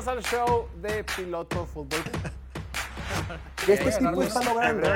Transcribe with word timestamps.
Bienvenidos 0.00 0.32
al 0.32 0.38
show 0.46 0.68
de 0.80 1.04
Piloto 1.04 1.66
Fútbol. 1.66 2.00
Este 3.68 3.92
tipo 3.92 4.22
está 4.22 4.42
logrando 4.42 4.88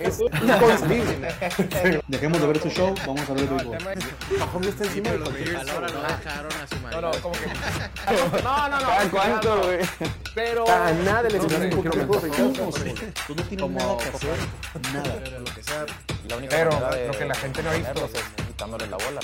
es 0.00 0.20
inconcebible. 0.42 2.02
Dejemos 2.08 2.40
de 2.40 2.46
ver 2.48 2.56
este 2.56 2.70
show, 2.70 2.92
vamos 3.06 3.30
a 3.30 3.34
ver 3.34 3.42
el 3.42 3.48
béisbol. 3.50 3.78
Mahomes 4.38 4.68
está 4.70 4.84
encima 4.84 5.10
de 5.10 5.16
Ahora 5.18 5.88
no 5.88 6.02
dejaron 6.02 6.52
a 6.52 6.66
su 6.66 6.74
No, 6.74 6.80
marido. 6.82 7.00
no, 7.02 7.10
como 7.22 7.34
que. 7.34 7.46
No, 8.42 8.68
no, 8.68 8.80
no. 8.80 8.86
¿Cada 8.86 9.10
cuánto, 9.10 9.62
güey? 9.62 9.78
Pero. 10.34 10.68
A 10.68 10.92
nada 10.92 11.28
le 11.28 11.38
No, 11.38 11.44
no, 11.44 11.54
un 11.54 11.84
no, 11.84 12.06
no, 12.06 12.20
Ricardo. 12.20 12.70
Tú 13.26 13.34
no 13.36 13.42
tienes 13.44 13.70
nada 13.70 13.96
que 13.98 14.08
hacer, 14.08 14.38
nada. 14.92 15.20
Pero 15.22 15.38
lo 15.38 15.54
que 15.54 15.62
sea, 15.62 15.86
la 16.28 16.36
única 16.36 16.56
Pero 16.56 16.70
de 16.90 17.06
lo 17.06 17.12
que 17.12 17.24
la 17.24 17.34
gente 17.36 17.62
no 17.62 17.70
ha 17.70 17.74
visto 17.74 18.04
es 18.06 18.46
quitándole 18.48 18.86
la 18.88 18.96
bola. 18.96 19.20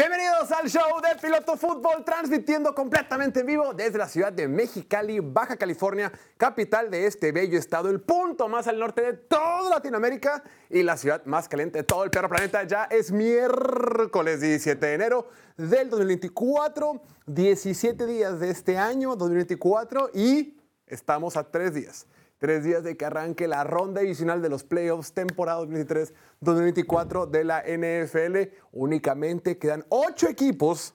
Bienvenidos 0.00 0.50
al 0.52 0.66
show 0.70 0.98
de 1.02 1.20
Piloto 1.20 1.58
Fútbol, 1.58 2.02
transmitiendo 2.06 2.74
completamente 2.74 3.40
en 3.40 3.46
vivo 3.46 3.74
desde 3.74 3.98
la 3.98 4.08
ciudad 4.08 4.32
de 4.32 4.48
Mexicali, 4.48 5.20
Baja 5.20 5.58
California, 5.58 6.10
capital 6.38 6.90
de 6.90 7.04
este 7.04 7.32
bello 7.32 7.58
estado, 7.58 7.90
el 7.90 8.00
punto 8.00 8.48
más 8.48 8.66
al 8.66 8.78
norte 8.78 9.02
de 9.02 9.12
toda 9.12 9.68
Latinoamérica 9.68 10.42
y 10.70 10.82
la 10.84 10.96
ciudad 10.96 11.26
más 11.26 11.50
caliente 11.50 11.80
de 11.80 11.84
todo 11.84 12.04
el 12.04 12.10
planeta. 12.10 12.62
Ya 12.62 12.84
es 12.84 13.12
miércoles 13.12 14.40
17 14.40 14.86
de 14.86 14.94
enero 14.94 15.28
del 15.58 15.90
2024, 15.90 17.02
17 17.26 18.06
días 18.06 18.40
de 18.40 18.48
este 18.48 18.78
año 18.78 19.16
2024 19.16 20.12
y 20.14 20.56
estamos 20.86 21.36
a 21.36 21.44
tres 21.44 21.74
días. 21.74 22.06
Tres 22.40 22.64
días 22.64 22.82
de 22.82 22.96
que 22.96 23.04
arranque 23.04 23.46
la 23.46 23.64
ronda 23.64 24.00
divisional 24.00 24.40
de 24.40 24.48
los 24.48 24.64
playoffs 24.64 25.12
temporada 25.12 25.60
2023-2024 25.60 27.28
de 27.28 27.44
la 27.44 27.62
NFL. 27.62 28.54
Únicamente 28.72 29.58
quedan 29.58 29.84
ocho 29.90 30.26
equipos 30.26 30.94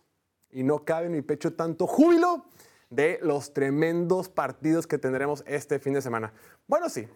y 0.49 0.63
no 0.63 0.83
cabe 0.83 1.05
en 1.05 1.11
mi 1.11 1.21
pecho 1.21 1.53
tanto 1.53 1.85
júbilo 1.85 2.45
de 2.89 3.19
los 3.21 3.53
tremendos 3.53 4.27
partidos 4.27 4.87
que 4.87 4.97
tendremos 4.97 5.43
este 5.45 5.77
fin 5.77 5.93
de 5.93 6.01
semana. 6.01 6.33
Bueno, 6.65 6.89
sí. 6.89 7.07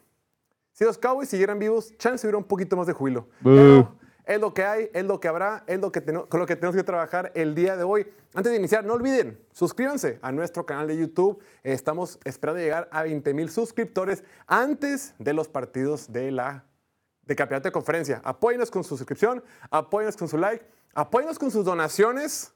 Si 0.73 0.83
los 0.83 0.99
Cowboys 0.99 1.27
siguieran 1.27 1.57
vivos, 1.57 1.97
chance 1.97 2.27
hubiera 2.27 2.37
un 2.37 2.43
poquito 2.43 2.77
más 2.77 2.85
de 2.85 2.93
júbilo. 2.93 3.29
Pero 3.43 3.95
es 4.29 4.39
lo 4.39 4.53
que 4.53 4.63
hay, 4.63 4.91
es 4.93 5.03
lo 5.05 5.19
que 5.19 5.27
habrá, 5.27 5.63
es 5.65 5.79
lo 5.79 5.91
que 5.91 6.03
con 6.03 6.39
lo 6.39 6.45
que 6.45 6.55
tenemos 6.55 6.75
que 6.75 6.83
trabajar 6.83 7.31
el 7.33 7.55
día 7.55 7.75
de 7.75 7.83
hoy. 7.83 8.05
Antes 8.35 8.51
de 8.51 8.59
iniciar, 8.59 8.85
no 8.85 8.93
olviden, 8.93 9.43
suscríbanse 9.53 10.19
a 10.21 10.31
nuestro 10.31 10.67
canal 10.67 10.87
de 10.87 10.97
YouTube. 10.97 11.41
Estamos 11.63 12.19
esperando 12.23 12.61
llegar 12.61 12.87
a 12.91 13.01
20 13.01 13.33
mil 13.33 13.49
suscriptores 13.49 14.23
antes 14.45 15.15
de 15.17 15.33
los 15.33 15.49
partidos 15.49 16.13
de 16.13 16.29
la 16.29 16.63
de 17.23 17.35
campeonato 17.35 17.69
de 17.69 17.71
conferencia. 17.71 18.21
Apóyenos 18.23 18.69
con 18.69 18.83
su 18.83 18.97
suscripción, 18.97 19.43
apóyenos 19.71 20.15
con 20.15 20.27
su 20.27 20.37
like, 20.37 20.63
apóyenos 20.93 21.39
con 21.39 21.49
sus 21.49 21.65
donaciones 21.65 22.53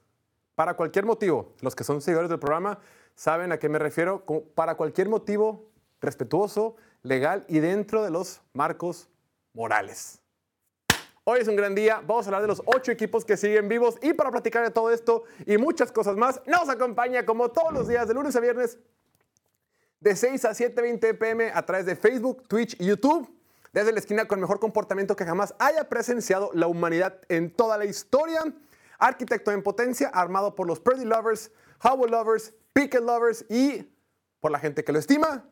para 0.54 0.74
cualquier 0.74 1.04
motivo. 1.04 1.54
Los 1.60 1.74
que 1.74 1.82
son 1.82 2.00
seguidores 2.00 2.30
del 2.30 2.38
programa 2.38 2.78
saben 3.16 3.50
a 3.50 3.58
qué 3.58 3.68
me 3.68 3.80
refiero. 3.80 4.24
Para 4.54 4.76
cualquier 4.76 5.08
motivo 5.08 5.72
respetuoso, 6.00 6.76
legal 7.02 7.44
y 7.48 7.58
dentro 7.58 8.04
de 8.04 8.10
los 8.10 8.42
marcos 8.52 9.08
morales. 9.54 10.23
Hoy 11.26 11.40
es 11.40 11.48
un 11.48 11.56
gran 11.56 11.74
día. 11.74 12.02
Vamos 12.06 12.26
a 12.26 12.28
hablar 12.28 12.42
de 12.42 12.48
los 12.48 12.62
ocho 12.66 12.92
equipos 12.92 13.24
que 13.24 13.38
siguen 13.38 13.66
vivos. 13.66 13.96
Y 14.02 14.12
para 14.12 14.30
platicar 14.30 14.62
de 14.62 14.70
todo 14.70 14.90
esto 14.90 15.24
y 15.46 15.56
muchas 15.56 15.90
cosas 15.90 16.16
más, 16.16 16.42
nos 16.44 16.68
acompaña 16.68 17.24
como 17.24 17.50
todos 17.50 17.72
los 17.72 17.88
días, 17.88 18.06
de 18.06 18.12
lunes 18.12 18.36
a 18.36 18.40
viernes, 18.40 18.78
de 20.00 20.16
6 20.16 20.44
a 20.44 20.50
7.20 20.50 21.16
pm 21.16 21.50
a 21.50 21.64
través 21.64 21.86
de 21.86 21.96
Facebook, 21.96 22.46
Twitch 22.46 22.78
y 22.78 22.84
YouTube. 22.84 23.34
Desde 23.72 23.90
la 23.90 24.00
esquina 24.00 24.26
con 24.26 24.38
el 24.38 24.42
mejor 24.42 24.60
comportamiento 24.60 25.16
que 25.16 25.24
jamás 25.24 25.54
haya 25.58 25.88
presenciado 25.88 26.50
la 26.52 26.66
humanidad 26.66 27.18
en 27.30 27.50
toda 27.50 27.78
la 27.78 27.86
historia. 27.86 28.42
Arquitecto 28.98 29.50
en 29.50 29.62
potencia, 29.62 30.08
armado 30.08 30.54
por 30.54 30.66
los 30.66 30.78
Purdy 30.78 31.06
Lovers, 31.06 31.50
Howell 31.82 32.10
Lovers, 32.10 32.52
Pickett 32.74 33.02
Lovers 33.02 33.46
y 33.48 33.90
por 34.40 34.50
la 34.50 34.58
gente 34.58 34.84
que 34.84 34.92
lo 34.92 34.98
estima. 34.98 35.48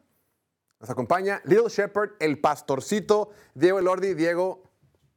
Nos 0.80 0.90
acompaña 0.90 1.40
Little 1.44 1.70
Shepherd, 1.70 2.10
el 2.18 2.38
pastorcito, 2.38 3.30
Diego 3.54 3.78
Elordi. 3.78 4.12
Diego, 4.12 4.71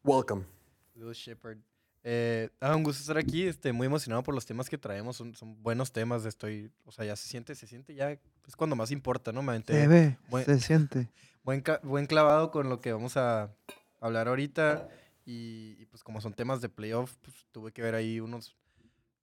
welcome. 0.05 0.45
Little 0.93 1.13
Shepherd. 1.13 1.57
Eh, 2.03 2.49
ah, 2.59 2.75
un 2.75 2.83
gusto 2.83 3.01
estar 3.01 3.17
aquí, 3.17 3.47
este, 3.47 3.73
muy 3.73 3.87
emocionado 3.87 4.21
por 4.21 4.35
los 4.35 4.45
temas 4.45 4.69
que 4.69 4.77
traemos, 4.77 5.15
son, 5.17 5.33
son 5.35 5.61
buenos 5.63 5.91
temas, 5.91 6.23
estoy, 6.25 6.71
o 6.85 6.91
sea, 6.91 7.03
ya 7.03 7.15
se 7.15 7.27
siente, 7.27 7.55
se 7.55 7.65
siente 7.65 7.95
ya, 7.95 8.11
es 8.11 8.55
cuando 8.55 8.75
más 8.75 8.91
importa, 8.91 9.31
¿no? 9.31 9.41
Me 9.41 9.49
aventé 9.53 9.73
Se 9.73 9.87
ve, 9.87 10.17
buen- 10.29 10.45
se 10.45 10.59
siente. 10.59 11.09
buen, 11.43 11.63
buen 11.81 12.05
clavado 12.05 12.51
con 12.51 12.69
lo 12.69 12.79
que 12.79 12.93
vamos 12.93 13.17
a 13.17 13.51
hablar 13.99 14.27
ahorita 14.27 14.87
y, 15.25 15.75
y, 15.79 15.85
pues 15.87 16.03
como 16.03 16.21
son 16.21 16.33
temas 16.33 16.61
de 16.61 16.69
playoff, 16.69 17.15
pues 17.23 17.35
tuve 17.51 17.71
que 17.71 17.81
ver 17.81 17.95
ahí 17.95 18.19
unos 18.19 18.55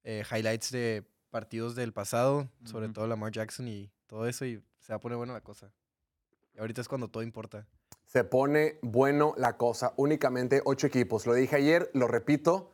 eh, 0.02 0.24
highlights 0.28 0.72
de 0.72 1.04
partidos 1.30 1.76
del 1.76 1.92
pasado, 1.92 2.48
sobre 2.64 2.88
todo 2.88 3.06
Lamar 3.06 3.30
Jackson 3.30 3.68
y 3.68 3.92
todo 4.08 4.26
eso 4.26 4.44
y 4.44 4.60
se 4.80 4.92
va 4.92 4.96
a 4.96 5.00
poner 5.00 5.16
buena 5.16 5.32
la 5.32 5.40
cosa. 5.40 5.72
Y 6.52 6.58
ahorita 6.58 6.80
es 6.80 6.88
cuando 6.88 7.06
todo 7.06 7.22
importa. 7.22 7.64
Se 8.12 8.24
pone 8.24 8.78
bueno 8.82 9.32
la 9.38 9.56
cosa. 9.56 9.94
Únicamente 9.96 10.60
ocho 10.66 10.86
equipos. 10.86 11.26
Lo 11.26 11.32
dije 11.32 11.56
ayer, 11.56 11.90
lo 11.94 12.08
repito, 12.08 12.70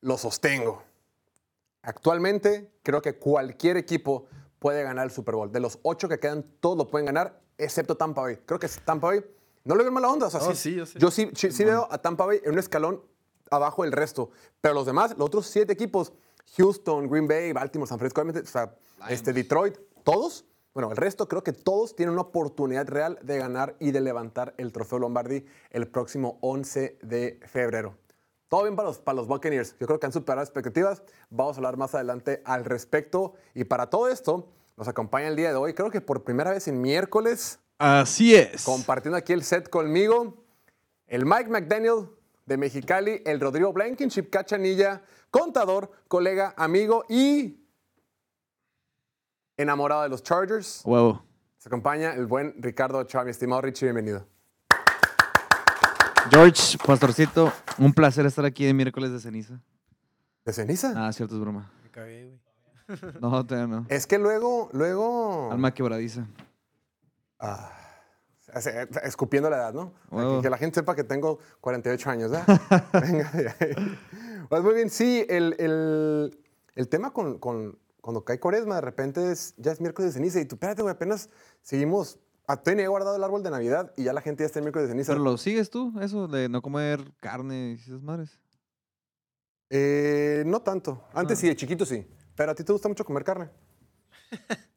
lo 0.00 0.18
sostengo. 0.18 0.82
Actualmente 1.82 2.68
creo 2.82 3.00
que 3.00 3.16
cualquier 3.16 3.76
equipo 3.76 4.26
puede 4.58 4.82
ganar 4.82 5.04
el 5.04 5.12
Super 5.12 5.36
Bowl. 5.36 5.52
De 5.52 5.60
los 5.60 5.78
ocho 5.82 6.08
que 6.08 6.18
quedan, 6.18 6.42
todos 6.58 6.76
lo 6.76 6.88
pueden 6.90 7.06
ganar, 7.06 7.40
excepto 7.58 7.96
Tampa 7.96 8.22
Bay. 8.22 8.38
Creo 8.44 8.58
que 8.58 8.66
Tampa 8.84 9.06
Bay 9.06 9.24
no 9.62 9.76
le 9.76 9.84
veo 9.84 9.92
mala 9.92 10.08
onda. 10.10 10.26
O 10.26 10.30
sea, 10.30 10.52
sí, 10.52 10.74
yo 10.74 11.10
sí, 11.12 11.64
veo 11.64 11.86
a 11.88 11.98
Tampa 11.98 12.26
Bay 12.26 12.40
en 12.42 12.50
un 12.50 12.58
escalón 12.58 13.04
abajo 13.52 13.84
del 13.84 13.92
resto. 13.92 14.30
Pero 14.60 14.74
los 14.74 14.86
demás, 14.86 15.12
los 15.16 15.28
otros 15.28 15.46
siete 15.46 15.72
equipos, 15.72 16.12
Houston, 16.56 17.08
Green 17.08 17.28
Bay, 17.28 17.52
Baltimore, 17.52 17.88
San 17.88 18.00
Francisco, 18.00 18.20
obviamente, 18.20 18.48
o 18.48 18.52
sea, 18.52 18.74
este, 19.08 19.32
Detroit, 19.32 19.78
todos, 20.02 20.44
bueno, 20.74 20.90
el 20.90 20.96
resto 20.96 21.28
creo 21.28 21.42
que 21.42 21.52
todos 21.52 21.94
tienen 21.94 22.14
una 22.14 22.22
oportunidad 22.22 22.86
real 22.88 23.18
de 23.22 23.38
ganar 23.38 23.76
y 23.78 23.90
de 23.90 24.00
levantar 24.00 24.54
el 24.56 24.72
trofeo 24.72 24.98
Lombardi 24.98 25.44
el 25.70 25.86
próximo 25.88 26.38
11 26.40 26.98
de 27.02 27.40
febrero. 27.46 27.96
Todo 28.48 28.64
bien 28.64 28.76
para 28.76 28.88
los, 28.88 28.98
para 28.98 29.16
los 29.16 29.26
Buccaneers. 29.26 29.76
Yo 29.78 29.86
creo 29.86 29.98
que 29.98 30.06
han 30.06 30.12
superado 30.12 30.42
expectativas. 30.42 31.02
Vamos 31.30 31.56
a 31.56 31.58
hablar 31.58 31.76
más 31.76 31.94
adelante 31.94 32.42
al 32.44 32.64
respecto. 32.64 33.34
Y 33.54 33.64
para 33.64 33.88
todo 33.88 34.08
esto, 34.08 34.48
nos 34.76 34.88
acompaña 34.88 35.28
el 35.28 35.36
día 35.36 35.50
de 35.50 35.56
hoy, 35.56 35.74
creo 35.74 35.90
que 35.90 36.00
por 36.00 36.24
primera 36.24 36.50
vez 36.50 36.68
en 36.68 36.80
miércoles, 36.80 37.58
Así 37.78 38.34
es. 38.34 38.64
compartiendo 38.64 39.16
aquí 39.16 39.32
el 39.32 39.44
set 39.44 39.68
conmigo, 39.68 40.44
el 41.06 41.24
Mike 41.26 41.50
McDaniel 41.50 42.08
de 42.46 42.56
Mexicali, 42.56 43.22
el 43.24 43.40
Rodrigo 43.40 43.72
Blankenship 43.72 44.30
Cachanilla, 44.30 45.02
contador, 45.30 45.90
colega, 46.08 46.54
amigo 46.56 47.04
y 47.08 47.61
enamorado 49.62 50.02
de 50.02 50.08
los 50.08 50.22
Chargers. 50.22 50.82
Huevo. 50.84 51.22
Se 51.58 51.68
acompaña 51.68 52.12
el 52.14 52.26
buen 52.26 52.54
Ricardo 52.58 52.98
Ochoa. 52.98 53.24
Mi 53.24 53.30
estimado 53.30 53.62
Richie, 53.62 53.86
bienvenido. 53.86 54.26
George, 56.30 56.78
pastorcito, 56.86 57.52
un 57.78 57.92
placer 57.92 58.24
estar 58.26 58.44
aquí 58.44 58.64
de 58.64 58.72
miércoles 58.74 59.10
de 59.12 59.18
ceniza. 59.20 59.60
¿De 60.44 60.52
ceniza? 60.52 60.92
Ah, 60.96 61.12
cierto, 61.12 61.34
es 61.34 61.40
broma. 61.40 61.70
Me 61.82 61.90
cagué, 61.90 62.26
güey. 62.26 62.40
No, 63.20 63.44
todavía 63.46 63.66
no. 63.76 63.86
Es 63.88 64.06
que 64.06 64.18
luego, 64.18 64.68
luego... 64.72 65.50
Alma 65.52 65.72
quebradiza. 65.72 66.26
Ah, 67.38 67.70
escupiendo 69.04 69.48
la 69.50 69.56
edad, 69.56 69.72
¿no? 69.74 69.92
Huevo. 70.10 70.36
Que, 70.36 70.42
que 70.42 70.50
la 70.50 70.58
gente 70.58 70.80
sepa 70.80 70.94
que 70.94 71.04
tengo 71.04 71.38
48 71.60 72.10
años, 72.10 72.30
¿verdad? 72.30 72.60
Venga. 72.92 73.32
Pues 74.48 74.62
muy 74.62 74.74
bien, 74.74 74.90
sí, 74.90 75.24
el, 75.28 75.54
el- 75.58 76.38
el 76.74 76.88
tema 76.88 77.12
con, 77.12 77.38
con- 77.38 77.78
cuando 78.02 78.22
cae 78.24 78.38
cuaresma, 78.38 78.74
de 78.74 78.80
repente 78.82 79.32
es, 79.32 79.54
ya 79.56 79.72
es 79.72 79.80
miércoles 79.80 80.10
de 80.12 80.18
ceniza 80.20 80.38
y 80.40 80.44
tú, 80.44 80.56
espérate, 80.56 80.82
güey, 80.82 80.92
apenas 80.92 81.30
seguimos, 81.62 82.18
a 82.46 82.56
Tony 82.62 82.82
he 82.82 82.88
guardado 82.88 83.16
el 83.16 83.24
árbol 83.24 83.42
de 83.42 83.50
Navidad 83.50 83.94
y 83.96 84.04
ya 84.04 84.12
la 84.12 84.20
gente 84.20 84.42
ya 84.42 84.46
está 84.46 84.58
en 84.58 84.64
miércoles 84.64 84.88
de 84.88 84.92
ceniza. 84.92 85.12
¿Pero 85.12 85.24
lo 85.24 85.38
sigues 85.38 85.70
tú, 85.70 85.94
eso 86.00 86.28
de 86.28 86.48
no 86.50 86.60
comer 86.60 87.12
carne 87.20 87.70
y 87.70 87.74
esas 87.74 88.02
madres? 88.02 88.38
Eh, 89.70 90.42
no 90.46 90.60
tanto. 90.60 91.02
Antes 91.14 91.38
Ah. 91.38 91.40
sí, 91.40 91.46
de 91.48 91.56
chiquito 91.56 91.86
sí. 91.86 92.06
Pero 92.34 92.52
a 92.52 92.54
ti 92.54 92.64
te 92.64 92.72
gusta 92.72 92.88
mucho 92.88 93.04
comer 93.04 93.24
carne. 93.24 93.48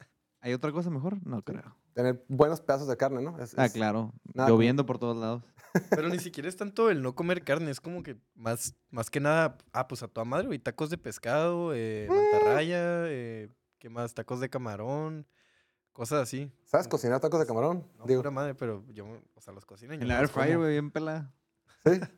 ¿Hay 0.42 0.54
otra 0.54 0.72
cosa 0.72 0.90
mejor? 0.90 1.18
No 1.26 1.42
creo. 1.42 1.76
Tener 1.94 2.24
buenos 2.28 2.62
pedazos 2.62 2.88
de 2.88 2.96
carne, 2.98 3.22
¿no? 3.22 3.40
Es- 3.40 3.58
Ah, 3.58 3.66
es- 3.66 3.74
claro. 3.74 4.14
nada 4.34 4.48
Lloviendo 4.50 4.86
por 4.86 5.00
todos 5.00 5.18
lados. 5.18 5.44
Pero 5.90 6.10
ni 6.10 6.20
siquiera 6.20 6.50
es 6.50 6.56
tanto 6.56 6.90
el 6.90 7.02
no 7.02 7.16
comer 7.16 7.44
carne, 7.44 7.72
es 7.72 7.82
como 7.82 8.04
que 8.04 8.18
más, 8.34 8.76
más 8.90 9.10
que 9.10 9.20
nada, 9.20 9.58
ah, 9.74 9.88
pues 9.88 10.04
a 10.04 10.08
toda 10.08 10.26
madre, 10.26 10.48
güey, 10.48 10.60
tacos 10.60 10.90
de 10.90 10.98
pescado, 10.98 11.74
eh, 11.74 12.08
mantarraya, 12.10 13.08
eh, 13.08 13.50
¿qué 13.80 13.90
más? 13.90 14.14
Tacos 14.14 14.40
de 14.40 14.50
camarón, 14.50 15.28
cosas 15.94 16.22
así. 16.24 16.52
¿Sabes 16.64 16.88
cocinar 16.88 17.20
tacos 17.20 17.40
de 17.40 17.46
camarón? 17.46 17.88
No, 17.98 18.06
Digo, 18.06 18.22
pura 18.22 18.32
madre, 18.32 18.56
pero 18.56 18.86
yo, 18.90 19.06
o 19.34 19.42
sea, 19.42 19.54
los 19.54 19.66
cocinan. 19.66 19.98
yo 19.98 20.04
En 20.04 20.08
la 20.08 20.20
air 20.20 20.28
fryer, 20.28 20.58
güey, 20.58 20.72
bien 20.72 20.92
pelada. 20.92 21.34
¿sí? 21.84 22.00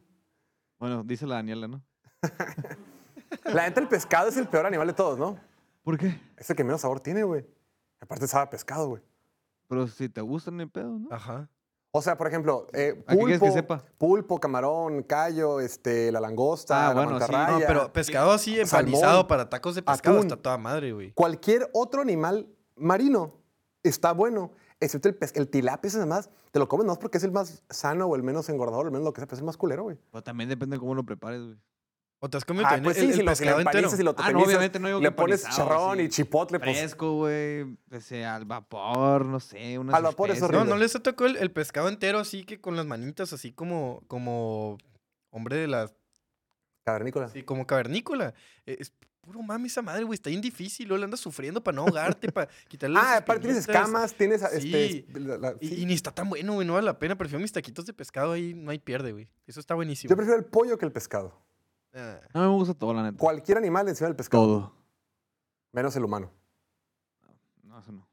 Bueno, 0.80 1.04
dice 1.04 1.26
la 1.26 1.36
Daniela, 1.36 1.68
¿no? 1.68 1.84
La 3.46 3.64
neta, 3.64 3.82
el 3.82 3.88
pescado 3.88 4.30
es 4.30 4.38
el 4.38 4.48
peor 4.48 4.66
animal 4.66 4.88
de 4.88 4.94
todos, 4.94 5.18
¿no? 5.18 5.40
¿Por 5.84 5.98
qué? 5.98 6.20
Es 6.38 6.50
el 6.50 6.56
que 6.56 6.64
menos 6.64 6.82
sabor 6.82 7.00
tiene, 7.00 7.24
güey. 7.24 7.46
Aparte 8.00 8.28
sabe 8.28 8.44
a 8.44 8.50
pescado, 8.50 8.90
güey. 8.90 9.02
Pero 9.68 9.88
si 9.88 10.08
te 10.10 10.22
gusta, 10.22 10.52
ni 10.52 10.66
pedo, 10.66 11.00
¿no? 11.00 11.10
Ajá. 11.12 11.50
O 11.92 12.02
sea, 12.02 12.18
por 12.18 12.28
ejemplo, 12.28 12.68
eh, 12.74 13.04
¿A 13.08 13.14
qué 13.14 13.18
quieres 13.18 13.40
pulpo, 13.40 13.46
que 13.46 13.52
sepa? 13.60 13.84
pulpo, 13.98 14.40
camarón, 14.40 15.04
callo, 15.04 15.60
este, 15.60 16.12
la 16.12 16.20
langosta, 16.20 16.86
Ah, 16.90 16.94
la 16.94 16.94
bueno, 17.06 17.20
sí. 17.26 17.32
No, 17.32 17.60
pero 17.66 17.94
pescado 17.94 18.32
así 18.32 18.56
salmón, 18.66 18.94
empanizado 18.94 19.28
para 19.28 19.50
tacos 19.50 19.74
de 19.76 19.82
pescado 19.82 20.18
atún. 20.18 20.28
está 20.28 20.42
toda 20.42 20.58
madre, 20.58 20.92
güey. 20.92 21.12
Cualquier 21.14 21.70
otro 21.74 22.02
animal 22.02 22.48
marino 22.76 23.34
está 23.84 24.12
bueno, 24.12 24.52
excepto 24.80 25.08
el, 25.08 25.16
pes- 25.16 25.32
el 25.36 25.48
tilapia, 25.50 25.88
ese 25.88 26.06
más, 26.06 26.30
te 26.52 26.60
lo 26.60 26.68
comes 26.68 26.86
más 26.86 26.98
porque 26.98 27.18
es 27.18 27.24
el 27.24 27.32
más 27.32 27.64
sano 27.70 28.06
o 28.06 28.16
el 28.16 28.22
menos 28.22 28.50
engordador, 28.50 28.86
el 28.86 28.92
menos 28.92 29.06
lo 29.06 29.14
que 29.14 29.22
sea, 29.22 29.28
pero 29.28 29.36
es 29.36 29.40
el 29.40 29.46
más 29.46 29.58
culero, 29.58 29.84
güey. 29.84 29.98
Pero 30.12 30.24
también 30.24 30.50
depende 30.50 30.76
de 30.76 30.80
cómo 30.82 30.94
lo 30.94 31.04
prepares, 31.06 31.42
güey. 31.42 31.58
O 32.20 32.30
te 32.30 32.38
has 32.38 32.46
comido 32.46 32.66
Ah, 32.68 32.80
pues 32.84 32.98
el, 32.98 33.04
sí, 33.04 33.08
el 33.10 33.14
si 33.14 33.18
si 33.20 33.24
lo 33.24 33.32
pescado 33.32 33.60
entero. 33.62 33.90
y 34.00 34.04
lo 34.04 34.16
Ah, 34.18 34.32
no, 34.32 34.40
obviamente 34.42 34.80
no 34.80 34.88
digo 34.88 35.00
le 35.00 35.12
pones 35.12 35.44
charrón 35.50 35.98
sí. 36.00 36.04
y 36.06 36.10
chipotle, 36.10 36.60
pues... 36.60 36.78
Fresco, 36.78 37.14
güey. 37.14 37.78
Ese, 37.92 38.26
al 38.26 38.46
vapor, 38.46 39.24
no 39.26 39.40
sé. 39.40 39.78
Unas 39.78 39.94
Al 39.94 40.02
vapor 40.04 40.30
es 40.32 40.38
especies. 40.38 40.52
No, 40.52 40.58
horrible. 40.62 40.76
no 40.76 40.80
les 40.82 40.94
tocó 41.04 41.26
el, 41.28 41.38
el 41.38 41.52
pescado 41.52 41.90
entero 41.90 42.18
así 42.20 42.44
que 42.44 42.60
con 42.60 42.76
las 42.76 42.88
manitas 42.88 43.34
así 43.34 43.52
como, 43.52 44.02
como 44.08 44.80
hombre 45.30 45.58
de 45.58 45.68
la... 45.68 45.92
Cavernícola. 46.86 47.30
Sí, 47.30 47.44
como 47.44 47.68
cavernícola. 47.68 48.34
Eh, 48.66 48.78
Es 48.80 48.94
puro 49.22 49.42
mami 49.44 49.68
esa 49.68 49.82
madre, 49.82 50.04
güey. 50.04 50.16
Está 50.16 50.30
bien 50.30 50.42
difícil. 50.42 50.88
Luego 50.88 51.00
le 51.00 51.04
andas 51.06 51.20
sufriendo 51.20 51.62
para 51.62 51.76
no 51.76 51.82
ahogarte, 51.84 52.32
para 52.32 52.50
quitarle 52.68 52.96
las 52.96 53.04
Ah, 53.06 53.18
aparte 53.18 53.42
tienes 53.44 53.60
escamas, 53.60 54.14
tienes... 54.16 54.42
este, 54.42 54.60
Sí. 54.90 55.06
la- 55.14 55.38
la- 55.38 55.56
Y, 55.60 55.68
sí. 55.68 55.82
y 55.82 55.86
ni 55.86 55.94
está 55.94 56.12
tan 56.12 56.30
bueno, 56.30 56.54
güey. 56.54 56.66
No 56.66 56.74
vale 56.74 56.86
la 56.86 56.98
pena. 56.98 57.16
Prefiero 57.18 57.42
mis 57.42 57.52
taquitos 57.52 57.86
de 57.86 57.94
pescado 57.94 58.32
ahí. 58.32 58.54
No 58.56 58.72
hay 58.72 58.80
pierde, 58.80 59.12
güey. 59.12 59.28
Eso 59.46 59.60
está 59.60 59.76
buenísimo. 59.76 60.10
Yo 60.10 60.16
prefiero 60.16 60.40
el 60.40 60.46
pollo 60.46 60.78
que 60.80 60.86
el 60.86 60.92
pescado. 60.92 61.46
Ah. 61.98 62.20
No 62.34 62.42
me 62.42 62.48
gusta 62.58 62.74
todo, 62.74 62.94
la 62.94 63.04
neta. 63.04 63.18
Cualquier 63.18 63.58
animal 63.58 63.88
encima 63.90 64.08
del 64.08 64.16
pescado, 64.16 64.44
Todo. 64.46 64.74
menos 65.72 65.96
el 65.96 66.04
humano. 66.06 66.32
No, 67.64 67.80
eso 67.80 67.92
no. 67.92 68.08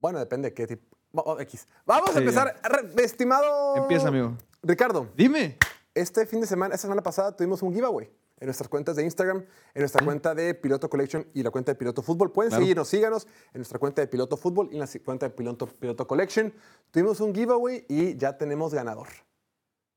Bueno, 0.00 0.18
depende 0.18 0.50
de 0.50 0.54
qué 0.54 0.66
tipo. 0.66 0.96
Oh, 1.16 1.38
X. 1.40 1.66
Vamos 1.86 2.14
a 2.14 2.18
empezar. 2.18 2.60
Re- 2.62 3.04
Estimado. 3.04 3.76
Empieza, 3.76 4.08
amigo. 4.08 4.36
Ricardo, 4.62 5.08
Dime. 5.16 5.56
este 5.94 6.26
fin 6.26 6.40
de 6.40 6.46
semana, 6.46 6.74
esta 6.74 6.86
semana 6.86 7.02
pasada 7.02 7.34
tuvimos 7.36 7.62
un 7.62 7.72
giveaway 7.72 8.10
en 8.40 8.46
nuestras 8.46 8.68
cuentas 8.68 8.96
de 8.96 9.04
Instagram, 9.04 9.38
en 9.38 9.80
nuestra 9.80 10.04
cuenta 10.04 10.34
de 10.34 10.54
Piloto 10.54 10.90
Collection 10.90 11.24
y 11.34 11.42
la 11.42 11.50
cuenta 11.50 11.70
de 11.72 11.76
Piloto 11.76 12.02
Fútbol. 12.02 12.32
Pueden 12.32 12.50
Claro. 12.50 12.62
seguirnos, 12.64 12.88
síganos 12.88 13.26
en 13.52 13.60
nuestra 13.60 13.78
cuenta 13.78 14.02
de 14.02 14.08
Piloto 14.08 14.36
Fútbol 14.36 14.68
y 14.70 14.74
en 14.74 14.80
la 14.80 14.88
cuenta 15.04 15.28
de 15.28 15.34
Piloto, 15.34 15.66
Piloto 15.66 16.06
Collection. 16.06 16.52
Tuvimos 16.90 17.20
un 17.20 17.32
giveaway 17.34 17.86
y 17.88 18.16
ya 18.16 18.36
tenemos 18.36 18.74
ganador. 18.74 19.06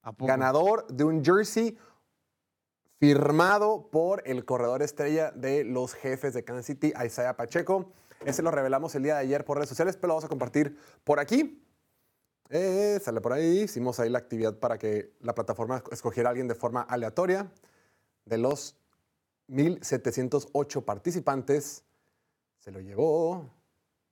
¿A 0.04 0.12
poco? 0.12 0.28
Ganador 0.28 0.86
de 0.88 1.04
un 1.04 1.26
jersey 1.26 1.78
firmado 3.00 3.90
por 3.92 4.24
el 4.26 4.46
corredor 4.46 4.82
estrella 4.82 5.32
de 5.32 5.64
los 5.64 5.94
jefes 5.94 6.34
de 6.34 6.44
Kansas 6.44 6.66
City, 6.66 6.94
Isaiah 7.06 7.36
Pacheco. 7.36 7.92
Ese 8.26 8.42
lo 8.42 8.52
revelamos 8.52 8.96
el 8.96 9.04
día 9.04 9.16
de 9.16 9.22
ayer 9.22 9.46
por 9.46 9.58
redes 9.58 9.70
sociales, 9.70 9.96
pero 9.96 10.10
lo 10.10 10.14
vamos 10.16 10.26
a 10.26 10.30
compartir 10.30 10.78
por 11.04 11.20
aquí. 11.20 11.64
Eh, 12.50 13.00
sale 13.02 13.22
por 13.22 13.34
ahí. 13.34 13.62
Hicimos 13.62 14.00
ahí 14.00 14.10
la 14.10 14.20
actividad 14.20 14.58
para 14.58 14.78
que 14.78 15.14
la 15.22 15.36
plataforma 15.36 15.84
escogiera 15.92 16.30
a 16.30 16.32
alguien 16.32 16.48
de 16.48 16.56
forma 16.56 16.82
aleatoria. 16.82 17.52
De 18.26 18.38
los 18.38 18.76
1.708 19.50 20.84
participantes, 20.84 21.84
se 22.60 22.72
lo 22.72 22.82
llevó, 22.82 23.50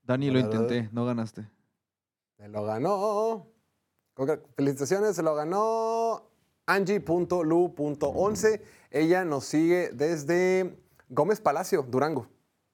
Dani, 0.05 0.29
lo 0.29 0.39
intenté. 0.39 0.89
No 0.91 1.05
ganaste. 1.05 1.49
se 2.37 2.47
lo 2.47 2.63
ganó. 2.63 3.47
Felicitaciones, 4.55 5.15
se 5.15 5.23
lo 5.23 5.35
ganó 5.35 6.24
Angie.lu.11. 6.67 8.61
Ella 8.91 9.25
nos 9.25 9.45
sigue 9.45 9.89
desde 9.93 10.77
Gómez 11.09 11.41
Palacio, 11.41 11.83
Durango. 11.83 12.27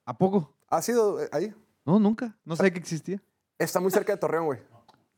¿A 0.06 0.18
poco? 0.18 0.54
¿Ha 0.70 0.82
sido 0.82 1.22
eh, 1.22 1.30
ahí? 1.32 1.54
No, 1.86 2.00
nunca. 2.00 2.38
No 2.46 2.56
sabía 2.56 2.72
que 2.72 2.80
existía. 2.80 3.22
Está 3.58 3.80
muy 3.80 3.92
cerca 3.92 4.14
de 4.14 4.18
Torreón, 4.18 4.46
güey. 4.46 4.60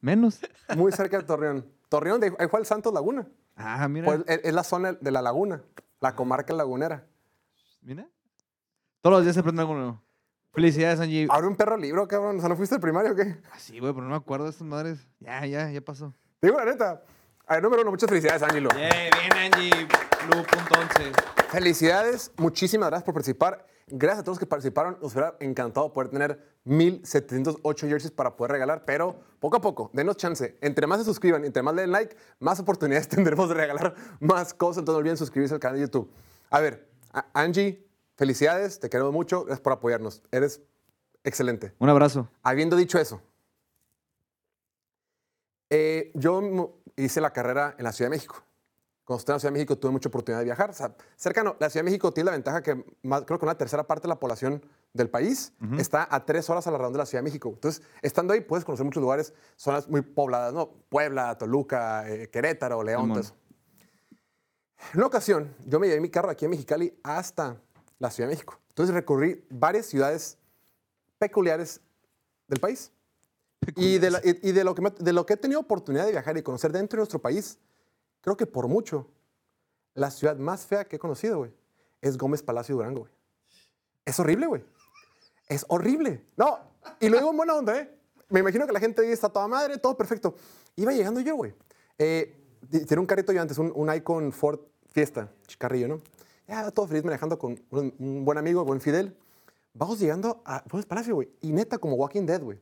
Menos. 0.02 0.40
Muy 0.76 0.92
cerca 0.92 1.18
de 1.18 1.24
Torreón. 1.24 1.66
Torreón, 1.90 2.20
de 2.20 2.34
ahí 2.40 2.48
fue 2.48 2.60
el 2.60 2.66
Santos 2.66 2.94
Laguna. 2.94 3.28
Ah, 3.56 3.88
mira. 3.88 4.06
Pues, 4.06 4.22
es, 4.28 4.42
es 4.44 4.54
la 4.54 4.64
zona 4.64 4.94
de 4.94 5.12
la 5.12 5.22
laguna, 5.22 5.64
la 6.00 6.16
comarca 6.16 6.54
lagunera. 6.54 7.06
Mira. 7.82 8.08
Todos 9.02 9.18
los 9.18 9.24
días 9.24 9.36
se 9.36 9.42
aprende 9.42 9.62
algo 9.62 9.76
nuevo. 9.76 10.02
Felicidades, 10.54 11.00
Angie. 11.00 11.28
Ahora 11.30 11.48
un 11.48 11.56
perro 11.56 11.78
libro, 11.78 12.08
cabrón. 12.08 12.38
O 12.38 12.40
sea, 12.40 12.50
¿no 12.50 12.56
fuiste 12.56 12.76
al 12.76 12.82
primario 12.82 13.12
o 13.12 13.16
qué? 13.16 13.42
Ah, 13.52 13.58
sí, 13.58 13.80
güey, 13.80 13.92
pero 13.92 14.04
no 14.04 14.12
me 14.12 14.16
acuerdo 14.16 14.46
de 14.46 14.52
estas 14.52 14.68
madres. 14.68 15.08
Ya, 15.20 15.46
ya, 15.46 15.70
ya 15.72 15.82
pasó. 15.82 16.14
Te 16.40 16.48
digo 16.48 16.60
la 16.60 16.66
neta. 16.66 17.04
A 17.48 17.56
ver, 17.56 17.64
número 17.64 17.82
uno, 17.82 17.92
muchas 17.92 18.10
felicidades, 18.10 18.42
Ángelo. 18.42 18.70
Bien, 18.76 18.90
bien, 19.20 19.54
Angie. 19.54 19.88
Blue.11. 20.30 21.50
Felicidades, 21.50 22.32
muchísimas 22.38 22.90
gracias 22.90 23.04
por 23.06 23.14
participar. 23.14 23.68
Gracias 23.88 24.22
a 24.22 24.24
todos 24.24 24.36
los 24.38 24.40
que 24.40 24.46
participaron. 24.46 24.98
Nos 25.02 25.12
hubiera 25.14 25.36
encantado 25.42 25.92
poder 25.92 26.10
tener 26.10 26.40
1708 26.64 27.88
jerseys 27.88 28.12
para 28.12 28.36
poder 28.38 28.54
regalar, 28.54 28.86
pero 28.86 29.20
poco 29.40 29.58
a 29.58 29.62
poco, 29.62 29.90
denos 29.94 30.16
chance. 30.16 30.58
Entre 30.62 30.88
más 30.88 31.00
se 31.00 31.06
suscriban, 31.06 31.44
entre 31.44 31.62
más 31.62 31.76
le 31.76 31.82
den 31.82 31.92
like, 31.92 32.16
más 32.40 32.60
oportunidades 32.62 33.08
tendremos 33.10 33.50
de 33.50 33.56
regalar 33.56 33.94
más 34.22 34.54
cosas. 34.54 34.80
Entonces 34.80 34.94
no 34.96 35.00
olviden 35.00 35.18
suscribirse 35.18 35.54
al 35.54 35.60
canal 35.60 35.76
de 35.78 35.82
YouTube. 35.86 36.10
A 36.50 36.60
ver, 36.62 36.88
a- 37.12 37.26
Angie, 37.34 37.86
felicidades, 38.16 38.80
te 38.80 38.90
queremos 38.90 39.12
mucho. 39.12 39.44
Gracias 39.44 39.60
por 39.62 39.74
apoyarnos. 39.74 40.24
Eres 40.32 40.62
excelente. 41.26 41.74
Un 41.80 41.90
abrazo. 41.90 42.30
Habiendo 42.42 42.78
dicho 42.78 42.98
eso, 43.00 43.22
eh, 45.76 46.12
yo 46.14 46.80
hice 46.96 47.20
la 47.22 47.32
carrera 47.34 47.74
en 47.78 47.84
la 47.84 47.92
Ciudad 47.92 48.10
de 48.12 48.16
México. 48.18 48.36
Cuando 49.06 49.20
estuve 49.20 49.34
en 49.34 49.36
la 49.36 49.40
Ciudad 49.40 49.52
de 49.54 49.60
México 49.60 49.78
tuve 49.78 49.92
mucha 49.92 50.08
oportunidad 50.10 50.40
de 50.40 50.46
viajar. 50.46 50.70
O 50.70 50.74
sea, 50.74 50.96
cercano, 51.16 51.56
la 51.60 51.70
Ciudad 51.70 51.84
de 51.84 51.90
México 51.92 52.14
tiene 52.14 52.26
la 52.28 52.32
ventaja 52.34 52.62
que 52.62 52.86
más- 53.02 53.24
creo 53.24 53.38
que 53.40 53.46
una 53.46 53.58
tercera 53.58 53.86
parte 53.86 54.04
de 54.04 54.10
la 54.10 54.20
población 54.20 54.64
del 54.94 55.10
país 55.10 55.52
está 55.80 56.08
a 56.10 56.24
tres 56.26 56.50
horas 56.50 56.68
a 56.68 56.72
la 56.72 56.78
redonda 56.78 56.98
de 56.98 57.02
la 57.02 57.06
Ciudad 57.08 57.22
de 57.24 57.30
México. 57.30 57.50
Entonces, 57.50 57.82
estando 58.02 58.34
ahí 58.34 58.42
puedes 58.42 58.64
conocer 58.64 58.86
muchos 58.86 59.02
lugares, 59.02 59.34
zonas 59.58 59.90
muy 59.90 60.02
pobladas, 60.04 60.54
¿no? 60.54 60.70
Puebla, 60.90 61.36
Toluca, 61.38 62.08
eh, 62.10 62.30
Querétaro, 62.30 62.82
León, 62.84 63.10
todo 63.10 63.20
eso. 63.22 63.36
En 64.94 65.00
una 65.00 65.08
ocasión, 65.08 65.54
yo 65.66 65.80
me 65.80 65.88
llevé 65.88 66.00
mi 66.00 66.10
carro 66.10 66.30
aquí 66.30 66.46
en 66.46 66.52
Mexicali 66.52 66.98
hasta 67.04 67.58
la 68.00 68.12
Ciudad 68.12 68.30
de 68.30 68.36
México. 68.36 68.60
Entonces 68.70 68.94
recorrí 68.94 69.44
varias 69.50 69.88
ciudades 69.88 70.38
peculiares 71.18 71.82
del 72.48 72.60
país. 72.60 72.92
Y, 73.76 73.98
de, 74.00 74.12
la- 74.12 74.22
y- 74.24 74.50
y 74.50 74.52
de 74.52 74.64
lo 74.64 74.76
que 74.76 74.82
me- 74.82 74.92
de 74.92 75.14
lo 75.14 75.26
que 75.26 75.34
he 75.34 75.38
tenido 75.38 75.60
oportunidad 75.60 76.06
de 76.06 76.12
viajar 76.12 76.38
y 76.38 76.44
conocer 76.44 76.72
dentro 76.72 76.98
de 76.98 77.02
nuestro 77.02 77.20
país, 77.22 77.58
creo 78.22 78.38
que 78.38 78.46
por 78.46 78.68
mucho, 78.68 79.08
la 79.94 80.10
ciudad 80.12 80.38
más 80.38 80.66
fea 80.66 80.86
que 80.86 80.96
he 80.96 81.00
conocido, 81.00 81.38
güey, 81.40 81.52
es 82.02 82.18
Gómez 82.18 82.42
Palacio 82.44 82.76
Durango, 82.76 83.02
güey. 83.02 83.12
Es 84.06 84.20
horrible, 84.20 84.48
güey. 84.48 84.66
Es 85.48 85.66
horrible. 85.70 86.24
No, 86.36 86.60
y 87.00 87.10
lo 87.10 87.18
digo 87.18 87.30
en 87.32 87.38
buena 87.38 87.54
onda, 87.56 87.78
¿eh? 87.80 87.90
Me 88.30 88.40
imagino 88.40 88.66
que 88.66 88.74
la 88.74 88.80
gente 88.80 89.02
ahí 89.02 89.12
está 89.12 89.30
toda 89.30 89.48
madre, 89.48 89.78
todo 89.78 89.96
perfecto. 89.96 90.36
Iba 90.76 90.92
llegando 90.92 91.20
yo, 91.20 91.36
güey. 91.36 91.54
Eh, 91.98 92.36
tenía 92.72 93.00
un 93.00 93.06
carrito 93.06 93.32
yo 93.32 93.42
antes, 93.42 93.58
un, 93.58 93.72
un 93.76 93.94
Icon 93.94 94.32
Ford 94.32 94.60
Fiesta, 94.92 95.32
chicarrillo, 95.48 95.88
¿no? 95.88 96.02
Ya 96.48 96.70
todo 96.72 96.88
feliz 96.88 97.04
manejando 97.04 97.38
con 97.40 97.60
un, 97.70 97.94
un 98.00 98.26
buen 98.26 98.38
amigo, 98.38 98.66
buen 98.66 98.82
Fidel. 98.82 99.16
Vamos 99.74 100.00
llegando 100.00 100.42
a 100.46 100.64
Gómez 100.70 100.86
Palacio, 100.86 101.16
güey. 101.16 101.30
Y 101.42 101.52
neta, 101.52 101.78
como 101.78 101.96
Walking 101.96 102.26
Dead, 102.26 102.42
güey. 102.42 102.60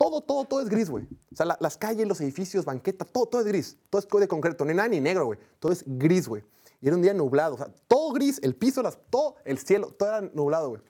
Todo, 0.00 0.22
todo, 0.22 0.46
todo 0.46 0.62
es 0.62 0.70
gris, 0.70 0.88
güey. 0.88 1.04
O 1.30 1.36
sea, 1.36 1.44
la- 1.44 1.58
las 1.60 1.76
calles, 1.76 2.08
los 2.08 2.18
edificios, 2.22 2.64
banqueta, 2.64 3.04
todo, 3.04 3.26
todo 3.26 3.42
es 3.42 3.46
gris. 3.46 3.76
Todo 3.90 4.00
es 4.00 4.08
de 4.08 4.28
concreto, 4.28 4.64
ni 4.64 4.72
nada 4.72 4.88
ni 4.88 4.98
negro, 4.98 5.26
güey. 5.26 5.38
Todo 5.58 5.72
es 5.72 5.84
gris, 5.86 6.26
güey. 6.26 6.42
Y 6.80 6.86
era 6.86 6.96
un 6.96 7.02
día 7.02 7.12
nublado, 7.12 7.56
o 7.56 7.58
sea, 7.58 7.68
todo 7.86 8.10
gris, 8.14 8.40
el 8.42 8.54
piso, 8.56 8.82
las, 8.82 8.98
todo, 9.10 9.34
el 9.44 9.58
cielo, 9.58 9.88
todo 9.90 10.08
era 10.08 10.22
nublado, 10.32 10.70
güey. 10.70 10.80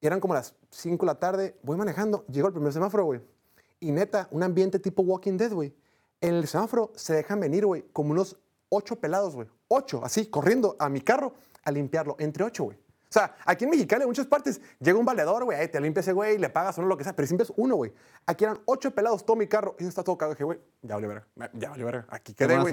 Eran 0.00 0.20
como 0.20 0.34
las 0.34 0.54
5 0.70 1.04
de 1.04 1.12
la 1.12 1.18
tarde, 1.18 1.58
voy 1.64 1.76
manejando, 1.76 2.24
llegó 2.28 2.46
el 2.46 2.54
primer 2.54 2.72
semáforo, 2.72 3.04
güey. 3.04 3.20
Y 3.80 3.90
neta, 3.90 4.28
un 4.30 4.44
ambiente 4.44 4.78
tipo 4.78 5.02
Walking 5.02 5.36
Dead, 5.36 5.52
güey. 5.52 5.74
En 6.20 6.34
el 6.34 6.46
semáforo 6.46 6.92
se 6.94 7.12
dejan 7.14 7.40
venir, 7.40 7.66
güey, 7.66 7.84
como 7.92 8.12
unos 8.12 8.36
ocho 8.68 8.94
pelados, 8.94 9.34
güey. 9.34 9.48
Ocho, 9.66 10.04
así, 10.04 10.26
corriendo 10.26 10.76
a 10.78 10.88
mi 10.88 11.00
carro 11.00 11.34
a 11.64 11.72
limpiarlo. 11.72 12.14
Entre 12.20 12.44
ocho, 12.44 12.62
güey. 12.62 12.78
O 13.10 13.12
sea, 13.12 13.34
aquí 13.44 13.64
en 13.64 13.70
Mexicali, 13.70 14.02
en 14.02 14.08
muchas 14.08 14.26
partes, 14.26 14.60
llega 14.78 14.96
un 14.96 15.04
valedor, 15.04 15.44
güey, 15.44 15.68
te 15.68 15.80
limpia 15.80 16.00
ese 16.00 16.12
güey, 16.12 16.38
le 16.38 16.48
pagas 16.48 16.78
uno 16.78 16.86
lo 16.86 16.96
que 16.96 17.02
sea, 17.02 17.12
pero 17.16 17.26
siempre 17.26 17.42
es 17.42 17.52
uno, 17.56 17.74
güey. 17.74 17.92
Aquí 18.24 18.44
eran 18.44 18.60
ocho 18.66 18.92
pelados, 18.94 19.26
todo 19.26 19.36
mi 19.36 19.48
carro, 19.48 19.74
y 19.80 19.84
está 19.86 20.04
todo 20.04 20.16
cagado. 20.16 20.34
Dije, 20.34 20.44
güey, 20.44 20.60
ya 20.82 20.94
vale 20.94 21.08
verga, 21.08 21.26
ya 21.54 21.70
vale 21.70 21.82
verga. 21.82 22.06
Aquí 22.08 22.34
quedé, 22.34 22.56
güey. 22.60 22.72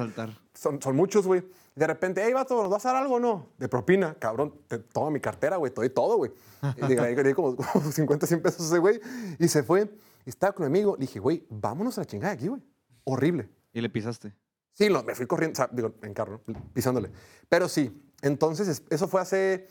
Son, 0.53 0.79
son 0.79 0.96
muchos, 0.96 1.25
güey. 1.25 1.44
De 1.75 1.88
repente, 1.88 2.22
hey, 2.24 2.34
vato, 2.34 2.62
¿nos 2.62 2.70
vas 2.70 2.86
a 2.86 2.94
dar 2.94 3.01
algo 3.01 3.15
o 3.15 3.20
no? 3.20 3.50
De 3.58 3.67
propina, 3.67 4.13
cabrón. 4.20 4.53
Te 4.67 4.77
toma 4.77 5.10
mi 5.10 5.20
cartera, 5.20 5.58
güey. 5.58 5.72
Te 5.74 5.82
doy 5.82 5.89
todo, 5.89 6.17
güey. 6.17 6.32
Y 6.77 6.82
le 6.82 7.24
di 7.24 7.34
como, 7.34 7.56
como 7.74 7.91
50, 7.91 8.27
100 8.27 8.41
pesos 8.44 8.62
a 8.62 8.65
ese 8.65 8.77
güey. 8.77 9.01
Y 9.39 9.48
se 9.48 9.63
fue. 9.63 9.91
Y 10.24 10.29
estaba 10.29 10.53
con 10.53 10.65
mi 10.65 10.67
amigo. 10.67 10.96
Le 10.98 11.01
dije, 11.08 11.20
güey, 11.20 11.48
vámonos 11.50 11.98
a 11.98 12.01
la 12.01 12.06
chingada 12.06 12.34
de 12.36 12.38
aquí, 12.39 12.48
güey. 12.48 12.62
Horrible. 13.06 13.50
Y 13.74 13.82
le 13.82 13.89
pisaste. 13.89 14.34
Sí, 14.74 14.89
lo- 14.89 15.03
me 15.03 15.15
fui 15.15 15.25
corriendo, 15.25 15.53
o 15.53 15.58
sea, 15.58 15.70
digo, 15.72 15.96
en 16.03 16.13
carro, 16.13 16.41
¿no? 16.46 16.62
pisándole. 16.74 17.10
Pero 17.50 17.67
sí, 17.67 18.03
entonces, 18.22 18.67
es- 18.67 18.84
eso 18.91 19.08
fue 19.08 19.22
hace 19.22 19.67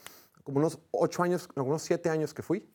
como 0.47 0.59
unos 0.59 0.79
ocho 0.93 1.25
años, 1.25 1.49
no, 1.57 1.65
unos 1.65 1.83
siete 1.83 2.09
años 2.09 2.33
que 2.33 2.41
fui. 2.43 2.73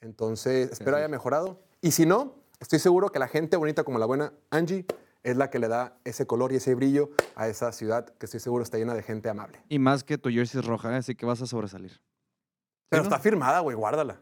Entonces, 0.00 0.72
espero 0.72 0.96
haya 0.96 1.06
mejorado. 1.08 1.62
Y 1.80 1.92
si 1.92 2.06
no, 2.06 2.34
estoy 2.58 2.80
seguro 2.80 3.10
que 3.10 3.20
la 3.20 3.28
gente 3.28 3.56
bonita 3.56 3.84
como 3.84 4.00
la 4.00 4.06
buena 4.06 4.32
Angie 4.50 4.84
es 5.22 5.36
la 5.36 5.48
que 5.48 5.60
le 5.60 5.68
da 5.68 5.96
ese 6.02 6.26
color 6.26 6.50
y 6.52 6.56
ese 6.56 6.74
brillo 6.74 7.10
a 7.36 7.46
esa 7.46 7.70
ciudad 7.70 8.04
que 8.18 8.26
estoy 8.26 8.40
seguro 8.40 8.64
está 8.64 8.78
llena 8.78 8.94
de 8.94 9.02
gente 9.04 9.28
amable. 9.28 9.62
Y 9.68 9.78
más 9.78 10.02
que 10.02 10.18
tu 10.18 10.28
jersey 10.28 10.58
es 10.60 10.66
roja, 10.66 10.92
¿eh? 10.92 10.96
así 10.96 11.14
que 11.14 11.24
vas 11.24 11.40
a 11.40 11.46
sobresalir. 11.46 12.02
Pero 12.88 13.04
no? 13.04 13.08
está 13.08 13.20
firmada, 13.20 13.60
güey, 13.60 13.76
guárdala. 13.76 14.18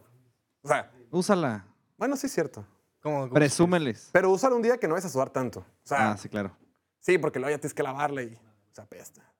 O 0.62 0.68
sea, 0.68 0.92
Úsala. 1.10 1.66
bueno, 1.96 2.14
sí 2.16 2.26
es 2.26 2.32
cierto. 2.34 2.66
Como- 3.02 3.30
Presúmeles. 3.30 4.10
Pero 4.12 4.30
úsalo 4.30 4.54
un 4.54 4.62
día 4.62 4.76
que 4.76 4.86
no 4.86 4.92
vayas 4.94 5.06
a 5.06 5.08
sudar 5.08 5.30
tanto. 5.30 5.60
O 5.60 5.64
sea, 5.86 6.12
Ah, 6.12 6.16
sí, 6.18 6.28
claro. 6.28 6.54
sí, 7.00 7.16
porque 7.16 7.38
luego 7.40 7.50
ya 7.56 7.58
tienes 7.58 7.74
que 7.74 7.82
lavarla 7.82 8.22
y 8.22 8.38
se 8.70 8.80
apesta. 8.82 9.31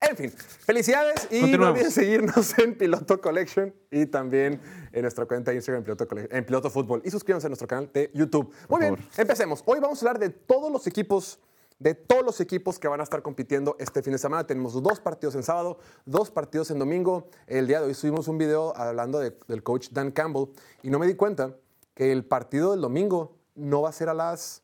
En 0.00 0.16
fin, 0.16 0.30
felicidades 0.30 1.26
y 1.30 1.40
no 1.56 1.70
olviden 1.70 1.90
seguirnos 1.90 2.56
en 2.58 2.78
Piloto 2.78 3.20
Collection 3.20 3.74
y 3.90 4.06
también 4.06 4.60
en 4.92 5.02
nuestra 5.02 5.26
cuenta 5.26 5.50
de 5.50 5.56
Instagram 5.56 5.82
Piloto 5.82 6.06
Colle- 6.06 6.28
en 6.30 6.46
Piloto 6.46 6.70
Fútbol. 6.70 7.02
Y 7.04 7.10
suscríbanse 7.10 7.48
a 7.48 7.50
nuestro 7.50 7.66
canal 7.66 7.90
de 7.92 8.10
YouTube. 8.14 8.52
Muy 8.68 8.80
bien, 8.80 8.96
empecemos. 9.16 9.62
Hoy 9.66 9.80
vamos 9.80 10.00
a 10.02 10.06
hablar 10.06 10.20
de 10.20 10.30
todos 10.30 10.70
los 10.70 10.86
equipos, 10.86 11.40
de 11.80 11.94
todos 11.94 12.24
los 12.24 12.40
equipos 12.40 12.78
que 12.78 12.86
van 12.86 13.00
a 13.00 13.02
estar 13.02 13.22
compitiendo 13.22 13.74
este 13.80 14.00
fin 14.02 14.12
de 14.12 14.18
semana. 14.18 14.46
Tenemos 14.46 14.80
dos 14.80 15.00
partidos 15.00 15.34
en 15.34 15.42
sábado, 15.42 15.78
dos 16.06 16.30
partidos 16.30 16.70
en 16.70 16.78
domingo. 16.78 17.28
El 17.48 17.66
día 17.66 17.80
de 17.80 17.88
hoy 17.88 17.94
subimos 17.94 18.28
un 18.28 18.38
video 18.38 18.76
hablando 18.76 19.18
de- 19.18 19.36
del 19.48 19.64
coach 19.64 19.88
Dan 19.90 20.12
Campbell 20.12 20.46
y 20.84 20.90
no 20.90 21.00
me 21.00 21.08
di 21.08 21.14
cuenta 21.16 21.56
que 21.94 22.12
el 22.12 22.24
partido 22.24 22.70
del 22.70 22.80
domingo 22.82 23.36
no 23.56 23.82
va 23.82 23.88
a 23.88 23.92
ser 23.92 24.08
a 24.08 24.14
las, 24.14 24.62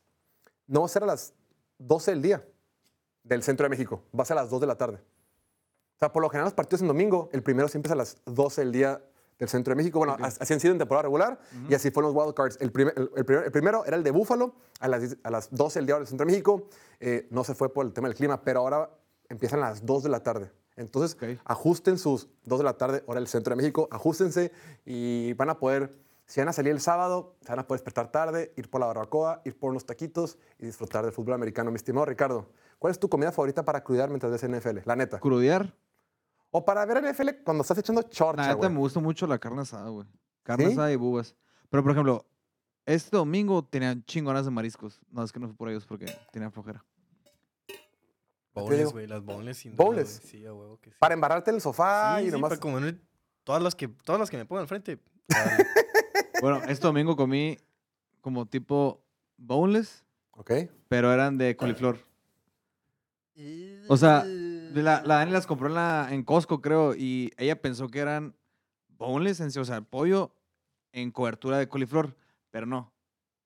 no 0.67 0.79
va 0.79 0.85
a 0.85 0.89
ser 0.89 1.03
a 1.03 1.07
las 1.07 1.33
12 1.77 2.11
del 2.11 2.21
día 2.21 2.47
del 3.23 3.43
centro 3.43 3.65
de 3.65 3.69
México. 3.69 4.01
Va 4.17 4.23
a 4.23 4.25
ser 4.25 4.37
a 4.37 4.41
las 4.41 4.49
2 4.49 4.61
de 4.61 4.67
la 4.67 4.77
tarde. 4.77 4.99
O 5.95 5.99
sea, 5.99 6.11
por 6.11 6.21
lo 6.21 6.29
general 6.29 6.45
los 6.45 6.53
partidos 6.53 6.81
en 6.81 6.87
domingo, 6.87 7.29
el 7.31 7.41
primero 7.43 7.67
siempre 7.67 7.89
es 7.89 7.91
a 7.93 7.95
las 7.95 8.17
12 8.25 8.61
del 8.61 8.71
día 8.71 9.01
del 9.39 9.49
centro 9.49 9.71
de 9.71 9.75
México. 9.75 9.99
Bueno, 9.99 10.15
as- 10.21 10.39
así 10.41 10.53
han 10.53 10.59
sido 10.59 10.73
en 10.73 10.77
temporada 10.77 11.03
regular 11.03 11.39
y 11.69 11.73
así 11.73 11.91
fueron 11.91 12.13
los 12.13 12.21
wild 12.23 12.33
cards. 12.35 12.57
El, 12.61 12.71
primer- 12.71 12.93
el- 12.97 13.09
el 13.15 13.43
el 13.45 13.51
primero 13.51 13.85
era 13.85 13.95
el 13.97 14.03
de 14.03 14.11
Búfalo 14.11 14.55
a 14.79 14.87
las, 14.87 15.01
10 15.01 15.17
a 15.23 15.29
las 15.31 15.53
12 15.53 15.79
del 15.79 15.85
día 15.85 15.95
del 15.97 16.07
centro 16.07 16.25
de 16.25 16.31
México. 16.31 16.67
Eh, 16.99 17.27
no 17.31 17.43
se 17.43 17.53
fue 17.55 17.71
por 17.73 17.85
el 17.85 17.93
tema 17.93 18.07
del 18.07 18.15
clima, 18.15 18.41
pero 18.43 18.59
ahora 18.61 18.89
empiezan 19.29 19.59
a 19.63 19.69
las 19.69 19.85
2 19.85 20.03
de 20.03 20.09
la 20.09 20.21
tarde. 20.21 20.51
Entonces, 20.77 21.15
Ok. 21.15 21.39
ajusten 21.45 21.97
sus 21.97 22.27
2 22.43 22.59
de 22.59 22.63
la 22.65 22.73
tarde, 22.77 23.03
hora 23.07 23.19
del 23.21 23.27
centro 23.29 23.51
de 23.51 23.55
México, 23.61 23.87
ajustense 23.91 24.51
y 24.85 25.31
van 25.33 25.49
a 25.49 25.57
poder, 25.59 25.97
si 26.25 26.41
van 26.41 26.49
a 26.49 26.53
salir 26.53 26.71
el 26.73 26.81
sábado, 26.81 27.35
se 27.41 27.49
van 27.49 27.59
a 27.59 27.67
poder 27.67 27.79
despertar 27.79 28.11
tarde, 28.11 28.51
ir 28.57 28.69
por 28.69 28.81
la 28.81 28.87
barbacoa, 28.87 29.41
ir 29.45 29.57
por 29.57 29.69
unos 29.71 29.85
taquitos 29.85 30.37
y 30.59 30.65
disfrutar 30.65 31.03
del 31.05 31.13
fútbol 31.13 31.33
americano. 31.33 31.71
Mi 31.71 31.77
estimado 31.77 32.05
Ricardo, 32.05 32.47
¿cuál 32.77 32.91
es 32.91 32.99
tu 32.99 33.07
comida 33.09 33.31
favorita 33.31 33.63
para 33.63 33.83
cuidar 33.85 34.09
mientras 34.09 34.31
ves 34.31 34.43
NFL? 34.43 34.79
La 34.85 34.95
neta. 34.97 35.19
Crudear. 35.19 35.73
O 36.57 36.63
para 36.63 36.85
ver 36.85 37.03
NFL 37.03 37.43
cuando 37.43 37.63
estás 37.63 37.77
echando 37.79 38.01
La 38.01 38.07
chorcha, 38.09 38.41
neta 38.43 38.53
güey. 38.53 38.69
me 38.69 38.79
gusta 38.79 39.01
mucho 39.01 39.27
la 39.27 39.37
carne 39.37 39.63
asada, 39.63 39.89
güey. 39.89 40.07
Carne 40.41 40.67
¿Sí? 40.67 40.71
asada 40.71 40.89
y 40.89 40.95
bubas. 40.95 41.35
Pero, 41.69 41.83
por 41.83 41.91
ejemplo, 41.91 42.25
este 42.85 43.17
domingo 43.17 43.61
tenían 43.65 44.05
chingonas 44.05 44.45
de 44.45 44.51
mariscos. 44.51 45.01
No, 45.11 45.21
es 45.21 45.33
que 45.33 45.39
no 45.41 45.47
fue 45.47 45.57
por 45.57 45.67
ellos 45.67 45.85
porque 45.85 46.05
tenían 46.31 46.53
flojera. 46.53 46.85
Digo? 48.55 48.91
güey, 48.91 49.05
las 49.05 49.21
boneless 49.21 49.57
sin 49.57 49.75
duda, 49.75 49.85
güey, 49.85 50.05
Sí, 50.05 50.45
a 50.45 50.53
huevo 50.53 50.79
que 50.79 50.91
sí. 50.91 50.95
Para 50.97 51.13
embarrarte 51.13 51.49
en 51.49 51.55
el 51.55 51.61
sofá 51.61 52.15
sí, 52.19 52.21
y 52.23 52.25
sí, 52.27 52.31
nomás... 52.31 52.51
para 52.51 52.61
comer 52.61 53.01
todas 53.43 53.61
las 53.61 53.75
que, 53.75 53.89
todas 53.89 54.17
las 54.21 54.29
que 54.29 54.37
me 54.37 54.45
pongan 54.45 54.61
al 54.61 54.67
frente. 54.69 54.97
Bueno, 56.41 56.61
este 56.67 56.85
domingo 56.87 57.15
comí 57.17 57.57
como 58.21 58.45
tipo 58.45 59.03
boneless, 59.37 60.05
Ok. 60.31 60.51
pero 60.87 61.11
eran 61.11 61.37
de 61.37 61.55
coliflor. 61.57 61.97
O 63.87 63.97
sea, 63.97 64.23
La, 64.83 65.01
la 65.03 65.15
Dani 65.15 65.31
las 65.31 65.47
compró 65.47 65.67
en, 65.67 65.73
la, 65.75 66.07
en 66.11 66.23
Costco, 66.23 66.61
creo, 66.61 66.95
y 66.95 67.31
ella 67.37 67.61
pensó 67.61 67.87
que 67.87 67.99
eran 67.99 68.35
boneless, 68.89 69.39
en 69.39 69.51
sí, 69.51 69.59
o 69.59 69.65
sea, 69.65 69.81
pollo 69.81 70.33
en 70.91 71.11
cobertura 71.11 71.57
de 71.57 71.67
coliflor, 71.67 72.15
pero 72.51 72.65
no. 72.65 72.93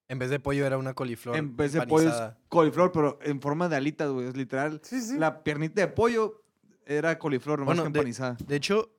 En 0.07 0.17
vez 0.17 0.29
de 0.31 0.39
pollo 0.39 0.65
era 0.65 0.77
una 0.79 0.95
coliflor 0.95 1.35
En 1.37 1.55
vez 1.55 1.73
de 1.73 1.85
pollo 1.85 2.09
es 2.09 2.15
coliflor, 2.47 2.91
pero 2.91 3.19
en 3.21 3.39
forma 3.41 3.69
de 3.69 3.75
alitas, 3.75 4.09
güey, 4.09 4.27
es 4.27 4.35
literal. 4.35 4.81
Sí, 4.83 5.01
sí. 5.01 5.17
La 5.19 5.43
piernita 5.43 5.81
de 5.81 5.87
pollo 5.87 6.41
era 6.85 7.19
coliflor, 7.19 7.59
nomás 7.59 7.75
Bueno, 7.77 7.83
que 7.83 7.93
de- 7.93 7.99
empanizada. 7.99 8.37
De 8.47 8.55
hecho, 8.55 8.89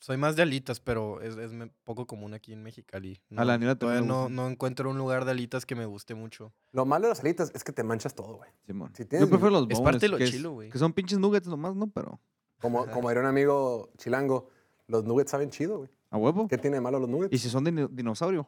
soy 0.00 0.16
más 0.16 0.36
de 0.36 0.42
alitas, 0.42 0.80
pero 0.80 1.20
es, 1.20 1.36
es 1.36 1.50
poco 1.84 2.06
común 2.06 2.34
aquí 2.34 2.52
en 2.52 2.62
Mexicali. 2.62 3.20
A 3.36 3.44
la 3.44 3.54
también 3.54 3.76
todavía 3.78 4.02
no, 4.02 4.28
no 4.28 4.48
encuentro 4.48 4.90
un 4.90 4.98
lugar 4.98 5.24
de 5.24 5.30
alitas 5.32 5.64
que 5.66 5.74
me 5.74 5.86
guste 5.86 6.14
mucho. 6.14 6.52
Lo 6.72 6.84
malo 6.84 7.04
de 7.06 7.10
las 7.10 7.20
alitas 7.20 7.50
es 7.54 7.64
que 7.64 7.72
te 7.72 7.82
manchas 7.82 8.14
todo, 8.14 8.36
güey. 8.36 8.50
Simón. 8.66 8.92
Si 8.94 9.04
tienes- 9.04 9.26
Yo 9.26 9.30
prefiero 9.30 9.50
los 9.50 9.62
es 9.62 9.78
boneless, 9.78 9.82
parte 9.82 9.98
de 10.06 10.08
lo 10.08 10.18
que, 10.18 10.24
es- 10.24 10.30
chilo, 10.30 10.52
güey. 10.52 10.70
que 10.70 10.78
son 10.78 10.92
pinches 10.92 11.18
nuggets 11.18 11.46
nomás, 11.48 11.74
¿no? 11.74 11.88
Pero 11.88 12.20
Como, 12.60 12.86
como 12.86 13.10
era 13.10 13.20
un 13.20 13.26
amigo 13.26 13.90
chilango, 13.98 14.48
los 14.86 15.04
nuggets 15.04 15.30
saben 15.30 15.50
chido, 15.50 15.78
güey. 15.78 15.90
a 16.10 16.16
huevo. 16.18 16.46
¿Qué 16.48 16.58
tiene 16.58 16.76
de 16.76 16.80
malo 16.80 16.98
los 16.98 17.08
nuggets? 17.08 17.32
Y 17.34 17.38
si 17.38 17.48
son 17.50 17.64
de 17.64 17.70
dino- 17.72 17.88
dinosaurio. 17.88 18.46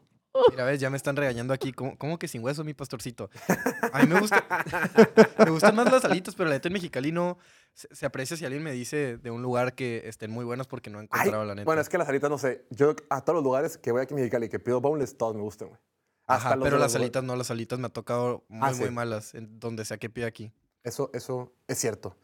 Mira, 0.50 0.64
ves, 0.66 0.78
ya 0.78 0.90
me 0.90 0.98
están 0.98 1.16
regañando 1.16 1.54
aquí. 1.54 1.72
¿Cómo, 1.72 1.96
cómo 1.96 2.18
que 2.18 2.28
sin 2.28 2.44
hueso, 2.44 2.62
mi 2.62 2.74
pastorcito? 2.74 3.30
A 3.90 4.00
mí 4.02 4.06
me 4.12 4.20
gusta. 4.20 4.44
me 5.38 5.50
gustan 5.50 5.74
más 5.74 5.90
las 5.90 6.04
alitas, 6.04 6.34
pero 6.34 6.50
la 6.50 6.56
neta 6.56 6.68
en 6.68 6.74
Mexicali 6.74 7.10
no 7.10 7.38
se, 7.76 7.95
se 7.95 8.06
aprecia 8.06 8.37
si 8.37 8.45
alguien 8.45 8.62
me 8.64 8.73
dice 8.73 9.18
de 9.18 9.30
un 9.30 9.42
lugar 9.42 9.75
que 9.75 10.02
estén 10.09 10.30
muy 10.30 10.45
buenas 10.45 10.66
porque 10.66 10.90
no 10.90 10.99
he 10.99 11.02
Ay, 11.02 11.09
encontrado 11.21 11.45
la 11.45 11.54
neta. 11.54 11.64
bueno, 11.66 11.80
es 11.83 11.88
que 11.88 11.99
las 11.99 12.09
alitas, 12.09 12.30
no 12.30 12.38
sé. 12.38 12.64
Yo 12.71 12.97
a 13.11 13.21
todos 13.21 13.35
los 13.37 13.45
lugares 13.45 13.76
que 13.78 13.92
voy 13.92 14.00
aquí 14.02 14.14
en 14.14 14.21
Mexicali 14.21 14.49
que 14.49 14.59
pido 14.59 14.80
boneless, 14.80 15.16
todos 15.16 15.37
me 15.37 15.42
gustan, 15.42 15.68
güey. 15.68 15.80
Ajá, 16.26 16.56
pero 16.61 16.78
las 16.78 16.92
los- 16.92 16.97
alitas 16.97 17.23
no, 17.23 17.37
las 17.37 17.50
alitas 17.52 17.78
me 17.78 17.87
ha 17.87 17.90
tocado 17.90 18.45
muy, 18.49 18.68
Ah, 18.68 18.75
sí. 18.75 18.80
muy 18.80 18.90
malas, 18.90 19.35
en 19.35 19.61
donde 19.61 19.85
sea 19.85 19.99
que 19.99 20.11
pida 20.11 20.26
aquí. 20.26 20.52
Eso, 20.83 21.11
eso 21.12 21.52
es 21.68 21.78
cierto. 21.78 22.16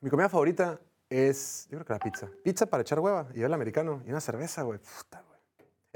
Mi 0.00 0.10
comida 0.10 0.28
favorita 0.28 0.80
es, 1.08 1.66
yo 1.70 1.78
creo 1.78 1.84
que 1.86 1.92
la 1.92 1.98
pizza. 1.98 2.28
Pizza 2.42 2.66
para 2.66 2.80
echar 2.82 2.98
hueva 3.00 3.28
y 3.34 3.42
el 3.42 3.52
americano 3.52 4.02
y 4.06 4.10
una 4.10 4.20
cerveza, 4.20 4.62
güey. 4.62 4.78
Puta. 4.78 5.22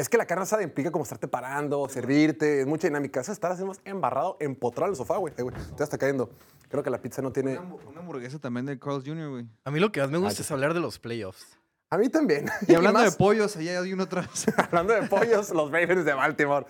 Es 0.01 0.09
que 0.09 0.17
la 0.17 0.25
carne 0.25 0.45
asada 0.45 0.63
implica 0.63 0.91
como 0.91 1.05
estarte 1.05 1.29
parando, 1.29 1.87
servirte, 1.89 2.61
es 2.63 2.67
mucha 2.67 2.87
dinámica. 2.89 3.21
Eso 3.21 3.33
es 3.33 3.37
estar 3.37 3.53
así 3.53 3.63
más 3.65 3.81
embarrado, 3.85 4.37
empotrado 4.41 4.87
en 4.87 4.93
el 4.93 4.97
sofá, 4.97 5.19
güey. 5.19 5.35
Eh, 5.37 5.43
güey, 5.43 5.55
Te 5.77 5.85
está 5.85 5.99
cayendo. 5.99 6.31
Creo 6.69 6.83
que 6.83 6.89
la 6.91 7.03
pizza 7.03 7.21
no 7.21 7.31
tiene... 7.33 7.59
Una, 7.59 7.69
hambu- 7.69 7.87
una 7.89 8.01
hamburguesa 8.01 8.39
también 8.39 8.65
de 8.65 8.79
Carl's 8.79 9.05
Jr., 9.05 9.29
güey. 9.29 9.47
A 9.65 9.71
mí 9.71 9.79
lo 9.79 9.93
que 9.93 10.01
más 10.01 10.11
me 10.11 10.19
gusta 10.19 10.39
Ay, 10.41 10.45
es 10.45 10.51
hablar 10.51 10.73
de 10.73 10.81
los 10.81 10.99
playoffs. 10.99 11.59
A 11.91 11.99
mí 11.99 12.09
también. 12.09 12.47
Y 12.69 12.75
hablando 12.75 13.01
más- 13.01 13.13
de 13.13 13.19
pollos, 13.19 13.57
allá 13.57 13.81
hay 13.83 13.93
uno 13.93 14.05
atrás. 14.05 14.47
Hablando 14.57 14.95
de 14.95 15.03
pollos, 15.03 15.51
los 15.51 15.71
Ravens 15.71 16.05
de 16.05 16.15
Baltimore. 16.15 16.65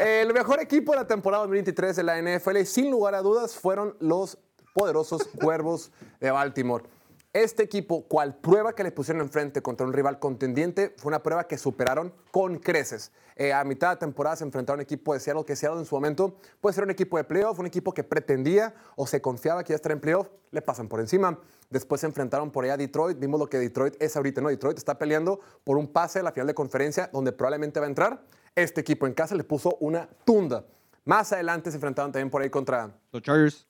El 0.00 0.32
mejor 0.32 0.60
equipo 0.60 0.92
de 0.92 0.98
la 0.98 1.06
temporada 1.06 1.42
2023 1.42 1.96
de 1.96 2.02
la 2.02 2.18
NFL, 2.22 2.62
sin 2.64 2.90
lugar 2.90 3.14
a 3.14 3.20
dudas, 3.20 3.56
fueron 3.56 3.94
los 4.00 4.38
poderosos 4.74 5.28
Cuervos 5.38 5.90
de 6.20 6.30
Baltimore. 6.30 6.84
Este 7.32 7.62
equipo, 7.62 8.08
cual 8.08 8.34
prueba 8.34 8.74
que 8.74 8.82
le 8.82 8.90
pusieron 8.90 9.22
enfrente 9.22 9.62
contra 9.62 9.86
un 9.86 9.92
rival 9.92 10.18
contendiente, 10.18 10.92
fue 10.96 11.10
una 11.10 11.22
prueba 11.22 11.46
que 11.46 11.58
superaron 11.58 12.12
con 12.32 12.58
creces. 12.58 13.12
Eh, 13.36 13.52
a 13.52 13.62
mitad 13.62 13.90
de 13.90 13.96
temporada 13.98 14.34
se 14.34 14.42
enfrentaron 14.42 14.80
a 14.80 14.80
un 14.80 14.82
equipo 14.82 15.14
de 15.14 15.20
Seattle, 15.20 15.44
que 15.44 15.54
Seattle 15.54 15.78
en 15.78 15.86
su 15.86 15.94
momento 15.94 16.38
puede 16.60 16.74
ser 16.74 16.82
un 16.82 16.90
equipo 16.90 17.18
de 17.18 17.22
playoff, 17.22 17.56
un 17.60 17.66
equipo 17.66 17.94
que 17.94 18.02
pretendía 18.02 18.74
o 18.96 19.06
se 19.06 19.22
confiaba 19.22 19.62
que 19.62 19.72
iba 19.72 19.76
a 19.76 19.78
estar 19.78 19.92
en 19.92 20.00
playoff, 20.00 20.28
le 20.50 20.60
pasan 20.60 20.88
por 20.88 20.98
encima. 20.98 21.38
Después 21.70 22.00
se 22.00 22.08
enfrentaron 22.08 22.50
por 22.50 22.64
allá 22.64 22.74
a 22.74 22.76
Detroit, 22.76 23.16
vimos 23.20 23.38
lo 23.38 23.48
que 23.48 23.60
Detroit 23.60 23.94
es 24.02 24.16
ahorita, 24.16 24.40
¿no? 24.40 24.48
Detroit 24.48 24.78
está 24.78 24.98
peleando 24.98 25.38
por 25.62 25.78
un 25.78 25.86
pase 25.86 26.18
a 26.18 26.24
la 26.24 26.32
final 26.32 26.48
de 26.48 26.54
conferencia 26.54 27.10
donde 27.12 27.30
probablemente 27.30 27.78
va 27.78 27.86
a 27.86 27.90
entrar. 27.90 28.24
Este 28.56 28.80
equipo 28.80 29.06
en 29.06 29.14
casa 29.14 29.36
le 29.36 29.44
puso 29.44 29.76
una 29.78 30.08
tunda. 30.24 30.64
Más 31.04 31.32
adelante 31.32 31.70
se 31.70 31.76
enfrentaron 31.76 32.10
también 32.10 32.28
por 32.28 32.42
ahí 32.42 32.50
contra 32.50 32.90
Los 33.12 33.22
Chargers. 33.22 33.68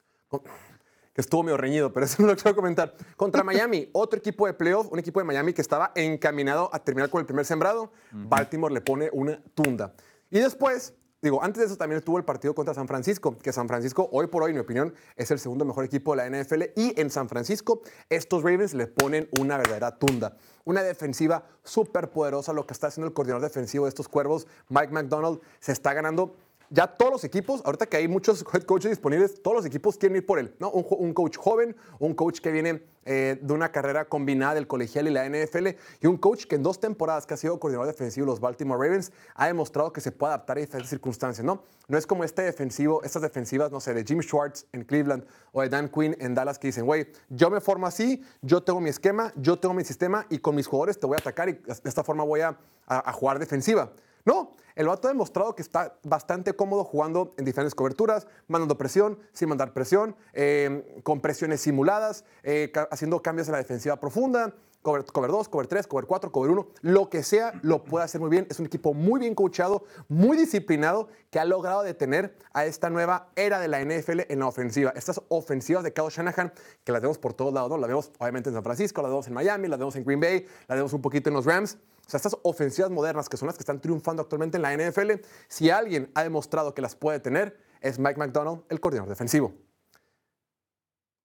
Que 1.13 1.21
estuvo 1.21 1.43
medio 1.43 1.57
reñido, 1.57 1.93
pero 1.93 2.07
eso 2.07 2.23
no 2.23 2.29
lo 2.29 2.37
quiero 2.37 2.55
comentar. 2.55 2.95
Contra 3.17 3.43
Miami, 3.43 3.89
otro 3.93 4.19
equipo 4.19 4.47
de 4.47 4.55
playoff, 4.55 4.89
un 4.91 4.99
equipo 4.99 5.21
de 5.21 5.25
Miami 5.25 5.53
que 5.53 5.63
estaba 5.63 5.93
encaminado 5.95 6.71
a 6.73 6.79
terminar 6.83 7.11
con 7.11 7.21
el 7.21 7.27
primer 7.27 7.45
sembrado. 7.45 7.93
Baltimore 8.13 8.73
le 8.73 8.81
pone 8.81 9.11
una 9.13 9.43
tunda. 9.55 9.95
Y 10.31 10.39
después, 10.39 10.95
digo, 11.21 11.43
antes 11.43 11.61
de 11.61 11.67
eso 11.67 11.77
también 11.77 11.99
estuvo 11.99 12.17
el 12.19 12.25
partido 12.25 12.55
contra 12.55 12.73
San 12.73 12.87
Francisco, 12.87 13.37
que 13.37 13.53
San 13.53 13.67
Francisco, 13.67 14.09
hoy 14.13 14.29
por 14.29 14.45
hoy, 14.45 14.51
en 14.51 14.57
mi 14.57 14.61
opinión, 14.61 14.95
es 15.17 15.31
el 15.31 15.39
segundo 15.39 15.65
mejor 15.65 15.85
equipo 15.85 16.15
de 16.15 16.31
la 16.31 16.43
NFL. 16.43 16.63
Y 16.77 16.99
en 17.01 17.11
San 17.11 17.29
Francisco, 17.29 17.83
estos 18.09 18.43
Ravens 18.43 18.75
le 18.75 18.87
ponen 18.87 19.29
una 19.39 19.57
verdadera 19.57 19.99
tunda. 19.99 20.37
Una 20.65 20.83
defensiva 20.83 21.45
súper 21.65 22.11
poderosa, 22.11 22.53
lo 22.53 22.67
que 22.67 22.73
está 22.73 22.87
haciendo 22.87 23.09
el 23.09 23.15
coordinador 23.15 23.43
defensivo 23.43 23.87
de 23.87 23.89
estos 23.89 24.09
cuervos, 24.09 24.47
Mike 24.69 24.93
McDonald, 24.93 25.41
se 25.59 25.73
está 25.73 25.93
ganando 25.95 26.37
ya 26.71 26.87
todos 26.87 27.13
los 27.13 27.25
equipos, 27.25 27.61
ahorita 27.65 27.87
que 27.87 27.97
hay 27.97 28.09
muchos 28.09 28.45
head 28.55 28.63
coaches 28.63 28.91
disponibles, 28.91 29.43
todos 29.43 29.57
los 29.57 29.67
equipos 29.67 29.97
quieren 29.99 30.17
ir 30.17 30.25
por 30.27 30.39
él, 30.39 30.55
¿no? 30.59 30.71
Un, 30.71 31.13
coach 31.13 31.37
joven, 31.37 31.77
un 31.99 32.15
coach 32.15 32.41
que 32.41 32.51
viene 32.53 32.83
eh, 33.05 33.39
de 33.41 33.53
una 33.53 33.73
carrera 33.73 34.05
combinada 34.05 34.55
del 34.55 34.67
colegial 34.67 35.09
y 35.09 35.11
la 35.11 35.29
NFL, 35.29 35.69
y 36.01 36.07
un 36.07 36.17
coach 36.17 36.45
que 36.47 36.55
en 36.55 36.63
dos 36.63 36.79
temporadas 36.81 37.27
que 37.27 37.35
ha 37.35 37.37
sido 37.37 37.59
coordinador 37.59 37.89
defensivo 37.89 38.27
de 38.27 38.33
los 38.33 38.41
Baltimore 38.41 38.81
Ravens 38.83 39.11
ha 39.35 39.47
demostrado 39.49 39.93
que 39.93 40.01
se 40.01 40.13
puede 40.13 40.33
adaptar 40.33 40.59
a 40.59 40.61
diferentes 40.61 40.91
circunstancias, 40.91 41.45
¿no? 41.45 41.63
No 41.89 41.99
es 41.99 42.07
como 42.07 42.23
este 42.23 42.43
defensivo, 42.43 43.03
estas 43.03 43.23
defensivas, 43.23 43.73
no 43.73 43.81
sé, 43.81 43.93
de 43.95 44.05
Jim 44.05 44.21
Schwartz 44.23 44.67
en 44.73 44.85
Cleveland 44.85 45.25
o 45.53 45.63
de 45.63 45.69
Dan 45.69 45.89
Quinn 45.89 46.17
en 46.21 46.35
Dallas 46.35 46.59
que 46.59 46.69
dicen, 46.69 46.87
güey, 46.87 47.09
yo 47.31 47.51
me 47.51 47.61
formo 47.61 47.87
así, 47.89 48.23
yo 48.43 48.63
tengo 48.63 48.81
mi 48.81 48.91
esquema, 48.91 49.33
yo 49.35 49.59
tengo 49.59 49.75
mi 49.75 49.83
sistema 49.85 50.25
y 50.31 50.39
con 50.39 50.55
mis 50.55 50.69
jugadores 50.69 51.01
te 51.01 51.07
voy 51.07 51.17
a 51.17 51.19
atacar 51.19 51.49
y 51.49 51.55
de 51.55 51.75
esta 51.85 52.05
forma 52.05 52.23
voy 52.23 52.43
a- 52.43 52.57
a 52.87 53.13
jugar 53.13 53.39
defensiva. 53.41 53.93
No, 54.25 54.57
el 54.75 54.87
vato 54.87 55.09
ha 55.09 55.11
demostrado 55.11 55.55
que 55.55 55.63
está 55.63 55.99
bastante 56.03 56.55
cómodo 56.55 56.85
jugando 56.85 57.33
en 57.37 57.45
diferentes 57.45 57.75
coberturas, 57.75 58.27
mandando 58.49 58.79
presión, 58.79 59.19
sin 59.33 59.49
mandar 59.49 59.73
presión, 59.73 60.17
eh, 60.33 61.01
con 61.03 61.21
presiones 61.21 61.61
simuladas, 61.61 62.25
eh, 62.43 62.73
haciendo 62.91 63.23
cambios 63.23 63.49
en 63.49 63.53
la 63.53 63.59
defensiva 63.59 63.99
profunda, 63.99 64.55
cover, 64.83 65.05
cover 65.05 65.31
2, 65.31 65.49
cover 65.49 65.67
3, 65.67 65.87
cover 65.87 66.07
4, 66.07 66.33
cover 66.33 66.51
1, 66.51 66.69
lo 66.83 67.11
que 67.11 67.23
sea, 67.23 67.53
lo 67.63 67.85
puede 67.85 68.05
hacer 68.05 68.21
muy 68.21 68.31
bien. 68.31 68.47
Es 68.51 68.59
un 68.59 68.67
equipo 68.67 68.95
muy 68.95 69.21
bien 69.21 69.35
coachado, 69.35 69.85
muy 70.09 70.37
disciplinado, 70.37 71.09
que 71.31 71.39
ha 71.39 71.45
logrado 71.45 71.83
detener 71.83 72.37
a 72.53 72.65
esta 72.65 72.91
nueva 72.91 73.29
era 73.37 73.61
de 73.61 73.69
la 73.69 73.81
NFL 73.81 74.21
en 74.29 74.39
la 74.39 74.47
ofensiva. 74.47 74.93
Estas 74.97 75.21
ofensivas 75.29 75.85
de 75.85 75.93
Kyle 75.93 76.09
Shanahan, 76.09 76.53
que 76.85 76.93
las 76.93 77.03
vemos 77.03 77.19
por 77.19 77.35
todos 77.35 77.53
lados. 77.53 77.79
Las 77.79 77.89
vemos 77.89 78.11
obviamente 78.19 78.51
en 78.51 78.55
San 78.55 78.65
Francisco, 78.65 79.03
las 79.03 79.11
vemos 79.11 79.27
en 79.29 79.35
Miami, 79.35 79.69
las 79.69 79.79
vemos 79.79 79.97
en 79.97 80.05
Green 80.05 80.21
Bay, 80.21 80.47
las 80.69 80.77
vemos 80.77 80.93
un 80.93 81.03
poquito 81.03 81.29
en 81.29 81.35
los 81.35 81.45
Rams 81.45 81.79
Sea, 82.11 82.19
estas 82.19 82.37
ofensivas 82.43 82.91
modernas 82.91 83.29
que 83.29 83.37
son 83.37 83.47
las 83.47 83.57
que 83.57 83.63
están 83.63 83.81
triunfando 83.81 84.23
actualmente 84.23 84.57
en 84.57 84.63
la 84.63 84.77
NFL, 84.77 85.23
si 85.49 85.71
alguien 85.71 86.11
ha 86.15 86.25
demostrado 86.25 86.75
que 86.75 86.83
las 86.83 86.97
puede 86.97 87.21
tener, 87.21 87.57
es 87.81 88.01
Mike 88.01 88.19
McDonald, 88.19 88.65
el 88.69 88.81
coordinador 88.81 89.09
defensivo. 89.09 89.55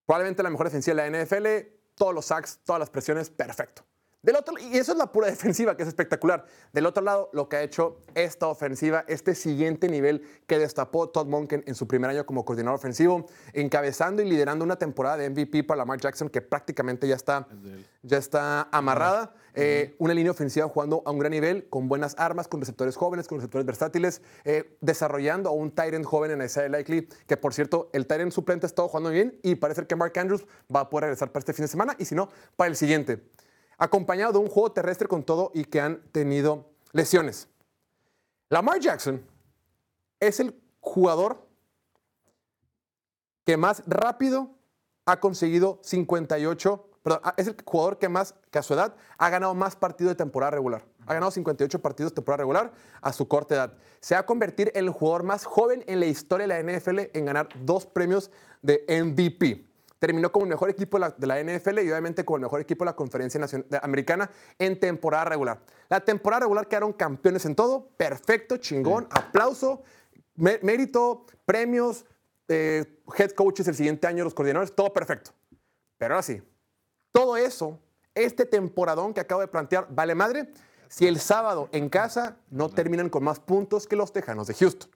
Probablemente 0.06 0.44
la 0.44 0.51
mejor 0.51 0.68
defensiva 0.68 1.01
de 1.01 1.10
la 1.10 1.24
NFL, 1.24 1.48
todos 1.96 2.13
los 2.13 2.25
sacks, 2.25 2.60
todas 2.63 2.80
las 2.80 2.92
presiones, 2.92 3.32
perfecto. 3.32 3.84
Del 4.25 4.38
otro, 4.38 4.55
y 4.58 4.75
eso 4.75 4.94
es 4.94 4.98
la 4.98 5.12
pura 5.12 5.27
defensiva, 5.29 5.77
que 5.77 5.84
es 5.84 5.88
espectacular. 5.88 6.46
Del 6.74 6.88
otro 6.88 7.03
lado, 7.03 7.29
lo 7.32 7.48
que 7.48 7.58
ha 7.58 7.62
hecho 7.62 7.98
esta 8.15 8.48
ofensiva, 8.48 9.05
este 9.08 9.36
siguiente 9.36 9.88
nivel 9.88 10.24
que 10.48 10.58
destapó 10.58 11.10
Todd 11.10 11.27
Monken 11.27 11.63
en 11.67 11.75
su 11.75 11.88
primer 11.88 12.10
año 12.10 12.25
como 12.25 12.44
coordinador 12.44 12.79
ofensivo, 12.79 13.27
encabezando 13.53 14.24
y 14.24 14.25
liderando 14.25 14.65
una 14.65 14.77
temporada 14.77 15.17
de 15.17 15.29
MVP 15.29 15.63
para 15.63 15.77
Lamar 15.77 16.00
Jackson 16.00 16.29
que 16.29 16.41
prácticamente 16.41 17.08
ya 17.08 17.13
está, 17.13 17.48
ya 18.01 18.17
está 18.17 18.67
amarrada. 18.72 19.36
Eh, 19.53 19.96
una 20.00 20.13
línea 20.13 20.32
ofensiva 20.32 20.67
jugando 20.67 21.03
a 21.05 21.12
un 21.12 21.20
gran 21.20 21.32
nivel, 21.32 21.70
con 21.70 21.88
buenas 21.88 22.15
armas, 22.17 22.48
con 22.48 22.60
receptores 22.60 22.96
jóvenes, 22.96 23.27
con 23.27 23.38
receptores 23.38 23.65
versátiles, 23.65 24.22
eh, 24.44 24.75
desarrollando 24.82 25.50
a 25.50 25.53
un 25.53 25.72
Tyrant 25.72 26.03
joven 26.03 26.32
en 26.32 26.41
Isaiah 26.41 26.67
Likely, 26.67 27.08
que 27.27 27.38
por 27.38 27.53
cierto, 27.53 27.89
el 27.94 28.08
Tyrant 28.08 28.32
suplente 28.32 28.65
ha 28.65 28.67
estado 28.67 28.88
jugando 28.89 29.12
bien 29.12 29.39
y 29.44 29.55
parece 29.55 29.86
que 29.86 29.96
Mark 29.96 30.17
Andrews 30.17 30.46
va 30.75 30.82
a 30.82 30.89
poder 30.89 31.03
regresar 31.03 31.32
para 31.32 31.39
este 31.39 31.53
fin 31.53 31.63
de 31.63 31.67
semana 31.70 31.96
y 32.00 32.05
si 32.05 32.15
no, 32.15 32.27
para 32.58 32.70
el 32.70 32.75
siguiente 32.75 33.22
acompañado 33.77 34.34
de 34.34 34.39
un 34.39 34.48
juego 34.48 34.72
terrestre 34.72 35.08
con 35.08 35.24
todo 35.24 35.51
y 35.53 35.65
que 35.65 35.82
han 35.82 36.01
tenido 36.12 36.65
lesiones. 36.91 37.48
Lamar 38.50 38.79
Jackson 38.79 39.25
es 40.20 40.39
el 40.39 40.55
jugador 40.79 41.46
que 43.46 43.58
más 43.58 43.84
rápido 43.86 44.50
ha 45.05 45.20
conseguido 45.20 45.79
58, 45.84 46.89
perdón, 47.03 47.22
ah, 47.24 47.34
es 47.38 47.48
el 47.48 47.55
jugador 47.63 48.00
que 48.00 48.10
más, 48.10 48.34
que 48.50 48.60
a 48.60 48.63
su 48.63 48.74
edad, 48.74 48.96
ha 49.17 49.29
ganado 49.29 49.53
más 49.53 49.75
partidos 49.75 50.12
de 50.12 50.15
temporada 50.15 50.51
regular. 50.51 50.84
Ha 51.05 51.13
ganado 51.13 51.32
58 51.32 51.79
partidos 51.82 52.12
de 52.12 52.15
temporada 52.15 52.41
regular 52.41 52.74
a 53.01 53.13
su 53.13 53.27
corta 53.27 53.55
edad. 53.55 53.74
Se 54.00 54.15
va 54.15 54.22
a 54.22 54.25
convertir 54.25 54.72
en 54.74 54.86
el 54.86 54.89
jugador 54.89 55.24
más 55.24 55.46
joven 55.46 55.84
en 55.86 56.00
la 56.00 56.08
historia 56.08 56.48
de 56.48 56.63
la 56.63 56.77
NFL 56.77 57.00
en 57.13 57.25
ganar 57.25 57.50
dos 57.63 57.86
premios 57.86 58.32
de 58.63 58.84
MVP 58.88 59.75
terminó 60.06 60.32
como 60.32 60.46
el 60.46 60.50
mejor 60.50 60.70
equipo 60.70 61.00
de 61.00 61.26
la, 61.26 61.44
NFL 61.44 61.80
y 61.80 61.90
obviamente 61.90 62.24
como 62.24 62.38
el 62.38 62.44
mejor 62.44 62.62
equipo 62.62 62.86
de 62.86 62.92
la 62.92 62.96
conferencia 62.96 63.40
Nacional, 63.40 63.66
americana 63.82 64.30
en 64.60 64.80
temporada 64.80 65.26
regular. 65.26 65.60
La 65.90 66.00
temporada 66.00 66.42
regular 66.42 66.68
quedaron 66.68 66.94
campeones 66.94 67.44
en 67.48 67.56
todo, 67.56 67.88
perfecto, 67.98 68.58
chingón, 68.58 69.08
aplauso, 69.10 69.82
mérito, 70.36 71.26
premios, 71.44 72.06
eh, 72.48 72.86
head 73.18 73.32
coaches 73.32 73.68
el 73.68 73.74
siguiente 73.74 74.06
año, 74.06 74.24
los 74.24 74.36
coordinadores, 74.36 74.76
todo 74.76 74.94
perfecto. 74.94 75.32
Pero 75.98 76.14
ahora 76.14 76.22
sí, 76.22 76.40
todo 77.12 77.36
eso, 77.36 77.80
este 78.14 78.46
temporadón 78.46 79.12
que 79.12 79.22
acabo 79.22 79.42
de 79.42 79.48
plantear, 79.48 79.88
vale 79.90 80.14
madre 80.14 80.52
si 80.88 81.08
el 81.08 81.20
sábado 81.20 81.68
en 81.72 81.90
casa 81.90 82.38
no 82.52 82.70
terminan 82.70 83.10
con 83.10 83.24
más 83.24 83.40
puntos 83.40 83.88
que 83.88 83.96
los 83.96 84.14
Tejanos 84.14 84.46
de 84.46 84.54
Houston. 84.54 84.92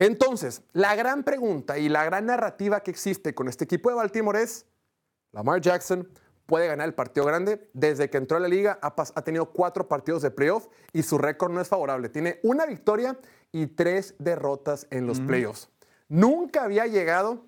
Entonces, 0.00 0.62
la 0.72 0.96
gran 0.96 1.24
pregunta 1.24 1.78
y 1.78 1.90
la 1.90 2.04
gran 2.04 2.24
narrativa 2.26 2.82
que 2.82 2.90
existe 2.90 3.34
con 3.34 3.48
este 3.48 3.64
equipo 3.64 3.90
de 3.90 3.96
Baltimore 3.96 4.42
es, 4.42 4.64
Lamar 5.30 5.60
Jackson 5.60 6.08
puede 6.46 6.66
ganar 6.66 6.88
el 6.88 6.94
partido 6.94 7.26
grande. 7.26 7.68
Desde 7.74 8.08
que 8.08 8.16
entró 8.16 8.38
a 8.38 8.40
la 8.40 8.48
liga 8.48 8.78
ha, 8.80 8.94
ha 8.96 9.22
tenido 9.22 9.52
cuatro 9.52 9.86
partidos 9.86 10.22
de 10.22 10.30
playoff 10.30 10.68
y 10.94 11.02
su 11.02 11.18
récord 11.18 11.52
no 11.52 11.60
es 11.60 11.68
favorable. 11.68 12.08
Tiene 12.08 12.40
una 12.42 12.64
victoria 12.64 13.18
y 13.52 13.66
tres 13.66 14.14
derrotas 14.18 14.86
en 14.90 15.06
los 15.06 15.20
playoffs. 15.20 15.68
Nunca 16.08 16.64
había 16.64 16.86
llegado, 16.86 17.44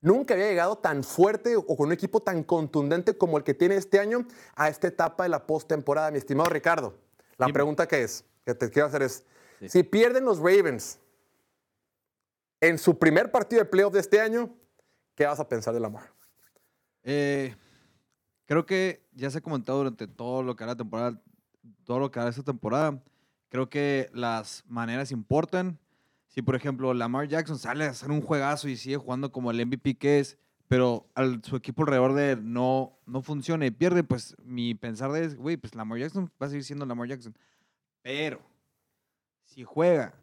nunca 0.00 0.34
había 0.34 0.48
llegado 0.48 0.78
tan 0.78 1.04
fuerte 1.04 1.54
o 1.54 1.64
con 1.64 1.86
un 1.86 1.92
equipo 1.92 2.20
tan 2.20 2.42
contundente 2.42 3.16
como 3.16 3.38
el 3.38 3.44
que 3.44 3.54
tiene 3.54 3.76
este 3.76 4.00
año 4.00 4.26
a 4.56 4.68
esta 4.68 4.88
etapa 4.88 5.22
de 5.22 5.28
la 5.28 5.46
postemporada, 5.46 6.10
mi 6.10 6.18
estimado 6.18 6.50
Ricardo. 6.50 6.98
La 7.38 7.46
pregunta 7.48 7.86
que 7.86 8.02
es, 8.02 8.24
que 8.44 8.54
te 8.54 8.68
quiero 8.68 8.88
hacer 8.88 9.02
es, 9.02 9.24
si 9.68 9.84
pierden 9.84 10.24
los 10.24 10.38
Ravens, 10.38 10.98
en 12.60 12.78
su 12.78 12.98
primer 12.98 13.30
partido 13.30 13.62
de 13.62 13.68
playoff 13.68 13.92
de 13.92 14.00
este 14.00 14.20
año, 14.20 14.54
¿qué 15.14 15.26
vas 15.26 15.40
a 15.40 15.48
pensar 15.48 15.74
de 15.74 15.80
Lamar? 15.80 16.12
Eh, 17.02 17.54
creo 18.46 18.66
que 18.66 19.06
ya 19.12 19.30
se 19.30 19.38
ha 19.38 19.42
comentado 19.42 19.78
durante 19.78 20.06
todo 20.06 20.42
lo 20.42 20.56
que 20.56 20.64
hará 20.64 20.76
temporada, 20.76 21.20
todo 21.84 21.98
lo 21.98 22.10
que 22.10 22.20
hará 22.20 22.30
esta 22.30 22.42
temporada. 22.42 23.02
Creo 23.48 23.68
que 23.68 24.10
las 24.12 24.64
maneras 24.66 25.12
importan. 25.12 25.78
Si, 26.26 26.42
por 26.42 26.56
ejemplo, 26.56 26.92
Lamar 26.92 27.28
Jackson 27.28 27.58
sale 27.58 27.84
a 27.84 27.90
hacer 27.90 28.10
un 28.10 28.20
juegazo 28.20 28.68
y 28.68 28.76
sigue 28.76 28.96
jugando 28.96 29.30
como 29.32 29.50
el 29.50 29.64
MVP 29.64 29.96
que 29.96 30.18
es, 30.18 30.36
pero 30.68 31.06
al, 31.14 31.42
su 31.44 31.56
equipo 31.56 31.82
alrededor 31.82 32.14
de 32.14 32.32
él 32.32 32.52
no, 32.52 32.98
no 33.06 33.22
funciona 33.22 33.66
y 33.66 33.70
pierde, 33.70 34.02
pues 34.02 34.36
mi 34.42 34.74
pensar 34.74 35.14
es, 35.16 35.36
güey, 35.36 35.56
pues 35.56 35.74
Lamar 35.74 35.98
Jackson 35.98 36.30
va 36.42 36.46
a 36.46 36.50
seguir 36.50 36.64
siendo 36.64 36.84
Lamar 36.84 37.08
Jackson. 37.08 37.36
Pero 38.02 38.40
si 39.44 39.62
juega 39.64 40.14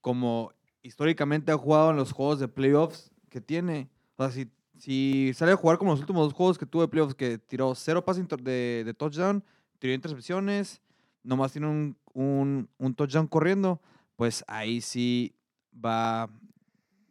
como 0.00 0.52
históricamente 0.86 1.52
ha 1.52 1.58
jugado 1.58 1.90
en 1.90 1.96
los 1.96 2.12
juegos 2.12 2.38
de 2.38 2.48
playoffs 2.48 3.10
que 3.28 3.40
tiene. 3.40 3.90
O 4.16 4.28
sea, 4.28 4.46
si, 4.78 5.32
sale 5.34 5.52
a 5.52 5.56
jugar 5.56 5.78
como 5.78 5.90
los 5.90 6.00
últimos 6.00 6.26
dos 6.26 6.32
juegos 6.32 6.58
que 6.58 6.66
tuvo 6.66 6.82
de 6.82 6.88
playoffs, 6.88 7.14
que 7.14 7.38
tiró 7.38 7.74
cero 7.74 8.04
pases 8.04 8.26
de, 8.28 8.82
de, 8.84 8.94
touchdown, 8.94 9.42
tiró 9.78 9.92
intercepciones, 9.92 10.80
nomás 11.22 11.52
tiene 11.52 11.66
un, 11.66 11.96
un, 12.12 12.68
un, 12.78 12.94
touchdown 12.94 13.26
corriendo, 13.26 13.80
pues 14.16 14.44
ahí 14.46 14.80
sí 14.80 15.34
va, 15.74 16.30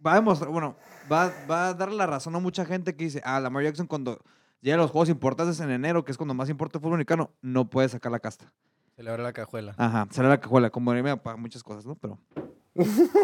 va 0.05 0.13
a 0.13 0.15
demostrar, 0.15 0.51
bueno, 0.51 0.75
va, 1.11 1.31
va 1.49 1.69
a 1.69 1.73
darle 1.73 1.97
la 1.97 2.05
razón 2.05 2.35
a 2.35 2.39
mucha 2.39 2.65
gente 2.65 2.95
que 2.95 3.05
dice, 3.05 3.21
ah, 3.25 3.39
Lamar 3.39 3.63
Jackson 3.63 3.87
cuando 3.87 4.19
llega 4.61 4.75
a 4.75 4.79
los 4.79 4.91
juegos 4.91 5.09
importantes 5.09 5.59
en 5.59 5.69
enero, 5.69 6.05
que 6.05 6.11
es 6.11 6.17
cuando 6.17 6.33
más 6.33 6.49
importa 6.49 6.77
el 6.77 6.81
fútbol 6.81 6.93
americano, 6.93 7.31
no 7.41 7.69
puede 7.69 7.89
sacar 7.89 8.11
la 8.11 8.19
casta. 8.19 8.51
Se 8.95 9.03
le 9.03 9.09
abre 9.09 9.23
la 9.23 9.33
cajuela. 9.33 9.75
Ajá, 9.77 10.07
se 10.11 10.21
le 10.21 10.27
abre 10.27 10.37
la 10.37 10.41
cajuela, 10.41 10.69
como 10.69 10.91
para 11.21 11.35
muchas 11.35 11.61
cosas, 11.61 11.85
¿no? 11.85 11.95
Pero... 11.95 12.17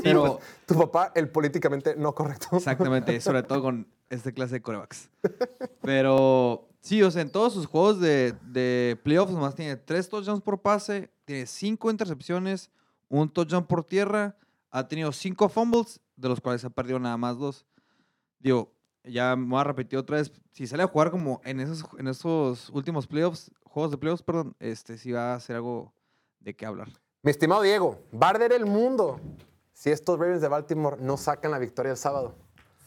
Pero 0.04 0.40
tu 0.66 0.76
papá, 0.76 1.12
el 1.16 1.30
políticamente 1.30 1.96
no 1.96 2.16
correcto. 2.16 2.48
Exactamente, 2.54 3.20
sobre 3.22 3.44
todo 3.44 3.62
con 3.62 3.88
esta 4.10 4.32
clase 4.32 4.56
de 4.56 4.62
corebacks. 4.62 5.10
Pero 5.82 6.70
sí, 6.80 7.02
o 7.04 7.12
sea, 7.12 7.22
en 7.22 7.32
todos 7.32 7.54
sus 7.54 7.66
juegos 7.66 8.00
de, 8.00 8.34
de 8.44 9.00
playoffs 9.04 9.34
nomás 9.34 9.56
tiene 9.56 9.76
tres 9.76 10.10
touchdowns 10.10 10.42
por 10.42 10.62
pase, 10.62 11.12
tiene 11.26 11.46
cinco 11.46 11.92
intercepciones, 11.92 12.70
un 13.10 13.30
touchdown 13.30 13.66
por 13.66 13.84
tierra, 13.84 14.38
ha 14.70 14.88
tenido 14.88 15.12
cinco 15.12 15.50
fumbles, 15.50 16.00
de 16.16 16.30
los 16.30 16.40
cuales 16.40 16.64
ha 16.64 16.70
perdido 16.70 17.00
nada 17.00 17.18
más 17.18 17.38
dos. 17.38 17.66
Digo, 18.40 18.74
ya 19.04 19.36
me 19.36 19.48
voy 19.48 19.60
a 19.60 19.64
repetir 19.66 20.00
otra 20.00 20.18
vez, 20.18 20.32
si 20.52 20.68
sale 20.68 20.84
a 20.84 20.88
jugar 20.88 21.12
como 21.12 21.42
en 21.44 21.60
esos, 21.60 21.86
en 21.98 22.08
esos 22.08 22.70
últimos 22.70 23.08
playoffs, 23.08 23.52
juegos 23.64 23.92
de 23.92 23.98
playoffs, 23.98 24.24
perdón, 24.24 24.56
este 24.60 24.98
sí 24.98 25.12
va 25.12 25.34
a 25.34 25.40
ser 25.40 25.58
algo 25.58 25.94
de 26.40 26.56
qué 26.56 26.66
hablar. 26.66 26.90
Mi 27.23 27.29
estimado 27.29 27.62
Diego, 27.62 28.03
va 28.12 28.27
a 28.27 28.29
arder 28.31 28.51
el 28.51 28.65
mundo 28.65 29.21
si 29.73 29.91
estos 29.91 30.17
Ravens 30.17 30.41
de 30.41 30.47
Baltimore 30.47 30.97
no 30.99 31.17
sacan 31.17 31.51
la 31.51 31.60
victoria 31.60 31.91
el 31.91 31.97
sábado. 31.97 32.36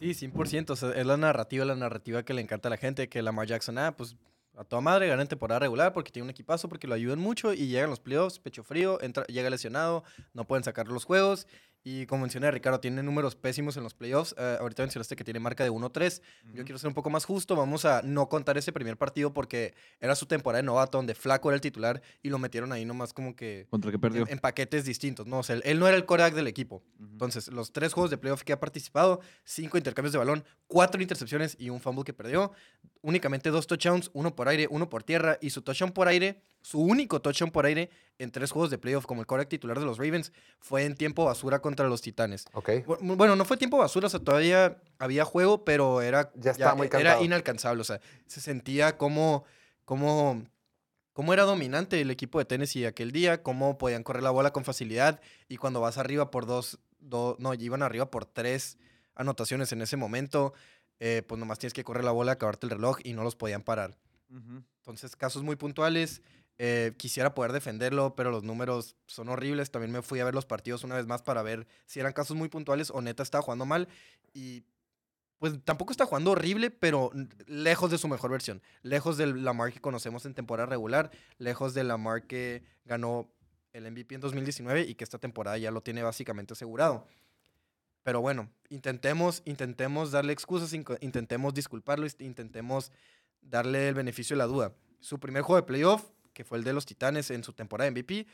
Sí, 0.01 0.11
100%. 0.11 0.93
es 0.93 1.07
la 1.07 1.17
narrativa, 1.17 1.65
la 1.65 1.77
narrativa 1.77 2.25
que 2.25 2.35
le 2.35 2.41
encanta 2.41 2.69
a 2.69 2.71
la 2.71 2.77
gente, 2.77 3.09
que 3.09 3.23
Lamar 3.23 3.47
Jackson, 3.47 3.79
ah, 3.79 3.97
pues 3.97 4.17
a 4.57 4.65
toda 4.65 4.83
madre 4.83 5.07
gana 5.07 5.23
en 5.23 5.29
temporada 5.29 5.61
regular 5.61 5.93
porque 5.93 6.11
tiene 6.11 6.25
un 6.25 6.31
equipazo, 6.31 6.69
porque 6.69 6.89
lo 6.89 6.95
ayudan 6.95 7.21
mucho 7.21 7.53
y 7.53 7.69
llegan 7.69 7.91
los 7.91 8.01
playoffs, 8.01 8.41
pecho 8.41 8.65
frío, 8.65 9.01
entra, 9.03 9.25
llega 9.27 9.49
lesionado, 9.51 10.03
no 10.33 10.45
pueden 10.45 10.65
sacar 10.65 10.89
los 10.89 11.05
juegos 11.05 11.47
y 11.87 12.07
como 12.07 12.23
mencioné, 12.23 12.51
Ricardo, 12.51 12.81
tiene 12.81 13.03
números 13.03 13.37
pésimos 13.37 13.77
en 13.77 13.83
los 13.83 13.93
playoffs. 13.93 14.33
Uh, 14.39 14.63
ahorita 14.63 14.83
mencionaste 14.83 15.17
que 15.17 15.23
tiene 15.23 15.39
marca 15.39 15.65
de 15.65 15.71
1-3. 15.71 16.23
Yo 16.55 16.65
quiero 16.65 16.79
ser 16.79 16.89
un 16.89 16.95
poco 16.95 17.11
más 17.11 17.27
justo. 17.27 17.57
Vamos 17.57 17.85
a 17.85 18.01
no 18.01 18.31
contar 18.31 18.57
ese 18.57 18.73
primer 18.73 18.97
partido 18.97 19.35
porque 19.35 19.75
era 20.01 20.15
su 20.15 20.25
temporada 20.25 20.63
de 20.63 20.67
novato, 20.67 20.97
donde 20.97 21.15
Flaco 21.15 21.51
era 21.51 21.57
el 21.57 21.61
titular 21.61 22.01
y 22.23 22.31
lo 22.31 22.39
metieron 22.39 22.73
ahí 22.73 22.87
nomás 22.87 23.13
como 23.13 23.37
que. 23.37 23.67
¿Contra 23.69 23.91
que 23.91 23.99
perdió? 23.99 24.25
En, 24.27 24.39
paquetes 24.39 24.87
distintos. 24.87 25.27
No, 25.27 25.41
o 25.41 25.43
sea, 25.43 25.57
él 25.63 25.79
no 25.79 25.87
era 25.87 25.99
el 25.99 26.07
coreback 26.07 26.33
del 26.33 26.47
equipo. 26.47 26.83
Entonces, 26.99 27.49
los 27.49 27.71
tres 27.71 27.93
juegos 27.93 28.11
de 28.11 28.17
playoff 28.17 28.45
que 28.45 28.55
ha 28.55 28.61
participado, 28.61 29.21
cinco 29.45 29.77
intercambios 29.77 30.13
de 30.13 30.19
balón, 30.19 30.43
cuatro 30.67 31.03
intercepciones 31.03 31.55
y 31.59 31.69
un 31.69 31.81
fumble 31.81 32.05
que 32.05 32.15
perdió. 32.15 32.53
Únicamente 33.03 33.51
dos 33.51 33.67
touchdowns, 33.67 34.11
uno 34.15 34.35
por 34.35 34.49
aire, 34.49 34.69
uno 34.71 34.89
por 34.89 35.03
tierra. 35.03 35.37
Y 35.43 35.51
su 35.51 35.61
touchdown 35.61 35.93
por 35.93 36.09
aire, 36.09 36.41
su 36.65 36.81
único 36.81 37.21
touchdown 37.21 37.51
por 37.51 37.67
aire 37.67 37.91
en 38.19 38.31
tres 38.31 38.51
juegos 38.51 38.71
de 38.71 38.79
playoff 38.79 39.05
como 39.05 39.21
el 39.21 39.27
coreback 39.27 39.51
titular 39.51 39.79
de 39.79 39.85
los 39.85 39.99
Ravens, 39.99 40.33
fue 40.61 40.85
en 40.85 40.95
tiempo 40.95 41.27
basura 41.27 41.61
contra 41.61 41.87
los 41.89 42.01
Titanes. 42.01 42.47
Okay. 42.55 42.83
Bueno, 42.87 43.37
no 43.37 43.45
fue 43.45 43.59
tiempo 43.59 43.77
basura, 43.77 44.07
o 44.07 44.11
sea, 44.11 44.19
todavía 44.19 44.79
había 44.99 45.27
juego, 45.27 45.63
pero 45.67 46.01
era, 46.01 46.33
ya 46.37 46.75
muy 46.75 46.89
era 46.99 47.21
inalcanzable. 47.21 47.83
O 47.83 47.85
sea, 47.85 48.01
se 48.27 48.41
sentía 48.41 48.97
como, 48.97 49.45
como, 49.85 50.43
como 51.13 51.35
era 51.35 51.43
dominante 51.43 52.01
el 52.01 52.11
equipo 52.11 52.39
de 52.39 52.47
Tennessee 52.47 52.87
aquel 52.87 53.13
día, 53.13 53.43
cómo 53.43 53.77
podían 53.77 54.03
correr 54.03 54.23
la 54.23 54.31
bola 54.31 54.55
con 54.55 54.65
facilidad 54.65 55.21
y 55.49 55.59
cuando 55.59 55.83
vas 55.83 55.99
arriba 55.99 56.31
por 56.31 56.47
dos, 56.47 56.79
dos 56.99 57.39
no, 57.41 57.53
iban 57.53 57.83
arriba 57.83 58.11
por 58.11 58.25
tres 58.25 58.79
anotaciones 59.15 59.71
en 59.73 59.83
ese 59.83 59.99
momento, 59.99 60.55
eh, 60.99 61.23
pues 61.29 61.39
nomás 61.39 61.59
tienes 61.59 61.75
que 61.75 61.85
correr 61.85 62.05
la 62.05 62.13
bola, 62.13 62.33
acabarte 62.33 62.65
el 62.65 62.71
reloj 62.71 63.01
y 63.05 63.13
no 63.13 63.23
los 63.23 63.37
podían 63.37 63.63
parar. 63.63 63.99
Entonces, 64.79 65.15
casos 65.15 65.43
muy 65.43 65.57
puntuales. 65.57 66.23
Eh, 66.59 66.93
quisiera 66.97 67.35
poder 67.35 67.53
defenderlo, 67.53 68.15
pero 68.15 68.31
los 68.31 68.45
números 68.45 68.97
son 69.07 69.29
horribles. 69.29 69.71
También 69.71 69.93
me 69.93 70.03
fui 70.03 70.21
a 70.21 70.25
ver 70.25 70.35
los 70.35 70.47
partidos 70.47 70.85
una 70.85 70.95
vez 70.95 71.07
más 71.07 71.23
para 71.23 71.43
ver 71.43 71.67
si 71.87 72.01
eran 72.01 72.13
casos 72.13 72.37
muy 72.37 72.49
puntuales 72.49 72.91
o 72.91 73.01
neta 73.01 73.23
estaba 73.23 73.43
jugando 73.43 73.67
mal. 73.67 73.89
Y 74.33 74.65
pues 75.39 75.63
tampoco 75.65 75.93
está 75.93 76.07
jugando 76.07 76.31
horrible, 76.31 76.71
pero 76.71 77.11
lejos 77.47 77.91
de 77.91 77.99
su 77.99 78.09
mejor 78.09 78.31
versión. 78.31 78.63
Lejos 78.83 79.17
del 79.17 79.45
Lamar 79.45 79.73
que 79.73 79.81
conocemos 79.81 80.25
en 80.27 80.35
temporada 80.35 80.67
regular, 80.67 81.11
lejos 81.39 81.75
del 81.75 81.89
Lamar 81.89 82.27
que 82.27 82.63
ganó 82.85 83.31
el 83.73 83.91
MVP 83.91 84.15
en 84.15 84.21
2019 84.21 84.83
y 84.83 84.95
que 84.95 85.05
esta 85.05 85.19
temporada 85.19 85.59
ya 85.59 85.71
lo 85.71 85.83
tiene 85.83 86.03
básicamente 86.03 86.55
asegurado. 86.55 87.07
Pero 88.05 88.21
bueno, 88.21 88.51
intentemos, 88.69 89.43
intentemos 89.45 90.13
darle 90.13 90.33
excusas, 90.33 90.73
intentemos 90.73 91.55
disculparlo, 91.55 92.07
intentemos 92.21 92.93
darle 93.41 93.89
el 93.89 93.95
beneficio 93.95 94.35
de 94.35 94.39
la 94.39 94.47
duda. 94.47 94.75
Su 95.01 95.19
primer 95.19 95.43
juego 95.43 95.61
de 95.61 95.67
playoff, 95.67 96.05
que 96.35 96.45
fue 96.45 96.59
el 96.59 96.65
de 96.65 96.75
los 96.75 96.85
Titanes 96.85 97.31
en 97.31 97.43
su 97.43 97.55
temporada 97.55 97.91
de 97.91 98.03
MVP, 98.03 98.27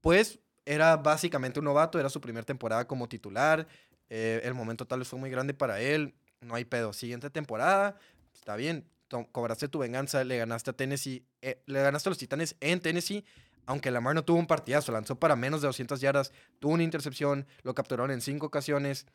pues 0.00 0.38
era 0.64 0.96
básicamente 0.96 1.58
un 1.58 1.66
novato, 1.66 1.98
era 1.98 2.08
su 2.08 2.20
primera 2.20 2.46
temporada 2.46 2.86
como 2.86 3.08
titular, 3.08 3.66
eh, 4.08 4.40
el 4.44 4.54
momento 4.54 4.86
tal 4.86 5.00
vez 5.00 5.08
fue 5.08 5.18
muy 5.18 5.30
grande 5.30 5.52
para 5.52 5.80
él, 5.80 6.14
no 6.40 6.54
hay 6.54 6.64
pedo. 6.64 6.92
Siguiente 6.92 7.28
temporada, 7.28 7.98
está 8.34 8.56
bien, 8.56 8.86
cobraste 9.32 9.68
tu 9.68 9.78
venganza, 9.78 10.24
le 10.24 10.38
ganaste 10.38 10.70
a 10.70 10.72
Tennessee, 10.72 11.24
eh, 11.42 11.62
le 11.66 11.82
ganaste 11.82 12.08
a 12.08 12.10
los 12.10 12.18
Titanes 12.18 12.56
en 12.60 12.80
Tennessee, 12.80 13.24
aunque 13.66 13.90
Lamar 13.90 14.14
no 14.14 14.24
tuvo 14.24 14.38
un 14.38 14.46
partidazo, 14.46 14.92
lanzó 14.92 15.16
para 15.16 15.36
menos 15.36 15.60
de 15.60 15.68
200 15.68 16.00
yardas, 16.00 16.32
tuvo 16.58 16.72
una 16.72 16.82
intercepción, 16.82 17.46
lo 17.62 17.74
capturaron 17.74 18.10
en 18.10 18.20
cinco 18.20 18.46
ocasiones, 18.46 19.06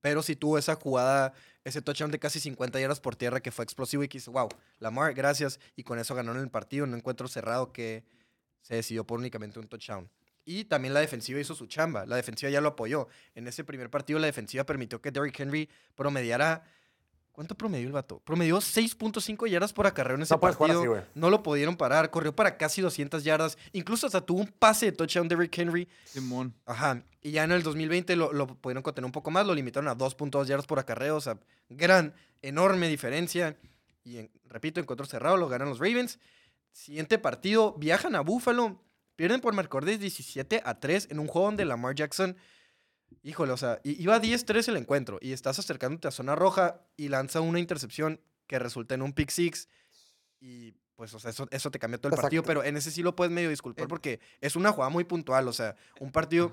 pero 0.00 0.22
sí 0.22 0.36
tuvo 0.36 0.58
esa 0.58 0.74
jugada, 0.74 1.32
ese 1.64 1.82
touchdown 1.82 2.10
de 2.10 2.18
casi 2.18 2.40
50 2.40 2.80
yardas 2.80 3.00
por 3.00 3.16
tierra 3.16 3.40
que 3.40 3.50
fue 3.50 3.64
explosivo 3.64 4.02
y 4.02 4.08
que 4.08 4.18
hizo, 4.18 4.32
wow, 4.32 4.48
Lamar, 4.78 5.14
gracias, 5.14 5.60
y 5.76 5.82
con 5.82 5.98
eso 5.98 6.14
ganaron 6.14 6.42
el 6.42 6.50
partido, 6.50 6.84
en 6.84 6.90
un 6.90 6.98
encuentro 6.98 7.28
cerrado 7.28 7.72
que 7.72 8.04
se 8.62 8.74
decidió 8.74 9.06
por 9.06 9.18
únicamente 9.18 9.58
un 9.58 9.68
touchdown. 9.68 10.10
Y 10.44 10.64
también 10.64 10.94
la 10.94 11.00
defensiva 11.00 11.38
hizo 11.38 11.54
su 11.54 11.66
chamba. 11.66 12.06
La 12.06 12.16
defensiva 12.16 12.50
ya 12.50 12.60
lo 12.60 12.70
apoyó. 12.70 13.08
En 13.34 13.46
ese 13.46 13.62
primer 13.62 13.90
partido, 13.90 14.18
la 14.18 14.26
defensiva 14.26 14.64
permitió 14.64 15.00
que 15.00 15.10
Derrick 15.10 15.38
Henry 15.38 15.68
promediara. 15.94 16.64
¿Cuánto 17.40 17.54
promedió 17.54 17.86
el 17.86 17.92
vato? 17.94 18.20
Promedió 18.20 18.58
6.5 18.58 19.48
yardas 19.48 19.72
por 19.72 19.86
acarreo 19.86 20.14
en 20.16 20.20
ese 20.20 20.34
No 20.34 20.40
partido. 20.40 20.94
así, 20.94 21.04
no 21.14 21.30
lo 21.30 21.42
pudieron 21.42 21.74
parar. 21.74 22.10
Corrió 22.10 22.36
para 22.36 22.58
casi 22.58 22.82
200 22.82 23.24
yardas. 23.24 23.56
Incluso 23.72 24.06
hasta 24.06 24.20
tuvo 24.20 24.40
un 24.40 24.46
pase 24.48 24.84
de 24.84 24.92
touchdown 24.92 25.26
Derrick 25.26 25.56
Henry. 25.56 25.88
Simón. 26.04 26.54
Ajá. 26.66 27.02
Y 27.22 27.30
ya 27.30 27.44
en 27.44 27.52
el 27.52 27.62
2020 27.62 28.14
lo, 28.14 28.34
lo 28.34 28.46
pudieron 28.46 28.82
contener 28.82 29.06
un 29.06 29.12
poco 29.12 29.30
más. 29.30 29.46
Lo 29.46 29.54
limitaron 29.54 29.88
a 29.88 29.96
2.2 29.96 30.44
yardas 30.48 30.66
por 30.66 30.78
acarreo. 30.78 31.16
O 31.16 31.20
sea, 31.22 31.38
gran, 31.70 32.12
enorme 32.42 32.88
diferencia. 32.88 33.56
Y 34.04 34.18
en- 34.18 34.30
repito, 34.44 34.78
encuentro 34.78 35.06
cerrado, 35.06 35.38
lo 35.38 35.48
ganan 35.48 35.70
los 35.70 35.78
Ravens. 35.78 36.18
Siguiente 36.72 37.18
partido, 37.18 37.72
viajan 37.78 38.16
a 38.16 38.20
Buffalo. 38.20 38.82
Pierden 39.16 39.40
por 39.40 39.54
marcador 39.54 39.86
de 39.86 39.96
17 39.96 40.60
a 40.62 40.78
3 40.78 41.08
en 41.10 41.18
un 41.18 41.26
juego 41.26 41.46
donde 41.46 41.64
Lamar 41.64 41.94
Jackson, 41.94 42.36
híjole, 43.22 43.52
o 43.52 43.56
sea, 43.56 43.80
iba 43.84 44.20
10-3 44.20 44.68
el 44.68 44.76
encuentro 44.76 45.18
y 45.20 45.32
estás 45.32 45.58
acercándote 45.58 46.08
a 46.08 46.10
zona 46.10 46.34
roja 46.34 46.80
y 46.96 47.08
lanza 47.08 47.40
una 47.40 47.58
intercepción 47.58 48.20
que 48.46 48.58
resulta 48.58 48.94
en 48.94 49.02
un 49.02 49.12
pick 49.12 49.30
six 49.30 49.68
y 50.40 50.74
pues, 50.96 51.14
o 51.14 51.18
sea, 51.18 51.30
eso, 51.30 51.48
eso 51.50 51.70
te 51.70 51.78
cambia 51.78 51.98
todo 51.98 52.14
el 52.14 52.20
partido, 52.20 52.42
pero 52.42 52.62
en 52.62 52.76
ese 52.76 52.90
sí 52.90 53.02
lo 53.02 53.16
puedes 53.16 53.32
medio 53.32 53.48
disculpar 53.48 53.88
porque 53.88 54.20
es 54.40 54.54
una 54.54 54.70
jugada 54.70 54.90
muy 54.90 55.04
puntual, 55.04 55.48
o 55.48 55.52
sea, 55.52 55.74
un 55.98 56.12
partido 56.12 56.52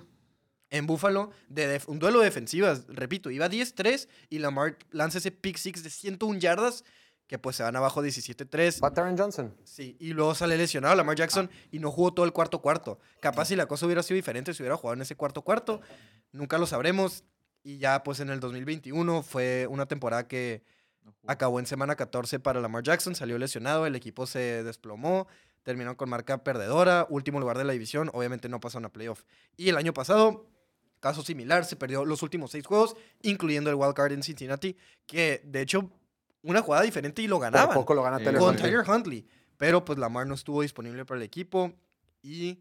en 0.70 0.86
Buffalo, 0.86 1.32
de 1.50 1.82
un 1.88 2.00
duelo 2.00 2.20
de 2.20 2.26
defensivas, 2.26 2.86
repito, 2.88 3.30
iba 3.30 3.50
10-3 3.50 4.08
y 4.30 4.40
Lamar 4.40 4.78
lanza 4.92 5.18
ese 5.18 5.32
pick 5.32 5.58
six 5.58 5.84
de 5.84 5.90
101 5.90 6.40
yardas 6.40 6.84
que 7.28 7.38
pues 7.38 7.58
se 7.58 7.64
van 7.64 7.76
abajo 7.76 8.02
17-3. 8.02 8.80
Pat 8.80 8.98
Aaron 8.98 9.18
Johnson. 9.18 9.56
Sí, 9.64 9.98
y 10.00 10.14
luego 10.14 10.34
sale 10.34 10.58
lesionado 10.58 10.96
Lamar 10.96 11.18
Jackson 11.18 11.50
y 11.72 11.80
no 11.80 11.92
jugó 11.92 12.14
todo 12.14 12.26
el 12.26 12.32
cuarto 12.32 12.62
cuarto. 12.62 13.00
Capaz 13.20 13.46
si 13.46 13.56
la 13.56 13.68
cosa 13.68 13.86
hubiera 13.86 14.02
sido 14.02 14.16
diferente 14.16 14.54
si 14.54 14.64
hubiera 14.64 14.78
jugado 14.78 14.96
en 14.96 15.02
ese 15.02 15.16
cuarto 15.16 15.42
cuarto, 15.42 15.82
nunca 16.32 16.58
lo 16.58 16.66
sabremos. 16.66 17.24
Y 17.64 17.80
ya 17.80 18.02
pues 18.04 18.22
en 18.22 18.30
el 18.30 18.40
2021 18.40 19.24
fue 19.24 19.68
una 19.70 19.86
temporada 19.88 20.28
que 20.28 20.64
acabó 21.26 21.60
en 21.60 21.66
semana 21.66 21.96
14 21.96 22.40
para 22.40 22.62
Lamar 22.62 22.84
Jackson, 22.84 23.14
salió 23.14 23.38
lesionado, 23.38 23.86
el 23.86 23.96
equipo 23.96 24.26
se 24.26 24.64
desplomó, 24.64 25.28
terminó 25.64 25.98
con 25.98 26.10
marca 26.10 26.44
perdedora, 26.44 27.08
último 27.10 27.40
lugar 27.40 27.58
de 27.58 27.66
la 27.66 27.74
división, 27.74 28.10
obviamente 28.14 28.48
no 28.48 28.60
pasaron 28.60 28.86
a 28.86 28.90
playoff. 28.90 29.24
Y 29.58 29.68
el 29.68 29.78
año 29.78 29.94
pasado, 29.94 30.50
caso 31.02 31.24
similar, 31.24 31.66
se 31.66 31.76
perdió 31.76 32.06
los 32.06 32.24
últimos 32.24 32.52
seis 32.52 32.66
juegos, 32.66 32.96
incluyendo 33.22 33.70
el 33.70 33.76
wild 33.76 33.94
card 33.94 34.14
en 34.14 34.24
Cincinnati, 34.24 34.78
que 35.06 35.42
de 35.44 35.62
hecho 35.62 35.92
una 36.44 36.62
jugada 36.62 36.84
diferente 36.84 37.22
y 37.22 37.28
lo 37.28 37.36
Por 37.38 37.44
ganaban 37.52 37.74
poco 37.74 37.94
lo 37.94 38.04
gana 38.04 38.18
Taylor 38.18 38.40
con 38.40 38.50
Huntley. 38.52 38.72
Tyler 38.72 38.90
Huntley. 38.90 39.28
Pero 39.58 39.84
pues 39.84 39.98
Lamar 39.98 40.28
no 40.28 40.36
estuvo 40.36 40.62
disponible 40.62 41.04
para 41.06 41.18
el 41.18 41.24
equipo. 41.24 41.74
Y, 42.22 42.60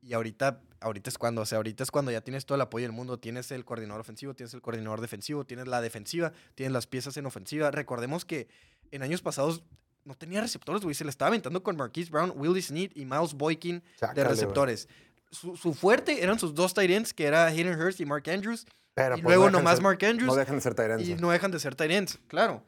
y 0.00 0.12
ahorita, 0.12 0.60
ahorita 0.80 1.08
es 1.10 1.18
cuando, 1.18 1.42
o 1.42 1.46
sea, 1.46 1.56
ahorita 1.58 1.82
es 1.84 1.90
cuando 1.90 2.10
ya 2.10 2.20
tienes 2.20 2.44
todo 2.46 2.56
el 2.56 2.62
apoyo 2.62 2.84
del 2.84 2.92
mundo. 2.92 3.18
Tienes 3.18 3.50
el 3.52 3.64
coordinador 3.64 4.00
ofensivo, 4.00 4.34
tienes 4.34 4.52
el 4.54 4.60
coordinador 4.60 5.00
defensivo, 5.00 5.44
tienes 5.44 5.66
la 5.68 5.80
defensiva, 5.80 6.32
tienes 6.54 6.72
las 6.72 6.86
piezas 6.86 7.16
en 7.16 7.26
ofensiva. 7.26 7.70
Recordemos 7.70 8.24
que 8.24 8.48
en 8.90 9.02
años 9.02 9.22
pasados 9.22 9.62
no 10.04 10.14
tenía 10.16 10.40
receptores, 10.40 10.82
güey. 10.82 10.94
Se 10.94 11.04
le 11.04 11.10
estaba 11.10 11.28
aventando 11.28 11.62
con 11.62 11.76
Marquise 11.76 12.10
Brown, 12.10 12.32
Willie 12.34 12.60
Snead 12.62 12.90
y 12.96 13.04
Miles 13.04 13.34
Boykin 13.34 13.82
Chácale, 13.98 14.20
de 14.22 14.28
receptores. 14.28 14.88
Su, 15.30 15.56
su 15.56 15.72
fuerte 15.74 16.22
eran 16.24 16.38
sus 16.40 16.54
dos 16.54 16.74
tight 16.74 16.90
ends, 16.90 17.14
que 17.14 17.24
era 17.24 17.46
Hayden 17.46 17.80
Hurst 17.80 18.00
y 18.00 18.04
Mark 18.04 18.28
Andrews. 18.28 18.66
Pero, 18.94 19.16
y 19.16 19.22
pues, 19.22 19.24
luego 19.36 19.44
no 19.44 19.58
dejan 19.58 19.62
nomás 19.64 19.74
ser- 19.76 19.82
Mark 19.84 20.04
Andrews 20.04 20.26
No 20.26 20.34
dejan 20.34 20.56
de 20.56 20.60
ser 20.60 20.74
Tyrants. 20.74 21.08
y 21.08 21.14
no 21.14 21.30
dejan 21.30 21.50
de 21.52 21.60
ser 21.60 21.74
tight 21.76 21.92
ends, 21.92 22.18
claro. 22.26 22.64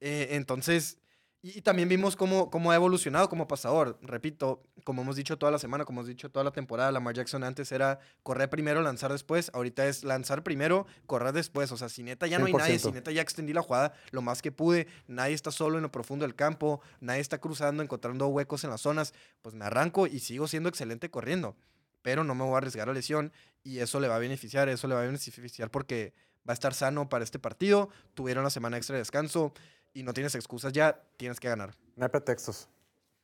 Eh, 0.00 0.28
entonces, 0.32 0.98
y, 1.42 1.58
y 1.58 1.62
también 1.62 1.88
vimos 1.88 2.16
cómo, 2.16 2.50
cómo 2.50 2.70
ha 2.70 2.74
evolucionado 2.74 3.28
como 3.28 3.48
pasador. 3.48 3.98
Repito, 4.02 4.62
como 4.84 5.02
hemos 5.02 5.16
dicho 5.16 5.38
toda 5.38 5.50
la 5.50 5.58
semana, 5.58 5.84
como 5.84 6.00
hemos 6.00 6.08
dicho 6.08 6.30
toda 6.30 6.44
la 6.44 6.50
temporada, 6.50 6.92
Lamar 6.92 7.14
Jackson 7.14 7.44
antes 7.44 7.72
era 7.72 7.98
correr 8.22 8.50
primero, 8.50 8.82
lanzar 8.82 9.10
después. 9.10 9.50
Ahorita 9.54 9.86
es 9.86 10.04
lanzar 10.04 10.42
primero, 10.42 10.86
correr 11.06 11.32
después. 11.32 11.72
O 11.72 11.78
sea, 11.78 11.88
si 11.88 12.02
neta 12.02 12.26
ya 12.26 12.38
no 12.38 12.46
hay 12.46 12.52
nadie, 12.52 12.78
si 12.78 12.88
100%. 12.88 12.94
neta 12.94 13.10
ya 13.10 13.22
extendí 13.22 13.52
la 13.52 13.62
jugada 13.62 13.94
lo 14.10 14.20
más 14.20 14.42
que 14.42 14.52
pude, 14.52 14.86
nadie 15.06 15.34
está 15.34 15.50
solo 15.50 15.78
en 15.78 15.82
lo 15.82 15.92
profundo 15.92 16.24
del 16.24 16.34
campo, 16.34 16.80
nadie 17.00 17.20
está 17.20 17.38
cruzando, 17.38 17.82
encontrando 17.82 18.26
huecos 18.28 18.64
en 18.64 18.70
las 18.70 18.82
zonas, 18.82 19.14
pues 19.40 19.54
me 19.54 19.64
arranco 19.64 20.06
y 20.06 20.20
sigo 20.20 20.46
siendo 20.46 20.68
excelente 20.68 21.10
corriendo. 21.10 21.56
Pero 22.02 22.24
no 22.24 22.34
me 22.34 22.44
voy 22.44 22.54
a 22.54 22.58
arriesgar 22.58 22.88
a 22.88 22.92
lesión 22.92 23.32
y 23.62 23.78
eso 23.78 24.00
le 24.00 24.08
va 24.08 24.16
a 24.16 24.18
beneficiar, 24.18 24.68
eso 24.68 24.88
le 24.88 24.94
va 24.94 25.02
a 25.02 25.06
beneficiar 25.06 25.70
porque 25.70 26.14
va 26.48 26.52
a 26.52 26.54
estar 26.54 26.74
sano 26.74 27.08
para 27.08 27.24
este 27.24 27.38
partido. 27.38 27.90
Tuvieron 28.14 28.44
la 28.44 28.50
semana 28.50 28.76
extra 28.76 28.94
de 28.94 29.00
descanso 29.00 29.52
y 29.92 30.02
no 30.02 30.12
tienes 30.12 30.34
excusas 30.34 30.72
ya, 30.72 31.02
tienes 31.16 31.40
que 31.40 31.48
ganar. 31.48 31.74
No 31.96 32.04
hay 32.04 32.10
pretextos. 32.10 32.68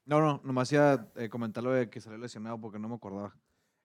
No, 0.05 0.21
no, 0.21 0.41
nomás 0.45 0.71
iba 0.73 0.93
a 0.93 1.09
eh, 1.17 1.29
comentar 1.29 1.63
lo 1.63 1.73
de 1.73 1.91
que 1.91 2.01
salió 2.01 2.19
lesionado 2.19 2.61
porque 2.61 2.79
no 2.79 2.89
me 2.89 2.95
acordaba. 2.95 3.35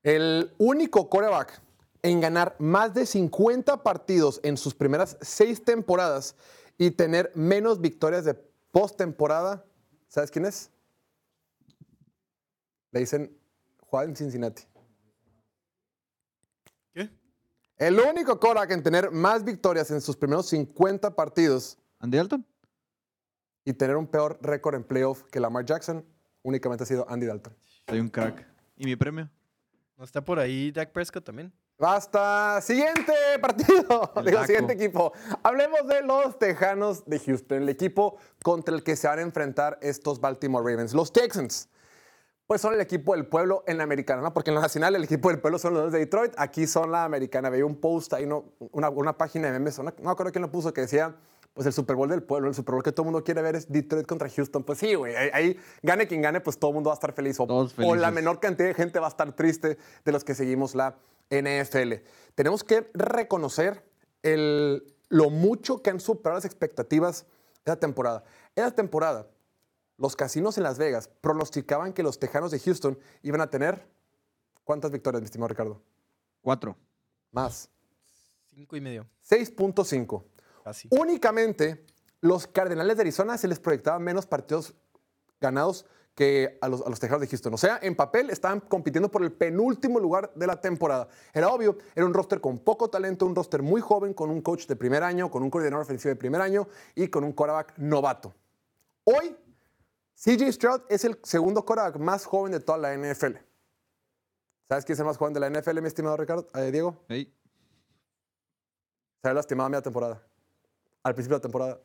El 0.04 0.54
único 0.58 1.10
coreback 1.10 1.62
en 2.04 2.20
ganar 2.20 2.56
más 2.60 2.94
de 2.94 3.06
50 3.06 3.84
partidos 3.84 4.40
en 4.44 4.58
sus 4.58 4.74
primeras 4.74 5.18
seis 5.22 5.64
temporadas 5.64 6.36
y 6.78 6.92
tener 6.92 7.32
menos 7.36 7.80
victorias 7.80 8.26
de 8.26 8.34
postemporada, 8.72 9.64
¿sabes 10.08 10.32
quién 10.32 10.46
es? 10.46 10.72
Le 12.92 13.02
dicen 13.02 13.38
Juan 13.82 14.16
Cincinnati. 14.16 14.64
¿Qué? 16.94 17.10
El 17.78 18.00
único 18.00 18.40
coreback 18.40 18.72
en 18.72 18.84
tener 18.84 19.12
más 19.12 19.44
victorias 19.44 19.92
en 19.92 20.02
sus 20.02 20.18
primeros 20.18 20.48
50 20.48 21.16
partidos 21.16 21.78
¿Andy 22.02 22.18
Dalton? 22.18 22.46
Y 23.66 23.74
tener 23.74 23.96
un 23.96 24.08
peor 24.08 24.40
récord 24.42 24.76
en 24.76 24.84
playoff 24.84 25.24
que 25.24 25.40
Lamar 25.40 25.66
Jackson 25.66 26.06
únicamente 26.44 26.84
ha 26.84 26.88
sido 26.88 27.06
Andy 27.10 27.26
Dalton. 27.28 27.56
Soy 27.88 28.00
un 28.00 28.10
crack. 28.10 28.46
¿Y 28.78 28.86
mi 28.86 28.96
premio? 28.96 29.30
¿No 29.98 30.06
está 30.06 30.24
por 30.24 30.40
ahí 30.40 30.72
Dak 30.72 30.92
Prescott 30.92 31.24
también? 31.24 31.54
Basta. 31.78 32.62
Siguiente 32.62 33.14
partido. 33.42 34.12
El 34.18 34.26
Digo, 34.26 34.46
siguiente 34.46 34.74
equipo. 34.74 35.14
Hablemos 35.44 35.88
de 35.88 36.04
los 36.04 36.38
Tejanos 36.38 37.06
de 37.06 37.20
Houston, 37.20 37.64
el 37.64 37.70
equipo 37.70 38.18
contra 38.44 38.76
el 38.76 38.84
que 38.84 38.96
se 38.96 39.08
van 39.08 39.20
a 39.20 39.22
enfrentar 39.24 39.80
estos 39.82 40.22
Baltimore 40.22 40.64
Ravens. 40.64 40.94
Los 40.94 41.12
Texans. 41.12 41.70
Pues 42.46 42.62
son 42.62 42.74
el 42.74 42.82
equipo 42.82 43.16
del 43.16 43.26
pueblo 43.26 43.64
en 43.66 43.78
la 43.78 43.84
americana, 43.84 44.22
¿no? 44.22 44.34
Porque 44.34 44.52
en 44.52 44.56
la 44.56 44.62
nacional 44.62 44.96
el 44.96 45.06
equipo 45.06 45.30
del 45.30 45.40
pueblo 45.40 45.58
son 45.58 45.74
los 45.74 45.92
de 45.92 46.00
Detroit, 46.00 46.34
aquí 46.38 46.68
son 46.68 46.92
la 46.92 47.06
americana. 47.06 47.50
Veía 47.50 47.66
un 47.66 47.80
post 47.80 48.14
ahí, 48.14 48.26
¿no? 48.26 48.54
una, 48.72 48.90
una 48.90 49.18
página 49.18 49.48
de 49.48 49.54
memes, 49.54 49.80
no 49.80 49.86
me 49.86 50.12
acuerdo 50.12 50.32
quién 50.32 50.42
lo 50.42 50.52
puso, 50.52 50.74
que 50.74 50.82
decía, 50.82 51.16
pues 51.54 51.68
el 51.68 51.74
Super 51.74 51.96
Bowl 51.96 52.10
del 52.10 52.24
pueblo, 52.24 52.48
el 52.48 52.56
Super 52.56 52.74
Bowl 52.76 52.84
que 52.84 52.92
todo 52.92 53.04
el 53.04 53.12
mundo 53.12 53.24
quiere 53.24 53.42
ver 53.42 53.56
es 53.56 53.70
Detroit 53.70 54.08
contra 54.08 54.30
Houston. 54.30 54.64
Pues 54.64 54.80
sí, 54.80 54.96
güey, 54.96 55.16
ahí, 55.16 55.30
ahí 55.34 55.60
gane 55.82 56.08
quien 56.08 56.22
gane, 56.22 56.42
pues 56.42 56.58
todo 56.58 56.72
el 56.72 56.76
mundo 56.76 56.90
va 56.90 56.94
a 56.94 56.96
estar 56.96 57.14
feliz. 57.14 57.38
O, 57.40 57.96
la 57.96 58.12
menor 58.12 58.40
cantidad 58.40 58.68
de 58.68 58.74
gente 58.74 59.00
va 59.00 59.08
a 59.08 59.10
estar 59.10 59.36
triste 59.36 59.78
de 60.06 60.12
los 60.12 60.24
que 60.24 60.34
seguimos 60.34 60.76
la 60.76 60.98
NFL. 61.30 61.94
Tenemos 62.36 62.64
que 62.64 62.90
reconocer 62.94 63.84
el, 64.24 64.96
lo 65.10 65.30
mucho 65.30 65.82
que 65.82 65.90
han 65.90 66.00
superado 66.00 66.38
las 66.38 66.46
expectativas 66.46 67.26
esa 67.66 67.76
temporada. 67.78 68.24
Esa 68.56 68.72
temporada, 68.72 69.28
los 69.98 70.16
casinos 70.16 70.58
en 70.58 70.64
Las 70.64 70.78
Vegas 70.78 71.10
pronosticaban 71.22 71.94
que 71.94 72.04
los 72.04 72.20
Tejanos 72.20 72.52
de 72.52 72.60
Houston 72.60 72.98
iban 73.24 73.42
a 73.42 73.50
tener 73.50 73.88
¿cuántas 74.64 74.92
victorias, 74.92 75.22
mi 75.22 75.26
estimado 75.26 75.50
Ricardo? 75.50 75.82
Cuatro. 76.42 76.78
Más. 77.32 77.70
Cinco 78.48 78.76
y 78.76 78.82
medio, 78.82 79.08
6.5. 79.30 80.24
casi. 80.64 80.88
Únicamente 80.92 81.86
los 82.22 82.48
Cardenales 82.48 82.98
de 82.98 83.02
Arizona 83.02 83.38
se 83.38 83.48
les 83.48 83.60
proyectaban 83.60 84.04
menos 84.04 84.26
partidos 84.26 84.76
ganados 85.40 85.86
que 86.16 86.58
a 86.62 86.68
los, 86.68 86.82
a 86.86 86.90
los 86.90 87.00
Tejanos 87.00 87.22
de 87.22 87.28
Houston. 87.28 87.54
O 87.54 87.58
sea, 87.58 87.80
en 87.82 87.96
papel 87.96 88.30
estaban 88.30 88.60
compitiendo 88.60 89.10
por 89.10 89.24
el 89.24 89.32
penúltimo 89.32 90.00
lugar 90.00 90.32
de 90.36 90.46
la 90.46 90.60
temporada. 90.60 91.08
Era 91.34 91.50
obvio, 91.50 91.78
era 91.96 92.06
un 92.06 92.14
roster 92.14 92.42
con 92.42 92.60
poco 92.60 92.90
talento, 92.90 93.26
un 93.26 93.36
roster 93.36 93.62
muy 93.62 93.82
joven, 93.82 94.14
con 94.14 94.30
un 94.30 94.42
coach 94.42 94.68
de 94.68 94.76
primer 94.76 95.04
año, 95.04 95.32
con 95.32 95.42
un 95.42 95.50
coordinador 95.50 95.84
ofensivo 95.84 96.10
de 96.10 96.16
primer 96.18 96.42
año 96.42 96.68
y 96.96 97.08
con 97.08 97.24
un 97.24 97.32
quarterback 97.32 97.78
novato. 97.78 98.34
Hoy, 99.04 99.36
CJ 100.16 100.52
Stroud 100.52 100.82
es 100.90 101.06
el 101.06 101.18
segundo 101.24 101.66
quarterback 101.66 101.98
más 101.98 102.26
joven 102.26 102.52
de 102.52 102.60
toda 102.60 102.78
la 102.78 102.96
NFL. 102.96 103.38
¿Sabes 104.70 104.86
quién 104.86 104.94
es 104.94 105.00
el 105.00 105.06
más 105.06 105.18
joven 105.18 105.34
de 105.34 105.40
la 105.40 105.50
NFL, 105.50 105.82
mi 105.82 105.88
estimado 105.88 106.16
Ricardo? 106.18 106.48
Eh, 106.54 106.72
Diego. 106.72 107.04
Ey, 107.10 107.34
Se 109.22 109.28
había 109.28 109.36
lastimado 109.36 109.68
a 109.68 109.70
media 109.70 109.82
temporada. 109.82 110.22
Al 111.04 111.14
principio 111.16 111.36
de 111.36 111.40
la 111.40 111.42
temporada. 111.42 111.80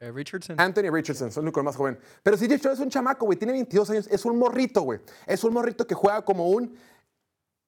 Eh, 0.00 0.10
Richardson. 0.12 0.56
Anthony 0.58 0.90
Richardson, 0.90 1.28
es 1.28 1.36
el 1.36 1.42
único 1.42 1.62
más 1.62 1.76
joven. 1.76 1.98
Pero 2.22 2.36
CJ 2.36 2.56
Stroud 2.58 2.74
es 2.74 2.80
un 2.80 2.88
chamaco, 2.90 3.26
güey. 3.26 3.38
Tiene 3.38 3.52
22 3.52 3.90
años. 3.90 4.08
Es 4.10 4.24
un 4.24 4.38
morrito, 4.38 4.82
güey. 4.82 5.00
Es 5.26 5.44
un 5.44 5.52
morrito 5.52 5.86
que 5.86 5.94
juega 5.94 6.22
como 6.24 6.48
un 6.48 6.74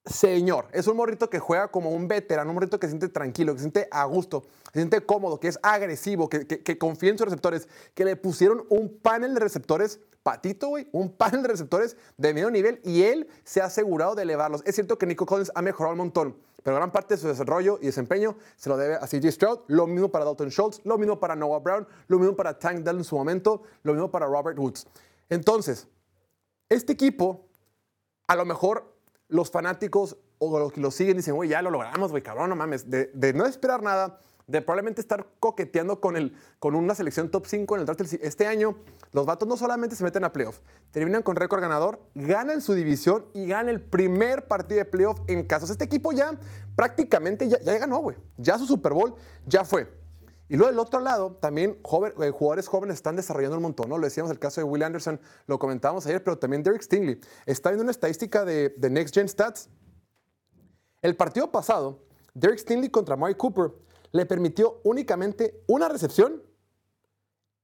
señor. 0.05 0.67
Es 0.73 0.87
un 0.87 0.97
morrito 0.97 1.29
que 1.29 1.39
juega 1.39 1.69
como 1.69 1.91
un 1.91 2.07
veterano, 2.07 2.49
un 2.49 2.55
morrito 2.55 2.79
que 2.79 2.87
se 2.87 2.91
siente 2.91 3.07
tranquilo, 3.09 3.53
que 3.53 3.59
se 3.59 3.63
siente 3.63 3.87
a 3.91 4.03
gusto, 4.05 4.43
se 4.73 4.79
siente 4.79 5.01
cómodo, 5.05 5.39
que 5.39 5.47
es 5.47 5.59
agresivo, 5.63 6.27
que, 6.27 6.45
que- 6.45 6.61
que 6.61 6.77
confía 6.77 7.09
en 7.11 7.17
sus 7.17 7.25
receptores, 7.25 7.69
que 7.93 8.03
le 8.03 8.15
pusieron 8.17 8.65
un 8.69 8.97
panel 8.97 9.33
de 9.33 9.39
receptores, 9.39 10.01
patito, 10.21 10.67
güey, 10.69 10.89
un 10.91 11.15
panel 11.15 11.41
de 11.43 11.47
receptores 11.49 11.95
de 12.17 12.33
medio 12.33 12.51
nivel 12.51 12.81
y 12.83 13.03
él 13.03 13.27
se 13.45 13.61
ha 13.61 13.65
asegurado 13.65 14.13
de 14.15 14.23
elevarlos. 14.23 14.61
Es 14.65 14.75
cierto 14.75 14.97
que 14.97 15.05
Nico 15.05 15.25
Collins 15.25 15.51
ha 15.55 15.61
mejorado 15.61 15.93
un 15.93 15.99
montón, 15.99 16.35
pero 16.63 16.77
gran 16.77 16.91
parte 16.91 17.15
de 17.15 17.19
su 17.19 17.27
desarrollo 17.27 17.77
y 17.81 17.87
desempeño 17.87 18.35
se 18.55 18.69
lo 18.69 18.77
debe 18.77 18.95
a 18.95 19.05
CJ 19.05 19.31
Stroud, 19.31 19.59
lo 19.67 19.85
mismo 19.85 20.09
para 20.09 20.25
Dalton 20.25 20.49
Schultz, 20.49 20.81
lo 20.85 20.97
mismo 20.97 21.19
para 21.19 21.35
Noah 21.35 21.59
Brown, 21.59 21.87
lo 22.07 22.17
mismo 22.17 22.35
para 22.35 22.57
Tank 22.57 22.79
Dell 22.79 22.97
en 22.97 23.03
su 23.03 23.15
momento, 23.15 23.63
lo 23.83 23.93
mismo 23.93 24.09
para 24.09 24.25
Robert 24.25 24.57
Woods. 24.57 24.87
Entonces, 25.29 25.87
este 26.69 26.93
equipo 26.93 27.45
a 28.27 28.35
lo 28.35 28.45
mejor 28.45 28.95
los 29.27 29.51
fanáticos 29.51 30.17
o 30.39 30.59
los 30.59 30.71
que 30.71 30.81
lo 30.81 30.91
siguen 30.91 31.17
dicen, 31.17 31.35
güey, 31.35 31.49
ya 31.49 31.61
lo 31.61 31.69
logramos, 31.69 32.11
güey, 32.11 32.23
cabrón, 32.23 32.49
no 32.49 32.55
mames. 32.55 32.89
De, 32.89 33.11
de 33.13 33.33
no 33.33 33.45
esperar 33.45 33.81
nada, 33.81 34.19
de 34.47 34.61
probablemente 34.61 35.01
estar 35.01 35.27
coqueteando 35.39 36.01
con, 36.01 36.17
el, 36.17 36.35
con 36.59 36.75
una 36.75 36.95
selección 36.95 37.29
top 37.29 37.45
5 37.45 37.75
en 37.75 37.81
el 37.81 37.85
draft 37.85 38.01
este 38.21 38.47
año, 38.47 38.77
los 39.11 39.25
vatos 39.25 39.47
no 39.47 39.57
solamente 39.57 39.95
se 39.95 40.03
meten 40.03 40.23
a 40.23 40.33
playoff, 40.33 40.59
terminan 40.91 41.23
con 41.23 41.35
récord 41.35 41.61
ganador, 41.61 42.01
ganan 42.15 42.61
su 42.61 42.73
división 42.73 43.25
y 43.33 43.47
ganan 43.47 43.69
el 43.69 43.81
primer 43.81 44.47
partido 44.47 44.79
de 44.79 44.85
playoff 44.85 45.19
en 45.27 45.47
sea, 45.47 45.59
este 45.59 45.85
equipo 45.85 46.11
ya 46.11 46.37
prácticamente 46.75 47.47
ya, 47.47 47.59
ya 47.61 47.77
ganó, 47.77 47.99
güey. 47.99 48.17
Ya 48.37 48.57
su 48.57 48.65
Super 48.65 48.93
Bowl 48.93 49.15
ya 49.45 49.63
fue. 49.63 49.87
Y 50.49 50.57
luego 50.57 50.71
del 50.71 50.79
otro 50.79 50.99
lado, 50.99 51.37
también 51.37 51.71
eh, 51.71 52.31
jugadores 52.31 52.67
jóvenes 52.67 52.97
están 52.97 53.15
desarrollando 53.15 53.57
un 53.57 53.63
montón, 53.63 53.89
¿no? 53.89 53.97
Lo 53.97 54.05
decíamos 54.05 54.31
el 54.31 54.39
caso 54.39 54.61
de 54.61 54.65
Will 54.65 54.83
Anderson, 54.83 55.19
lo 55.47 55.57
comentábamos 55.57 56.05
ayer, 56.05 56.23
pero 56.23 56.37
también 56.37 56.63
Derek 56.63 56.81
Stingley. 56.81 57.19
Está 57.45 57.69
viendo 57.69 57.83
una 57.83 57.91
estadística 57.91 58.43
de, 58.45 58.69
de 58.77 58.89
Next 58.89 59.15
Gen 59.15 59.27
Stats. 59.27 59.69
El 61.01 61.15
partido 61.15 61.51
pasado, 61.51 62.03
Derek 62.33 62.59
Stingley 62.59 62.89
contra 62.89 63.15
Murray 63.15 63.35
Cooper 63.35 63.71
le 64.13 64.25
permitió 64.25 64.79
únicamente 64.83 65.61
una 65.67 65.89
recepción 65.89 66.41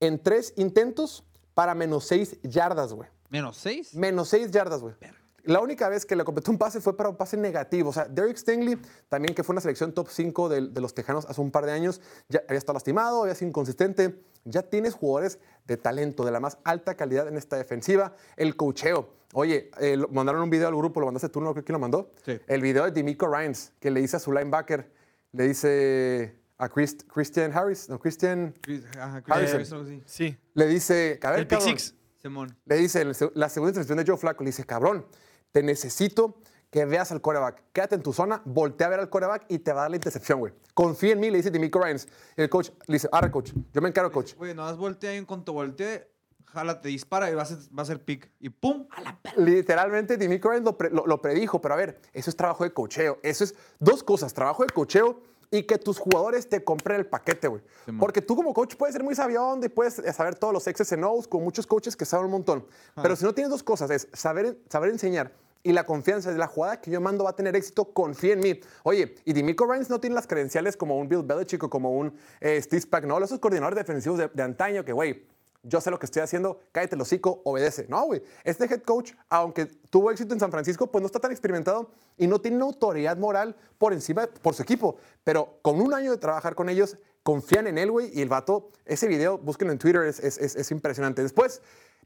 en 0.02 0.22
tres 0.22 0.54
intentos 0.58 1.24
para 1.54 1.74
menos 1.74 2.06
seis 2.06 2.38
yardas, 2.44 2.92
güey. 2.92 3.08
Menos 3.30 3.58
seis. 3.58 3.94
Menos 3.94 4.30
6 4.30 4.52
yardas, 4.52 4.82
güey. 4.82 4.96
La 5.44 5.62
única 5.62 5.88
vez 5.88 6.06
que 6.06 6.16
le 6.16 6.24
completó 6.24 6.52
un 6.52 6.58
pase 6.58 6.82
fue 6.82 6.98
para 6.98 7.10
un 7.10 7.16
pase 7.16 7.38
negativo. 7.38 7.92
O 7.92 7.94
sea, 7.94 8.06
Derek 8.06 8.38
Stingley, 8.38 8.78
también 9.08 9.34
que 9.34 9.44
fue 9.44 9.54
una 9.54 9.62
selección 9.62 9.94
top 9.94 10.10
5 10.10 10.50
de, 10.50 10.68
de 10.70 10.82
los 10.82 10.94
Tejanos 10.94 11.26
hace 11.26 11.40
un 11.40 11.52
par 11.52 11.66
de 11.66 11.72
años, 11.72 12.02
ya 12.28 12.42
había 12.48 12.58
estado 12.58 12.74
lastimado, 12.74 13.22
había 13.22 13.36
sido 13.36 13.50
inconsistente. 13.50 14.24
Ya 14.46 14.64
tienes 14.64 14.96
jugadores 14.96 15.40
de 15.66 15.78
talento, 15.78 16.26
de 16.26 16.32
la 16.32 16.40
más 16.40 16.58
alta 16.64 16.96
calidad 16.96 17.28
en 17.28 17.38
esta 17.38 17.56
defensiva. 17.56 18.16
El 18.36 18.56
cocheo. 18.56 19.10
Oye, 19.34 19.70
eh, 19.80 19.98
mandaron 20.12 20.42
un 20.42 20.50
video 20.50 20.68
al 20.68 20.76
grupo, 20.76 21.00
lo 21.00 21.06
mandaste 21.06 21.30
tú, 21.30 21.40
no 21.40 21.54
creo 21.54 21.64
quién 21.64 21.74
lo 21.74 21.80
mandó. 21.80 22.12
Sí. 22.26 22.40
El 22.48 22.62
video 22.62 22.86
de 22.86 22.92
Demico 22.92 23.28
Ryans, 23.28 23.74
que 23.80 23.92
le 23.92 24.02
dice 24.02 24.18
a 24.18 24.20
su 24.20 24.32
linebacker, 24.32 24.92
le 25.32 25.48
dice 25.48 26.36
a 26.58 26.68
Chris- 26.70 26.98
Christian 27.08 27.52
Harris, 27.54 27.88
no, 27.90 28.00
Christian, 28.00 28.54
Chris- 28.62 28.84
ajá, 28.98 29.22
Chris 29.22 29.36
Harrison. 29.36 29.56
Harrison, 29.56 29.78
algo 29.80 29.90
así. 29.90 30.04
Sí. 30.06 30.38
le 30.54 30.68
dice, 30.68 31.20
a 31.24 31.32
ver, 31.32 31.40
El 31.42 31.48
pick 31.48 31.60
cabrón, 31.60 31.78
six. 31.78 31.96
Simón. 32.22 32.58
le 32.66 32.76
dice, 32.76 33.06
la 33.36 33.50
segunda 33.50 33.70
intercepción 33.72 33.98
de 33.98 34.04
Joe 34.06 34.18
Flacco, 34.18 34.44
le 34.44 34.50
dice, 34.50 34.66
cabrón, 34.66 35.06
te 35.52 35.64
necesito 35.64 36.42
que 36.70 36.86
veas 36.86 37.12
al 37.12 37.22
coreback. 37.22 37.64
Quédate 37.74 37.96
en 37.96 38.04
tu 38.04 38.14
zona, 38.14 38.42
voltea 38.46 38.88
a 38.88 38.90
ver 38.92 39.00
al 39.00 39.10
coreback 39.10 39.46
y 39.48 39.60
te 39.60 39.72
va 39.74 39.80
a 39.80 39.84
dar 39.84 39.92
la 39.92 39.96
intercepción, 39.98 40.40
güey. 40.40 40.54
Confía 40.76 41.14
en 41.14 41.20
mí, 41.20 41.32
le 41.32 41.38
dice 41.38 41.50
Demico 41.50 41.82
Ryans. 41.82 42.08
Y 42.38 42.42
el 42.44 42.50
coach 42.50 42.70
le 42.88 42.94
dice, 42.94 43.10
arre, 43.12 43.32
coach, 43.32 43.54
yo 43.74 43.82
me 43.82 43.90
encargo, 43.90 44.12
coach. 44.12 44.36
Güey, 44.36 44.54
no 44.54 44.66
das 44.66 44.78
voltea 44.78 45.16
y 45.16 45.18
en 45.18 45.26
cuanto 45.26 45.54
voltee, 45.54 46.08
jala, 46.52 46.82
te 46.82 46.90
dispara 46.90 47.30
y 47.32 47.36
va 47.36 47.44
a 47.44 47.46
ser, 47.46 47.58
va 47.78 47.84
a 47.84 47.86
ser 47.86 48.04
pick. 48.04 48.30
Y 48.40 48.50
¡pum! 48.50 48.88
A 48.92 49.02
la 49.02 49.20
Literalmente, 49.38 50.18
Demico 50.18 50.50
Ryans 50.50 50.66
lo, 50.66 50.78
pre- 50.78 50.90
lo- 50.90 51.06
lo 51.08 51.22
predijo, 51.22 51.62
pero 51.62 51.74
a 51.74 51.78
ver, 51.78 52.00
eso 52.14 52.30
es 52.30 52.36
trabajo 52.36 52.64
de 52.64 52.74
cocheo. 52.74 53.20
Eso 53.24 53.44
es 53.44 53.56
dos 53.80 54.04
cosas, 54.04 54.34
trabajo 54.34 54.64
de 54.64 54.70
cocheo 54.70 55.22
y 55.52 55.64
que 55.64 55.78
tus 55.80 55.98
jugadores 55.98 56.48
te 56.48 56.64
compren 56.64 57.00
el 57.00 57.06
paquete, 57.08 57.48
güey. 57.48 57.62
Porque 58.00 58.22
tú 58.22 58.36
como 58.36 58.54
coach 58.54 58.76
puedes 58.76 58.94
ser 58.94 59.04
muy 59.04 59.16
sabión 59.16 59.64
y 59.64 59.70
puedes 59.70 59.96
saber 60.16 60.36
todos 60.36 60.54
los 60.54 60.68
and 60.94 61.04
O's 61.04 61.28
con 61.28 61.44
muchos 61.44 61.66
coaches 61.66 61.96
que 61.96 62.06
saben 62.06 62.26
un 62.26 62.32
montón. 62.32 62.66
Pero 63.02 63.16
si 63.16 63.26
no 63.26 63.34
tienes 63.34 63.50
dos 63.50 63.64
cosas, 63.64 63.90
es 63.90 64.08
saber, 64.14 64.58
saber 64.70 64.92
enseñar 64.92 65.34
y 65.64 65.74
la 65.74 65.86
confianza 65.86 66.32
de 66.32 66.38
la 66.38 66.48
jugada 66.48 66.80
que 66.80 66.90
yo 66.92 67.02
mando 67.02 67.24
va 67.26 67.32
a 67.32 67.36
tener 67.36 67.56
éxito, 67.56 67.86
confía 67.94 68.34
en 68.34 68.40
mí. 68.40 68.60
Oye, 68.84 69.16
y 69.26 69.34
Demico 69.34 69.66
Ryans 69.66 69.90
no 69.90 70.00
tiene 70.00 70.16
las 70.16 70.28
credenciales 70.28 70.78
como 70.78 70.98
un 70.98 71.10
Bill 71.10 71.24
Belichick 71.24 71.64
o 71.64 71.70
como 71.70 71.92
un 71.92 72.14
eh, 72.40 72.62
Steve 72.62 72.86
esos 73.26 73.40
coordinadores 73.40 73.76
defensivos 73.78 74.20
de, 74.20 74.30
de 74.34 74.44
antaño 74.44 74.86
que, 74.86 74.94
güey, 74.94 75.26
yo 75.64 75.82
sé 75.82 75.92
lo 75.92 76.00
que 76.00 76.06
estoy 76.06 76.22
haciendo, 76.22 76.60
cállate 76.72 76.96
el 76.96 77.02
hocico, 77.02 77.42
obedece. 77.44 77.86
No, 77.90 78.06
güey. 78.06 78.22
Este 78.44 78.66
head 78.66 78.82
coach, 78.82 79.14
aunque 79.30 79.66
tuvo 79.66 80.10
éxito 80.12 80.34
en 80.34 80.40
San 80.40 80.52
Francisco, 80.52 80.88
pues 80.88 81.02
no 81.02 81.06
está 81.08 81.20
tan 81.20 81.32
experimentado 81.32 81.92
y 82.18 82.28
no 82.28 82.40
tiene 82.40 82.62
autoridad 82.64 83.18
moral 83.18 83.56
por 83.78 83.94
encima, 83.94 84.28
por 84.42 84.54
su 84.54 84.64
equipo. 84.64 84.98
Pero 85.24 85.60
con 85.62 85.82
un 85.82 85.94
año 85.94 86.12
de 86.12 86.18
trabajar 86.18 86.56
con 86.56 86.70
ellos, 86.70 86.98
confían 87.24 87.68
en 87.68 87.78
él, 87.78 87.92
güey. 87.92 88.10
Y 88.18 88.22
el 88.22 88.30
vato, 88.30 88.70
ese 88.86 89.08
video, 89.08 89.38
búsquenlo 89.38 89.74
en 89.74 89.80
Twitter, 89.80 90.04
es- 90.04 90.20
es 90.20 90.72
impresionante. 90.72 91.22
Después, 91.22 91.62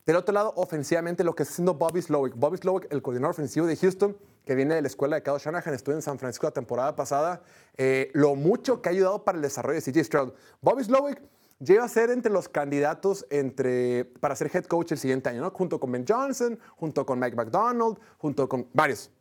del 0.06 0.18
otro 0.18 0.34
lado, 0.34 0.52
ofensivamente, 0.58 1.24
lo 1.24 1.34
que 1.36 1.44
está 1.44 1.54
haciendo 1.54 1.76
Bobby 1.76 2.02
Slowick. 2.02 2.34
Bobby 2.36 2.58
Slowick, 2.58 2.92
el 2.92 3.02
coordinador 3.02 3.32
ofensivo 3.32 3.66
de 3.68 3.78
Houston, 3.78 4.18
que 4.46 4.56
viene 4.56 4.76
de 4.76 4.82
la 4.82 4.88
escuela 4.88 5.16
de 5.16 5.24
Kyle 5.24 5.38
Shanahan, 5.38 5.74
estuvo 5.74 5.96
en 5.96 6.02
San 6.02 6.20
Francisco 6.20 6.48
la 6.48 6.52
temporada 6.52 6.96
pasada. 6.96 7.42
eh, 7.78 8.12
lo 8.14 8.36
mucho 8.36 8.82
que 8.82 8.90
ha 8.90 8.92
ayudado 8.92 9.24
para 9.24 9.38
el 9.38 9.42
desarrollo 9.42 9.76
de 9.76 9.82
CJ 9.82 10.04
Stroud. 10.04 10.34
Bobby 10.62 10.84
Slowick 10.84 11.22
llega 11.60 11.84
a 11.84 11.88
ser 11.88 12.10
entre 12.10 12.32
los 12.32 12.50
candidatos 12.50 13.26
entre, 13.30 14.06
para 14.06 14.36
ser 14.36 14.52
head 14.54 14.66
coach 14.66 14.92
el 14.92 14.98
siguiente 14.98 15.30
año, 15.30 15.42
¿no? 15.42 15.52
Junto 15.52 15.80
con 15.80 15.92
Ben 15.92 16.06
Johnson, 16.08 16.60
junto 16.76 17.06
con 17.06 17.20
Mike 17.20 17.36
McDonald, 17.36 17.98
junto 18.18 18.48
con 18.50 18.68
varios. 18.74 19.12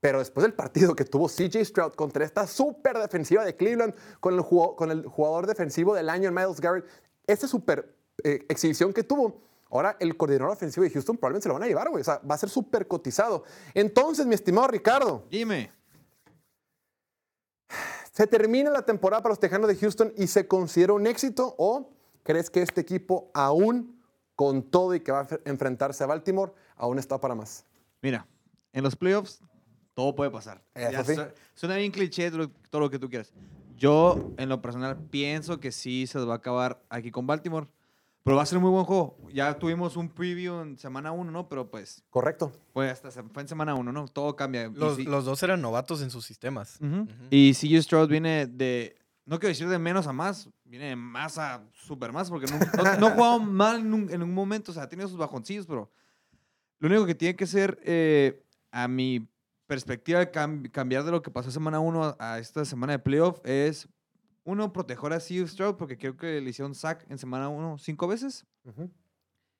Pero 0.00 0.18
después 0.18 0.42
del 0.42 0.54
partido 0.54 0.94
que 0.94 1.04
tuvo 1.04 1.28
CJ 1.28 1.64
Stroud 1.64 1.92
contra 1.94 2.24
esta 2.24 2.46
súper 2.46 2.98
defensiva 2.98 3.44
de 3.44 3.56
Cleveland, 3.56 3.94
con 4.20 4.34
el, 4.34 4.40
jugador 5.06 5.46
defensivo 5.46 5.94
del 5.94 6.08
año, 6.08 6.30
Miles 6.30 6.60
Garrett, 6.60 6.86
esta 7.26 7.48
súper 7.48 7.96
eh, 8.22 8.44
exhibición 8.48 8.92
que 8.92 9.02
tuvo, 9.02 9.42
ahora 9.70 9.96
el 9.98 10.16
coordinador 10.16 10.52
ofensivo 10.52 10.84
de 10.84 10.90
Houston 10.90 11.16
probablemente 11.16 11.44
se 11.44 11.48
lo 11.48 11.54
van 11.54 11.64
a 11.64 11.66
llevar, 11.66 11.88
güey. 11.88 12.02
O 12.02 12.04
sea, 12.04 12.20
va 12.28 12.34
a 12.34 12.38
ser 12.38 12.50
súper 12.50 12.86
cotizado. 12.86 13.44
Entonces, 13.74 14.26
mi 14.26 14.34
estimado 14.34 14.68
Ricardo, 14.68 15.24
Dime. 15.30 15.72
¿Se 18.16 18.26
termina 18.26 18.70
la 18.70 18.80
temporada 18.82 19.22
para 19.22 19.32
los 19.32 19.38
Tejanos 19.40 19.68
de 19.68 19.76
Houston 19.76 20.10
y 20.16 20.26
se 20.26 20.48
considera 20.48 20.94
un 20.94 21.06
éxito? 21.06 21.54
¿O 21.58 21.90
crees 22.22 22.48
que 22.48 22.62
este 22.62 22.80
equipo, 22.80 23.30
aún 23.34 24.00
con 24.34 24.62
todo 24.62 24.94
y 24.94 25.00
que 25.00 25.12
va 25.12 25.20
a 25.20 25.26
enfre- 25.28 25.42
enfrentarse 25.44 26.02
a 26.02 26.06
Baltimore, 26.06 26.52
aún 26.76 26.98
está 26.98 27.20
para 27.20 27.34
más? 27.34 27.66
Mira, 28.00 28.26
en 28.72 28.82
los 28.84 28.96
playoffs 28.96 29.40
todo 29.92 30.14
puede 30.14 30.30
pasar. 30.30 30.62
Ya 30.74 31.04
sí. 31.04 31.14
su- 31.14 31.24
Suena 31.54 31.76
bien 31.76 31.92
cliché 31.92 32.30
todo 32.30 32.80
lo 32.80 32.88
que 32.90 32.98
tú 32.98 33.10
quieras. 33.10 33.32
Yo, 33.76 34.30
en 34.38 34.48
lo 34.48 34.62
personal, 34.62 34.96
pienso 34.96 35.60
que 35.60 35.70
sí 35.70 36.06
se 36.06 36.18
va 36.20 36.32
a 36.32 36.36
acabar 36.38 36.82
aquí 36.88 37.10
con 37.10 37.26
Baltimore. 37.26 37.66
Pero 38.26 38.36
va 38.38 38.42
a 38.42 38.46
ser 38.46 38.58
un 38.58 38.64
muy 38.64 38.72
buen 38.72 38.84
juego. 38.84 39.16
Ya 39.32 39.56
tuvimos 39.56 39.96
un 39.96 40.08
preview 40.08 40.60
en 40.62 40.76
semana 40.78 41.12
1, 41.12 41.30
¿no? 41.30 41.48
Pero 41.48 41.70
pues, 41.70 42.02
Correcto. 42.10 42.50
pues 42.72 42.90
hasta 42.90 43.12
se- 43.12 43.22
fue 43.22 43.42
en 43.42 43.48
semana 43.48 43.76
1, 43.76 43.92
¿no? 43.92 44.08
Todo 44.08 44.34
cambia. 44.34 44.68
Los, 44.74 44.98
los 45.04 45.24
dos 45.24 45.40
eran 45.44 45.62
novatos 45.62 46.02
en 46.02 46.10
sus 46.10 46.26
sistemas. 46.26 46.80
Y 47.30 47.54
CJ 47.54 47.82
Stroud 47.84 48.08
viene 48.08 48.48
de, 48.48 48.96
no 49.26 49.38
quiero 49.38 49.50
decir 49.50 49.68
de 49.68 49.78
menos 49.78 50.08
a 50.08 50.12
más, 50.12 50.50
viene 50.64 50.86
de 50.88 50.96
más 50.96 51.38
a 51.38 51.62
super 51.72 52.10
más, 52.12 52.28
porque 52.28 52.46
no, 52.50 52.58
no, 52.82 52.96
no 52.98 53.06
ha 53.06 53.10
jugado 53.12 53.38
mal 53.38 53.78
en 53.78 53.94
un, 53.94 54.10
en 54.10 54.20
un 54.24 54.34
momento, 54.34 54.72
o 54.72 54.74
sea, 54.74 54.82
ha 54.82 54.88
tenido 54.88 55.08
sus 55.08 55.18
bajoncillos, 55.18 55.64
pero 55.64 55.88
lo 56.80 56.88
único 56.88 57.06
que 57.06 57.14
tiene 57.14 57.36
que 57.36 57.46
ser, 57.46 57.78
eh, 57.84 58.42
a 58.72 58.88
mi 58.88 59.24
perspectiva, 59.68 60.24
cam- 60.32 60.68
cambiar 60.72 61.04
de 61.04 61.12
lo 61.12 61.22
que 61.22 61.30
pasó 61.30 61.52
semana 61.52 61.78
1 61.78 62.02
a, 62.04 62.16
a 62.18 62.38
esta 62.40 62.64
semana 62.64 62.94
de 62.94 62.98
playoff 62.98 63.38
es, 63.44 63.88
uno, 64.46 64.72
proteger 64.72 65.12
a 65.12 65.18
CJ 65.18 65.48
Stroud, 65.48 65.74
porque 65.74 65.98
creo 65.98 66.16
que 66.16 66.40
le 66.40 66.50
hicieron 66.50 66.74
sack 66.74 67.04
en 67.10 67.18
semana 67.18 67.48
1 67.48 67.78
cinco 67.78 68.06
veces, 68.06 68.46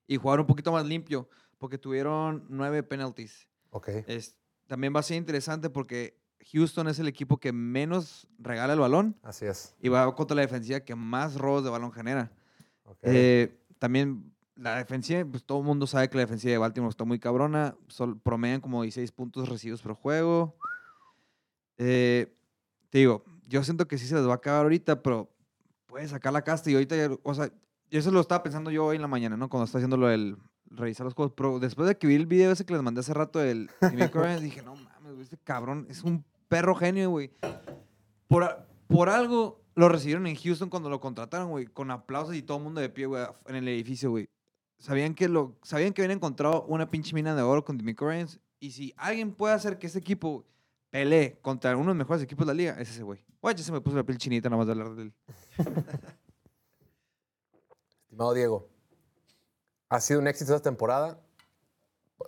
y 0.06 0.16
jugar 0.16 0.40
un 0.40 0.46
poquito 0.46 0.72
más 0.72 0.86
limpio, 0.86 1.28
porque 1.58 1.76
tuvieron 1.76 2.46
nueve 2.48 2.82
penalties. 2.82 3.48
Ok. 3.70 3.88
Es, 4.06 4.36
también 4.66 4.94
va 4.94 5.00
a 5.00 5.02
ser 5.02 5.16
interesante 5.16 5.70
porque 5.70 6.18
Houston 6.52 6.88
es 6.88 6.98
el 6.98 7.08
equipo 7.08 7.38
que 7.38 7.52
menos 7.52 8.28
regala 8.38 8.72
el 8.72 8.78
balón 8.78 9.16
Así 9.22 9.46
es. 9.46 9.74
y 9.80 9.88
va 9.88 10.14
contra 10.14 10.34
la 10.34 10.42
defensiva 10.42 10.80
que 10.80 10.94
más 10.94 11.34
robos 11.34 11.64
de 11.64 11.70
balón 11.70 11.92
genera. 11.92 12.30
Eh, 13.02 13.58
también 13.78 14.32
la 14.54 14.76
defensiva, 14.76 15.24
pues 15.24 15.44
todo 15.44 15.58
el 15.58 15.64
mundo 15.64 15.86
sabe 15.86 16.08
que 16.08 16.16
la 16.16 16.22
defensiva 16.22 16.52
de 16.52 16.58
Baltimore 16.58 16.90
está 16.90 17.04
muy 17.04 17.18
cabrona. 17.18 17.76
Sol, 17.88 18.18
promedian 18.20 18.60
como 18.60 18.82
16 18.82 19.10
puntos 19.12 19.48
recibidos 19.48 19.82
por 19.82 19.94
juego. 19.94 20.56
Eh, 21.78 22.32
te 22.90 22.98
digo, 22.98 23.24
yo 23.46 23.62
siento 23.64 23.86
que 23.88 23.98
sí 23.98 24.06
se 24.06 24.14
les 24.14 24.26
va 24.26 24.32
a 24.32 24.36
acabar 24.36 24.62
ahorita, 24.62 25.02
pero 25.02 25.30
puede 25.86 26.06
sacar 26.08 26.32
la 26.32 26.42
casta 26.42 26.70
y 26.70 26.74
ahorita, 26.74 26.96
ya- 26.96 27.16
o 27.22 27.34
sea, 27.34 27.50
eso 27.90 28.10
lo 28.10 28.20
estaba 28.20 28.42
pensando 28.42 28.70
yo 28.70 28.84
hoy 28.86 28.96
en 28.96 29.02
la 29.02 29.08
mañana, 29.08 29.36
¿no? 29.36 29.48
Cuando 29.48 29.64
estaba 29.64 29.80
haciendo 29.80 29.96
lo 29.96 30.08
del 30.08 30.36
revisar 30.70 31.04
los 31.04 31.14
juegos. 31.14 31.32
Pero 31.36 31.58
después 31.60 31.86
de 31.88 31.96
que 31.96 32.06
vi 32.06 32.14
el 32.16 32.26
video 32.26 32.50
ese 32.52 32.64
que 32.66 32.74
les 32.74 32.82
mandé 32.82 33.00
hace 33.00 33.14
rato 33.14 33.38
del 33.38 33.70
Ryans, 33.80 34.42
dije, 34.42 34.62
no 34.62 34.74
mames, 34.74 35.18
este 35.20 35.36
cabrón 35.38 35.86
es 35.88 36.02
un 36.02 36.24
perro 36.48 36.74
genio, 36.74 37.10
güey. 37.10 37.30
Por, 38.28 38.66
por 38.88 39.08
algo 39.08 39.60
lo 39.74 39.88
recibieron 39.88 40.26
en 40.26 40.34
Houston 40.36 40.68
cuando 40.70 40.90
lo 40.90 41.00
contrataron, 41.00 41.50
güey, 41.50 41.66
con 41.66 41.90
aplausos 41.90 42.34
y 42.34 42.42
todo 42.42 42.58
el 42.58 42.64
mundo 42.64 42.80
de 42.80 42.88
pie, 42.88 43.06
güey, 43.06 43.24
en 43.46 43.54
el 43.56 43.68
edificio, 43.68 44.10
güey. 44.10 44.28
Sabían 44.78 45.14
que, 45.14 45.28
lo, 45.28 45.56
sabían 45.62 45.92
que 45.92 46.02
habían 46.02 46.16
encontrado 46.18 46.64
una 46.64 46.90
pinche 46.90 47.14
mina 47.14 47.34
de 47.34 47.42
oro 47.42 47.64
con 47.64 47.78
Demico 47.78 48.06
Ryans. 48.08 48.40
Y 48.58 48.72
si 48.72 48.92
alguien 48.96 49.32
puede 49.32 49.54
hacer 49.54 49.78
que 49.78 49.86
ese 49.86 49.98
equipo 49.98 50.44
pelee 50.96 51.38
contra 51.42 51.72
uno 51.74 51.82
de 51.82 51.88
los 51.88 51.96
mejores 51.96 52.22
equipos 52.22 52.46
de 52.46 52.54
la 52.54 52.56
liga, 52.56 52.80
es 52.80 52.88
ese 52.88 53.02
güey. 53.02 53.22
Güey, 53.42 53.54
ya 53.54 53.62
se 53.62 53.70
me 53.70 53.82
puso 53.82 53.96
la 53.96 54.02
piel 54.02 54.16
chinita 54.16 54.48
nada 54.48 54.56
más 54.56 54.66
de 54.66 54.72
hablar 54.72 54.94
de 54.94 55.02
él. 55.02 55.14
Estimado 58.04 58.32
Diego, 58.32 58.70
ha 59.90 60.00
sido 60.00 60.20
un 60.20 60.26
éxito 60.26 60.54
esta 60.54 60.70
temporada 60.70 61.20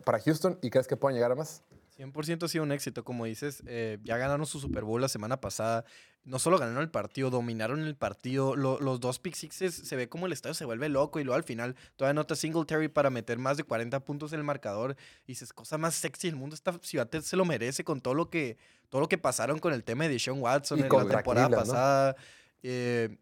para 0.05 0.21
Houston 0.21 0.59
y 0.61 0.69
crees 0.69 0.87
que 0.87 0.99
puedan 0.99 1.15
llegar 1.15 1.33
a 1.33 1.35
más? 1.35 1.63
100% 1.99 2.45
ha 2.45 2.49
sido 2.49 2.65
un 2.65 2.73
éxito, 2.73 3.05
como 3.05 3.25
dices. 3.25 3.63
eh, 3.67 3.99
ya 4.05 4.17
ganaron 4.17 4.47
su 4.47 4.61
Super 4.61 4.85
Bowl 4.85 5.01
la 5.01 5.09
semana 5.09 5.41
pasada. 5.41 5.85
No 6.25 6.39
solo 6.39 6.59
ganaron 6.59 6.83
el 6.83 6.91
partido, 6.91 7.31
dominaron 7.31 7.81
el 7.85 7.97
partido. 7.97 8.55
Lo- 8.55 8.79
los 8.81 9.01
dos 9.01 9.19
pick 9.19 9.35
sixes 9.35 9.75
se 9.75 9.97
ve 9.97 10.09
como 10.09 10.27
el 10.27 10.33
estadio 10.33 10.55
se 10.55 10.65
vuelve 10.65 10.89
loco 10.89 11.19
y 11.21 11.25
luego 11.25 11.37
al 11.37 11.43
final 11.45 11.75
todavía 11.97 12.15
nota 12.15 12.37
Singletary 12.37 12.89
para 12.89 13.09
meter 13.11 13.39
más 13.39 13.57
de 13.57 13.65
40 13.65 14.01
puntos 14.05 14.33
en 14.33 14.39
el 14.41 14.45
marcador. 14.45 14.97
Y 15.25 15.33
dices, 15.33 15.53
cosa 15.53 15.79
más 15.79 15.95
sexy 15.95 16.29
del 16.29 16.37
mundo. 16.37 16.55
Esta 16.55 16.79
ciudad 16.83 17.09
se 17.23 17.37
lo 17.37 17.45
merece 17.45 17.83
con 17.83 18.01
todo 18.01 18.15
lo 18.15 18.29
que, 18.31 18.59
todo 18.91 19.01
lo 19.01 19.09
que 19.09 19.19
pasaron 19.19 19.59
con 19.59 19.73
el 19.73 19.83
tema 19.85 20.07
de 20.07 20.19
Sean 20.19 20.41
Watson 20.41 20.79
Y 20.79 20.83
en 20.83 20.89
la 20.89 20.99
temporada 21.07 21.23
Cleveland, 21.49 21.51
¿no? 21.51 21.57
pasada. 21.73 22.17
Eh, 22.63 23.17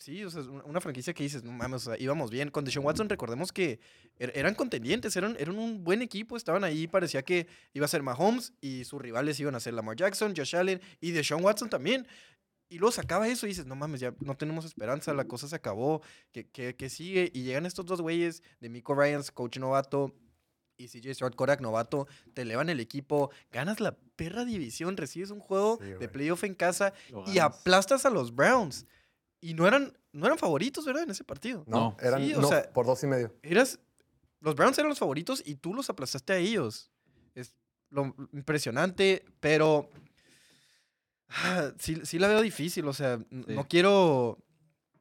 Sí, 0.00 0.24
o 0.24 0.30
sea, 0.30 0.40
una 0.42 0.80
franquicia 0.80 1.12
que 1.12 1.22
dices, 1.22 1.44
no 1.44 1.52
mames, 1.52 1.86
o 1.86 1.90
sea, 1.92 2.02
íbamos 2.02 2.30
bien. 2.30 2.50
Con 2.50 2.64
Deshaun 2.64 2.86
Watson, 2.86 3.08
recordemos 3.10 3.52
que 3.52 3.80
er- 4.18 4.32
eran 4.34 4.54
contendientes, 4.54 5.14
eran, 5.14 5.36
eran 5.38 5.58
un 5.58 5.84
buen 5.84 6.00
equipo, 6.00 6.38
estaban 6.38 6.64
ahí, 6.64 6.86
parecía 6.86 7.22
que 7.22 7.46
iba 7.74 7.84
a 7.84 7.88
ser 7.88 8.02
Mahomes 8.02 8.54
y 8.62 8.84
sus 8.84 9.00
rivales 9.00 9.38
iban 9.40 9.54
a 9.54 9.60
ser 9.60 9.74
Lamar 9.74 9.96
Jackson, 9.96 10.32
Josh 10.34 10.56
Allen 10.56 10.80
y 11.02 11.10
Deshaun 11.10 11.44
Watson 11.44 11.68
también. 11.68 12.06
Y 12.70 12.78
luego 12.78 12.92
se 12.92 13.02
acaba 13.02 13.28
eso 13.28 13.44
y 13.46 13.50
dices, 13.50 13.66
no 13.66 13.76
mames, 13.76 14.00
ya 14.00 14.14
no 14.20 14.36
tenemos 14.36 14.64
esperanza, 14.64 15.12
la 15.12 15.24
cosa 15.26 15.48
se 15.48 15.56
acabó, 15.56 16.00
que, 16.32 16.48
que, 16.48 16.74
que 16.76 16.88
sigue. 16.88 17.30
Y 17.34 17.42
llegan 17.42 17.66
estos 17.66 17.84
dos 17.84 18.00
güeyes 18.00 18.42
de 18.60 18.70
Miko 18.70 18.94
Ryans, 18.94 19.30
coach 19.30 19.58
novato, 19.58 20.14
y 20.78 20.88
CJ 20.88 21.12
Stroud, 21.14 21.34
Korak 21.34 21.60
novato, 21.60 22.06
te 22.32 22.40
elevan 22.42 22.70
el 22.70 22.80
equipo, 22.80 23.30
ganas 23.52 23.80
la 23.80 23.98
perra 24.16 24.46
división, 24.46 24.96
recibes 24.96 25.30
un 25.30 25.40
juego 25.40 25.78
Sí, 25.82 25.90
de 25.90 26.08
playoff 26.08 26.44
en 26.44 26.54
casa 26.54 26.94
y 27.26 27.38
aplastas 27.38 28.06
a 28.06 28.10
los 28.10 28.34
Browns. 28.34 28.86
Y 29.40 29.54
no 29.54 29.66
eran, 29.66 29.96
no 30.12 30.26
eran 30.26 30.38
favoritos, 30.38 30.84
¿verdad? 30.84 31.04
En 31.04 31.10
ese 31.10 31.24
partido. 31.24 31.64
No, 31.66 31.96
eran 32.00 32.22
Sí, 32.24 32.34
o 32.34 32.40
no, 32.42 32.48
sea- 32.48 32.70
por 32.72 32.86
dos 32.86 33.02
y 33.02 33.06
medio. 33.06 33.34
Eras, 33.42 33.78
los 34.40 34.54
Browns 34.54 34.78
eran 34.78 34.88
los 34.90 34.98
favoritos 34.98 35.42
y 35.46 35.54
tú 35.54 35.72
los 35.74 35.88
aplastaste 35.90 36.32
a 36.32 36.36
ellos. 36.36 36.90
Es 37.34 37.54
lo 37.90 38.14
impresionante, 38.32 39.24
pero 39.40 39.88
ah, 41.28 41.72
sí, 41.78 42.00
sí 42.04 42.18
la 42.18 42.28
veo 42.28 42.40
difícil. 42.42 42.86
O 42.86 42.92
sea, 42.92 43.18
Sí. 43.18 43.26
no 43.48 43.66
quiero, 43.68 44.38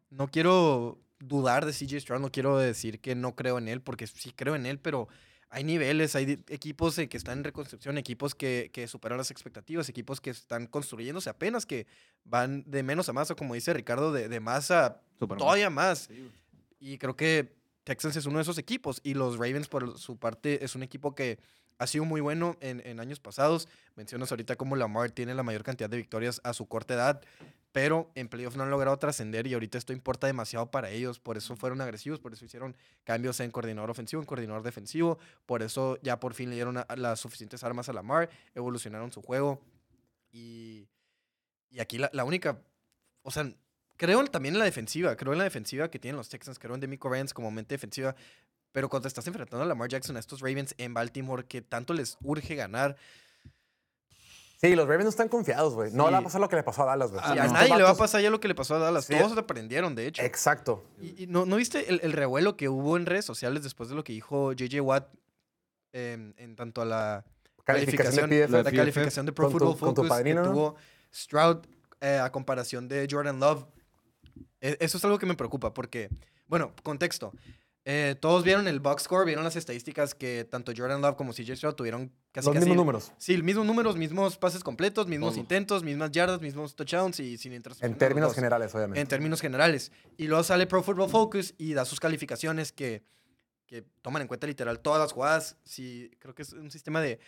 no 0.10 0.28
quiero 0.30 1.00
dudar 1.20 1.66
de 1.66 1.74
CJ 1.74 2.00
Stroud, 2.00 2.22
no 2.22 2.32
quiero 2.32 2.58
decir 2.58 3.00
que 3.02 3.16
no 3.16 3.36
creo 3.36 3.58
en 3.58 3.68
él, 3.68 3.82
porque 3.82 4.08
sí 4.08 4.32
creo 4.32 4.56
en 4.56 4.66
él, 4.66 4.80
pero 4.80 5.08
hay 5.50 5.64
niveles, 5.64 6.16
hay 6.16 6.44
equipos 6.48 6.96
que 6.96 7.18
están 7.18 7.40
en 7.40 7.44
reconstrucción, 7.44 7.98
equipos 7.98 8.36
que, 8.36 8.70
que 8.72 8.88
superan 8.88 9.18
las 9.18 9.32
expectativas, 9.32 9.90
equipos 9.90 10.22
que 10.22 10.30
están 10.30 10.68
construyéndose 10.68 11.30
apenas, 11.30 11.66
que 11.66 11.88
van 12.24 12.64
de 12.68 12.84
menos 12.84 13.10
a 13.10 13.14
más, 13.14 13.32
o 13.32 13.36
como 13.36 13.56
dice 13.56 13.74
Ricardo, 13.74 14.12
de, 14.12 14.30
de 14.30 14.40
más 14.40 14.70
a 14.70 15.02
Superman. 15.18 15.40
todavía 15.40 15.70
más. 15.70 16.10
Y 16.80 16.98
creo 17.00 17.16
que 17.16 17.56
Texans 17.84 18.16
es 18.16 18.28
uno 18.28 18.38
de 18.38 18.44
esos 18.44 18.60
equipos. 18.60 19.02
Y 19.04 19.16
los 19.16 19.36
Ravens, 19.38 19.68
por 19.68 19.98
su 19.98 20.18
parte, 20.18 20.64
es 20.64 20.76
un 20.76 20.84
equipo 20.84 21.16
que 21.16 21.40
ha 21.80 21.88
sido 21.88 22.06
muy 22.06 22.22
bueno 22.22 22.56
en, 22.62 22.82
en 22.86 23.00
años 23.00 23.20
pasados. 23.20 23.68
Mencionas 23.96 24.30
ahorita 24.32 24.56
como 24.56 24.76
Lamar 24.76 25.10
tiene 25.12 25.34
la 25.34 25.42
mayor 25.44 25.64
cantidad 25.64 25.90
de 25.90 25.98
victorias 25.98 26.40
a 26.44 26.54
su 26.54 26.68
corta 26.68 26.94
edad. 26.94 27.22
Pero 27.72 28.12
en 28.16 28.28
playoff 28.28 28.56
no 28.56 28.64
han 28.64 28.72
logrado 28.72 28.98
trascender 28.98 29.46
y 29.46 29.54
ahorita 29.54 29.78
esto 29.78 29.94
importa 29.94 30.26
demasiado 30.28 30.72
para 30.72 30.90
ellos. 30.90 31.20
Por 31.20 31.38
eso 31.38 31.56
fueron 31.56 31.82
agresivos, 31.82 32.20
por 32.20 32.34
eso 32.34 32.44
hicieron 32.44 32.76
cambios 33.04 33.40
en 33.42 33.52
coordinador 33.52 33.92
ofensivo, 33.92 34.22
en 34.22 34.26
coordinador 34.26 34.64
defensivo. 34.64 35.20
Por 35.46 35.62
eso 35.62 36.00
ya 36.02 36.20
por 36.20 36.34
fin 36.34 36.50
le 36.50 36.56
dieron 36.56 36.78
a- 36.78 36.82
a 36.82 36.96
las 36.96 37.20
suficientes 37.20 37.64
armas 37.64 37.88
a 37.88 37.94
Lamar, 37.94 38.30
evolucionaron 38.56 39.12
su 39.12 39.22
juego. 39.22 39.62
Y, 40.32 40.88
y 41.70 41.80
aquí 41.80 41.98
la, 42.00 42.10
la 42.14 42.24
única, 42.24 42.60
o 43.22 43.30
sea, 43.32 43.52
creo 43.98 44.24
también 44.26 44.56
en 44.56 44.60
la 44.60 44.66
defensiva, 44.66 45.16
creo 45.16 45.34
en 45.34 45.38
la 45.40 45.44
defensiva 45.44 45.92
que 45.92 46.00
tienen 46.00 46.18
los 46.18 46.30
Texans, 46.30 46.58
creo 46.58 46.74
en 46.74 46.82
Demico 46.82 47.08
Ryans 47.10 47.34
como 47.36 47.52
mente 47.52 47.76
defensiva, 47.76 48.16
pero 48.72 48.90
cuando 48.90 49.04
te 49.04 49.08
estás 49.10 49.26
enfrentando 49.28 49.64
a 49.64 49.68
Lamar 49.68 49.90
Jackson, 49.90 50.16
a 50.18 50.20
estos 50.20 50.42
Ravens 50.42 50.76
en 50.78 50.94
Baltimore, 50.94 51.46
que 51.46 51.62
tanto 51.62 51.94
les 51.94 52.18
urge 52.24 52.56
ganar, 52.56 52.96
Sí, 54.62 54.76
los 54.76 54.86
Ravens 54.90 55.06
no 55.06 55.10
están 55.12 55.30
confiados, 55.30 55.74
güey. 55.74 55.90
No 55.94 56.04
Sí. 56.04 56.10
le 56.10 56.14
va 56.16 56.20
a 56.20 56.24
pasar 56.24 56.42
lo 56.42 56.50
que 56.50 56.58
le 56.58 56.64
pasó 56.64 56.84
a 56.84 56.86
Dallas, 56.88 57.12
güey. 57.12 57.24
A 57.24 57.34
no. 57.48 57.54
nadie 57.54 57.78
le 57.78 57.84
va 57.84 57.92
a 57.92 57.96
pasar 57.96 58.22
ya 58.22 58.30
lo 58.30 58.42
que 58.42 58.50
le 58.50 58.56
pasó 58.56 58.76
a 58.76 58.80
Dallas, 58.80 59.06
Sí. 59.06 59.16
todos 59.18 59.32
se 59.32 59.40
aprendieron, 59.40 59.96
de 59.96 60.06
hecho. 60.08 60.22
Exacto. 60.22 60.84
Y, 61.00 61.24
y 61.24 61.28
no, 61.28 61.46
¿no 61.46 61.56
viste 61.56 61.90
el, 61.90 62.02
el 62.04 62.12
revuelo 62.12 62.58
que 62.58 62.68
hubo 62.68 62.98
en 62.98 63.06
redes 63.06 63.24
sociales 63.24 63.64
después 63.64 63.88
de 63.88 63.96
lo 63.96 64.04
que 64.04 64.12
dijo 64.12 64.52
JJ 64.52 64.82
Watt 64.82 65.08
em, 65.94 66.34
en 66.36 66.58
tanto 66.58 66.82
a 66.82 66.86
la 66.86 67.26
Calificación 67.64 68.30
de 68.30 68.42
PFF. 68.48 68.52
de 68.52 68.58
la 68.58 68.64
PFF, 68.70 68.76
calificación 68.78 69.26
de 69.28 69.32
Pro 69.32 69.46
tu- 69.50 69.52
Football 69.60 69.78
Focus 69.78 70.10
padrino, 70.10 70.42
que 70.42 70.48
¿no? 70.50 70.54
tuvo 70.54 70.76
Stroud 71.16 71.60
eh, 72.02 72.20
a 72.22 72.30
comparación 72.30 72.90
de 72.90 73.08
Jordan 73.10 73.40
Love. 73.40 73.66
E- 74.60 74.76
Eso 74.82 74.98
es 74.98 75.06
algo 75.06 75.18
que 75.20 75.26
me 75.26 75.36
preocupa 75.36 75.74
porque, 75.74 76.10
bueno, 76.48 76.74
contexto. 76.84 77.32
Eh, 77.92 78.16
todos 78.20 78.44
vieron 78.44 78.68
el 78.68 78.80
box 78.80 79.04
score, 79.04 79.26
vieron 79.26 79.44
las 79.44 79.56
estadísticas 79.56 80.14
que 80.14 80.46
tanto 80.48 80.72
Jordan 80.78 81.02
Love 81.02 81.16
como 81.16 81.34
CJ 81.34 81.56
Stroud 81.56 81.74
tuvieron 81.74 82.12
casi 82.32 82.46
Los 82.46 82.54
casi 82.54 82.66
mismos 82.68 82.78
números. 82.86 83.12
Sí, 83.18 83.42
mismos 83.42 83.66
números, 83.66 83.98
mismos 83.98 84.38
pases 84.38 84.64
completos, 84.64 85.08
mismos 85.08 85.30
Todos. 85.30 85.40
intentos, 85.40 85.82
mismas 85.84 86.12
yardas, 86.12 86.40
mismos 86.40 86.76
touchdowns 86.76 87.20
y 87.20 87.40
sin 87.40 87.52
intercepción. 87.54 87.92
En 87.92 87.98
términos 87.98 88.36
generales, 88.36 88.76
obviamente. 88.76 89.02
En 89.02 89.08
términos 89.08 89.42
generales. 89.42 89.92
Y 90.18 90.28
luego 90.28 90.44
sale 90.44 90.68
Pro 90.68 90.84
Football 90.84 91.10
Focus 91.10 91.56
y 91.58 91.74
da 91.74 91.84
sus 91.84 92.00
calificaciones 92.00 92.72
que, 92.72 93.02
que 93.66 93.82
toman 94.04 94.22
en 94.22 94.28
cuenta 94.28 94.46
literal 94.46 94.82
todas 94.82 95.00
las 95.02 95.12
jugadas. 95.12 95.58
Si, 95.64 96.12
creo 96.20 96.36
que 96.36 96.44
es 96.44 96.54
un 96.54 96.70
sistema 96.70 97.02
de 97.02 97.20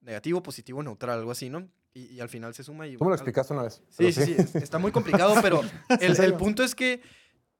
negativo, 0.00 0.44
positivo, 0.44 0.80
neutral, 0.84 1.18
algo 1.18 1.32
así, 1.32 1.50
¿no? 1.50 1.68
Y, 1.92 2.04
y 2.14 2.20
al 2.20 2.28
final 2.28 2.54
se 2.54 2.62
suma 2.62 2.86
y... 2.86 2.96
Tú 2.96 3.02
me 3.04 3.10
lo 3.10 3.14
explicaste 3.16 3.52
una 3.52 3.64
vez. 3.64 3.82
Sí, 3.88 4.12
sí, 4.12 4.24
sí, 4.26 4.34
es- 4.38 4.54
está 4.54 4.78
muy 4.78 4.92
complicado, 4.92 5.34
pero 5.42 5.60
el, 6.00 6.20
el 6.20 6.34
punto 6.34 6.62
es 6.62 6.76
que 6.76 7.00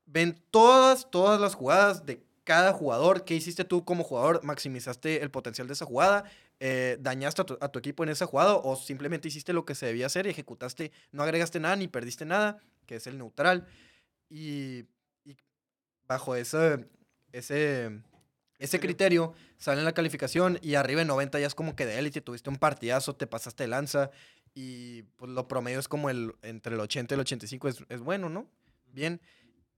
ven 0.07 0.41
todas, 0.53 1.11
todas 1.11 1.41
las 1.41 1.57
jugadas 1.57 2.07
de 2.07 2.23
cada 2.45 2.73
jugador. 2.73 3.25
¿Qué 3.25 3.35
hiciste 3.35 3.65
tú 3.65 3.85
como 3.85 4.05
jugador? 4.05 4.45
¿Maximizaste 4.45 5.23
el 5.23 5.31
potencial 5.31 5.67
de 5.67 5.73
esa 5.73 5.87
jugada? 5.87 6.25
Eh, 6.61 6.99
¿Dañaste 7.01 7.43
a 7.43 7.45
tu, 7.45 7.59
a 7.61 7.69
tu 7.69 7.79
equipo 7.79 8.05
en 8.05 8.11
esa 8.11 8.27
jugada? 8.27 8.55
¿O 8.55 8.77
simplemente 8.77 9.29
hiciste 9.29 9.53
lo 9.53 9.65
que 9.65 9.75
se 9.75 9.87
debía 9.87 10.07
hacer 10.07 10.27
y 10.27 10.31
ejecutaste? 10.31 10.93
No 11.11 11.23
agregaste 11.23 11.59
nada 11.59 11.77
ni 11.77 11.89
perdiste 11.89 12.25
nada, 12.25 12.59
que 12.87 12.97
es 12.97 13.07
el 13.07 13.19
neutral. 13.19 13.67
Y, 14.29 14.85
y 15.25 15.37
bajo 16.07 16.37
ese, 16.37 16.87
ese, 17.33 18.01
ese 18.59 18.81
criterio 18.81 19.35
sale 19.57 19.81
en 19.81 19.85
la 19.85 19.93
calificación 19.93 20.59
y 20.63 20.75
arriba 20.75 21.03
en 21.03 21.09
90 21.09 21.41
ya 21.41 21.47
es 21.47 21.55
como 21.55 21.75
que 21.75 21.87
de 21.87 21.99
élite, 21.99 22.21
tuviste 22.21 22.51
un 22.51 22.57
partidazo, 22.57 23.17
te 23.17 23.27
pasaste 23.27 23.65
de 23.65 23.69
lanza 23.69 24.11
y 24.55 25.03
pues 25.17 25.31
lo 25.31 25.49
promedio 25.49 25.81
es 25.81 25.89
como 25.89 26.11
el 26.11 26.35
entre 26.43 26.75
el 26.75 26.81
80 26.81 27.15
y 27.15 27.17
el 27.17 27.21
85 27.21 27.69
es, 27.69 27.85
es 27.89 28.01
bueno, 28.01 28.29
¿no? 28.29 28.47
Bien. 28.93 29.21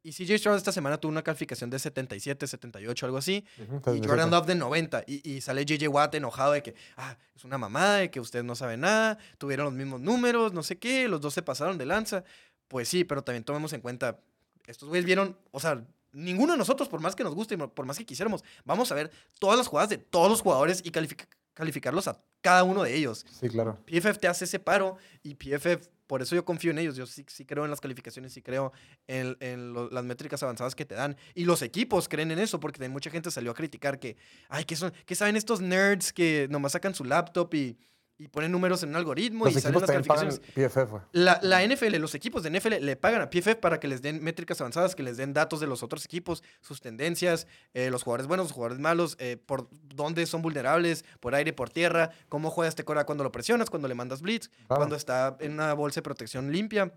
Y 0.06 0.12
CJ 0.12 0.38
Stroud 0.38 0.56
esta 0.56 0.70
semana 0.70 0.98
tuvo 0.98 1.10
una 1.10 1.22
calificación 1.22 1.68
de 1.68 1.78
77, 1.80 2.46
78, 2.46 3.06
algo 3.06 3.18
así. 3.18 3.44
Ujú, 3.58 3.72
Y 3.72 3.76
entonces, 3.76 4.06
Jordan 4.06 4.30
Love 4.30 4.46
de 4.46 4.54
90. 4.54 5.02
Y, 5.06 5.28
y 5.30 5.40
sale 5.40 5.64
JJ 5.64 5.88
Watt 5.88 6.14
enojado 6.14 6.52
de 6.52 6.62
que, 6.62 6.74
ah, 6.96 7.16
es 7.34 7.44
una 7.44 7.58
mamada, 7.58 7.96
de 7.96 8.10
que 8.10 8.20
ustedes 8.20 8.44
no 8.44 8.54
saben 8.54 8.80
nada, 8.82 9.18
tuvieron 9.38 9.64
los 9.64 9.74
mismos 9.74 10.00
números, 10.00 10.52
no 10.52 10.62
sé 10.62 10.78
qué, 10.78 11.08
los 11.08 11.20
dos 11.20 11.34
se 11.34 11.42
pasaron 11.42 11.76
de 11.76 11.86
lanza. 11.86 12.22
Pues 12.68 12.88
sí, 12.88 13.02
pero 13.02 13.22
también 13.22 13.42
tomemos 13.42 13.72
en 13.72 13.80
cuenta, 13.80 14.20
estos 14.66 14.88
güeyes 14.88 15.04
vieron, 15.06 15.36
o 15.50 15.58
sea, 15.58 15.84
ninguno 16.12 16.52
de 16.52 16.58
nosotros, 16.58 16.88
por 16.88 17.00
más 17.00 17.16
que 17.16 17.24
nos 17.24 17.34
guste 17.34 17.54
y 17.54 17.56
por 17.56 17.84
más 17.86 17.98
que 17.98 18.06
quisiéramos, 18.06 18.44
vamos 18.64 18.92
a 18.92 18.94
ver 18.94 19.10
todas 19.40 19.58
las 19.58 19.66
jugadas 19.66 19.90
de 19.90 19.98
todos 19.98 20.28
los 20.30 20.40
jugadores 20.40 20.82
y 20.84 20.90
calific- 20.92 21.26
calificarlos 21.52 22.06
a 22.06 22.20
cada 22.42 22.62
uno 22.64 22.84
de 22.84 22.94
ellos. 22.94 23.26
Sí, 23.40 23.48
claro. 23.48 23.76
PFF 23.86 24.18
te 24.18 24.28
hace 24.28 24.44
ese 24.44 24.60
paro 24.60 24.98
y 25.24 25.34
PFF, 25.34 25.88
por 26.06 26.22
eso 26.22 26.34
yo 26.34 26.44
confío 26.44 26.70
en 26.70 26.78
ellos. 26.78 26.96
Yo 26.96 27.06
sí, 27.06 27.24
sí 27.28 27.44
creo 27.44 27.64
en 27.64 27.70
las 27.70 27.80
calificaciones, 27.80 28.32
sí 28.32 28.42
creo 28.42 28.72
en, 29.06 29.36
en 29.40 29.74
las 29.90 30.04
métricas 30.04 30.42
avanzadas 30.42 30.74
que 30.74 30.84
te 30.84 30.94
dan. 30.94 31.16
Y 31.34 31.44
los 31.44 31.62
equipos 31.62 32.08
creen 32.08 32.30
en 32.30 32.38
eso, 32.38 32.60
porque 32.60 32.86
mucha 32.88 33.10
gente 33.10 33.30
salió 33.30 33.50
a 33.50 33.54
criticar 33.54 33.98
que, 33.98 34.16
ay, 34.48 34.64
¿qué, 34.64 34.76
son, 34.76 34.92
qué 35.04 35.14
saben 35.14 35.36
estos 35.36 35.60
nerds 35.60 36.12
que 36.12 36.46
nomás 36.50 36.72
sacan 36.72 36.94
su 36.94 37.04
laptop 37.04 37.52
y, 37.54 37.76
y 38.18 38.28
pone 38.28 38.48
números 38.48 38.82
en 38.82 38.88
un 38.90 38.96
algoritmo 38.96 39.44
Los 39.44 39.56
y 39.56 39.60
salen 39.60 39.80
las 39.80 39.90
calificaciones. 39.90 40.40
PFF, 40.40 40.90
güey. 40.90 41.02
La, 41.12 41.38
la 41.42 41.62
NFL, 41.66 41.96
los 41.96 42.14
equipos 42.14 42.42
de 42.42 42.50
NFL 42.50 42.76
le 42.80 42.96
pagan 42.96 43.20
a 43.20 43.28
PFF 43.28 43.56
para 43.56 43.78
que 43.78 43.88
les 43.88 44.00
den 44.00 44.24
métricas 44.24 44.58
avanzadas, 44.60 44.94
que 44.94 45.02
les 45.02 45.16
den 45.18 45.34
datos 45.34 45.60
de 45.60 45.66
los 45.66 45.82
otros 45.82 46.04
equipos, 46.06 46.42
sus 46.62 46.80
tendencias, 46.80 47.46
eh, 47.74 47.90
los 47.90 48.02
jugadores 48.04 48.26
buenos, 48.26 48.46
los 48.46 48.52
jugadores 48.52 48.78
malos, 48.78 49.16
eh, 49.20 49.36
por 49.36 49.68
dónde 49.94 50.24
son 50.26 50.40
vulnerables, 50.40 51.04
por 51.20 51.34
aire, 51.34 51.52
por 51.52 51.68
tierra, 51.68 52.10
cómo 52.30 52.50
juega 52.50 52.68
este 52.70 52.84
cora 52.84 53.04
cuando 53.04 53.22
lo 53.22 53.30
presionas, 53.32 53.68
cuando 53.68 53.86
le 53.88 53.94
mandas 53.94 54.22
blitz, 54.22 54.48
Claro. 54.66 54.76
cuando 54.80 54.96
está 54.96 55.36
en 55.40 55.52
una 55.52 55.74
bolsa 55.74 55.96
de 55.96 56.02
protección 56.02 56.50
limpia, 56.52 56.92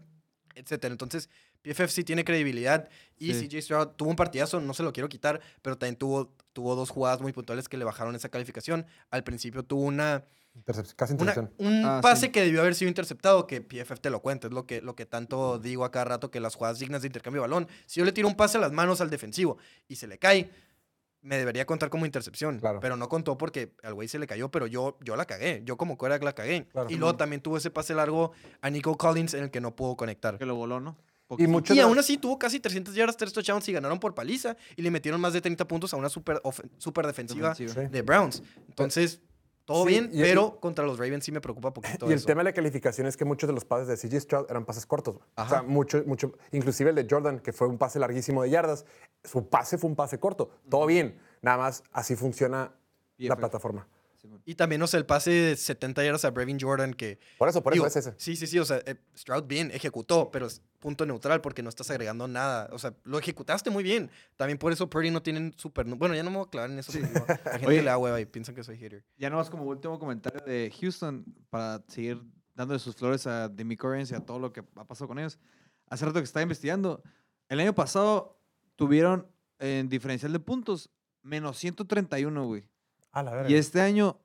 etcétera. 0.55 0.91
Entonces, 0.93 1.29
PFF 1.61 1.89
sí 1.91 2.03
tiene 2.05 2.23
credibilidad 2.23 2.87
y 3.17 3.33
Sí. 3.33 3.47
CJ 3.49 3.61
Stroud 3.61 3.87
tuvo 3.97 4.09
un 4.09 4.15
partidazo, 4.15 4.61
no 4.61 4.73
se 4.73 4.83
lo 4.83 4.93
quiero 4.93 5.09
quitar, 5.09 5.41
pero 5.61 5.77
también 5.77 5.97
tuvo, 5.97 6.33
tuvo 6.53 6.75
dos 6.75 6.89
jugadas 6.89 7.19
muy 7.19 7.33
puntuales 7.33 7.67
que 7.67 7.75
le 7.77 7.83
bajaron 7.83 8.15
esa 8.15 8.29
calificación. 8.29 8.85
Al 9.11 9.25
principio 9.25 9.63
tuvo 9.63 9.81
una 9.83 10.23
Intercep- 10.55 10.93
casi 10.95 11.13
una- 11.13 11.31
intercepción. 11.31 11.53
un 11.57 11.85
Ah, 11.85 11.99
pase 12.01 12.27
sí. 12.27 12.31
que 12.31 12.41
debió 12.41 12.61
haber 12.61 12.75
sido 12.75 12.89
interceptado, 12.89 13.47
que 13.47 13.61
PFF 13.61 13.99
te 14.01 14.09
lo 14.09 14.19
cuenta, 14.21 14.47
es 14.47 14.53
lo 14.53 14.65
que, 14.65 14.81
lo 14.81 14.95
que 14.95 15.05
tanto 15.05 15.57
digo 15.59 15.85
a 15.85 15.91
cada 15.91 16.05
rato, 16.05 16.31
que 16.31 16.39
las 16.39 16.55
jugadas 16.55 16.79
dignas 16.79 17.01
de 17.01 17.07
intercambio 17.07 17.41
de 17.41 17.47
balón, 17.47 17.67
si 17.85 17.99
yo 17.99 18.05
le 18.05 18.11
tiro 18.11 18.27
un 18.27 18.35
pase 18.35 18.57
a 18.57 18.61
las 18.61 18.71
manos 18.71 18.99
al 19.01 19.09
defensivo 19.09 19.57
y 19.87 19.95
se 19.95 20.07
le 20.07 20.17
cae, 20.17 20.49
me 21.21 21.37
debería 21.37 21.65
contar 21.65 21.89
como 21.89 22.05
intercepción, 22.05 22.59
Claro. 22.59 22.79
pero 22.79 22.95
no 22.95 23.09
contó 23.09 23.37
porque 23.37 23.73
al 23.83 23.93
güey 23.93 24.07
se 24.07 24.19
le 24.19 24.25
cayó, 24.27 24.49
pero 24.49 24.67
yo, 24.67 24.97
yo 25.01 25.15
la 25.15 25.25
cagué, 25.25 25.61
yo 25.65 25.75
como 25.77 25.97
quarterback 25.97 26.23
la 26.23 26.33
cagué. 26.33 26.67
Claro. 26.71 26.89
Y 26.89 26.95
luego 26.95 27.15
también 27.17 27.41
tuvo 27.41 27.57
ese 27.57 27.69
pase 27.69 27.93
largo 27.93 28.31
a 28.61 28.69
Nico 28.69 28.97
Collins 28.97 29.33
en 29.33 29.43
el 29.43 29.51
que 29.51 29.59
no 29.61 29.75
pudo 29.75 29.95
conectar. 29.97 30.37
Que 30.37 30.45
lo 30.45 30.55
voló, 30.55 30.79
¿no? 30.79 30.97
Y 31.37 31.45
muchos 31.45 31.75
Y 31.77 31.79
aún 31.79 31.99
así 31.99 32.17
tuvo 32.17 32.39
casi 32.39 32.59
300 32.59 32.95
yardas, 32.95 33.15
3 33.15 33.31
touchdowns 33.33 33.67
y 33.69 33.73
ganaron 33.73 33.99
por 33.99 34.15
paliza 34.15 34.57
y 34.75 34.81
le 34.81 34.89
metieron 34.89 35.21
más 35.21 35.31
de 35.33 35.41
30 35.41 35.67
puntos 35.67 35.93
a 35.93 35.97
una 35.97 36.09
super, 36.09 36.41
super 36.79 37.05
defensiva 37.05 37.49
Defensiva. 37.49 37.83
Sí. 37.85 37.89
de 37.91 38.01
Browns. 38.01 38.41
Entonces, 38.67 39.21
todo 39.69 39.83
Sí, 39.85 39.89
bien, 39.89 40.09
pero 40.13 40.59
contra 40.59 40.83
los 40.85 40.97
Ravens 40.97 41.23
sí 41.23 41.31
me 41.31 41.39
preocupa 41.41 41.71
poquito 41.71 42.05
Y 42.07 42.09
el 42.09 42.15
eso. 42.15 42.25
tema 42.25 42.39
de 42.39 42.45
la 42.45 42.53
calificación 42.53 43.05
es 43.07 43.15
que 43.15 43.23
muchos 43.23 43.47
de 43.47 43.53
los 43.53 43.65
pases 43.65 43.87
de 43.87 43.95
CJ 43.95 44.19
Stroud 44.21 44.45
eran 44.49 44.65
pases 44.65 44.85
cortos. 44.87 45.13
güey. 45.15 45.25
O 45.37 45.41
Ajá. 45.41 45.49
sea, 45.49 45.61
mucho, 45.61 46.03
mucho, 46.07 46.33
inclusive 46.51 46.89
el 46.89 46.95
de 46.95 47.07
Jordan, 47.07 47.39
que 47.39 47.53
fue 47.53 47.67
un 47.67 47.77
pase 47.77 47.99
larguísimo 47.99 48.41
de 48.41 48.49
yardas, 48.49 48.85
su 49.23 49.47
pase 49.47 49.77
fue 49.77 49.89
un 49.89 49.95
pase 49.95 50.19
corto. 50.19 50.49
Todo 50.69 50.87
bien, 50.87 51.19
nada 51.43 51.57
más 51.57 51.83
así 51.91 52.15
funciona 52.15 52.71
la 53.17 53.35
plataforma. 53.35 53.87
Y 54.45 54.55
también, 54.55 54.81
o 54.81 54.87
sea, 54.87 54.99
el 54.99 55.05
pase 55.05 55.31
de 55.31 55.55
70 55.55 56.03
yardas 56.03 56.25
a 56.25 56.31
Brevin 56.31 56.59
Jordan 56.59 56.93
que... 56.93 57.19
Por 57.37 57.49
eso, 57.49 57.63
por 57.63 57.73
eso 57.73 57.85
es 57.85 57.95
ese. 57.95 58.13
Sí, 58.17 58.35
sí, 58.35 58.47
sí, 58.47 58.59
o 58.59 58.65
sea, 58.65 58.81
eh, 58.85 58.95
Stroud 59.15 59.45
bien, 59.45 59.71
ejecutó, 59.71 60.29
pero 60.31 60.47
es 60.47 60.61
punto 60.79 61.05
neutral 61.05 61.41
porque 61.41 61.63
no 61.63 61.69
estás 61.69 61.89
agregando 61.89 62.27
nada. 62.27 62.69
O 62.71 62.79
sea, 62.79 62.93
lo 63.03 63.17
ejecutaste 63.19 63.69
muy 63.69 63.83
bien. 63.83 64.09
También 64.35 64.57
por 64.57 64.71
eso 64.71 64.89
Purdy 64.89 65.11
no 65.11 65.21
tienen 65.21 65.53
super... 65.57 65.85
Bueno, 65.85 66.15
ya 66.15 66.23
no 66.23 66.31
me 66.31 66.37
voy 66.37 66.47
a 66.47 66.49
clavar 66.49 66.71
en 66.71 66.79
eso. 66.79 66.91
La 66.99 67.07
gente 67.53 67.67
Oye. 67.67 67.77
le 67.77 67.89
da 67.89 67.97
hueva 67.97 68.19
y 68.19 68.25
piensan 68.25 68.55
que 68.55 68.63
soy 68.63 68.77
hater. 68.77 69.03
Ya 69.17 69.29
no 69.29 69.43
como 69.49 69.63
último 69.63 69.97
comentario 69.99 70.41
de 70.41 70.73
Houston 70.79 71.25
para 71.49 71.83
seguir 71.87 72.21
dándole 72.55 72.79
sus 72.79 72.95
flores 72.95 73.25
a 73.25 73.47
Demi 73.47 73.77
Currens 73.77 74.11
y 74.11 74.15
a 74.15 74.19
todo 74.19 74.37
lo 74.37 74.51
que 74.51 74.61
ha 74.75 74.85
pasado 74.85 75.07
con 75.07 75.19
ellos. 75.19 75.39
Hace 75.87 76.05
rato 76.05 76.19
que 76.19 76.25
estaba 76.25 76.43
investigando. 76.43 77.01
El 77.47 77.59
año 77.59 77.73
pasado 77.73 78.37
tuvieron 78.75 79.27
en 79.59 79.89
diferencial 79.89 80.33
de 80.33 80.39
puntos 80.39 80.89
menos 81.21 81.57
131, 81.57 82.45
güey. 82.45 82.65
A 83.11 83.23
la 83.23 83.31
verga. 83.31 83.49
Y 83.49 83.55
este 83.55 83.81
año, 83.81 84.17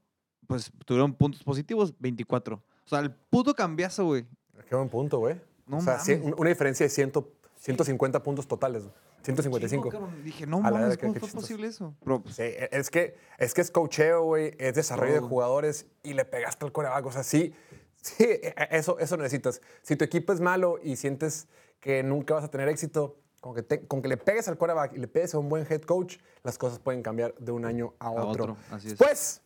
pues 0.46 0.70
tuvieron 0.84 1.14
puntos 1.14 1.42
positivos 1.42 1.94
24. 1.98 2.56
O 2.56 2.88
sea, 2.88 2.98
el 3.00 3.10
puto 3.12 3.54
cambiazo, 3.54 4.04
güey. 4.04 4.26
Qué 4.68 4.74
buen 4.76 4.88
punto, 4.88 5.18
güey. 5.18 5.40
No 5.66 5.78
o 5.78 5.80
sea, 5.80 5.94
mames. 5.94 6.06
cien- 6.08 6.34
una 6.36 6.48
diferencia 6.50 6.84
de 6.84 6.90
100, 6.90 7.12
150 7.56 8.22
puntos 8.22 8.46
totales. 8.46 8.82
güey. 8.82 8.94
155. 9.22 9.88
Chingo, 9.88 9.90
cabrón. 10.06 10.22
Dije, 10.22 10.46
no 10.46 10.60
mames, 10.60 10.80
verga, 10.80 10.96
¿cómo 10.98 11.12
fue 11.14 11.20
chistoso. 11.22 11.40
posible 11.40 11.66
eso? 11.68 11.94
Pero, 12.04 12.22
pues, 12.22 12.36
Sí, 12.36 12.42
e- 12.42 12.68
es 12.72 12.90
que 12.90 13.16
es 13.38 13.54
que 13.54 13.62
es 13.62 13.70
cocheo, 13.70 14.22
güey, 14.24 14.54
es 14.58 14.74
desarrollo 14.74 15.14
de 15.14 15.20
jugadores 15.20 15.86
y 16.02 16.12
le 16.12 16.26
pegaste 16.26 16.66
al 16.66 16.72
coreback. 16.72 17.06
O 17.06 17.10
sea, 17.10 17.22
sí, 17.22 17.54
sí, 18.02 18.24
e- 18.24 18.54
e- 18.54 18.68
eso, 18.76 18.98
eso 18.98 19.16
necesitas. 19.16 19.62
Si 19.80 19.96
tu 19.96 20.04
equipo 20.04 20.34
es 20.34 20.40
malo 20.42 20.78
y 20.82 20.96
sientes 20.96 21.48
que 21.80 22.02
nunca 22.02 22.34
vas 22.34 22.44
a 22.44 22.48
tener 22.48 22.68
éxito, 22.68 23.16
con 23.44 23.54
que, 23.54 23.62
te- 23.62 23.86
con 23.86 24.00
que 24.00 24.08
le 24.08 24.16
pegues 24.16 24.48
al 24.48 24.56
coreback 24.56 24.94
y 24.94 24.98
le 24.98 25.06
pegues 25.06 25.34
a 25.34 25.38
un 25.38 25.50
buen 25.50 25.66
head 25.70 25.82
coach, 25.82 26.16
las 26.42 26.56
cosas 26.56 26.78
pueden 26.78 27.02
cambiar 27.02 27.34
de 27.34 27.52
un 27.52 27.66
año 27.66 27.92
a 27.98 28.10
otro. 28.10 28.44
otro, 28.44 28.56
así 28.70 28.88
es. 28.88 28.94
Pues, 28.94 29.42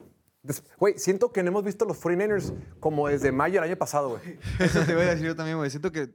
güey, 0.78 0.96
siento 0.98 1.32
que 1.32 1.42
no 1.42 1.48
hemos 1.48 1.64
visto 1.64 1.84
los 1.84 2.00
49ers 2.00 2.54
como 2.78 3.08
desde 3.08 3.32
mayo 3.32 3.54
del 3.60 3.70
año 3.70 3.76
pasado, 3.76 4.10
güey. 4.10 4.38
eso 4.60 4.84
te 4.84 4.94
voy 4.94 5.02
a 5.02 5.10
decir 5.10 5.26
yo 5.26 5.34
también, 5.34 5.56
güey. 5.56 5.68
Siento 5.68 5.90
que 5.90 6.14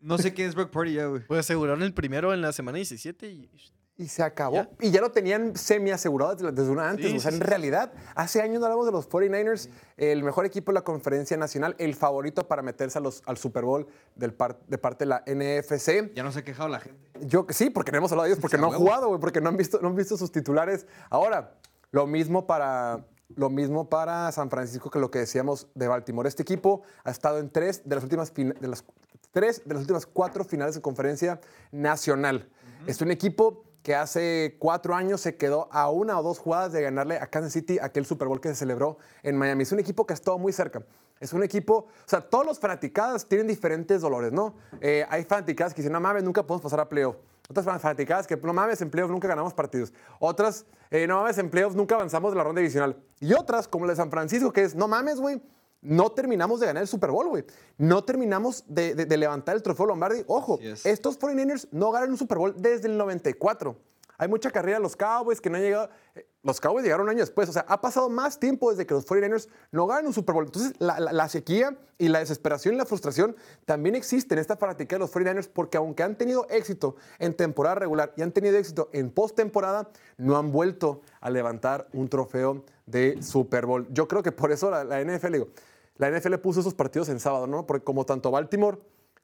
no 0.00 0.18
sé 0.18 0.34
quién 0.34 0.48
es 0.48 0.56
Brock 0.56 0.70
Purdy 0.70 0.94
ya, 0.94 1.06
güey. 1.06 1.24
Pues 1.24 1.38
aseguraron 1.38 1.84
el 1.84 1.94
primero 1.94 2.34
en 2.34 2.40
la 2.40 2.52
semana 2.52 2.78
17 2.78 3.28
y... 3.28 3.48
Y 3.96 4.08
se 4.08 4.24
acabó. 4.24 4.56
¿Ya? 4.56 4.68
Y 4.80 4.90
ya 4.90 5.00
lo 5.00 5.12
tenían 5.12 5.56
semi 5.56 5.92
asegurado 5.92 6.34
desde, 6.34 6.68
una 6.70 6.90
antes. 6.90 7.10
Sí, 7.10 7.16
o 7.16 7.20
sea, 7.20 7.30
sí, 7.30 7.36
en 7.36 7.42
sí. 7.44 7.48
realidad, 7.48 7.92
hace 8.16 8.42
años 8.42 8.58
no 8.58 8.66
hablamos 8.66 8.86
de 8.86 8.92
los 8.92 9.08
49ers, 9.08 9.68
el 9.96 10.24
mejor 10.24 10.46
equipo 10.46 10.72
de 10.72 10.74
la 10.74 10.82
conferencia 10.82 11.36
nacional, 11.36 11.76
el 11.78 11.94
favorito 11.94 12.48
para 12.48 12.62
meterse 12.62 12.98
a 12.98 13.00
los, 13.00 13.22
al 13.26 13.36
Super 13.36 13.64
Bowl 13.64 13.86
del 14.16 14.34
par- 14.34 14.58
de 14.66 14.78
parte 14.78 15.04
de 15.04 15.10
la 15.10 15.22
NFC. 15.26 16.12
Ya 16.12 16.24
no 16.24 16.32
se 16.32 16.40
ha 16.40 16.44
quejado 16.44 16.68
la 16.68 16.80
gente. 16.80 16.98
Yo 17.20 17.46
sí, 17.50 17.70
porque 17.70 17.92
no 17.92 17.98
hemos 17.98 18.10
hablado 18.10 18.24
de 18.24 18.30
ellos, 18.32 18.40
porque 18.40 18.58
no 18.58 18.66
han 18.66 18.78
jugado, 18.78 19.08
güey, 19.08 19.20
porque 19.20 19.40
no 19.40 19.48
han, 19.48 19.56
visto, 19.56 19.78
no 19.80 19.88
han 19.88 19.94
visto 19.94 20.16
sus 20.16 20.32
titulares. 20.32 20.86
Ahora, 21.08 21.54
lo 21.92 22.06
mismo 22.06 22.46
para. 22.46 23.06
Lo 23.36 23.48
mismo 23.48 23.88
para 23.88 24.30
San 24.32 24.50
Francisco 24.50 24.90
que 24.90 24.98
lo 24.98 25.10
que 25.10 25.18
decíamos 25.18 25.66
de 25.74 25.88
Baltimore. 25.88 26.28
Este 26.28 26.42
equipo 26.42 26.82
ha 27.04 27.10
estado 27.10 27.38
en 27.38 27.48
tres 27.50 27.82
de 27.84 27.94
las 27.94 28.04
últimas, 28.04 28.32
de 28.34 28.68
las, 28.68 28.84
tres 29.32 29.62
de 29.64 29.72
las 29.72 29.80
últimas 29.80 30.04
cuatro 30.06 30.44
finales 30.44 30.74
de 30.74 30.82
conferencia 30.82 31.40
nacional. 31.72 32.48
Es 32.86 33.00
un 33.00 33.10
equipo 33.10 33.64
que 33.84 33.94
hace 33.94 34.56
cuatro 34.58 34.94
años 34.94 35.20
se 35.20 35.36
quedó 35.36 35.68
a 35.70 35.90
una 35.90 36.18
o 36.18 36.22
dos 36.22 36.38
jugadas 36.38 36.72
de 36.72 36.80
ganarle 36.80 37.18
a 37.18 37.26
Kansas 37.26 37.52
City 37.52 37.78
aquel 37.78 38.06
Super 38.06 38.26
Bowl 38.26 38.40
que 38.40 38.48
se 38.48 38.54
celebró 38.54 38.96
en 39.22 39.36
Miami. 39.36 39.62
Es 39.62 39.72
un 39.72 39.78
equipo 39.78 40.06
que 40.06 40.14
ha 40.14 40.16
estado 40.16 40.38
muy 40.38 40.54
cerca. 40.54 40.82
Es 41.20 41.34
un 41.34 41.42
equipo, 41.42 41.74
o 41.74 42.06
sea, 42.06 42.22
todos 42.22 42.46
los 42.46 42.58
fanaticadas 42.58 43.26
tienen 43.26 43.46
diferentes 43.46 44.00
dolores, 44.00 44.32
¿no? 44.32 44.54
Eh, 44.80 45.04
hay 45.10 45.24
fanaticadas 45.24 45.74
que 45.74 45.82
dicen, 45.82 45.92
no 45.92 46.00
mames, 46.00 46.24
nunca 46.24 46.42
podemos 46.42 46.62
pasar 46.62 46.80
a 46.80 46.88
playoff. 46.88 47.16
Otras 47.46 47.66
fanaticadas 47.66 48.26
que, 48.26 48.38
no 48.38 48.54
mames, 48.54 48.80
en 48.80 48.88
playoff 48.88 49.10
nunca 49.10 49.28
ganamos 49.28 49.52
partidos. 49.52 49.92
Otras, 50.18 50.64
eh, 50.90 51.06
no 51.06 51.18
mames, 51.18 51.36
en 51.36 51.50
playoff 51.50 51.74
nunca 51.74 51.94
avanzamos 51.94 52.32
de 52.32 52.38
la 52.38 52.44
ronda 52.44 52.60
divisional. 52.60 52.96
Y 53.20 53.34
otras, 53.34 53.68
como 53.68 53.84
la 53.84 53.92
de 53.92 53.96
San 53.96 54.10
Francisco, 54.10 54.50
que 54.50 54.62
es, 54.62 54.74
no 54.74 54.88
mames, 54.88 55.20
güey, 55.20 55.42
no 55.84 56.10
terminamos 56.10 56.58
de 56.60 56.66
ganar 56.66 56.82
el 56.82 56.88
Super 56.88 57.10
Bowl, 57.12 57.28
güey. 57.28 57.44
No 57.78 58.02
terminamos 58.04 58.64
de, 58.66 58.94
de- 58.94 59.06
de 59.06 59.16
levantar 59.16 59.54
el 59.54 59.62
trofeo 59.62 59.86
Lombardi. 59.86 60.24
Ojo, 60.26 60.58
es. 60.60 60.84
estos 60.84 61.18
49ers 61.20 61.68
no 61.70 61.92
ganan 61.92 62.10
un 62.10 62.18
Super 62.18 62.38
Bowl 62.38 62.54
desde 62.56 62.88
el 62.88 62.96
94. 62.98 63.76
Hay 64.16 64.28
mucha 64.28 64.50
carrera 64.52 64.76
de 64.78 64.82
los 64.82 64.94
Cowboys 64.94 65.40
que 65.40 65.50
no 65.50 65.56
han 65.56 65.62
llegado. 65.62 65.90
eh, 66.14 66.24
Los 66.44 66.60
Cowboys 66.60 66.84
llegaron 66.84 67.04
un 67.06 67.10
año 67.10 67.18
después. 67.18 67.48
O 67.48 67.52
sea, 67.52 67.64
ha 67.68 67.80
pasado 67.80 68.08
más 68.08 68.38
tiempo 68.38 68.70
desde 68.70 68.86
que 68.86 68.94
los 68.94 69.04
49ers 69.04 69.48
no 69.72 69.88
ganan 69.88 70.06
un 70.06 70.12
Super 70.12 70.34
Bowl. 70.36 70.44
Entonces, 70.46 70.72
la, 70.78 71.00
la- 71.00 71.12
la 71.12 71.28
sequía 71.28 71.76
y 71.98 72.06
la 72.08 72.20
desesperación 72.20 72.74
y 72.74 72.78
la 72.78 72.86
frustración 72.86 73.34
también 73.64 73.96
existen 73.96 74.38
en 74.38 74.42
esta 74.42 74.56
fanática 74.56 74.94
de 74.94 75.00
los 75.00 75.12
49ers 75.12 75.48
porque 75.52 75.78
aunque 75.78 76.04
han 76.04 76.16
tenido 76.16 76.46
éxito 76.48 76.94
en 77.18 77.34
temporada 77.34 77.74
regular 77.74 78.12
y 78.16 78.22
han 78.22 78.30
tenido 78.30 78.56
éxito 78.56 78.88
en 78.92 79.10
postemporada, 79.10 79.90
no 80.16 80.36
han 80.36 80.52
vuelto 80.52 81.00
a 81.20 81.28
levantar 81.28 81.88
un 81.92 82.08
trofeo 82.08 82.64
de 82.86 83.20
Super 83.20 83.66
Bowl. 83.66 83.88
Yo 83.90 84.06
creo 84.06 84.22
que 84.22 84.30
por 84.30 84.52
eso 84.52 84.70
la, 84.70 84.84
la 84.84 85.00
NFL, 85.02 85.32
digo, 85.32 85.48
la 85.96 86.10
NFL 86.10 86.34
puso 86.36 86.60
esos 86.60 86.74
partidos 86.74 87.08
en 87.08 87.20
sábado, 87.20 87.46
¿no? 87.46 87.66
Porque 87.66 87.84
como 87.84 88.04
tanto 88.04 88.30
Baltimore 88.30 88.78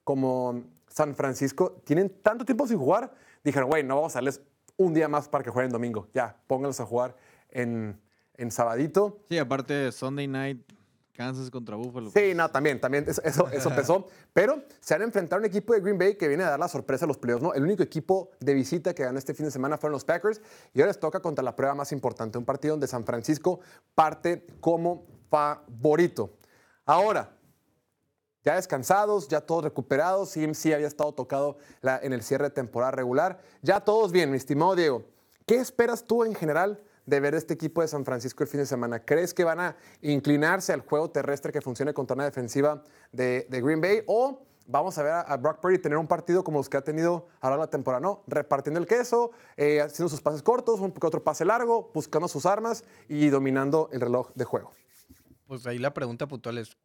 como 0.04 0.62
San 0.88 1.14
Francisco 1.14 1.80
tienen 1.84 2.10
tanto 2.22 2.44
tiempo 2.44 2.66
sin 2.66 2.78
jugar, 2.78 3.12
dijeron, 3.44 3.68
güey, 3.68 3.82
no 3.82 3.96
vamos 3.96 4.14
a 4.14 4.18
darles 4.18 4.40
un 4.76 4.94
día 4.94 5.08
más 5.08 5.28
para 5.28 5.44
que 5.44 5.50
jueguen 5.50 5.70
domingo. 5.70 6.08
Ya, 6.14 6.36
pónganlos 6.46 6.80
a 6.80 6.86
jugar 6.86 7.16
en, 7.50 8.00
en 8.36 8.50
sabadito. 8.50 9.20
Sí, 9.28 9.38
aparte 9.38 9.92
Sunday 9.92 10.26
Night, 10.26 10.62
Kansas 11.12 11.50
contra 11.50 11.76
Buffalo. 11.76 12.10
Sí, 12.10 12.32
no, 12.34 12.48
también, 12.48 12.80
también, 12.80 13.04
eso, 13.06 13.20
eso, 13.22 13.48
eso 13.50 13.70
pesó. 13.76 14.06
Pero 14.32 14.62
se 14.80 14.94
han 14.94 15.02
enfrentado 15.02 15.38
a 15.38 15.40
un 15.40 15.46
equipo 15.46 15.74
de 15.74 15.80
Green 15.80 15.98
Bay 15.98 16.14
que 16.14 16.28
viene 16.28 16.44
a 16.44 16.50
dar 16.50 16.58
la 16.58 16.68
sorpresa 16.68 17.04
a 17.04 17.08
los 17.08 17.18
playoffs, 17.18 17.42
¿no? 17.42 17.52
El 17.52 17.62
único 17.62 17.82
equipo 17.82 18.30
de 18.40 18.54
visita 18.54 18.94
que 18.94 19.02
ganó 19.02 19.18
este 19.18 19.34
fin 19.34 19.44
de 19.44 19.50
semana 19.50 19.76
fueron 19.76 19.92
los 19.92 20.04
Packers 20.04 20.40
y 20.72 20.80
ahora 20.80 20.88
les 20.88 20.98
toca 20.98 21.20
contra 21.20 21.44
la 21.44 21.54
prueba 21.54 21.74
más 21.74 21.92
importante, 21.92 22.38
un 22.38 22.46
partido 22.46 22.72
donde 22.72 22.86
San 22.86 23.04
Francisco 23.04 23.60
parte 23.94 24.46
como 24.60 25.04
favorito. 25.28 26.38
Ahora, 26.86 27.36
ya 28.42 28.54
descansados, 28.54 29.28
ya 29.28 29.40
todos 29.42 29.64
recuperados, 29.64 30.32
CMC 30.32 30.72
había 30.74 30.86
estado 30.86 31.12
tocado 31.12 31.58
en 31.82 32.12
el 32.12 32.22
cierre 32.22 32.44
de 32.44 32.50
temporada 32.50 32.92
regular, 32.92 33.38
ya 33.62 33.80
todos 33.80 34.12
bien, 34.12 34.30
mi 34.30 34.38
estimado 34.38 34.74
Diego. 34.74 35.04
¿Qué 35.46 35.56
esperas 35.56 36.04
tú 36.04 36.24
en 36.24 36.34
general 36.34 36.80
de 37.04 37.20
ver 37.20 37.34
este 37.34 37.54
equipo 37.54 37.82
de 37.82 37.88
San 37.88 38.04
Francisco 38.04 38.42
el 38.42 38.48
fin 38.48 38.60
de 38.60 38.66
semana? 38.66 39.04
¿Crees 39.04 39.34
que 39.34 39.44
van 39.44 39.60
a 39.60 39.76
inclinarse 40.00 40.72
al 40.72 40.80
juego 40.80 41.10
terrestre 41.10 41.52
que 41.52 41.60
funcione 41.60 41.92
contra 41.92 42.14
una 42.14 42.24
defensiva 42.24 42.82
de, 43.12 43.46
Green 43.50 43.80
Bay 43.80 44.02
o 44.06 44.40
vamos 44.66 44.96
a 44.96 45.02
ver 45.02 45.12
a, 45.12 45.20
a 45.22 45.36
Brock 45.36 45.60
Purdy 45.60 45.78
tener 45.78 45.98
un 45.98 46.06
partido 46.06 46.42
como 46.44 46.58
los 46.58 46.68
que 46.68 46.76
ha 46.76 46.84
tenido 46.84 47.26
ahora 47.40 47.56
la 47.56 47.66
temporada, 47.66 48.00
¿no? 48.00 48.22
Repartiendo 48.26 48.80
el 48.80 48.86
queso, 48.86 49.32
eh, 49.56 49.82
haciendo 49.82 50.08
sus 50.08 50.22
pases 50.22 50.42
cortos, 50.42 50.80
un 50.80 50.94
otro 51.02 51.22
pase 51.22 51.44
largo, 51.44 51.90
buscando 51.92 52.28
sus 52.28 52.46
armas 52.46 52.84
y 53.08 53.28
dominando 53.28 53.90
el 53.92 54.00
reloj 54.00 54.30
de 54.34 54.44
juego. 54.44 54.72
Pues 55.50 55.66
ahí 55.66 55.78
la 55.80 55.92
pregunta 55.92 56.28
puntual 56.28 56.58
es, 56.58 56.76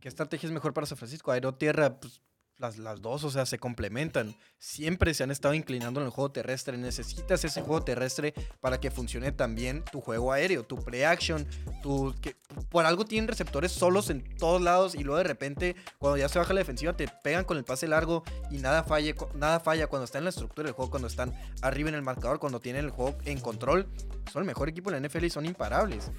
¿qué 0.00 0.08
estrategia 0.08 0.46
es 0.46 0.52
mejor 0.54 0.72
para 0.72 0.86
San 0.86 0.96
Francisco? 0.96 1.30
Aero 1.30 1.56
tierra, 1.56 2.00
pues 2.00 2.22
las, 2.56 2.78
las 2.78 3.02
dos, 3.02 3.22
o 3.22 3.30
sea, 3.30 3.44
se 3.44 3.58
complementan. 3.58 4.34
Siempre 4.56 5.12
se 5.12 5.24
han 5.24 5.30
estado 5.30 5.52
inclinando 5.52 6.00
en 6.00 6.06
el 6.06 6.10
juego 6.10 6.30
terrestre. 6.30 6.78
Necesitas 6.78 7.44
ese 7.44 7.60
juego 7.60 7.84
terrestre 7.84 8.32
para 8.62 8.80
que 8.80 8.90
funcione 8.90 9.30
también 9.32 9.84
tu 9.92 10.00
juego 10.00 10.32
aéreo, 10.32 10.64
tu 10.64 10.82
play-action, 10.82 11.46
tu... 11.82 12.14
Que, 12.22 12.34
por 12.70 12.86
algo 12.86 13.04
tienen 13.04 13.28
receptores 13.28 13.72
solos 13.72 14.08
en 14.08 14.24
todos 14.38 14.62
lados 14.62 14.94
y 14.94 15.04
luego 15.04 15.18
de 15.18 15.24
repente, 15.24 15.76
cuando 15.98 16.16
ya 16.16 16.30
se 16.30 16.38
baja 16.38 16.54
la 16.54 16.60
defensiva, 16.60 16.96
te 16.96 17.06
pegan 17.22 17.44
con 17.44 17.58
el 17.58 17.64
pase 17.64 17.86
largo 17.86 18.24
y 18.50 18.56
nada, 18.56 18.84
falle, 18.84 19.14
nada 19.34 19.60
falla 19.60 19.86
cuando 19.86 20.06
están 20.06 20.20
en 20.20 20.24
la 20.24 20.30
estructura 20.30 20.64
del 20.64 20.74
juego, 20.74 20.90
cuando 20.90 21.08
están 21.08 21.34
arriba 21.60 21.90
en 21.90 21.94
el 21.94 22.02
marcador, 22.02 22.38
cuando 22.38 22.58
tienen 22.58 22.86
el 22.86 22.90
juego 22.90 23.18
en 23.26 23.38
control. 23.38 23.86
Son 24.32 24.40
el 24.40 24.46
mejor 24.46 24.70
equipo 24.70 24.90
de 24.90 24.98
la 24.98 25.06
NFL 25.06 25.24
y 25.26 25.30
son 25.30 25.44
imparables. 25.44 26.10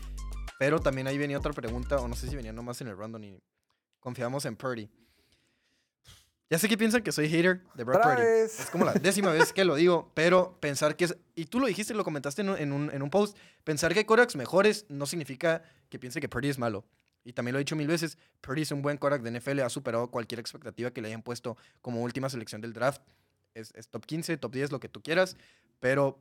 Pero 0.60 0.80
también 0.80 1.08
ahí 1.08 1.18
venía 1.18 1.38
otra 1.38 1.54
pregunta, 1.54 1.98
o 1.98 2.08
no 2.08 2.16
sé 2.16 2.30
si 2.30 2.36
venía 2.36 2.54
nomás 2.54 2.80
en 2.82 2.88
el 2.88 2.98
random 2.98 3.24
y 3.24 3.42
confiamos 4.00 4.46
en 4.46 4.56
Purdy. 4.56 4.90
Ya 6.50 6.60
sé 6.60 6.70
que 6.70 6.78
piensan 6.78 7.02
que 7.02 7.12
soy 7.12 7.28
hater 7.28 7.64
de 7.74 7.84
Brock 7.84 8.04
Purdy. 8.04 8.22
vez. 8.22 8.60
Es 8.60 8.70
como 8.70 8.86
la 8.86 8.94
décima 8.94 9.32
vez 9.32 9.52
que 9.52 9.66
lo 9.66 9.76
digo, 9.76 10.12
pero 10.14 10.58
pensar 10.60 10.96
que 10.96 11.06
es... 11.06 11.18
Y 11.34 11.46
tú 11.46 11.60
lo 11.60 11.68
dijiste, 11.68 11.94
lo 11.94 12.04
comentaste 12.04 12.44
en 12.44 12.50
un, 12.50 12.58
en 12.58 12.72
un, 12.72 12.92
en 12.94 13.02
un 13.02 13.10
post. 13.10 13.36
Pensar 13.64 13.94
que 13.94 14.00
hay 14.00 14.06
quarterbacks 14.06 14.36
mejores 14.36 14.86
no 14.88 15.08
significa 15.08 15.64
que 15.90 15.98
piense 15.98 16.22
que 16.22 16.30
Purdy 16.30 16.50
es 16.50 16.60
malo. 16.60 16.86
Y 17.26 17.34
también 17.34 17.54
lo 17.54 17.60
he 17.60 17.64
dicho 17.64 17.76
mil 17.76 17.88
veces, 17.88 18.20
Purdy 18.42 18.62
es 18.62 18.72
un 18.72 18.84
buen 18.84 18.98
quarterback 18.98 19.24
de 19.24 19.40
NFL, 19.40 19.62
ha 19.62 19.70
superado 19.70 20.12
cualquier 20.12 20.40
expectativa 20.40 20.92
que 20.92 21.02
le 21.02 21.08
hayan 21.08 21.24
puesto 21.24 21.58
como 21.82 22.04
última 22.04 22.30
selección 22.30 22.62
del 22.62 22.72
draft. 22.72 23.02
Es, 23.56 23.74
es 23.74 23.88
top 23.88 24.06
15, 24.06 24.38
top 24.38 24.54
10, 24.54 24.72
lo 24.72 24.80
que 24.80 24.90
tú 24.90 25.02
quieras, 25.02 25.36
pero, 25.80 26.20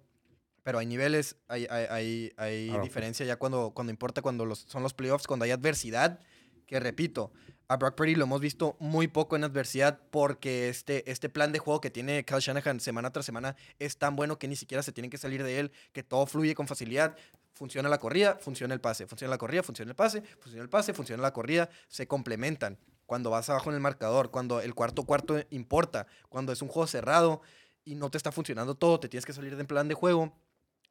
pero 0.64 0.78
hay 0.80 0.86
niveles, 0.86 1.36
hay, 1.46 1.66
hay, 1.70 1.86
hay, 1.88 2.32
hay 2.36 2.68
Claro. 2.70 2.82
diferencia 2.82 3.24
ya 3.24 3.36
cuando, 3.36 3.70
cuando 3.70 3.92
importa, 3.92 4.20
cuando 4.20 4.44
los, 4.44 4.58
son 4.60 4.82
los 4.82 4.92
playoffs, 4.94 5.28
cuando 5.28 5.44
hay 5.44 5.52
adversidad, 5.52 6.18
que 6.66 6.80
repito, 6.80 7.30
a 7.68 7.76
Brock 7.76 7.94
Purdy 7.94 8.14
lo 8.14 8.24
hemos 8.24 8.40
visto 8.40 8.76
muy 8.80 9.06
poco 9.06 9.36
en 9.36 9.44
adversidad 9.44 10.00
porque 10.10 10.68
este, 10.68 11.08
este 11.10 11.28
plan 11.28 11.52
de 11.52 11.58
juego 11.58 11.80
que 11.80 11.90
tiene 11.90 12.24
Kyle 12.24 12.40
Shanahan 12.40 12.80
semana 12.80 13.10
tras 13.12 13.24
semana 13.26 13.54
es 13.78 13.96
tan 13.98 14.16
bueno 14.16 14.38
que 14.38 14.48
ni 14.48 14.56
siquiera 14.56 14.82
se 14.82 14.92
tienen 14.92 15.10
que 15.10 15.18
salir 15.18 15.42
de 15.44 15.60
él, 15.60 15.72
que 15.92 16.02
todo 16.02 16.26
fluye 16.26 16.54
con 16.54 16.66
facilidad. 16.66 17.16
Funciona 17.52 17.88
la 17.88 17.98
corrida, 17.98 18.36
funciona 18.40 18.74
el 18.74 18.80
pase, 18.80 19.06
funciona 19.06 19.30
la 19.30 19.38
corrida, 19.38 19.62
funciona 19.62 19.90
el 19.90 19.94
pase, 19.96 20.22
funciona 20.40 20.62
el 20.62 20.68
pase, 20.68 20.92
funciona 20.92 21.22
la 21.22 21.32
corrida, 21.32 21.68
se 21.88 22.08
complementan. 22.08 22.78
Cuando 23.06 23.30
vas 23.30 23.48
abajo 23.50 23.68
en 23.70 23.76
el 23.76 23.80
marcador, 23.80 24.30
cuando 24.30 24.60
el 24.60 24.74
cuarto 24.74 25.04
cuarto 25.04 25.38
importa, 25.50 26.06
cuando 26.30 26.52
es 26.52 26.62
un 26.62 26.68
juego 26.68 26.86
cerrado 26.86 27.42
y 27.84 27.94
no 27.94 28.10
te 28.10 28.16
está 28.16 28.32
funcionando 28.32 28.74
todo, 28.74 28.98
te 28.98 29.08
tienes 29.08 29.24
que 29.26 29.32
salir 29.34 29.56
del 29.56 29.66
plan 29.66 29.86
de 29.88 29.94
juego, 29.94 30.34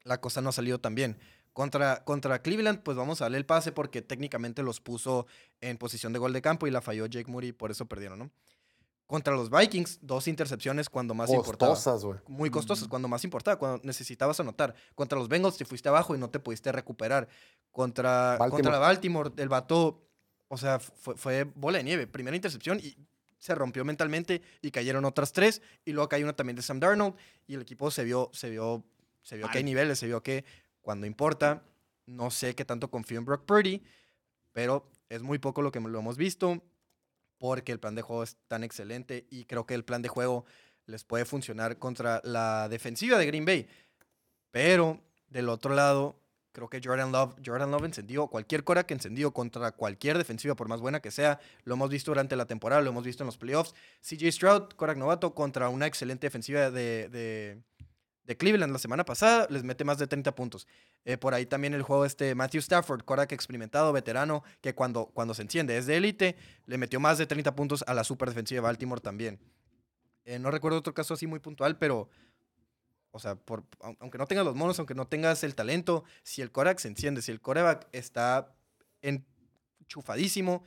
la 0.04 0.22
cosa 0.22 0.41
no 0.41 0.49
ha 0.49 0.54
salido 0.54 0.80
tan 0.80 0.95
bien. 0.95 1.18
Contra, 1.54 2.04
contra 2.04 2.41
Cleveland, 2.41 2.82
pues 2.82 2.97
vamos 2.97 3.22
a 3.22 3.26
darle 3.26 3.38
el 3.38 3.45
pase 3.45 3.72
porque 3.72 4.01
técnicamente 4.01 4.64
los 4.64 4.82
puso 4.82 5.28
en 5.62 5.78
posición 5.78 6.12
de 6.12 6.20
gol 6.20 6.34
de 6.34 6.41
campo 6.41 6.66
y 6.66 6.72
la 6.72 6.82
falló 6.82 7.06
Jake 7.06 7.30
Moody, 7.30 7.51
por 7.51 7.70
eso 7.70 7.86
perdieron, 7.86 8.20
¿no? 8.20 8.32
Contra 9.06 9.36
los 9.36 9.51
Vikings, 9.51 9.99
dos 10.01 10.28
intercepciones 10.28 10.89
cuando 10.89 11.14
más 11.14 11.30
importaba. 11.30 11.74
Costosas, 11.74 12.04
güey. 12.04 12.20
Muy 12.28 12.49
costosas, 12.49 12.88
cuando 12.88 13.08
más 13.08 13.24
importaba, 13.24 13.60
cuando 13.60 13.82
necesitabas 13.84 14.39
anotar. 14.39 14.74
Contra 14.95 15.20
los 15.20 15.28
Bengals 15.28 15.58
te 15.58 15.66
fuiste 15.66 15.89
abajo 15.89 16.16
y 16.16 16.18
no 16.18 16.32
te 16.32 16.39
pudiste 16.39 16.72
recuperar. 16.72 17.28
Contra 17.72 18.38
Baltimore. 18.39 18.49
contra 18.49 18.80
Baltimore, 18.80 19.32
el 19.38 19.49
vato, 19.49 20.01
o 20.47 20.58
sea, 20.58 20.80
fue, 20.80 21.16
fue 21.16 21.43
bola 21.43 21.78
de 21.78 21.84
nieve. 21.84 22.08
Primera 22.08 22.36
intercepción 22.36 22.80
y 22.80 22.95
se 23.43 23.54
rompió 23.56 23.84
mentalmente 23.84 24.41
y 24.62 24.72
cayeron 24.72 25.04
otras 25.04 25.34
tres. 25.34 25.62
Y 25.84 25.91
luego 25.91 26.08
cayó 26.08 26.24
una 26.26 26.36
también 26.36 26.56
de 26.56 26.62
Sam 26.62 26.80
Darnold 26.80 27.16
y 27.45 27.56
el 27.56 27.62
equipo 27.62 27.91
se 27.91 28.06
vio, 28.06 28.30
se 28.34 28.49
vio, 28.49 28.86
se 29.24 29.38
vio 29.38 29.49
que 29.49 29.57
hay 29.57 29.63
niveles, 29.63 29.99
se 29.99 30.05
vio 30.05 30.21
que 30.21 30.45
cuando 30.82 31.07
importa, 31.07 31.63
no 32.05 32.30
sé 32.30 32.55
qué 32.55 32.65
tanto 32.65 32.91
confío 32.91 33.17
en 33.17 33.26
Brock 33.26 33.45
Purdy, 33.45 33.82
pero 34.51 34.89
es 35.09 35.24
muy 35.24 35.39
poco 35.39 35.61
lo 35.61 35.71
que 35.71 35.80
lo 35.80 35.99
hemos 35.99 36.17
visto 36.17 36.61
porque 37.39 37.71
el 37.71 37.80
plan 37.80 37.95
de 37.95 38.01
juego 38.01 38.24
es 38.24 38.38
tan 38.47 38.63
excelente 38.63 39.28
y 39.30 39.45
creo 39.45 39.65
que 39.65 39.74
el 39.74 39.84
plan 39.84 40.01
de 40.01 40.09
juego 40.09 40.45
les 40.86 41.03
puede 41.03 41.26
funcionar 41.26 41.78
contra 41.78 42.21
la 42.24 42.69
defensiva 42.69 43.17
de 43.17 43.26
Green 43.26 43.45
Bay. 43.45 43.67
Pero 44.51 45.01
del 45.28 45.49
otro 45.49 45.74
lado, 45.74 46.19
creo 46.53 46.69
que 46.69 46.80
Jordan 46.82 47.11
Love, 47.11 47.36
Jordan 47.45 47.71
Love 47.71 47.86
encendió, 47.86 48.28
cualquier 48.28 48.63
cora 48.63 48.86
que 48.86 48.93
encendió 48.93 49.34
contra 49.34 49.71
cualquier 49.74 50.17
defensiva, 50.17 50.55
por 50.55 50.69
más 50.69 50.80
buena 50.80 51.01
que 51.01 51.11
sea, 51.11 51.39
lo 51.63 51.74
hemos 51.74 51.89
visto 51.89 52.11
durante 52.11 52.36
la 52.36 52.45
temporada, 52.45 52.82
lo 52.82 52.91
hemos 52.91 53.03
visto 53.03 53.24
en 53.24 53.28
los 53.28 53.38
playoffs. 53.38 53.74
CJ 54.01 54.32
Stroud, 54.32 54.69
Korak 54.76 54.97
novato, 54.97 55.34
contra 55.34 55.69
una 55.69 55.88
excelente 55.88 56.28
defensiva 56.28 56.71
de, 56.71 57.09
de, 57.09 57.61
de 58.26 58.38
Cleveland 58.38 58.71
la 58.71 58.80
semana 58.80 59.03
pasada, 59.03 59.47
les 59.49 59.63
mete 59.63 59.84
más 59.84 59.97
de 59.97 60.07
30 60.07 60.34
puntos. 60.36 60.67
Eh, 61.05 61.17
por 61.17 61.34
ahí 61.34 61.45
también 61.45 61.74
el 61.74 61.82
juego 61.82 62.05
este 62.05 62.36
Matthew 62.36 62.59
Stafford, 62.59 63.03
Korak 63.03 63.32
experimentado, 63.34 63.91
veterano, 63.91 64.43
que 64.61 64.74
cuando, 64.74 65.07
cuando 65.07 65.34
se 65.34 65.41
enciende 65.41 65.78
es 65.78 65.86
de 65.86 65.97
élite, 65.97 66.36
le 66.65 66.78
metió 66.78 66.99
más 66.99 67.17
de 67.17 67.26
30 67.26 67.55
puntos 67.55 67.84
a 67.88 67.93
la 67.93 68.03
super 68.03 68.30
defensiva 68.30 68.57
de 68.57 68.61
Baltimore 68.61 69.01
también. 69.01 69.39
Eh, 70.26 70.39
no 70.39 70.51
recuerdo 70.51 70.78
otro 70.78 70.93
caso 70.93 71.13
así 71.15 71.28
muy 71.28 71.39
puntual, 71.39 71.78
pero, 71.78 72.07
o 73.11 73.19
sea, 73.19 73.36
por, 73.36 73.63
au- 73.80 73.97
aunque 73.99 74.17
no 74.17 74.26
tengas 74.26 74.45
los 74.45 74.55
monos, 74.55 74.80
aunque 74.80 74.95
no 74.95 75.05
tengas 75.07 75.43
el 75.43 75.53
talento, 75.53 76.05
si 76.24 76.41
el 76.41 76.49
coreback 76.51 76.80
se 76.80 76.88
enciende, 76.88 77.21
si 77.21 77.32
el 77.32 77.41
coreback 77.41 77.88
está 77.91 78.55
enchufadísimo, 79.82 80.63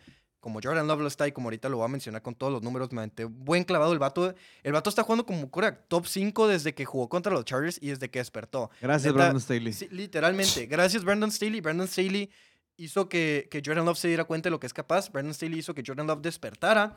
como 0.47 0.61
Jordan 0.63 0.87
Love 0.87 1.01
lo 1.01 1.09
está 1.09 1.27
y 1.27 1.33
como 1.33 1.49
ahorita 1.49 1.69
lo 1.69 1.79
voy 1.79 1.87
a 1.87 1.89
mencionar 1.89 2.23
con 2.23 2.33
todos 2.37 2.53
los 2.53 2.63
números, 2.63 2.93
me 2.93 3.01
aventé 3.01 3.25
buen 3.25 3.65
clavado 3.65 3.93
el 3.93 3.99
vato. 3.99 4.33
El 4.63 4.73
vato 4.73 4.89
está 4.91 5.03
jugando 5.03 5.27
como 5.27 5.51
coreback 5.51 5.89
top 5.89 6.07
5 6.07 6.47
desde 6.47 6.73
que 6.73 6.85
jugó 6.85 7.09
contra 7.09 7.33
los 7.33 7.45
Chargers 7.45 7.79
y 7.83 7.89
desde 7.89 8.09
que 8.13 8.21
despertó. 8.21 8.71
Gracias, 8.81 9.13
Neta, 9.13 9.25
Brandon 9.25 9.41
Staley. 9.41 9.73
Sí, 9.73 9.89
literalmente. 9.91 10.67
Gracias, 10.71 11.03
Brandon 11.03 11.33
Staley. 11.33 11.61
Brandon 11.61 11.89
Staley 11.89 12.31
hizo 12.77 13.09
que, 13.09 13.49
que 13.51 13.61
Jordan 13.67 13.85
Love 13.87 13.99
se 13.99 14.07
diera 14.07 14.23
cuenta 14.23 14.47
de 14.47 14.53
lo 14.53 14.61
que 14.61 14.69
es 14.69 14.73
capaz. 14.73 15.11
Brandon 15.11 15.35
Staley 15.35 15.59
hizo 15.59 15.75
que 15.75 15.83
Jordan 15.85 16.07
Love 16.07 16.21
despertara. 16.23 16.97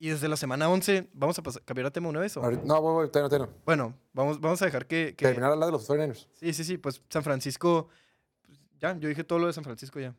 Y 0.00 0.08
desde 0.08 0.26
la 0.26 0.36
semana 0.36 0.68
11, 0.68 1.10
¿vamos 1.12 1.38
a 1.38 1.42
pasar, 1.44 1.62
cambiar 1.62 1.86
a 1.86 1.90
tema 1.92 2.08
una 2.08 2.18
vez? 2.18 2.36
o? 2.36 2.40
No, 2.42 2.82
voy, 2.82 3.08
voy, 3.08 3.38
no. 3.38 3.48
Bueno, 3.64 3.94
vamos, 4.12 4.40
vamos 4.40 4.60
a 4.62 4.64
dejar 4.64 4.84
que... 4.88 5.14
que- 5.16 5.26
Terminar 5.26 5.52
al 5.52 5.60
lado 5.60 5.70
de 5.70 5.78
los 5.78 5.88
49ers. 5.88 6.26
sí, 6.34 6.52
sí, 6.52 6.64
sí. 6.64 6.76
Pues 6.76 7.00
San 7.08 7.22
Francisco... 7.22 7.88
Ya, 8.80 8.96
yo 8.98 9.08
dije 9.08 9.22
todo 9.22 9.38
lo 9.38 9.46
de 9.46 9.52
San 9.52 9.62
Francisco 9.62 10.00
ya. 10.00 10.12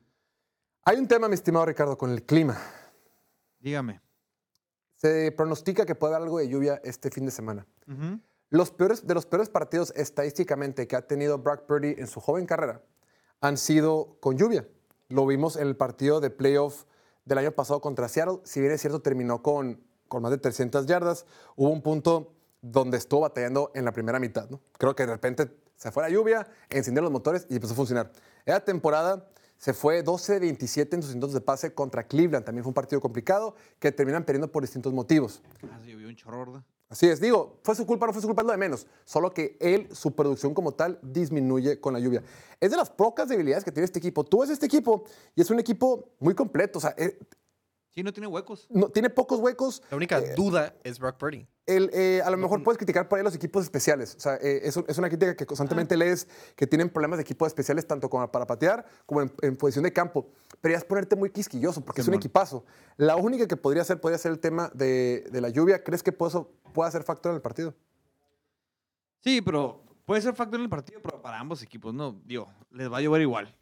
Hay 0.83 0.97
un 0.97 1.07
tema, 1.07 1.27
mi 1.27 1.35
estimado 1.35 1.65
Ricardo, 1.65 1.97
con 1.97 2.09
el 2.11 2.23
clima. 2.23 2.57
Dígame. 3.59 4.01
Se 4.95 5.31
pronostica 5.31 5.85
que 5.85 5.95
puede 5.95 6.15
haber 6.15 6.25
algo 6.25 6.39
de 6.39 6.49
lluvia 6.49 6.81
este 6.83 7.09
fin 7.09 7.25
de 7.25 7.31
semana. 7.31 7.67
Los 8.49 8.71
peores, 8.71 9.05
de 9.05 9.13
los 9.13 9.25
peores 9.25 9.49
partidos 9.49 9.93
estadísticamente 9.95 10.87
que 10.87 10.95
ha 10.95 11.05
tenido 11.07 11.37
Brock 11.37 11.65
Purdy 11.65 11.95
en 11.97 12.07
su 12.07 12.19
joven 12.19 12.45
carrera 12.45 12.81
han 13.41 13.57
sido 13.57 14.17
con 14.19 14.37
lluvia. 14.37 14.67
Lo 15.07 15.25
vimos 15.25 15.55
en 15.55 15.67
el 15.67 15.75
partido 15.75 16.19
de 16.19 16.29
playoff 16.29 16.85
del 17.25 17.37
año 17.37 17.51
pasado 17.51 17.81
contra 17.81 18.09
Seattle. 18.09 18.39
Si 18.43 18.59
bien 18.59 18.73
es 18.73 18.81
cierto, 18.81 19.01
terminó 19.01 19.41
con, 19.41 19.81
con 20.07 20.21
más 20.21 20.31
de 20.31 20.37
300 20.37 20.85
yardas. 20.85 21.25
Hubo 21.55 21.69
un 21.69 21.81
punto 21.81 22.33
donde 22.61 22.97
estuvo 22.97 23.21
batallando 23.21 23.71
en 23.75 23.85
la 23.85 23.91
primera 23.91 24.19
mitad. 24.19 24.49
¿no? 24.49 24.59
Creo 24.77 24.95
que 24.95 25.05
de 25.05 25.13
repente 25.13 25.49
se 25.75 25.91
fue 25.91 26.03
la 26.03 26.09
lluvia, 26.09 26.47
encendieron 26.69 27.05
los 27.05 27.13
motores 27.13 27.47
y 27.49 27.55
empezó 27.55 27.73
a 27.73 27.77
funcionar. 27.77 28.11
Esa 28.45 28.59
temporada 28.59 29.29
se 29.59 29.73
fue 29.73 30.03
12-27 30.03 30.93
en 30.93 31.03
sus 31.03 31.13
intentos 31.13 31.33
de 31.33 31.41
pase 31.41 31.73
contra 31.73 32.07
Cleveland. 32.07 32.45
También 32.45 32.63
fue 32.63 32.69
un 32.69 32.73
partido 32.73 33.01
complicado 33.01 33.55
que 33.77 33.91
terminan 33.91 34.23
perdiendo 34.23 34.49
por 34.49 34.63
distintos 34.63 34.93
motivos. 34.93 35.41
Ah, 35.69 35.77
sí, 35.83 35.91
llovió 35.91 36.07
un. 36.07 36.63
Así 36.87 37.07
es, 37.07 37.19
digo, 37.19 37.59
fue 37.61 37.75
su 37.75 37.85
culpa, 37.85 38.07
no 38.07 38.13
fue 38.13 38.21
su 38.21 38.27
culpa, 38.27 38.41
es 38.41 38.45
lo 38.47 38.51
de 38.53 38.57
menos. 38.57 38.87
Solo 39.05 39.31
que 39.31 39.57
él, 39.59 39.89
su 39.91 40.15
producción 40.15 40.55
como 40.55 40.71
tal, 40.71 40.97
disminuye 41.03 41.79
con 41.79 41.93
la 41.93 41.99
lluvia. 41.99 42.23
Es 42.59 42.71
de 42.71 42.77
las 42.77 42.89
pocas 42.89 43.29
debilidades 43.29 43.63
que 43.63 43.71
tiene 43.71 43.85
este 43.85 43.99
equipo. 43.99 44.23
Tú 44.23 44.39
ves 44.39 44.49
este 44.49 44.65
equipo 44.65 45.03
y 45.35 45.41
es 45.41 45.51
un 45.51 45.59
equipo 45.59 46.09
muy 46.19 46.33
completo. 46.33 46.79
O 46.79 46.81
sea, 46.81 46.95
eh, 46.97 47.19
Sí, 47.99 48.03
no 48.03 48.13
tiene 48.13 48.27
huecos. 48.27 48.65
no, 48.69 48.87
tiene 48.87 49.09
pocos 49.09 49.39
huecos. 49.41 49.81
La 49.91 49.97
única 49.97 50.19
Eh, 50.19 50.33
duda 50.35 50.73
es 50.85 50.99
Brock 50.99 51.17
Purdy. 51.17 51.45
El, 51.65 51.89
eh, 51.93 52.21
a 52.23 52.29
lo 52.31 52.37
mejor 52.37 52.63
puedes 52.63 52.77
criticar 52.77 53.09
por 53.09 53.17
ahí 53.19 53.25
los 53.25 53.35
equipos 53.35 53.61
especiales. 53.65 54.15
O 54.15 54.19
sea, 54.21 54.35
eh, 54.35 54.61
es, 54.63 54.77
es 54.87 54.97
una 54.97 55.09
crítica 55.09 55.35
que 55.35 55.45
constantemente 55.45 55.97
lees 55.97 56.29
que 56.55 56.65
tienen 56.65 56.89
problemas 56.89 57.17
de 57.17 57.23
equipos 57.23 57.47
especiales 57.47 57.85
tanto 57.85 58.09
como 58.09 58.31
para 58.31 58.47
patear 58.47 58.85
como 59.05 59.21
en, 59.21 59.33
en 59.41 59.57
posición 59.57 59.83
de 59.83 59.91
campo. 59.91 60.29
Pero 60.61 60.71
ya 60.71 60.77
es 60.77 60.85
ponerte 60.85 61.17
muy 61.17 61.29
quisquilloso 61.29 61.83
porque 61.83 61.99
es 61.99 62.07
un 62.07 62.13
equipazo. 62.13 62.63
La 62.95 63.17
única 63.17 63.45
que 63.47 63.57
podría 63.57 63.83
ser, 63.83 63.99
podría 63.99 64.17
ser 64.17 64.31
el 64.31 64.39
tema 64.39 64.71
de, 64.73 65.27
de 65.29 65.41
la 65.41 65.49
lluvia. 65.49 65.83
¿Crees 65.83 66.01
que 66.01 66.13
puede- 66.13 66.29
eso 66.29 66.49
pueda 66.73 66.89
ser 66.89 67.03
factor 67.03 67.31
en 67.31 67.35
el 67.35 67.41
partido? 67.41 67.75
Sí, 69.21 69.41
pero 69.41 69.83
puede 70.05 70.21
ser 70.21 70.33
factor 70.35 70.55
en 70.59 70.63
el 70.63 70.69
partido, 70.69 71.01
pero 71.03 71.21
para 71.21 71.37
ambos 71.37 71.61
equipos, 71.61 71.93
no, 71.93 72.13
digo, 72.25 72.47
les 72.71 72.89
va 72.89 72.97
a 72.97 73.01
llover 73.01 73.21
igual. 73.21 73.53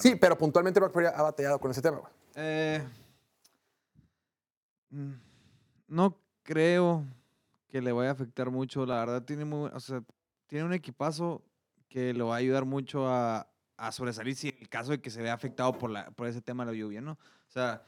Sí, 0.00 0.16
pero 0.16 0.36
puntualmente 0.36 0.80
Brock 0.80 0.92
Purdy 0.92 1.06
ha 1.06 1.22
batallado 1.22 1.60
con 1.60 1.70
ese 1.70 1.80
tema. 1.80 1.98
güey. 1.98 2.12
Eh, 2.34 2.82
no 5.88 6.18
creo 6.42 7.04
que 7.68 7.80
le 7.80 7.92
vaya 7.92 8.10
a 8.10 8.12
afectar 8.12 8.50
mucho. 8.50 8.86
La 8.86 9.00
verdad, 9.00 9.22
tiene, 9.24 9.44
muy, 9.44 9.70
o 9.72 9.80
sea, 9.80 10.02
tiene 10.46 10.64
un 10.64 10.72
equipazo 10.72 11.42
que 11.88 12.12
le 12.12 12.22
va 12.22 12.34
a 12.34 12.38
ayudar 12.38 12.64
mucho 12.64 13.08
a, 13.08 13.48
a 13.76 13.92
sobresalir 13.92 14.34
si 14.34 14.48
en 14.48 14.56
el 14.60 14.68
caso 14.68 14.92
de 14.92 15.00
que 15.00 15.10
se 15.10 15.22
vea 15.22 15.34
afectado 15.34 15.76
por, 15.76 15.90
la, 15.90 16.10
por 16.10 16.26
ese 16.26 16.40
tema 16.40 16.64
de 16.64 16.72
la 16.72 16.78
lluvia, 16.78 17.00
¿no? 17.00 17.12
O 17.12 17.50
sea, 17.50 17.82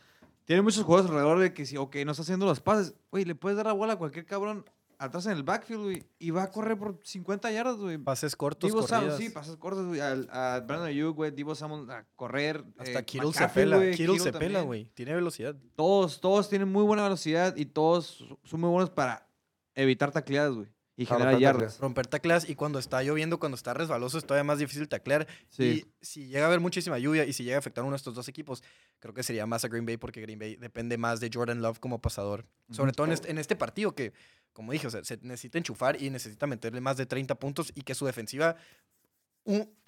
tiene 0.44 0.62
muchos 0.62 0.84
juegos 0.84 1.06
alrededor 1.06 1.38
de 1.38 1.52
que 1.52 1.66
si, 1.66 1.76
ok, 1.76 1.96
no 2.04 2.12
está 2.12 2.22
haciendo 2.22 2.46
los 2.46 2.60
pases, 2.60 2.94
oye, 3.10 3.26
le 3.26 3.34
puedes 3.34 3.56
dar 3.56 3.66
la 3.66 3.72
bola 3.72 3.94
a 3.94 3.96
cualquier 3.96 4.24
cabrón 4.24 4.64
atrás 4.98 5.26
en 5.26 5.32
el 5.32 5.42
backfield, 5.42 5.82
güey, 5.82 6.04
y 6.18 6.30
va 6.30 6.42
a 6.42 6.50
correr 6.50 6.76
por 6.76 7.00
50 7.02 7.50
yardas, 7.50 7.76
güey. 7.76 7.98
Pases 7.98 8.36
cortos, 8.36 8.70
Divo 8.70 8.86
Samuel, 8.86 9.16
sí, 9.16 9.30
pases 9.30 9.56
cortos, 9.56 9.86
güey. 9.86 10.00
A 10.00 10.60
Brandon 10.60 10.88
Ayuk, 10.88 11.16
güey, 11.16 11.30
Divo 11.30 11.54
Samuel 11.54 11.90
a 11.90 12.04
correr. 12.16 12.64
Hasta 12.76 12.98
eh, 12.98 13.04
Kittle 13.04 13.32
se 13.32 13.48
pela. 13.48 13.76
güey, 13.76 13.94
Kittle 13.94 14.18
se 14.18 14.24
Kittle 14.24 14.38
pela, 14.38 14.60
güey. 14.62 14.90
Tiene 14.94 15.14
velocidad. 15.14 15.56
Todos, 15.76 16.20
todos 16.20 16.48
tienen 16.48 16.70
muy 16.70 16.84
buena 16.84 17.04
velocidad 17.04 17.56
y 17.56 17.66
todos 17.66 18.24
son 18.44 18.60
muy 18.60 18.70
buenos 18.70 18.90
para 18.90 19.28
evitar 19.74 20.10
tacleadas, 20.10 20.54
güey. 20.54 20.68
Y 20.96 21.06
generar 21.06 21.34
romper 21.34 21.40
yardas. 21.40 21.54
tacleadas. 21.54 21.80
Romper 21.80 22.06
tacleas 22.08 22.50
y 22.50 22.56
cuando 22.56 22.80
está 22.80 23.00
lloviendo, 23.04 23.38
cuando 23.38 23.54
está 23.54 23.72
resbaloso, 23.72 24.18
es 24.18 24.24
todavía 24.24 24.42
más 24.42 24.58
difícil 24.58 24.88
taclear. 24.88 25.28
Sí. 25.48 25.62
Y 25.64 26.04
si 26.04 26.26
llega 26.26 26.42
a 26.42 26.46
haber 26.48 26.58
muchísima 26.58 26.98
lluvia 26.98 27.24
y 27.24 27.32
si 27.32 27.44
llega 27.44 27.54
a 27.54 27.60
afectar 27.60 27.82
a 27.82 27.84
uno 27.84 27.92
de 27.92 27.98
estos 27.98 28.16
dos 28.16 28.26
equipos, 28.26 28.64
creo 28.98 29.14
que 29.14 29.22
sería 29.22 29.46
más 29.46 29.64
a 29.64 29.68
Green 29.68 29.86
Bay 29.86 29.96
porque 29.96 30.20
Green 30.20 30.40
Bay 30.40 30.56
depende 30.56 30.98
más 30.98 31.20
de 31.20 31.30
Jordan 31.32 31.62
Love 31.62 31.78
como 31.78 32.00
pasador. 32.00 32.46
Sobre 32.72 32.90
todo 32.90 33.06
en 33.06 33.12
este, 33.12 33.30
en 33.30 33.38
este 33.38 33.54
partido 33.54 33.94
que, 33.94 34.12
como 34.58 34.72
dije, 34.72 34.90
se 34.90 35.18
necesita 35.22 35.56
enchufar 35.56 36.02
y 36.02 36.10
necesita 36.10 36.48
meterle 36.48 36.80
más 36.80 36.96
de 36.96 37.06
30 37.06 37.36
puntos 37.36 37.70
y 37.76 37.82
que 37.82 37.94
su 37.94 38.06
defensiva 38.06 38.56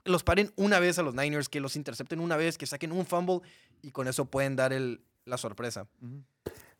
los 0.04 0.22
paren 0.22 0.52
una 0.54 0.78
vez 0.78 0.96
a 1.00 1.02
los 1.02 1.12
Niners, 1.12 1.48
que 1.48 1.58
los 1.58 1.74
intercepten 1.74 2.20
una 2.20 2.36
vez, 2.36 2.56
que 2.56 2.66
saquen 2.66 2.92
un 2.92 3.04
fumble 3.04 3.40
y 3.82 3.90
con 3.90 4.06
eso 4.06 4.26
pueden 4.26 4.54
dar 4.54 4.72
la 5.24 5.38
sorpresa. 5.38 5.88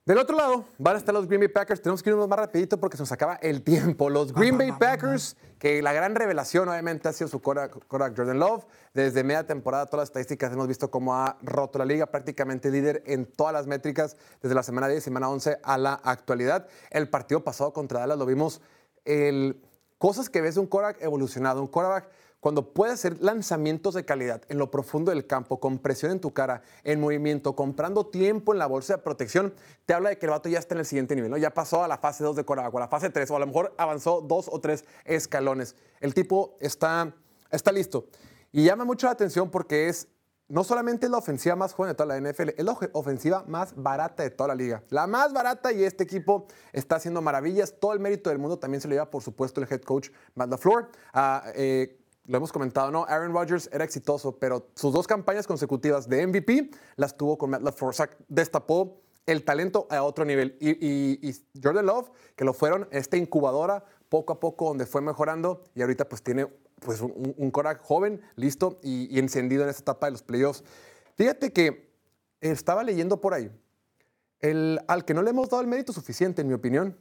Del 0.07 0.17
otro 0.17 0.35
lado 0.35 0.65
van 0.79 0.95
a 0.95 0.99
estar 0.99 1.15
los 1.15 1.27
Green 1.27 1.41
Bay 1.41 1.49
Packers. 1.49 1.83
Tenemos 1.83 2.03
que 2.03 2.09
irnos 2.09 2.27
más 2.27 2.39
rapidito 2.39 2.81
porque 2.81 2.97
se 2.97 3.03
nos 3.03 3.13
acaba 3.13 3.35
el 3.35 3.63
tiempo. 3.63 4.09
Los 4.09 4.33
Green 4.33 4.57
Bay 4.57 4.73
Packers, 4.73 5.37
que 5.59 5.83
la 5.83 5.93
gran 5.93 6.15
revelación 6.15 6.71
obviamente 6.71 7.09
ha 7.09 7.13
sido 7.13 7.29
su 7.29 7.43
quarterback 7.43 7.87
quarterback 7.87 8.17
Jordan 8.17 8.39
Love. 8.39 8.65
Desde 8.95 9.23
media 9.23 9.47
temporada, 9.47 9.85
todas 9.85 10.05
las 10.05 10.09
estadísticas 10.09 10.55
hemos 10.55 10.69
visto 10.69 10.91
cómo 10.91 11.15
ha 11.15 11.37
roto 11.43 11.79
la 11.79 11.85
liga, 11.85 12.07
prácticamente 12.07 12.71
líder 12.71 13.03
en 13.05 13.27
todas 13.27 13.53
las 13.53 13.67
métricas 13.67 14.17
desde 14.41 14.55
la 14.55 14.63
semana 14.63 14.89
10, 14.89 15.05
semana 15.05 15.29
11 15.29 15.59
a 15.63 15.77
la 15.77 16.01
actualidad. 16.03 16.67
El 16.91 17.11
partido 17.11 17.45
pasado 17.45 17.75
contra 17.75 18.01
Dallas 18.01 18.17
lo 18.17 18.25
vimos, 18.25 18.63
el, 19.05 19.63
cosas 19.99 20.31
que 20.31 20.41
ves 20.41 20.55
de 20.55 20.63
un 20.63 20.67
quarterback 20.67 21.03
evolucionado, 21.03 21.61
un 21.61 21.69
quarterback 21.69 22.09
cuando 22.41 22.72
puede 22.72 22.93
hacer 22.93 23.22
lanzamientos 23.22 23.95
de 23.95 24.05
calidad 24.05 24.43
en 24.49 24.59
lo 24.59 24.70
profundo 24.70 25.11
del 25.11 25.26
campo, 25.26 25.61
con 25.61 25.78
presión 25.78 26.12
en 26.12 26.20
tu 26.20 26.32
cara, 26.32 26.62
en 26.84 27.01
movimiento, 27.01 27.55
comprando 27.55 28.07
tiempo 28.07 28.53
en 28.53 28.59
la 28.59 28.66
bolsa 28.66 28.97
de 28.97 29.03
protección, 29.03 29.55
te 29.84 29.93
habla 29.93 30.09
de 30.09 30.18
que 30.18 30.26
el 30.26 30.30
vato 30.30 30.49
ya 30.49 30.59
está 30.59 30.74
en 30.74 30.80
el 30.80 30.86
siguiente 30.86 31.14
nivel, 31.14 31.30
¿no? 31.30 31.36
Ya 31.36 31.53
pasó 31.53 31.84
a 31.84 31.88
la 31.88 31.99
fase 31.99 32.24
2 32.24 32.36
de 32.36 32.45
Corabaco, 32.45 32.78
a 32.78 32.80
la 32.80 32.88
fase 32.88 33.11
3, 33.11 33.30
o 33.30 33.36
a 33.36 33.41
lo 33.41 33.47
mejor 33.47 33.74
avanzó 33.76 34.22
dos 34.22 34.49
o 34.51 34.59
tres 34.59 34.84
escalones. 35.05 35.76
El 36.01 36.14
tipo 36.14 36.57
está, 36.61 37.14
está 37.51 37.72
listo. 37.72 38.07
Y 38.53 38.64
llama 38.64 38.84
mucho 38.84 39.07
la 39.07 39.12
atención 39.12 39.51
porque 39.51 39.88
es 39.88 40.09
no 40.49 40.64
solamente 40.64 41.09
la 41.09 41.18
ofensiva 41.18 41.55
más 41.55 41.72
joven 41.72 41.91
de 41.91 41.95
toda 41.95 42.18
la 42.18 42.30
NFL, 42.30 42.51
es 42.57 42.64
la 42.64 42.76
ofensiva 42.93 43.45
más 43.47 43.72
barata 43.76 44.24
de 44.24 44.30
toda 44.30 44.49
la 44.49 44.55
liga. 44.57 44.82
La 44.88 45.07
más 45.07 45.32
barata 45.32 45.72
y 45.72 45.84
este 45.84 46.03
equipo 46.03 46.49
está 46.72 46.97
haciendo 46.97 47.22
maravillas. 47.22 47.74
Todo 47.78 47.93
el 47.93 48.01
mérito 48.01 48.30
del 48.30 48.41
mundo 48.41 48.59
también 48.59 48.80
se 48.80 48.88
lo 48.88 48.95
lleva, 48.95 49.11
por 49.11 49.22
supuesto, 49.22 49.61
el 49.61 49.68
head 49.70 49.82
coach 49.82 50.11
Matt 50.34 50.51
LaFleur. 50.51 50.91
Ah, 51.12 51.45
eh, 51.55 52.00
lo 52.27 52.37
hemos 52.37 52.53
comentado, 52.53 52.91
¿no? 52.91 53.05
Aaron 53.09 53.33
Rodgers 53.33 53.68
era 53.73 53.85
exitoso, 53.85 54.39
pero 54.39 54.68
sus 54.75 54.93
dos 54.93 55.07
campañas 55.07 55.47
consecutivas 55.47 56.09
de 56.09 56.27
MVP 56.27 56.71
las 56.97 57.16
tuvo 57.16 57.37
con 57.39 57.51
Matt 57.51 57.62
LaFleur. 57.62 57.91
O 57.91 57.93
sea, 57.93 58.11
destapó 58.29 59.01
el 59.27 59.45
talento 59.45 59.87
a 59.91 60.03
otro 60.03 60.25
nivel. 60.25 60.57
Y, 60.61 60.71
y- 60.71 61.18
y 61.29 61.61
Jordan 61.62 61.87
Love, 61.87 62.11
que 62.37 62.45
lo 62.45 62.53
fueron 62.55 62.89
esta 62.91 63.16
incubadora 63.16 63.85
poco 64.09 64.33
a 64.33 64.41
poco 64.41 64.66
donde 64.68 64.87
fue 64.87 65.01
mejorando 65.01 65.64
y 65.75 65.83
ahorita 65.83 66.09
pues 66.09 66.23
tiene 66.23 66.47
pues 66.81 67.01
un, 67.01 67.35
un, 67.37 67.51
Korak 67.51 67.81
joven, 67.83 68.21
listo 68.37 68.79
y, 68.83 69.14
y 69.14 69.18
encendido 69.18 69.62
en 69.62 69.68
esta 69.68 69.83
etapa 69.83 70.07
de 70.07 70.12
los 70.12 70.23
playoffs. 70.23 70.64
Fíjate 71.16 71.53
que 71.53 71.91
estaba 72.41 72.83
leyendo 72.83 73.21
por 73.21 73.35
ahí, 73.35 73.51
el, 74.41 74.81
al 74.89 75.05
que 75.05 75.12
no 75.14 75.23
le 75.23 75.31
hemos 75.31 75.49
dado 75.51 75.61
el 75.61 75.68
mérito 75.68 75.93
suficiente, 75.93 76.41
en 76.43 76.49
mi 76.49 76.55
opinión, 76.55 76.97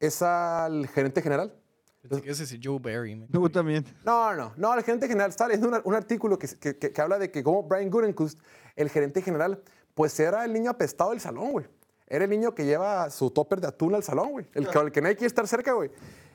es 0.00 0.20
al 0.22 0.88
gerente 0.88 1.22
general. 1.22 1.54
Pensé 2.02 2.22
que 2.22 2.30
a 2.30 2.34
decir 2.34 2.60
Joe 2.62 2.78
Barry. 2.80 3.14
me 3.14 3.26
Tú 3.28 3.48
también. 3.48 3.84
No, 4.04 4.34
no, 4.34 4.52
no, 4.56 4.74
el 4.74 4.82
gerente 4.82 5.06
general. 5.06 5.30
Estaba 5.30 5.48
leyendo 5.48 5.68
un, 5.76 5.80
un 5.84 5.94
artículo 5.94 6.38
que, 6.38 6.48
que- 6.58 6.76
que- 6.76 6.92
que 6.92 7.00
habla 7.00 7.18
de 7.18 7.30
que 7.30 7.42
como 7.44 7.62
Brian 7.62 7.90
Gutekunst, 7.90 8.40
el 8.76 8.90
gerente 8.90 9.22
general, 9.22 9.62
pues 9.94 10.18
era 10.18 10.44
el 10.44 10.52
niño 10.52 10.70
apestado 10.70 11.10
del 11.10 11.20
salón, 11.20 11.52
güey. 11.52 11.66
Era 12.08 12.24
el 12.24 12.30
niño 12.30 12.54
que 12.54 12.64
lleva 12.66 13.08
su 13.10 13.30
topper 13.30 13.60
de 13.60 13.68
atún 13.68 13.94
al 13.94 14.02
salón, 14.02 14.32
güey. 14.32 14.46
El, 14.54 14.68
que- 14.68 14.78
el 14.78 14.92
que 14.92 15.00
no 15.00 15.08
hay 15.08 15.16
que 15.16 15.26
estar 15.26 15.46
cerca, 15.46 15.72
güey. 15.72 15.90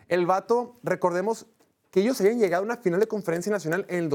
El 0.07 0.25
vato, 0.25 0.75
recordemos 0.83 1.45
que 1.91 1.99
ellos 2.01 2.19
habían 2.21 2.39
llegado 2.39 2.63
a 2.63 2.65
una 2.65 2.77
final 2.77 2.99
de 2.99 3.07
conferencia 3.07 3.51
nacional 3.51 3.85
en 3.89 4.03
el 4.03 4.09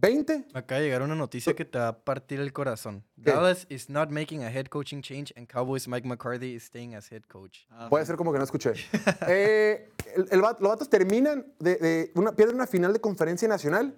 2020. 0.00 0.46
Acaba 0.54 0.80
de 0.80 0.86
llegar 0.86 1.02
una 1.02 1.14
noticia 1.14 1.54
que 1.54 1.64
te 1.64 1.78
va 1.78 1.88
a 1.88 1.98
partir 1.98 2.40
el 2.40 2.52
corazón. 2.52 3.04
¿Qué? 3.22 3.30
Dallas 3.30 3.66
is 3.68 3.90
not 3.90 4.10
making 4.10 4.42
a 4.44 4.48
head 4.50 4.66
coaching 4.66 5.02
change 5.02 5.32
and 5.36 5.46
Cowboys 5.46 5.86
Mike 5.88 6.06
McCarthy 6.08 6.54
is 6.54 6.62
staying 6.64 6.94
as 6.94 7.10
head 7.12 7.22
coach. 7.28 7.66
Puede 7.90 8.06
ser 8.06 8.16
como 8.16 8.32
que 8.32 8.38
no 8.38 8.44
escuché. 8.44 8.72
Eh, 9.28 9.90
el- 10.16 10.28
el 10.30 10.40
vato- 10.40 10.60
los 10.62 10.70
vatos 10.72 10.88
terminan, 10.88 11.46
de, 11.58 11.76
de 11.76 12.12
una, 12.14 12.32
pierden 12.32 12.56
una 12.56 12.66
final 12.66 12.92
de 12.92 13.00
conferencia 13.00 13.46
nacional 13.48 13.94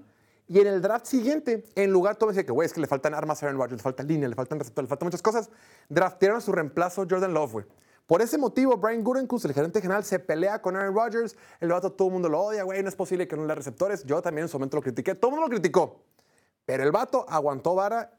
y 0.49 0.59
en 0.61 0.67
el 0.67 0.83
draft 0.83 1.07
siguiente, 1.07 1.65
en 1.77 1.91
lugar, 1.93 2.17
todo 2.17 2.31
decía 2.31 2.45
que, 2.45 2.53
güey, 2.53 2.67
es 2.67 2.73
que 2.73 2.81
le 2.81 2.87
faltan 2.87 3.15
armas 3.15 3.43
a 3.43 3.47
Aaron 3.47 3.59
Rodgers, 3.61 3.79
le 3.79 3.83
falta 3.83 4.03
línea, 4.03 4.29
le 4.29 4.35
faltan 4.35 4.59
receptores, 4.59 4.87
le 4.87 4.89
faltan 4.89 5.07
muchas 5.07 5.23
cosas. 5.23 5.51
Draftearon 5.89 6.39
a 6.39 6.41
su 6.41 6.53
reemplazo 6.53 7.07
Jordan 7.09 7.33
Love, 7.33 7.53
güey. 7.53 7.67
Por 8.07 8.21
ese 8.21 8.37
motivo, 8.37 8.77
Brian 8.77 9.03
Gutekunst, 9.05 9.45
el 9.45 9.55
gerente 9.55 9.81
general, 9.81 10.05
se 10.05 10.19
pelea 10.19 10.61
con 10.61 10.77
Aaron 10.77 10.95
Rodgers. 10.95 11.37
El 11.61 11.69
vato 11.69 11.93
todo 11.93 12.09
el 12.09 12.15
mundo 12.15 12.29
lo 12.29 12.41
odia, 12.41 12.65
güey, 12.65 12.83
no 12.83 12.89
es 12.89 12.97
posible 12.97 13.29
que 13.29 13.37
no 13.37 13.47
le 13.47 13.55
receptores. 13.55 14.05
Yo 14.05 14.21
también 14.21 14.45
en 14.45 14.49
su 14.49 14.59
momento 14.59 14.77
lo 14.77 14.83
critiqué, 14.83 15.15
todo 15.15 15.31
el 15.31 15.37
mundo 15.37 15.47
lo 15.47 15.51
criticó. 15.51 16.03
Pero 16.65 16.83
el 16.83 16.93
vato 16.93 17.25
aguantó 17.29 17.75
vara 17.75 18.19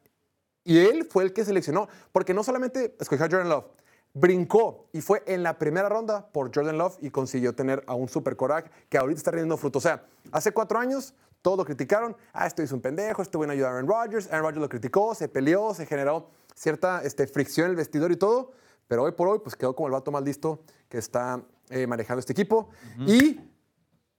y 0.63 0.79
él 0.79 1.05
fue 1.05 1.23
el 1.23 1.34
que 1.34 1.43
seleccionó, 1.43 1.88
porque 2.11 2.34
no 2.34 2.43
solamente 2.43 2.95
escogió 2.99 3.25
a 3.25 3.29
Jordan 3.29 3.49
Love, 3.49 3.65
brincó 4.13 4.88
y 4.93 5.01
fue 5.01 5.23
en 5.25 5.43
la 5.43 5.57
primera 5.57 5.89
ronda 5.89 6.27
por 6.27 6.53
Jordan 6.53 6.77
Love 6.77 6.97
y 7.01 7.09
consiguió 7.09 7.53
tener 7.53 7.84
a 7.88 7.95
un 7.95 8.07
super 8.07 8.36
Korak 8.36 8.71
que 8.88 8.97
ahorita 8.97 9.17
está 9.17 9.31
rindiendo 9.31 9.57
fruto. 9.57 9.79
O 9.79 9.81
sea, 9.81 10.05
hace 10.31 10.51
cuatro 10.51 10.79
años 10.79 11.13
todos 11.41 11.57
lo 11.57 11.65
criticaron, 11.65 12.15
ah, 12.31 12.47
esto 12.47 12.63
hizo 12.63 12.75
un 12.75 12.81
pendejo, 12.81 13.21
esto 13.21 13.38
bueno 13.38 13.51
ayudar 13.51 13.71
a 13.71 13.75
Aaron 13.75 13.89
Rodgers, 13.89 14.27
Aaron 14.31 14.43
Rodgers 14.43 14.61
lo 14.61 14.69
criticó, 14.69 15.13
se 15.13 15.27
peleó, 15.27 15.73
se 15.73 15.86
generó 15.86 16.29
cierta 16.55 17.01
este, 17.03 17.27
fricción 17.27 17.65
en 17.65 17.71
el 17.71 17.75
vestidor 17.75 18.11
y 18.11 18.15
todo, 18.15 18.51
pero 18.88 19.03
hoy 19.03 19.11
por 19.11 19.27
hoy 19.27 19.39
pues 19.39 19.55
quedó 19.55 19.75
como 19.75 19.88
el 19.88 19.93
vato 19.93 20.11
más 20.11 20.23
listo 20.23 20.63
que 20.89 20.97
está 20.97 21.43
eh, 21.69 21.88
manejando 21.88 22.19
este 22.19 22.34
equipo. 22.34 22.69
Y 23.05 23.39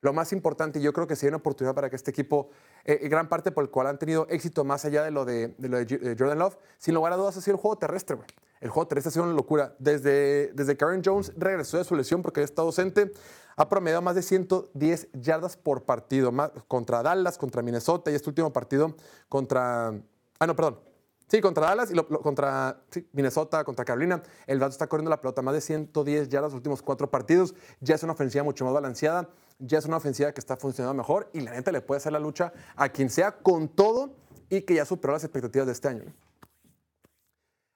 lo 0.00 0.12
más 0.12 0.32
importante, 0.32 0.78
y 0.78 0.82
yo 0.82 0.92
creo 0.92 1.06
que 1.06 1.14
hay 1.14 1.28
una 1.28 1.38
oportunidad 1.38 1.74
para 1.74 1.88
que 1.88 1.96
este 1.96 2.10
equipo, 2.10 2.50
eh, 2.84 2.98
en 3.02 3.10
gran 3.10 3.28
parte 3.28 3.52
por 3.52 3.64
el 3.64 3.70
cual 3.70 3.86
han 3.86 3.98
tenido 3.98 4.26
éxito 4.28 4.62
más 4.62 4.84
allá 4.84 5.02
de 5.02 5.10
lo 5.10 5.24
de, 5.24 5.54
de 5.56 5.68
lo 5.68 5.78
de 5.78 5.84
de 5.86 6.16
Jordan 6.18 6.38
Love, 6.38 6.58
sin 6.78 6.94
lugar 6.94 7.12
a 7.14 7.16
dudas 7.16 7.36
ha 7.36 7.40
sido 7.40 7.56
el 7.56 7.60
juego 7.60 7.78
terrestre, 7.78 8.16
güey. 8.16 8.28
El 8.60 8.70
juego 8.70 8.86
terrestre 8.88 9.08
ha 9.08 9.12
sido 9.12 9.24
una 9.24 9.34
locura. 9.34 9.74
Desde, 9.78 10.52
desde 10.54 10.76
Aaron 10.80 11.02
Jones 11.04 11.32
regresó 11.36 11.78
de 11.78 11.84
su 11.84 11.94
lesión 11.94 12.22
porque 12.22 12.40
había 12.40 12.46
estado 12.46 12.68
ausente, 12.68 13.12
ha 13.56 13.68
promediado 13.68 14.02
más 14.02 14.14
de 14.14 14.22
110 14.22 15.08
yardas 15.12 15.56
por 15.56 15.84
partido, 15.84 16.32
más, 16.32 16.50
contra 16.66 17.02
Dallas, 17.02 17.38
contra 17.38 17.62
Minnesota 17.62 18.10
y 18.10 18.14
este 18.14 18.30
último 18.30 18.52
partido 18.52 18.96
contra... 19.28 19.88
Ah, 20.38 20.46
no, 20.46 20.56
perdón. 20.56 20.80
Sí, 21.34 21.40
contra 21.40 21.66
Dallas 21.66 21.90
y 21.90 21.94
lo- 21.94 22.06
lo- 22.10 22.20
contra 22.20 22.80
sí, 22.90 23.04
Minnesota, 23.12 23.64
contra 23.64 23.84
Carolina. 23.84 24.22
El 24.46 24.60
vato 24.60 24.70
está 24.70 24.86
corriendo 24.86 25.10
la 25.10 25.20
pelota 25.20 25.42
más 25.42 25.52
de 25.52 25.60
110 25.60 26.28
yardas 26.28 26.52
los 26.52 26.56
últimos 26.58 26.80
cuatro 26.80 27.10
partidos. 27.10 27.56
Ya 27.80 27.96
es 27.96 28.02
una 28.04 28.12
ofensiva 28.12 28.44
mucho 28.44 28.64
más 28.64 28.72
balanceada. 28.72 29.28
Ya 29.58 29.78
es 29.78 29.84
una 29.86 29.96
ofensiva 29.96 30.30
que 30.30 30.38
está 30.40 30.56
funcionando 30.56 30.94
mejor 30.94 31.28
y 31.32 31.40
la 31.40 31.50
neta 31.50 31.72
le 31.72 31.80
puede 31.80 31.96
hacer 31.96 32.12
la 32.12 32.20
lucha 32.20 32.52
a 32.76 32.88
quien 32.88 33.10
sea 33.10 33.32
con 33.32 33.66
todo 33.68 34.14
y 34.48 34.60
que 34.60 34.74
ya 34.74 34.84
superó 34.84 35.12
las 35.14 35.24
expectativas 35.24 35.66
de 35.66 35.72
este 35.72 35.88
año. 35.88 36.04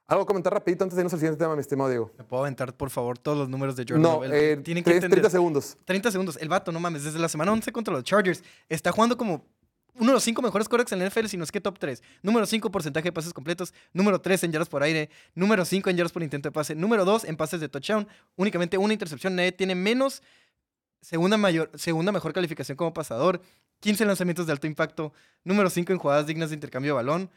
Algo 0.07 0.25
comentar 0.25 0.55
rapidito 0.55 0.85
antes 0.85 0.95
de 0.97 1.01
irnos 1.03 1.13
al 1.13 1.19
siguiente 1.19 1.39
tema, 1.39 1.55
mi 1.55 1.61
estimado 1.61 1.91
Diego. 1.91 2.11
¿Me 2.17 2.23
puedo 2.25 2.43
aventar, 2.45 2.73
por 2.77 2.91
favor, 2.91 3.19
todos 3.19 3.37
los 3.37 3.49
números 3.49 3.75
de 3.75 3.83
Jordan 3.87 4.03
No, 4.03 4.25
eh, 4.25 4.57
Tienen 4.59 4.83
que 4.85 4.91
tres- 4.91 4.97
entender. 5.05 5.19
30 5.21 5.31
segundos. 5.31 5.77
30 5.85 6.11
segundos. 6.13 6.39
El 6.41 6.49
vato, 6.49 6.71
no 6.71 6.79
mames, 6.81 7.03
desde 7.05 7.19
la 7.19 7.29
semana 7.29 7.53
11 7.53 7.73
contra 7.73 7.93
los 7.93 8.05
Chargers 8.05 8.43
está 8.69 8.91
jugando 8.93 9.17
como 9.19 9.45
uno 9.99 10.09
de 10.09 10.15
los 10.15 10.25
cinco 10.25 10.43
mejores 10.43 10.69
quarterbacks 10.69 10.93
en 10.93 10.99
la 11.01 11.09
NFL, 11.09 11.27
si 11.27 11.37
no 11.37 11.45
es 11.45 11.53
que 11.53 11.61
top 11.61 11.79
3. 11.79 12.03
Número 12.23 12.47
5 12.47 12.71
porcentaje 12.71 13.09
de 13.09 13.13
pases 13.13 13.33
completos. 13.33 13.75
Número 13.93 14.21
3 14.21 14.45
en 14.45 14.53
yardas 14.53 14.69
por 14.69 14.83
aire. 14.83 15.11
Número 15.35 15.65
5 15.65 15.91
en 15.91 15.97
yardas 15.97 16.13
por 16.13 16.23
intento 16.23 16.49
de 16.49 16.53
pase. 16.53 16.75
Número 16.75 17.05
2 17.05 17.25
en 17.25 17.37
pases 17.37 17.61
de 17.61 17.69
touchdown. 17.69 18.07
Únicamente 18.37 18.79
una 18.79 18.93
intercepción. 18.93 19.37
Nadie 19.37 19.53
tiene 19.53 19.75
menos. 19.75 20.23
Segunda, 21.01 21.37
mayor, 21.37 21.71
segunda 21.75 22.13
mejor 22.13 22.33
calificación 22.33 22.77
como 22.77 22.93
pasador. 22.93 23.41
15 23.81 24.05
lanzamientos 24.05 24.47
de 24.47 24.53
alto 24.53 24.67
impacto. 24.67 25.13
Número 25.45 25.71
5 25.71 25.93
en 25.93 25.99
jugadas 25.99 26.27
dignas 26.27 26.51
de 26.51 26.55
intercambio 26.55 26.93
de 26.93 26.97
balón. 26.97 27.31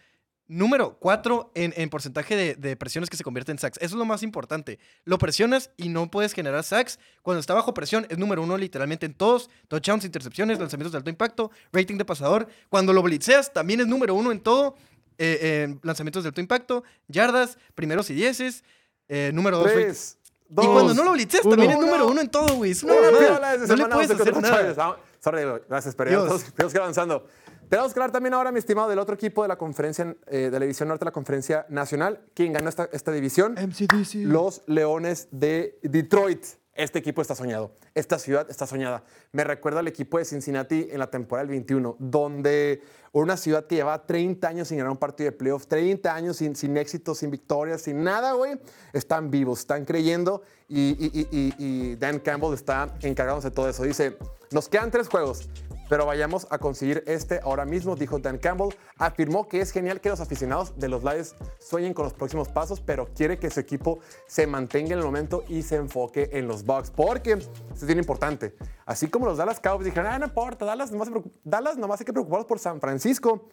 Número 0.48 0.98
4 1.00 1.52
en, 1.56 1.74
en 1.78 1.90
porcentaje 1.90 2.36
de, 2.36 2.56
de 2.56 2.76
presiones 2.76 3.10
que 3.10 3.16
se 3.16 3.24
convierten 3.24 3.54
en 3.54 3.60
sacks. 3.60 3.78
Eso 3.78 3.96
es 3.96 4.00
lo 4.00 4.04
más 4.04 4.22
importante. 4.22 4.80
Lo 5.06 5.18
presionas 5.18 5.72
y 5.78 5.88
no 5.88 6.12
puedes 6.12 6.34
generar 6.34 6.64
sacks. 6.64 7.00
Cuando 7.22 7.40
está 7.40 7.54
bajo 7.54 7.74
presión 7.74 8.06
es 8.10 8.18
número 8.18 8.42
uno 8.44 8.58
literalmente 8.58 9.06
en 9.06 9.14
todos. 9.14 9.50
Touchdowns, 9.70 10.04
intercepciones, 10.04 10.60
lanzamientos 10.60 10.92
de 10.92 10.98
alto 10.98 11.10
impacto, 11.10 11.52
rating 11.72 11.96
de 11.98 12.04
pasador. 12.04 12.48
Cuando 12.70 12.92
lo 12.92 13.02
blitzeas 13.02 13.54
también 13.54 13.80
es 13.80 13.88
número 13.88 14.14
uno 14.14 14.32
en 14.32 14.42
todo. 14.42 14.76
eh, 15.18 15.38
eh, 15.42 15.76
lanzamientos 15.84 16.24
de 16.24 16.30
alto 16.30 16.42
impacto, 16.42 16.84
yardas, 17.08 17.58
primeros 17.76 18.10
y 18.10 18.14
dieces. 18.16 18.64
eh, 19.08 19.32
número 19.34 19.58
dos. 19.60 20.18
Y 20.50 20.54
cuando 20.68 20.94
no 20.94 21.04
lo 21.06 21.12
blitzeas 21.14 21.46
uno. 21.46 21.52
también 21.56 21.72
es 21.72 21.80
número 21.80 22.08
uno 22.10 22.20
en 22.20 22.30
todo, 22.30 22.56
güey. 22.56 22.72
Es 22.72 22.84
una 22.84 22.96
mamada. 22.96 23.58
No 23.68 23.76
le 23.76 23.86
puedes 23.88 24.10
11 24.12 24.22
hacer 24.22 24.42
nada. 24.42 24.76
Ah, 24.78 24.98
Sorry, 25.20 25.44
gracias, 25.70 25.96
pero 25.96 26.10
tenemos 26.56 26.74
que 26.74 26.78
ir 26.78 26.82
avanzando. 26.82 27.26
Tenemos 27.72 27.94
que 27.94 28.00
hablar 28.02 28.12
también 28.12 28.34
ahora, 28.34 28.52
mi 28.52 28.60
estimado, 28.60 28.90
del 28.90 29.00
otro 29.00 29.16
equipo 29.16 29.44
de 29.44 29.48
la 29.48 29.56
conferencia, 29.58 30.14
eh, 30.28 30.50
de 30.52 30.52
la 30.52 30.60
división 30.60 30.90
norte, 30.90 31.06
la 31.06 31.12
conferencia 31.12 31.66
nacional. 31.70 32.20
¿Quién 32.34 32.52
ganó 32.52 32.68
esta, 32.68 32.90
esta 32.92 33.14
división? 33.14 33.54
MCDC. 33.54 34.26
Los 34.26 34.62
Leones 34.68 35.30
de 35.32 35.80
Detroit. 35.82 36.44
Este 36.74 37.00
equipo 37.00 37.22
está 37.22 37.34
soñado. 37.34 37.72
Esta 37.96 38.20
ciudad 38.20 38.46
está 38.50 38.68
soñada. 38.68 39.06
Me 39.32 39.46
recuerda 39.46 39.80
al 39.80 39.88
equipo 39.88 40.18
de 40.18 40.26
Cincinnati 40.26 40.90
en 40.92 41.00
la 41.00 41.10
temporada 41.10 41.44
del 41.46 41.52
21, 41.52 41.96
donde 41.98 42.82
una 43.14 43.38
ciudad 43.38 43.66
que 43.68 43.76
llevaba 43.76 44.06
30 44.06 44.50
años 44.50 44.68
sin 44.68 44.78
ganar 44.78 44.92
un 44.92 44.98
partido 44.98 45.32
de 45.32 45.38
playoffs, 45.38 45.68
30 45.70 46.14
años 46.14 46.36
sin, 46.36 46.58
sin 46.58 46.76
éxito, 46.76 47.16
sin 47.16 47.32
victorias, 47.32 47.84
sin 47.84 48.04
nada, 48.04 48.34
güey. 48.34 48.60
Están 48.92 49.32
vivos, 49.32 49.60
están 49.60 49.86
creyendo 49.86 50.42
y- 50.68 50.90
y- 51.00 51.54
y 51.58 51.96
Dan 51.96 52.20
Campbell 52.20 52.54
está 52.54 52.94
encargándose 53.02 53.48
de 53.50 53.56
todo 53.56 53.70
eso. 53.70 53.84
Dice, 53.84 54.18
nos 54.52 54.68
quedan 54.68 54.92
tres 54.92 55.08
juegos. 55.08 55.48
Pero 55.92 56.06
vayamos 56.06 56.48
a 56.50 56.58
conseguir 56.58 57.04
este 57.06 57.42
ahora 57.44 57.66
mismo, 57.66 57.98
dijo 57.98 58.18
Dan 58.18 58.38
Campbell. 58.38 58.70
Afirmó 58.98 59.50
que 59.50 59.60
es 59.60 59.72
genial 59.72 60.00
que 60.00 60.08
los 60.08 60.22
aficionados 60.22 60.80
de 60.80 60.88
los 60.88 61.04
Lions 61.04 61.36
sueñen 61.60 61.94
con 61.94 62.06
los 62.06 62.14
próximos 62.14 62.48
pasos, 62.48 62.80
pero 62.80 63.10
quiere 63.14 63.38
que 63.38 63.50
su 63.50 63.60
equipo 63.60 64.00
se 64.26 64.48
mantenga 64.48 64.94
en 64.94 65.00
el 65.00 65.04
momento 65.04 65.44
y 65.50 65.64
se 65.64 65.76
enfoque 65.76 66.30
en 66.32 66.48
los 66.48 66.64
Bucks, 66.64 66.92
porque 66.92 67.34
eso 67.34 67.52
es 67.76 67.86
bien 67.86 68.00
importante. 68.00 68.56
Así 68.86 69.10
como 69.10 69.26
los 69.26 69.38
Dallas 69.38 69.60
Cowboys 69.60 69.84
dijeron, 69.84 70.10
ah, 70.10 70.18
no 70.18 70.28
importa, 70.28 70.64
Dallas 70.64 70.94
nomás, 70.94 71.10
Dallas 71.44 71.78
nomás 71.78 72.00
hay 72.00 72.06
que 72.06 72.14
preocuparnos 72.14 72.48
por 72.48 72.60
San 72.60 72.80
Francisco. 72.80 73.50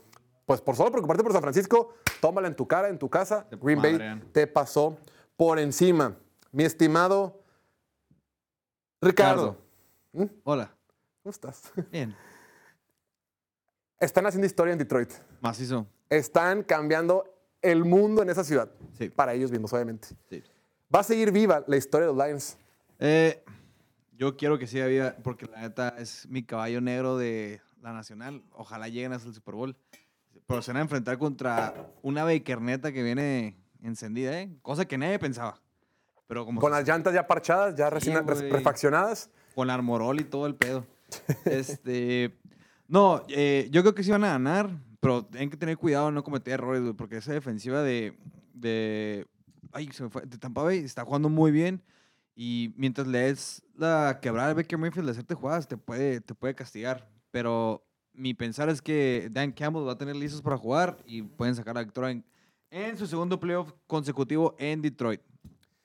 Pues 0.47 0.61
por 0.61 0.77
solo 0.77 0.93
preocuparte 0.93 1.25
por 1.25 1.33
San 1.33 1.43
Francisco, 1.43 1.95
tómala 2.21 2.47
en 2.47 2.55
tu 2.55 2.69
cara, 2.69 2.89
en 2.89 3.01
tu 3.01 3.11
casa. 3.11 3.49
Green 3.61 3.83
Bay 3.83 4.23
te 4.31 4.47
pasó 4.47 4.97
por 5.37 5.59
encima. 5.59 6.17
Mi 6.53 6.63
estimado 6.63 7.43
Ricardo. 9.01 9.57
Hola. 10.45 10.79
¿Cómo 11.29 11.33
estás? 11.33 11.73
Bien. 11.91 12.17
Están 14.01 14.27
haciendo 14.27 14.47
historia 14.47 14.73
en 14.73 14.79
Detroit. 14.79 15.11
Macizo. 15.41 15.87
Están 16.09 16.63
cambiando 16.63 17.25
el 17.63 17.85
mundo 17.85 18.23
en 18.23 18.31
esa 18.31 18.45
ciudad. 18.45 18.71
Sí. 18.97 19.09
Para 19.09 19.35
ellos 19.35 19.51
mismos, 19.51 19.73
obviamente. 19.73 20.09
Sí. 20.31 20.43
Va 20.95 21.01
a 21.01 21.03
seguir 21.05 21.33
viva 21.33 21.65
la 21.67 21.77
historia 21.77 22.07
de 22.07 22.15
los 22.15 22.25
Lions. 22.27 22.57
Eh, 22.99 23.43
yo 24.17 24.37
quiero 24.37 24.59
que 24.59 24.67
siga 24.67 24.87
viva 24.87 25.15
porque 25.23 25.47
la 25.47 25.61
neta 25.61 25.95
es 25.99 26.27
mi 26.29 26.43
caballo 26.45 26.81
negro 26.81 27.17
de 27.19 27.61
la 27.83 27.93
nacional. 27.93 28.43
Ojalá 28.53 28.89
lleguen 28.89 29.13
hasta 29.13 29.29
el 29.29 29.35
Super 29.35 29.55
Bowl. 29.55 29.77
Pero 30.47 30.63
se 30.63 30.71
van 30.73 30.79
a 30.79 30.83
enfrentar 30.83 31.19
contra 31.19 31.91
una 32.03 32.25
Bakerneta 32.25 32.91
que 32.93 33.03
viene 33.03 33.57
encendida, 33.83 34.41
¿eh? 34.41 34.51
Cosa 34.63 34.87
que 34.87 34.97
nadie 34.97 35.19
pensaba. 35.19 35.61
Pero 36.27 36.45
como 36.47 36.61
Con 36.61 36.71
las 36.73 36.87
llantas 36.87 37.13
ya 37.13 37.27
parchadas, 37.27 37.75
ya 37.75 37.91
recién 37.91 38.17
re- 38.27 38.35
güey. 38.35 38.51
refaccionadas. 38.51 39.29
con 39.55 39.69
armorol 39.71 40.21
y 40.21 40.25
todo 40.25 40.47
el 40.47 40.55
pedo. 40.55 40.87
este, 41.45 42.39
no, 42.89 43.23
eh, 43.29 43.69
yo 43.71 43.83
creo 43.83 43.95
que 43.95 44.03
sí 44.03 44.11
van 44.11 44.25
a 44.25 44.29
ganar, 44.29 44.71
pero 45.01 45.25
tienen 45.25 45.51
que 45.51 45.57
tener 45.57 45.77
cuidado 45.77 46.11
no 46.11 46.25
cometer 46.25 46.55
errores, 46.55 46.83
güey, 46.83 46.95
porque 46.95 47.19
esa 47.19 47.33
defensiva 47.33 47.83
de, 47.83 48.19
de, 48.55 49.27
ay, 49.73 49.89
se 49.93 50.03
me 50.03 50.11
fue, 50.11 50.23
de 50.27 50.39
Tampa 50.39 50.63
Bay 50.63 50.79
está 50.79 51.05
jugando 51.05 51.29
muy 51.29 51.53
bien 51.53 51.83
y 52.35 52.73
mientras 52.77 53.07
le 53.09 53.19
des 53.19 53.63
la 53.77 54.21
quebrada 54.23 54.51
a 54.51 54.55
Baker 54.55 54.79
Mayfield 54.79 55.07
de 55.07 55.11
hacerte 55.11 55.35
jugadas, 55.35 55.67
te 55.67 55.77
puede, 55.77 56.21
te 56.21 56.35
puede 56.35 56.55
castigar. 56.55 57.09
Pero 57.33 57.85
mi 58.13 58.33
pensar 58.33 58.69
es 58.69 58.81
que 58.81 59.29
Dan 59.33 59.51
Campbell 59.51 59.87
va 59.87 59.93
a 59.93 59.99
tener 59.99 60.15
listos 60.15 60.41
para 60.41 60.57
jugar 60.57 60.99
y 61.05 61.23
pueden 61.23 61.57
sacar 61.57 61.75
la 61.75 61.83
victoria 61.83 62.23
en 62.71 62.97
su 62.97 63.09
segundo 63.09 63.41
playoff 63.41 63.73
consecutivo 63.89 64.55
en 64.59 64.83
Detroit. 64.83 65.21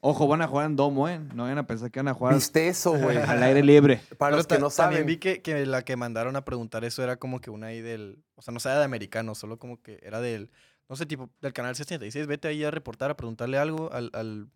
Ojo, 0.06 0.28
van 0.28 0.42
a 0.42 0.48
jugar 0.48 0.66
en 0.66 0.76
domo, 0.76 1.08
¿eh? 1.08 1.18
No 1.34 1.44
vayan 1.44 1.60
a 1.60 1.66
pensar 1.66 1.90
que 1.90 2.00
van 2.00 2.10
a 2.10 2.14
jugar 2.14 2.34
¿Viste 2.36 2.68
eso, 2.68 2.92
güey? 2.98 3.16
al 3.18 3.42
aire 3.42 3.64
libre. 3.64 4.02
Para 4.18 4.32
Pero 4.32 4.38
los 4.38 4.48
que 4.48 4.60
no 4.60 4.70
También 4.70 5.04
saben. 5.04 5.06
vi 5.08 5.18
que, 5.18 5.42
que 5.42 5.66
la 5.66 5.84
que 5.84 5.96
mandaron 5.96 6.36
a 6.36 6.44
preguntar 6.44 6.84
eso 6.84 7.02
era 7.04 7.16
como 7.16 7.40
que 7.40 7.50
una 7.50 7.68
ahí 7.68 7.80
del. 7.80 8.22
O 8.36 8.42
sea, 8.42 8.54
no 8.54 8.60
sea 8.60 8.78
de 8.78 8.84
americano, 8.84 9.34
solo 9.34 9.58
como 9.58 9.82
que 9.82 10.00
era 10.04 10.20
del. 10.20 10.52
No 10.90 10.98
sé, 10.98 11.06
tipo, 11.06 11.30
del 11.42 11.54
canal 11.54 11.76
66. 11.78 12.28
Vete 12.28 12.50
ahí 12.50 12.64
a 12.66 12.70
reportar, 12.72 13.12
a 13.12 13.16
preguntarle 13.16 13.58
algo 13.58 13.94
al. 13.94 14.10
al- 14.14 14.50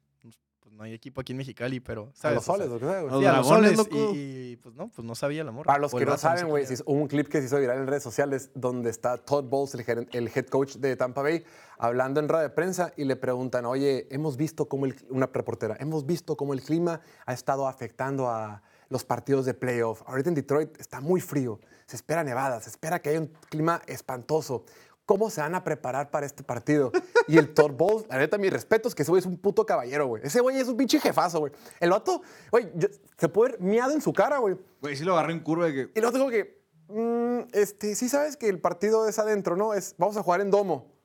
pues 0.68 0.76
no 0.76 0.84
hay 0.84 0.94
equipo 0.94 1.22
aquí 1.22 1.32
en 1.32 1.38
Mexicali, 1.38 1.80
pero. 1.80 2.12
A 2.14 2.20
¿sabes? 2.20 2.36
los 2.36 2.50
O 2.50 2.58
sea, 2.58 2.68
soles, 2.68 2.70
lo 2.70 2.80
que 2.80 2.86
sea, 2.86 3.02
güey. 3.02 3.12
Los 3.12 3.20
sí, 3.22 3.26
a 3.26 3.38
los 3.38 3.48
soles. 3.48 3.78
loco. 3.78 3.96
Y, 4.14 4.18
y, 4.52 4.56
pues 4.58 4.76
no, 4.76 4.90
pues 4.90 5.08
no 5.08 5.16
sabía 5.16 5.42
el 5.44 5.48
amor. 5.48 5.66
Para 5.66 5.80
los 5.80 5.94
que 5.94 6.06
no 6.06 6.18
saben, 6.18 6.50
güey, 6.50 6.66
hubo 6.86 7.00
un 7.00 7.08
clip 7.08 7.30
que 7.30 7.40
se 7.40 7.46
hizo 7.46 7.58
viral 7.58 7.78
en 7.78 7.88
redes 7.88 8.04
sociales 8.04 8.52
donde 8.54 8.90
está 8.90 9.18
Todd 9.18 9.46
Bowles, 9.46 9.76
el, 9.76 10.08
el 10.12 10.28
head 10.28 10.48
coach 10.48 10.76
de 10.76 10.98
Tampa 10.98 11.22
Bay, 11.22 11.46
hablando 11.78 12.20
en 12.20 12.28
radio 12.28 12.50
de 12.50 12.54
prensa 12.54 12.92
y 12.98 13.06
le 13.06 13.16
preguntan, 13.16 13.66
oye, 13.66 14.08
hemos 14.12 14.36
visto 14.36 14.68
cómo 14.68 14.86
el, 14.86 14.96
una 15.10 15.28
reportera, 15.28 15.78
hemos 15.80 16.06
visto 16.06 16.36
cómo 16.36 16.54
el 16.54 16.62
clima 16.62 17.00
ha 17.26 17.34
estado 17.34 17.68
afectando 17.68 18.28
a 18.28 18.62
los 18.90 19.06
partidos 19.06 19.46
de 19.46 19.54
playoff. 19.54 20.02
Ahorita 20.06 20.30
en 20.30 20.36
Detroit 20.36 20.80
está 20.80 21.00
muy 21.00 21.22
frío, 21.22 21.60
se 21.86 21.96
espera 21.96 22.24
nevada, 22.24 22.60
se 22.60 22.70
espera 22.70 23.00
que 23.02 23.10
haya 23.10 23.22
un 23.22 23.32
clima 23.50 23.82
espantoso. 23.88 24.66
¿Cómo 25.08 25.30
se 25.30 25.40
van 25.40 25.56
a 25.56 25.64
preparar 25.64 26.12
para 26.12 26.26
este 26.26 26.44
partido? 26.44 26.92
Y 27.30 27.38
el 27.38 27.54
Todd 27.54 27.72
Bowles, 27.72 28.06
la 28.10 28.18
neta, 28.18 28.38
mis 28.38 28.52
respetos, 28.52 28.94
que 28.94 29.04
ese 29.04 29.12
güey 29.12 29.22
es 29.22 29.26
un 29.26 29.38
puto 29.38 29.66
caballero, 29.66 30.06
güey. 30.06 30.22
Ese 30.26 30.42
güey 30.42 30.58
es 30.60 30.68
un 30.68 30.76
pinche 30.76 31.00
jefazo, 31.00 31.40
güey. 31.40 31.54
El 31.80 31.92
vato, 31.92 32.22
güey, 32.52 32.70
se 33.18 33.30
puede 33.30 33.54
ver 33.54 33.62
miado 33.62 33.94
en 33.94 34.02
su 34.02 34.12
cara, 34.12 34.40
güey. 34.40 34.58
Güey, 34.82 34.98
sí 34.98 35.06
lo 35.06 35.14
agarré 35.14 35.32
en 35.32 35.40
curva 35.40 35.68
de 35.68 35.74
que... 35.74 35.92
Y 35.96 36.02
luego 36.02 36.12
tengo 36.12 36.30
que, 36.30 36.62
mm, 36.90 37.48
este, 37.54 37.96
sí 37.96 38.10
sabes 38.10 38.36
que 38.36 38.50
el 38.50 38.60
partido 38.60 39.08
es 39.08 39.18
adentro, 39.18 39.56
¿no? 39.56 39.74
Es, 39.74 39.96
vamos 39.98 40.18
a 40.18 40.24
jugar 40.24 40.42
en 40.42 40.52
domo. 40.52 40.97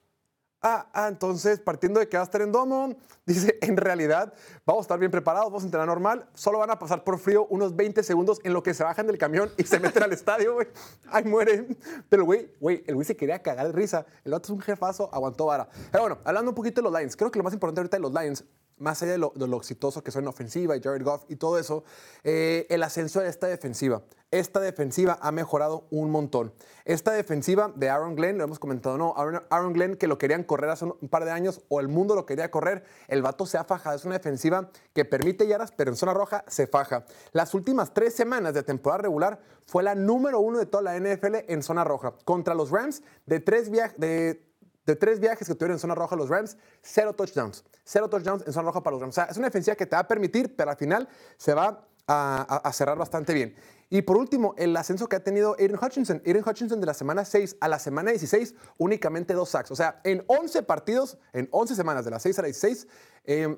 Ah, 0.64 0.86
ah, 0.92 1.08
entonces, 1.08 1.58
partiendo 1.58 1.98
de 1.98 2.08
que 2.08 2.16
va 2.16 2.22
a 2.22 2.24
estar 2.24 2.40
en 2.40 2.52
domo, 2.52 2.94
dice, 3.26 3.58
en 3.62 3.76
realidad, 3.76 4.32
vamos 4.64 4.82
a 4.82 4.84
estar 4.84 4.98
bien 4.98 5.10
preparados, 5.10 5.46
vamos 5.46 5.64
a 5.64 5.66
entrenar 5.66 5.88
normal, 5.88 6.28
solo 6.34 6.58
van 6.58 6.70
a 6.70 6.78
pasar 6.78 7.02
por 7.02 7.18
frío 7.18 7.46
unos 7.50 7.74
20 7.74 8.00
segundos 8.04 8.38
en 8.44 8.52
lo 8.52 8.62
que 8.62 8.72
se 8.72 8.84
bajan 8.84 9.08
del 9.08 9.18
camión 9.18 9.50
y 9.56 9.64
se 9.64 9.80
meten 9.80 10.04
al 10.04 10.12
estadio, 10.12 10.54
güey. 10.54 10.68
Ay, 11.10 11.24
mueren. 11.24 11.76
Pero, 12.08 12.24
güey, 12.24 12.54
güey, 12.60 12.84
el 12.86 12.94
güey 12.94 13.04
se 13.04 13.16
quería 13.16 13.42
cagar 13.42 13.66
de 13.66 13.72
risa. 13.72 14.06
El 14.24 14.34
otro 14.34 14.54
es 14.54 14.58
un 14.58 14.60
jefazo, 14.60 15.10
aguantó 15.12 15.46
vara. 15.46 15.68
Pero 15.90 16.04
bueno, 16.04 16.18
hablando 16.22 16.52
un 16.52 16.54
poquito 16.54 16.80
de 16.80 16.88
los 16.88 16.96
Lions, 16.96 17.16
creo 17.16 17.32
que 17.32 17.40
lo 17.40 17.42
más 17.42 17.54
importante 17.54 17.80
ahorita 17.80 17.96
de 17.96 18.02
los 18.02 18.12
Lions 18.12 18.44
más 18.83 19.03
allá 19.03 19.12
de 19.12 19.18
lo, 19.18 19.57
exitoso 19.57 20.03
que 20.03 20.11
son 20.11 20.24
en 20.24 20.28
ofensiva 20.28 20.76
y 20.76 20.83
Jared 20.83 21.05
Goff 21.05 21.24
y 21.28 21.37
todo 21.37 21.59
eso, 21.59 21.85
eh, 22.24 22.66
el 22.68 22.83
ascenso 22.83 23.20
de 23.20 23.28
esta 23.28 23.47
defensiva. 23.47 24.03
Esta 24.33 24.61
defensiva 24.61 25.18
ha 25.20 25.30
mejorado 25.30 25.87
un 25.91 26.11
montón. 26.11 26.55
Esta 26.87 27.12
defensiva 27.12 27.70
de 27.76 27.91
Aaron 27.91 28.16
Glenn, 28.16 28.39
lo 28.39 28.45
hemos 28.45 28.59
comentado, 28.59 28.97
¿no? 28.97 29.14
Aaron, 29.16 29.72
Glenn 29.74 29.97
que 29.97 30.07
lo 30.07 30.16
querían 30.16 30.43
correr 30.43 30.70
hace 30.70 30.87
un, 30.87 30.97
un 31.01 31.09
par 31.09 31.24
de 31.26 31.30
años 31.30 31.61
o 31.68 31.80
el 31.80 31.89
mundo 31.89 32.14
lo 32.14 32.24
quería 32.24 32.51
correr, 32.51 32.83
el 33.09 33.20
vato 33.20 33.45
se 33.47 33.59
ha 33.59 33.64
fajado. 33.64 33.95
Es 33.95 34.05
una 34.05 34.16
defensiva 34.16 34.70
que 34.95 35.05
permite 35.05 35.47
yardas, 35.47 35.70
pero 35.72 35.91
en 35.91 35.97
zona 35.97 36.14
roja 36.14 36.45
se 36.49 36.66
faja. 36.66 37.05
Las 37.33 37.55
últimas 37.55 37.93
tres 37.93 38.14
semanas 38.14 38.55
de 38.55 38.62
temporada 38.62 39.03
regular 39.03 39.41
fue 39.66 39.83
la 39.83 39.95
número 39.95 40.41
uno 40.41 40.59
de 40.59 40.66
toda 40.66 40.83
la 40.83 40.99
NFL 40.99 41.37
en 41.49 41.62
zona 41.62 41.85
roja. 41.85 42.14
Contra 42.24 42.55
los 42.55 42.70
Rams, 42.70 43.03
de 43.26 43.39
tres 43.41 43.70
viajes... 43.70 43.99
De, 43.99 44.51
de 44.87 44.97
tres 44.97 45.20
viajes 45.20 45.47
que 45.47 45.55
tuvieron 45.55 45.76
en 45.76 45.78
zona 45.78 45.95
roja 45.95 46.16
los 46.16 46.28
Rams, 46.28 46.57
cero 46.83 47.12
touchdowns. 47.14 47.64
Cero 47.85 48.09
touchdowns 48.09 48.47
en 48.47 48.53
zona 48.53 48.66
roja 48.66 48.83
para 48.83 48.95
los 48.95 49.01
Rams. 49.01 49.14
O 49.14 49.16
sea, 49.16 49.24
es 49.24 49.37
una 49.37 49.47
defensiva 49.47 49.76
que 49.76 49.87
te 49.87 49.97
va 49.97 50.01
a 50.01 50.09
permitir, 50.09 50.57
pero 50.57 50.70
al 50.70 50.76
final 50.76 51.09
se 51.37 51.55
va 51.55 51.87
a, 52.07 52.70
cerrar 52.72 52.99
bastante 52.99 53.33
bien. 53.33 53.55
Y 53.89 54.03
por 54.03 54.16
último, 54.16 54.55
el 54.57 54.76
ascenso 54.76 55.09
que 55.09 55.16
ha 55.16 55.24
tenido 55.24 55.55
Aiden 55.59 55.78
Hutchinson. 55.80 56.22
Aiden 56.24 56.43
Hutchinson 56.47 56.80
de 56.80 56.87
la 56.87 56.95
semana 56.95 57.24
6 57.24 57.57
a 57.61 57.68
la 57.68 57.78
semana 57.78 58.11
16, 58.11 58.55
únicamente 58.78 59.35
dos 59.35 59.51
sacks. 59.51 59.70
O 59.70 59.76
sea, 59.76 60.01
en 60.05 60.24
11 60.26 60.62
partidos, 60.62 61.18
en 61.33 61.49
11 61.51 61.74
semanas 61.74 62.05
de 62.05 62.11
la 62.11 62.18
6 62.18 62.39
a 62.39 62.43
la 62.43 62.47
16, 62.47 62.89
eh, 63.24 63.57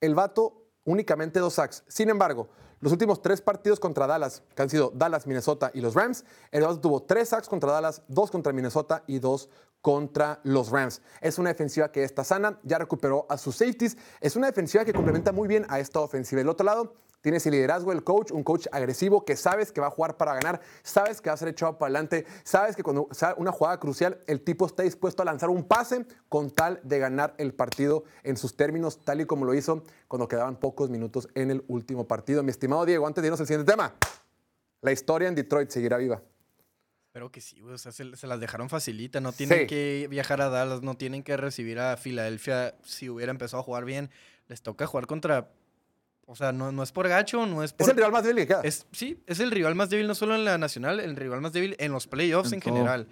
el 0.00 0.14
vato 0.14 0.65
únicamente 0.86 1.38
dos 1.38 1.54
sacks. 1.54 1.84
Sin 1.86 2.08
embargo, 2.08 2.48
los 2.80 2.92
últimos 2.92 3.20
tres 3.20 3.42
partidos 3.42 3.78
contra 3.78 4.06
Dallas, 4.06 4.42
que 4.54 4.62
han 4.62 4.70
sido 4.70 4.90
Dallas, 4.94 5.26
Minnesota 5.26 5.70
y 5.74 5.80
los 5.80 5.94
Rams, 5.94 6.24
el 6.50 6.62
vato 6.62 6.80
tuvo 6.80 7.02
tres 7.02 7.28
sacks 7.30 7.48
contra 7.48 7.72
Dallas, 7.72 8.02
dos 8.08 8.30
contra 8.30 8.52
Minnesota 8.52 9.02
y 9.06 9.18
dos 9.18 9.50
contra 9.80 10.40
los 10.42 10.70
Rams. 10.70 11.00
Es 11.20 11.38
una 11.38 11.50
defensiva 11.50 11.92
que 11.92 12.04
está 12.04 12.24
sana, 12.24 12.58
ya 12.64 12.78
recuperó 12.78 13.26
a 13.28 13.38
sus 13.38 13.56
safeties. 13.56 13.96
Es 14.20 14.36
una 14.36 14.46
defensiva 14.46 14.84
que 14.84 14.92
complementa 14.92 15.32
muy 15.32 15.48
bien 15.48 15.66
a 15.68 15.78
esta 15.78 16.00
ofensiva. 16.00 16.40
Del 16.40 16.48
otro 16.48 16.66
lado, 16.66 16.94
tienes 17.26 17.44
el 17.46 17.52
liderazgo 17.54 17.90
del 17.90 18.04
coach, 18.04 18.30
un 18.30 18.44
coach 18.44 18.68
agresivo 18.70 19.24
que 19.24 19.34
sabes 19.34 19.72
que 19.72 19.80
va 19.80 19.88
a 19.88 19.90
jugar 19.90 20.16
para 20.16 20.32
ganar, 20.34 20.60
sabes 20.84 21.20
que 21.20 21.28
va 21.28 21.34
a 21.34 21.36
ser 21.36 21.48
echado 21.48 21.76
para 21.76 21.88
adelante, 21.88 22.24
sabes 22.44 22.76
que 22.76 22.84
cuando 22.84 23.08
sea 23.10 23.34
una 23.36 23.50
jugada 23.50 23.80
crucial, 23.80 24.20
el 24.28 24.42
tipo 24.42 24.64
está 24.64 24.84
dispuesto 24.84 25.22
a 25.22 25.24
lanzar 25.24 25.50
un 25.50 25.64
pase 25.64 26.06
con 26.28 26.52
tal 26.52 26.78
de 26.84 27.00
ganar 27.00 27.34
el 27.38 27.52
partido 27.52 28.04
en 28.22 28.36
sus 28.36 28.54
términos, 28.56 29.00
tal 29.04 29.20
y 29.22 29.24
como 29.24 29.44
lo 29.44 29.54
hizo 29.54 29.82
cuando 30.06 30.28
quedaban 30.28 30.54
pocos 30.54 30.88
minutos 30.88 31.28
en 31.34 31.50
el 31.50 31.64
último 31.66 32.06
partido. 32.06 32.44
Mi 32.44 32.52
estimado 32.52 32.86
Diego, 32.86 33.08
antes 33.08 33.22
de 33.22 33.26
irnos 33.26 33.40
al 33.40 33.48
siguiente 33.48 33.72
tema, 33.72 33.92
la 34.82 34.92
historia 34.92 35.26
en 35.26 35.34
Detroit 35.34 35.68
seguirá 35.70 35.96
viva. 35.96 36.22
Espero 37.08 37.32
que 37.32 37.40
sí, 37.40 37.60
güey. 37.60 37.74
O 37.74 37.78
sea, 37.78 37.90
se, 37.90 38.14
se 38.14 38.26
las 38.28 38.38
dejaron 38.38 38.68
facilita. 38.68 39.20
No 39.20 39.32
tienen 39.32 39.60
Sí. 39.62 39.66
que 39.66 40.06
viajar 40.08 40.40
a 40.42 40.48
Dallas, 40.48 40.82
no 40.82 40.96
tienen 40.96 41.24
que 41.24 41.36
recibir 41.36 41.80
a 41.80 41.96
Filadelfia 41.96 42.76
si 42.84 43.08
hubiera 43.10 43.32
empezado 43.32 43.62
a 43.62 43.64
jugar 43.64 43.84
bien. 43.84 44.10
Les 44.46 44.62
toca 44.62 44.86
jugar 44.86 45.08
contra. 45.08 45.50
O 46.28 46.34
sea, 46.34 46.50
no, 46.50 46.72
no 46.72 46.82
es 46.82 46.90
por 46.90 47.08
gacho, 47.08 47.46
no 47.46 47.62
es 47.62 47.72
por. 47.72 47.84
Es 47.84 47.90
el 47.90 47.96
rival 47.96 48.12
más 48.12 48.24
débil 48.24 48.42
que 48.42 48.48
queda. 48.48 48.60
Es, 48.62 48.86
sí, 48.90 49.22
es 49.26 49.38
el 49.38 49.52
rival 49.52 49.76
más 49.76 49.90
débil 49.90 50.08
no 50.08 50.14
solo 50.14 50.34
en 50.34 50.44
la 50.44 50.58
nacional, 50.58 50.98
el 50.98 51.14
rival 51.14 51.40
más 51.40 51.52
débil 51.52 51.76
en 51.78 51.92
los 51.92 52.08
playoffs 52.08 52.52
en, 52.52 52.60
general. 52.60 53.06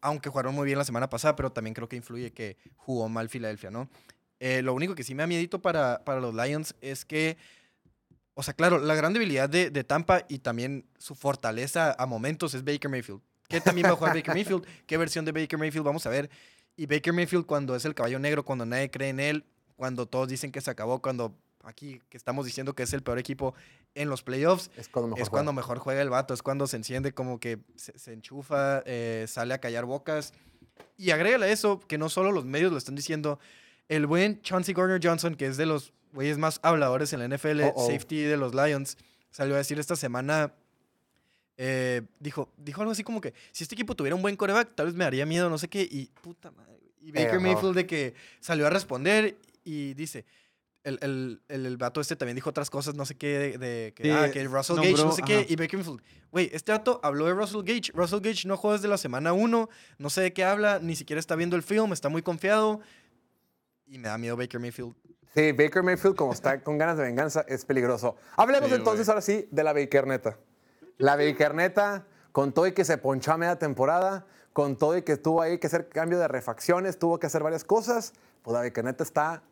Aunque 0.00 0.30
jugaron 0.30 0.54
muy 0.54 0.66
bien 0.66 0.78
la 0.78 0.84
semana 0.84 1.10
pasada, 1.10 1.34
pero 1.34 1.50
también 1.50 1.74
creo 1.74 1.88
que 1.88 1.96
influye 1.96 2.32
que 2.32 2.56
jugó 2.76 3.08
mal 3.08 3.28
Filadelfia, 3.28 3.70
¿no? 3.70 3.90
Eh, 4.38 4.62
lo 4.62 4.72
único 4.72 4.94
que 4.94 5.02
sí 5.02 5.14
me 5.14 5.24
da 5.24 5.26
miedito 5.26 5.60
para, 5.60 6.04
para 6.04 6.20
los 6.20 6.32
Lions 6.32 6.74
es 6.80 7.04
que, 7.04 7.36
o 8.34 8.42
sea, 8.42 8.54
claro, 8.54 8.78
la 8.78 8.94
gran 8.94 9.12
debilidad 9.12 9.50
de, 9.50 9.70
de 9.70 9.84
Tampa 9.84 10.24
y 10.28 10.38
también 10.38 10.86
su 10.96 11.14
fortaleza 11.14 11.94
a 11.98 12.06
momentos 12.06 12.54
es 12.54 12.64
Baker 12.64 12.88
Mayfield. 12.88 13.20
¿Qué 13.48 13.60
también 13.60 13.88
va 13.88 13.92
a 13.92 13.96
jugar 13.96 14.14
Baker 14.14 14.32
Mayfield? 14.32 14.64
¿Qué 14.86 14.96
versión 14.96 15.24
de 15.24 15.32
Baker 15.32 15.58
Mayfield 15.58 15.84
vamos 15.84 16.06
a 16.06 16.10
ver? 16.10 16.30
Y 16.76 16.86
Baker 16.86 17.12
Mayfield 17.12 17.46
cuando 17.46 17.74
es 17.74 17.84
el 17.84 17.94
caballo 17.96 18.20
negro, 18.20 18.44
cuando 18.44 18.64
nadie 18.64 18.90
cree 18.90 19.08
en 19.08 19.18
él, 19.18 19.44
cuando 19.74 20.06
todos 20.06 20.28
dicen 20.28 20.52
que 20.52 20.60
se 20.60 20.70
acabó, 20.70 21.02
cuando 21.02 21.36
aquí 21.64 22.00
que 22.08 22.16
estamos 22.16 22.46
diciendo 22.46 22.74
que 22.74 22.82
es 22.84 22.92
el 22.92 23.02
peor 23.02 23.18
equipo 23.18 23.54
en 23.94 24.08
los 24.08 24.22
playoffs, 24.22 24.70
Es 24.76 24.88
cuando 24.88 25.08
mejor 25.08 25.22
es 25.22 25.30
cuando 25.30 25.52
juega. 25.52 25.60
mejor 25.60 25.78
juega 25.78 26.02
el 26.02 26.10
vato, 26.10 26.32
es 26.34 26.42
cuando 26.42 26.66
se 26.66 26.76
enciende, 26.76 27.12
como 27.12 27.38
que 27.40 27.58
se, 27.76 27.98
se 27.98 28.12
enchufa, 28.12 28.82
eh, 28.86 29.26
sale 29.28 29.54
a 29.54 29.58
callar 29.58 29.84
bocas. 29.84 30.32
Y 30.96 31.10
agrégale 31.10 31.46
a 31.46 31.48
eso 31.50 31.80
que 31.80 31.98
no 31.98 32.08
solo 32.08 32.32
los 32.32 32.44
medios 32.44 32.72
lo 32.72 32.78
están 32.78 32.94
diciendo, 32.94 33.38
el 33.88 34.06
buen 34.06 34.40
Chauncey 34.42 34.74
Gardner 34.74 35.00
Johnson, 35.02 35.34
que 35.34 35.46
es 35.46 35.56
de 35.56 35.66
los 35.66 35.92
güeyes 36.12 36.38
más 36.38 36.60
habladores 36.62 37.12
en 37.12 37.20
la 37.20 37.28
NFL, 37.36 37.62
Uh-oh. 37.62 37.86
safety 37.86 38.22
de 38.22 38.36
los 38.36 38.54
Lions, 38.54 38.96
salió 39.30 39.54
a 39.54 39.58
decir 39.58 39.78
esta 39.78 39.96
semana, 39.96 40.52
eh, 41.56 42.02
dijo, 42.18 42.52
dijo 42.56 42.80
algo 42.80 42.92
así 42.92 43.02
como 43.04 43.20
que 43.20 43.34
si 43.52 43.64
este 43.64 43.74
equipo 43.74 43.94
tuviera 43.94 44.16
un 44.16 44.22
buen 44.22 44.36
coreback, 44.36 44.74
tal 44.74 44.86
vez 44.86 44.94
me 44.94 45.04
daría 45.04 45.26
miedo, 45.26 45.50
no 45.50 45.58
sé 45.58 45.68
qué, 45.68 45.82
y 45.82 46.06
puta 46.22 46.50
madre. 46.50 46.78
Y 47.02 47.12
Baker. 47.12 47.40
Mayfield 47.40 47.74
de 47.74 47.86
que 47.86 48.14
salió 48.40 48.66
a 48.66 48.70
responder 48.70 49.36
y 49.64 49.94
dice, 49.94 50.24
el, 50.84 50.98
el, 51.02 51.42
el, 51.48 51.66
el 51.66 51.76
vato 51.76 52.00
este 52.00 52.16
también 52.16 52.34
dijo 52.36 52.50
otras 52.50 52.70
cosas, 52.70 52.94
no 52.94 53.04
sé 53.04 53.14
qué, 53.16 53.38
de, 53.38 53.58
de 53.58 53.92
que, 53.94 54.02
Sí, 54.04 54.10
ah, 54.10 54.30
que 54.32 54.44
Russell 54.44 54.76
Gage, 54.76 54.90
no 54.92 54.96
nombró, 54.98 55.12
sé 55.16 55.22
qué, 55.22 55.36
ajá. 55.38 55.46
y 55.48 55.56
Baker 55.56 55.76
Mayfield, 55.78 56.02
güey, 56.32 56.50
este 56.52 56.72
vato 56.72 57.00
habló 57.02 57.26
de 57.26 57.34
Russell 57.34 57.62
Gage, 57.62 57.92
Russell 57.92 58.20
Gage 58.20 58.48
no 58.48 58.56
juega 58.56 58.76
desde 58.76 58.88
la 58.88 58.96
semana 58.98 59.32
1, 59.32 59.68
no 59.98 60.10
sé 60.10 60.20
de 60.22 60.32
qué 60.32 60.44
habla, 60.44 60.78
ni 60.80 60.96
siquiera 60.96 61.20
está 61.20 61.36
viendo 61.36 61.56
el 61.56 61.62
film, 61.62 61.92
está 61.92 62.08
muy 62.08 62.22
confiado, 62.22 62.80
y 63.86 63.98
me 63.98 64.08
da 64.08 64.16
miedo 64.18 64.36
Baker 64.36 64.60
Mayfield. 64.60 64.94
Sí, 65.34 65.52
Baker 65.52 65.82
Mayfield, 65.82 66.16
como 66.16 66.32
está 66.32 66.62
con 66.62 66.78
ganas 66.78 66.96
de 66.96 67.04
venganza, 67.04 67.44
es 67.46 67.64
peligroso. 67.64 68.16
Hablemos 68.36 68.68
Sí, 68.68 68.74
entonces 68.74 69.06
güey. 69.06 69.12
ahora 69.12 69.20
sí 69.22 69.48
de 69.50 69.62
la 69.64 69.72
Bakerneta. 69.72 70.38
La 70.98 71.14
Bakerneta, 71.16 72.04
con 72.32 72.52
todo 72.52 72.66
y 72.66 72.72
que 72.72 72.84
se 72.84 72.98
ponchó 72.98 73.32
a 73.32 73.36
media 73.38 73.56
temporada, 73.58 74.26
con 74.52 74.76
todo 74.76 74.96
y 74.96 75.02
que 75.02 75.16
tuvo 75.16 75.40
ahí 75.42 75.58
que 75.58 75.68
hacer 75.68 75.88
cambio 75.88 76.18
de 76.18 76.26
refacciones, 76.26 76.98
tuvo 76.98 77.18
que 77.20 77.26
hacer 77.26 77.42
varias 77.42 77.64
cosas, 77.64 78.12
pues 78.42 78.52
la 78.54 78.60
Bakerneta 78.60 79.04
está 79.04 79.42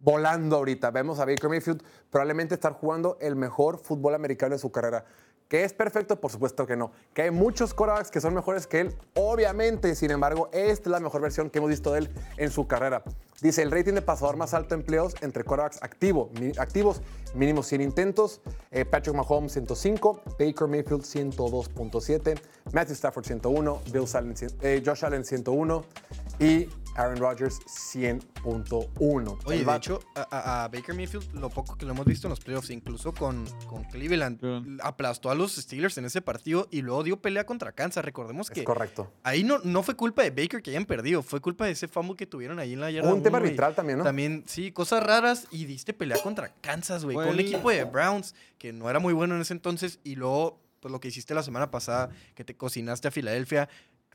volando 0.00 0.56
ahorita. 0.56 0.90
Vemos 0.90 1.20
a 1.20 1.24
Baker 1.24 1.48
Mayfield 1.48 1.82
probablemente 2.10 2.54
estar 2.54 2.72
jugando 2.72 3.16
el 3.20 3.36
mejor 3.36 3.78
fútbol 3.78 4.14
americano 4.14 4.54
de 4.54 4.58
su 4.58 4.72
carrera. 4.72 5.04
¿Que 5.50 5.64
es 5.64 5.72
perfecto? 5.72 6.20
Por 6.20 6.30
supuesto 6.30 6.64
que 6.64 6.76
no. 6.76 6.92
¿Que 7.12 7.22
hay 7.22 7.32
muchos 7.32 7.74
quarterbacks 7.74 8.12
que 8.12 8.20
son 8.20 8.34
mejores 8.34 8.68
que 8.68 8.82
él? 8.82 8.96
Obviamente. 9.14 9.96
Sin 9.96 10.12
embargo, 10.12 10.48
esta 10.52 10.88
es 10.88 10.92
la 10.92 11.00
mejor 11.00 11.20
versión 11.20 11.50
que 11.50 11.58
hemos 11.58 11.70
visto 11.70 11.92
de 11.92 11.98
él 11.98 12.10
en 12.36 12.52
su 12.52 12.68
carrera. 12.68 13.02
Dice, 13.40 13.62
el 13.62 13.72
rating 13.72 13.94
de 13.94 14.02
pasador 14.02 14.36
más 14.36 14.54
alto 14.54 14.76
en 14.76 14.84
playoffs 14.84 15.20
entre 15.22 15.42
quarterbacks 15.42 15.82
activo, 15.82 16.30
activos, 16.56 17.02
mínimo 17.34 17.64
100 17.64 17.80
intentos. 17.80 18.40
Eh, 18.70 18.84
Patrick 18.84 19.16
Mahomes 19.16 19.52
105, 19.52 20.22
Baker 20.38 20.68
Mayfield 20.68 21.02
102.7, 21.02 22.40
Matthew 22.72 22.94
Stafford 22.94 23.24
101, 23.24 23.80
Bill 23.92 24.04
Allen, 24.14 24.36
100 24.36 24.58
eh, 24.62 24.82
Josh 24.86 25.04
Allen 25.04 25.24
101 25.24 25.84
y 26.40 26.66
Aaron 26.96 27.18
Rodgers 27.18 27.60
100.1. 27.66 29.38
Oye, 29.44 29.64
de 29.64 29.76
hecho, 29.76 30.00
a, 30.14 30.68
Baker 30.72 30.94
Mayfield, 30.94 31.32
lo 31.34 31.48
poco 31.50 31.76
que 31.76 31.84
lo 31.86 31.92
hemos 31.92 32.04
visto 32.04 32.26
en 32.26 32.30
los 32.30 32.40
playoffs, 32.40 32.70
incluso 32.70 33.12
con, 33.12 33.46
con 33.68 33.84
Cleveland, 33.84 34.80
aplastó 34.82 35.30
a 35.30 35.34
los 35.34 35.54
Steelers 35.54 35.96
en 35.98 36.04
ese 36.06 36.20
partido 36.20 36.66
y 36.70 36.82
luego 36.82 37.02
dio 37.04 37.20
pelea 37.20 37.44
contra 37.46 37.72
Kansas. 37.72 38.04
Recordemos 38.04 38.50
que 38.50 38.60
Es 38.60 38.66
correcto. 38.66 39.12
ahí 39.22 39.44
no, 39.44 39.58
no 39.64 39.82
fue 39.82 39.94
culpa 39.94 40.22
de 40.22 40.30
Baker 40.30 40.62
que 40.62 40.70
hayan 40.70 40.84
perdido, 40.86 41.22
fue 41.22 41.40
culpa 41.40 41.66
de 41.66 41.72
ese 41.72 41.88
fumble 41.88 42.16
que 42.16 42.26
tuvieron 42.26 42.58
ahí 42.58 42.72
en 42.72 42.80
la 42.80 42.90
yarda. 42.90 43.08
Hubo 43.08 43.16
un 43.16 43.22
tema 43.22 43.38
uno 43.38 43.46
arbitral 43.46 43.74
también, 43.74 43.98
¿no? 43.98 44.04
También, 44.04 44.44
sí, 44.46 44.72
cosas 44.72 45.02
raras 45.02 45.46
y 45.50 45.66
diste 45.66 45.92
pelea 45.92 46.20
contra 46.22 46.52
Kansas, 46.60 47.04
güey, 47.04 47.14
con 47.14 47.28
un 47.28 47.34
el- 47.34 47.40
equipo 47.40 47.70
de 47.70 47.84
Browns 47.84 48.34
que 48.58 48.72
no 48.72 48.90
era 48.90 48.98
muy 48.98 49.12
bueno 49.12 49.34
en 49.36 49.42
ese 49.42 49.52
entonces 49.52 50.00
y 50.04 50.16
luego, 50.16 50.58
pues 50.80 50.90
lo 50.90 51.00
que 51.00 51.08
hiciste 51.08 51.34
la 51.34 51.42
semana 51.42 51.70
pasada, 51.70 52.10
que 52.34 52.44
te 52.44 52.56
cocinaste 52.56 53.08
a 53.08 53.10
Filadelfia, 53.10 53.68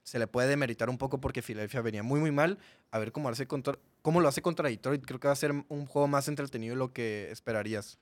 se 0.05 0.19
le 0.19 0.27
puede 0.27 0.47
demeritar 0.47 0.89
un 0.89 0.97
poco 0.99 1.19
porque 1.19 1.41
Filadelfia 1.41 1.81
venía 1.81 2.03
muy, 2.03 2.19
muy 2.19 2.31
mal. 2.31 2.59
A 2.91 2.99
ver 2.99 3.11
cómo, 3.11 3.27
hace 3.27 3.47
contra, 3.47 3.77
cómo 4.03 4.21
lo 4.21 4.27
hace 4.27 4.41
contra 4.41 4.69
Detroit. 4.69 5.03
Creo 5.03 5.19
que 5.19 5.27
va 5.27 5.31
a 5.33 5.35
ser 5.35 5.51
un 5.51 5.85
juego 5.87 6.07
más 6.07 6.27
entretenido 6.27 6.75
de 6.75 6.79
lo 6.79 6.93
que 6.93 7.31
esperarías. 7.31 7.97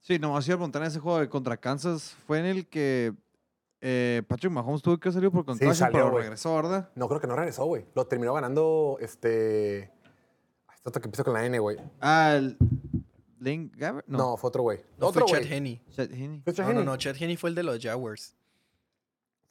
Sí, 0.00 0.20
nomás 0.20 0.46
iba 0.46 0.54
a 0.54 0.58
preguntar 0.58 0.82
en 0.82 0.88
ese 0.88 1.00
juego 1.00 1.18
de 1.18 1.28
contra 1.28 1.56
Kansas, 1.56 2.16
fue 2.28 2.38
en 2.38 2.46
el 2.46 2.66
que 2.68 3.12
eh, 3.80 4.22
Patrick 4.28 4.52
Mahomes 4.52 4.80
tuvo 4.82 4.98
que 4.98 5.10
salir 5.10 5.32
por 5.32 5.44
contrato, 5.44 5.74
salió, 5.74 6.04
pero 6.04 6.16
regresó, 6.18 6.54
¿verdad? 6.54 6.90
No, 6.94 7.08
creo 7.08 7.20
que 7.20 7.26
no 7.26 7.34
regresó, 7.34 7.64
güey. 7.64 7.84
Lo 7.94 8.06
terminó 8.06 8.32
ganando 8.32 8.96
este. 9.00 9.78
Este 10.72 10.88
otro 10.88 11.02
que 11.02 11.08
empieza 11.08 11.24
con 11.24 11.34
la 11.34 11.44
N, 11.44 11.58
güey. 11.58 11.76
Ah, 12.00 12.34
el 12.36 12.56
Lane 13.40 13.70
Gabbert, 13.74 14.06
No. 14.06 14.18
no. 14.18 14.36
fue 14.36 14.46
otro 14.48 14.62
güey. 14.62 14.80
No 14.96 15.08
otro 15.08 15.26
fue 15.26 15.38
Chad 15.40 15.46
güey. 15.48 15.54
Henney. 15.56 15.82
Chad 15.90 16.08
No, 16.08 16.16
no, 16.16 16.70
Henne. 16.70 16.84
no, 16.84 16.96
Chad 16.96 17.16
Henney 17.20 17.36
fue 17.36 17.50
el 17.50 17.56
de 17.56 17.64
los 17.64 17.80
Jaguars. 17.82 18.35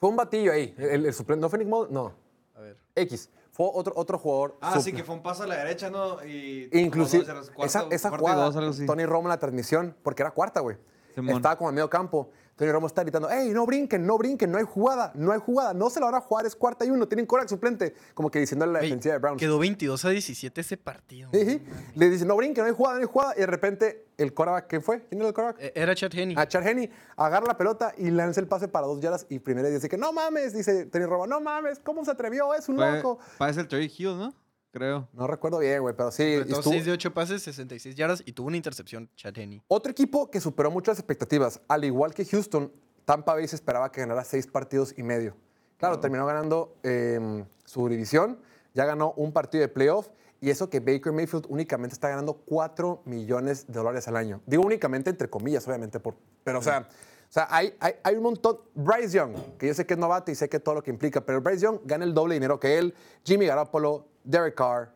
Fue 0.06 0.12
un 0.12 0.18
batillo 0.18 0.54
ahí. 0.54 0.76
El, 0.78 1.08
el 1.08 1.14
suplente. 1.16 1.42
¿No 1.42 1.50
fue 1.50 1.58
Nick? 1.58 1.68
No. 1.68 2.14
A 2.54 2.60
ver. 2.60 2.78
X. 2.94 3.28
Fue 3.50 3.68
otro, 3.74 3.92
otro 3.96 4.20
jugador. 4.20 4.56
Ah, 4.62 4.80
sí, 4.80 4.94
que 4.94 5.04
fue 5.04 5.16
un 5.16 5.24
paso 5.24 5.42
a 5.42 5.48
la 5.48 5.56
derecha, 5.56 5.90
¿no? 5.90 6.24
Y 6.24 6.70
Inclusive, 6.74 7.26
esa, 7.64 7.88
esa 7.90 8.16
jugada, 8.16 8.52
dos. 8.52 8.86
Tony 8.86 9.04
Romo 9.08 9.24
en 9.24 9.30
la 9.30 9.40
transmisión, 9.40 9.96
porque 10.04 10.22
era 10.22 10.30
cuarta, 10.30 10.60
güey. 10.60 10.78
Estaba 11.16 11.58
como 11.58 11.70
a 11.70 11.72
medio 11.72 11.90
campo. 11.90 12.30
Tony 12.56 12.72
Romo 12.72 12.88
está 12.88 13.02
gritando, 13.04 13.30
¡Ey, 13.30 13.50
no 13.50 13.66
brinquen, 13.66 14.06
no 14.06 14.18
brinquen! 14.18 14.50
No 14.50 14.58
hay 14.58 14.64
jugada, 14.64 15.12
no 15.16 15.34
hay 15.34 15.40
jugada. 15.40 15.74
No 15.74 15.90
se 15.90 16.00
la 16.00 16.06
van 16.06 16.16
a 16.16 16.22
jugar, 16.22 16.46
es 16.46 16.56
cuarta 16.56 16.86
y 16.86 16.90
uno. 16.90 17.06
Tienen 17.08 17.26
Korak 17.26 17.50
suplente. 17.50 17.94
Como 18.14 18.32
que 18.32 18.40
diciéndole 18.40 18.70
a 18.70 18.74
la 18.74 18.80
Ey, 18.80 18.86
defensiva 18.90 19.14
de 19.16 19.20
Browns. 19.20 19.40
Quedó 19.42 19.60
22 19.60 20.06
a 20.06 20.10
17 20.10 20.62
ese 20.62 20.78
partido. 20.78 21.30
Sí, 21.34 21.46
sí. 21.46 21.62
Le 21.96 22.10
dicen, 22.10 22.28
no 22.30 22.36
brinquen, 22.38 22.64
no 22.64 22.70
hay 22.70 22.76
jugada, 22.76 22.96
no 22.96 23.02
hay 23.02 23.08
jugada. 23.12 23.34
Y 23.36 23.40
de 23.42 23.48
repente, 23.48 24.08
el 24.18 24.34
quarterback, 24.34 24.68
¿quién 24.68 24.82
fue? 24.82 25.06
¿Quién 25.08 25.20
era 25.20 25.28
el 25.28 25.34
quarterback? 25.34 25.62
Eh, 25.62 25.74
Era 25.76 25.94
Chad 25.96 26.14
Henney. 26.16 26.36
A 26.38 26.48
Chargeni 26.48 26.90
agarra 27.18 27.46
la 27.46 27.58
pelota 27.58 27.94
y 27.98 28.10
lanza 28.10 28.40
el 28.40 28.48
pase 28.48 28.70
para 28.70 28.88
dos 28.88 29.02
yardas 29.02 29.26
y 29.28 29.40
primero 29.40 29.70
dice 29.70 29.90
que 29.90 29.98
no 29.98 30.14
mames, 30.14 30.54
dice 30.54 30.86
Tony 30.86 31.06
Romo, 31.06 31.28
no 31.28 31.42
mames, 31.42 31.80
¿cómo 31.80 32.06
se 32.06 32.12
atrevió? 32.12 32.54
Es 32.54 32.70
un 32.70 32.78
loco. 32.78 33.20
Parece 33.38 33.60
el 33.60 33.68
Terry 33.68 33.92
Hill, 33.98 34.18
¿no? 34.18 34.34
Creo. 34.76 35.08
No 35.14 35.26
recuerdo 35.26 35.60
bien, 35.60 35.82
güey, 35.82 35.96
pero 35.96 36.12
sí. 36.12 36.36
Completó 36.36 36.60
estuvo- 36.60 36.74
6 36.74 36.86
de 36.86 36.92
8 36.92 37.14
pases, 37.14 37.42
66 37.44 37.96
yardas 37.96 38.22
y 38.26 38.34
tuvo 38.34 38.48
una 38.48 38.58
intercepción 38.58 39.10
Chad 39.16 39.38
Henney. 39.38 39.62
Otro 39.70 39.90
equipo 39.90 40.30
que 40.30 40.42
superó 40.42 40.70
muchas 40.70 41.00
expectativas, 41.00 41.62
al 41.70 41.86
igual 41.86 42.14
que 42.14 42.26
Houston, 42.26 42.70
Tampa 43.06 43.36
Bay 43.36 43.48
se 43.48 43.56
esperaba 43.56 43.90
que 43.90 44.02
ganara 44.02 44.26
seis 44.26 44.48
partidos 44.48 44.94
y 44.98 45.04
medio. 45.04 45.34
Claro, 45.78 46.02
terminó 46.02 46.26
ganando 46.26 46.76
eh, 46.84 47.46
su 47.64 47.88
división, 47.88 48.38
ya 48.74 48.84
ganó 48.84 49.14
un 49.16 49.32
partido 49.32 49.62
de 49.62 49.70
playoff 49.70 50.10
y 50.42 50.50
eso 50.50 50.70
que 50.70 50.82
Baker 50.82 51.14
Mayfield 51.14 51.46
únicamente 51.48 51.94
está 51.94 52.10
ganando 52.10 52.34
4 52.34 53.02
millones 53.06 53.68
de 53.68 53.74
dólares 53.76 54.10
al 54.10 54.18
año. 54.18 54.42
Digo 54.46 54.64
únicamente 54.64 55.10
entre 55.10 55.30
comillas, 55.30 55.66
obviamente, 55.70 56.02
por, 56.02 56.18
pero 56.44 56.60
o 56.60 56.62
sea, 56.62 56.90
o 56.90 57.32
sea 57.32 57.48
hay, 57.50 57.74
hay, 57.80 57.94
hay 58.04 58.16
un 58.18 58.24
montón. 58.24 58.60
Bryce 58.74 59.12
Young, 59.18 59.36
que 59.58 59.68
yo 59.68 59.74
sé 59.74 59.86
que 59.86 59.94
es 59.94 60.00
novato 60.02 60.32
y 60.32 60.36
sé 60.36 60.50
que 60.50 60.60
todo 60.60 60.76
lo 60.76 60.84
que 60.84 60.92
implica, 60.92 61.22
pero 61.22 61.40
Bryce 61.40 61.62
Young 61.62 61.80
gana 61.86 62.04
el 62.04 62.14
doble 62.14 62.34
dinero 62.34 62.60
que 62.60 62.78
él, 62.78 62.94
Jimmy 63.24 63.46
Garoppolo, 63.46 64.14
Derek 64.26 64.56
Carr, 64.56 64.92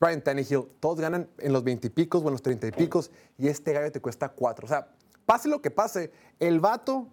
Brian 0.00 0.22
Tannehill, 0.22 0.68
todos 0.80 1.00
ganan 1.00 1.28
en 1.38 1.52
los 1.52 1.64
20 1.64 1.86
y 1.86 1.90
picos 1.90 2.22
o 2.22 2.26
en 2.26 2.32
los 2.32 2.42
30 2.42 2.68
y 2.68 2.72
picos 2.72 3.10
y 3.36 3.48
este 3.48 3.72
gallo 3.72 3.90
te 3.92 4.00
cuesta 4.00 4.28
4. 4.28 4.64
O 4.64 4.68
sea, 4.68 4.88
pase 5.24 5.48
lo 5.48 5.60
que 5.60 5.70
pase, 5.70 6.12
el 6.38 6.60
vato 6.60 7.08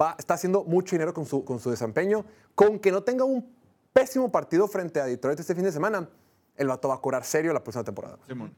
va, 0.00 0.14
está 0.18 0.34
haciendo 0.34 0.64
mucho 0.64 0.94
dinero 0.94 1.12
con 1.12 1.26
su, 1.26 1.44
con 1.44 1.58
su 1.58 1.70
desempeño. 1.70 2.24
Con 2.54 2.78
que 2.78 2.92
no 2.92 3.02
tenga 3.02 3.24
un 3.24 3.54
pésimo 3.92 4.30
partido 4.30 4.68
frente 4.68 5.00
a 5.00 5.06
Detroit 5.06 5.40
este 5.40 5.54
fin 5.54 5.64
de 5.64 5.72
semana, 5.72 6.08
el 6.56 6.68
vato 6.68 6.88
va 6.88 6.94
a 6.94 7.00
cobrar 7.00 7.24
serio 7.24 7.52
la 7.52 7.62
próxima 7.62 7.84
temporada. 7.84 8.18
Simón. 8.26 8.54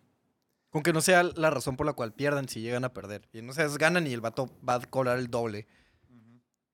Con 0.70 0.82
que 0.82 0.92
no 0.92 1.00
sea 1.00 1.22
la 1.22 1.50
razón 1.50 1.76
por 1.76 1.86
la 1.86 1.94
cual 1.94 2.12
pierdan 2.12 2.48
si 2.48 2.60
llegan 2.60 2.84
a 2.84 2.92
perder. 2.92 3.28
Y 3.32 3.40
no 3.40 3.54
seas 3.54 3.78
ganan 3.78 4.06
y 4.06 4.12
el 4.12 4.20
vato 4.20 4.50
va 4.68 4.74
a 4.74 4.80
cobrar 4.80 5.18
el 5.18 5.30
doble. 5.30 5.66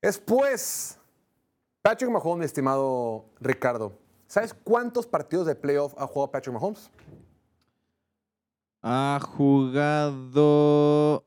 Después, 0.00 0.98
Patrick 1.82 2.10
Mahomes, 2.10 2.46
estimado 2.46 3.26
Ricardo. 3.38 4.01
¿Sabes 4.32 4.54
cuántos 4.54 5.06
partidos 5.06 5.46
de 5.46 5.54
playoff 5.54 5.92
ha 5.98 6.06
jugado 6.06 6.32
Patrick 6.32 6.54
Mahomes? 6.54 6.90
Ha 8.80 9.20
jugado 9.22 11.22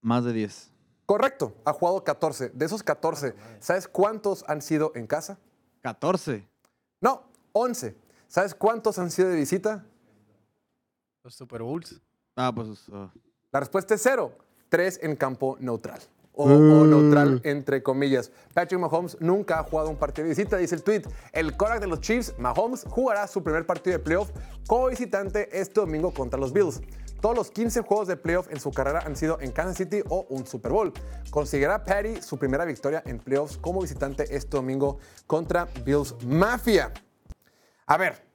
más 0.00 0.24
de 0.24 0.32
10. 0.32 0.72
Correcto, 1.04 1.52
ha 1.66 1.74
jugado 1.74 2.02
14. 2.02 2.48
De 2.54 2.64
esos 2.64 2.82
14, 2.82 3.34
¿sabes 3.60 3.86
cuántos 3.86 4.46
han 4.48 4.62
sido 4.62 4.92
en 4.94 5.06
casa? 5.06 5.38
14. 5.82 6.48
No, 7.02 7.22
11. 7.52 7.94
¿Sabes 8.28 8.54
cuántos 8.54 8.98
han 8.98 9.10
sido 9.10 9.28
de 9.28 9.36
visita? 9.36 9.84
Los 11.22 11.34
Super 11.34 11.62
Bowls. 11.62 12.00
Ah, 12.34 12.50
pues. 12.50 12.86
ah. 12.94 13.12
La 13.52 13.60
respuesta 13.60 13.92
es 13.92 14.00
cero. 14.02 14.32
Tres 14.70 14.98
en 15.02 15.16
campo 15.16 15.58
neutral. 15.60 16.00
O, 16.38 16.44
o 16.44 16.86
neutral, 16.86 17.40
entre 17.44 17.82
comillas. 17.82 18.30
Patrick 18.52 18.78
Mahomes 18.78 19.16
nunca 19.20 19.58
ha 19.58 19.62
jugado 19.64 19.88
un 19.88 19.96
partido 19.96 20.24
de 20.24 20.34
visita, 20.34 20.58
dice 20.58 20.74
el 20.74 20.82
tweet. 20.82 21.02
El 21.32 21.56
quarterback 21.56 21.80
de 21.80 21.86
los 21.86 22.00
Chiefs, 22.00 22.34
Mahomes, 22.38 22.84
jugará 22.88 23.26
su 23.26 23.42
primer 23.42 23.64
partido 23.64 23.96
de 23.96 24.04
playoff 24.04 24.30
como 24.66 24.88
visitante 24.88 25.48
este 25.58 25.80
domingo 25.80 26.12
contra 26.12 26.38
los 26.38 26.52
Bills. 26.52 26.82
Todos 27.22 27.34
los 27.34 27.50
15 27.50 27.80
juegos 27.80 28.08
de 28.08 28.16
playoff 28.16 28.48
en 28.50 28.60
su 28.60 28.70
carrera 28.70 29.00
han 29.04 29.16
sido 29.16 29.40
en 29.40 29.50
Kansas 29.50 29.78
City 29.78 30.02
o 30.10 30.26
un 30.28 30.46
Super 30.46 30.72
Bowl. 30.72 30.92
Conseguirá 31.30 31.82
Patty 31.82 32.20
su 32.20 32.38
primera 32.38 32.64
victoria 32.64 33.02
en 33.06 33.18
playoffs 33.18 33.56
como 33.56 33.80
visitante 33.80 34.36
este 34.36 34.56
domingo 34.56 34.98
contra 35.26 35.66
Bills 35.84 36.14
Mafia. 36.24 36.92
A 37.86 37.96
ver, 37.96 38.25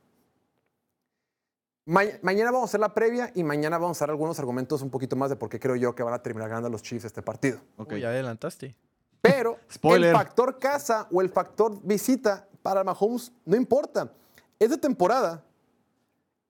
Ma- 1.85 2.03
mañana 2.21 2.51
vamos 2.51 2.67
a 2.67 2.69
hacer 2.71 2.79
la 2.79 2.93
previa 2.93 3.31
y 3.33 3.43
mañana 3.43 3.77
vamos 3.77 3.99
a 4.01 4.05
dar 4.05 4.11
algunos 4.11 4.37
argumentos 4.39 4.81
un 4.81 4.89
poquito 4.89 5.15
más 5.15 5.29
de 5.29 5.35
por 5.35 5.49
qué 5.49 5.59
creo 5.59 5.75
yo 5.75 5.95
que 5.95 6.03
van 6.03 6.13
a 6.13 6.21
terminar 6.21 6.49
ganando 6.49 6.69
los 6.69 6.81
Chiefs 6.83 7.05
este 7.05 7.21
partido. 7.21 7.59
Ok. 7.77 7.95
Ya 7.95 8.09
adelantaste. 8.09 8.75
Pero 9.21 9.57
Spoiler. 9.71 10.09
el 10.09 10.15
factor 10.15 10.59
casa 10.59 11.07
o 11.11 11.21
el 11.21 11.29
factor 11.29 11.79
visita 11.83 12.47
para 12.61 12.83
Mahomes 12.83 13.31
no 13.45 13.55
importa. 13.55 14.11
Es 14.59 14.69
de 14.69 14.77
temporada. 14.77 15.43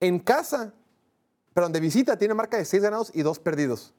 En 0.00 0.18
casa 0.18 0.72
Perdón, 1.54 1.72
de 1.72 1.80
visita 1.80 2.16
tiene 2.16 2.32
marca 2.32 2.56
de 2.56 2.64
6 2.64 2.82
ganados 2.82 3.10
y 3.14 3.20
2 3.20 3.38
perdidos. 3.38 3.92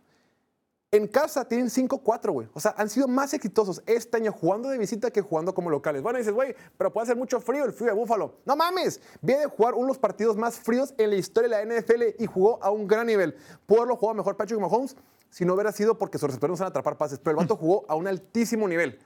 En 0.93 1.07
casa 1.07 1.43
tienen 1.43 1.69
5-4, 1.69 2.31
güey. 2.31 2.47
O 2.53 2.59
sea, 2.59 2.75
han 2.77 2.87
sido 2.87 3.07
más 3.07 3.33
exitosos 3.33 3.81
este 3.87 4.17
año 4.17 4.31
jugando 4.31 4.69
de 4.69 4.77
visita 4.77 5.09
que 5.09 5.21
jugando 5.21 5.51
como 5.55 5.71
locales. 5.71 6.03
Bueno, 6.03 6.19
dices, 6.19 6.31
güey, 6.31 6.55
pero 6.77 6.93
puede 6.93 7.05
hacer 7.05 7.17
mucho 7.17 7.39
frío 7.39 7.65
el 7.65 7.73
frío 7.73 7.87
de 7.87 7.95
Búfalo. 7.95 8.35
No 8.45 8.55
mames, 8.55 9.01
viene 9.19 9.41
de 9.41 9.47
jugar 9.47 9.73
uno 9.73 9.85
de 9.85 9.87
los 9.87 9.97
partidos 9.97 10.37
más 10.37 10.59
fríos 10.59 10.93
en 10.99 11.09
la 11.09 11.15
historia 11.15 11.49
de 11.49 11.65
la 11.65 11.79
NFL 11.79 12.21
y 12.21 12.27
jugó 12.27 12.63
a 12.63 12.69
un 12.69 12.85
gran 12.85 13.07
nivel. 13.07 13.35
Haberlo 13.67 13.95
jugado 13.95 14.17
mejor 14.17 14.37
Patrick 14.37 14.59
Mahomes 14.59 14.95
si 15.31 15.45
no 15.45 15.55
hubiera 15.55 15.71
sido 15.71 15.97
porque 15.97 16.19
sus 16.19 16.27
receptores 16.27 16.59
no 16.59 16.67
atrapar 16.67 16.95
pases, 16.95 17.17
pero 17.17 17.31
el 17.31 17.43
vato 17.43 17.55
jugó 17.55 17.85
a 17.87 17.95
un 17.95 18.07
altísimo 18.07 18.67
nivel. 18.67 18.99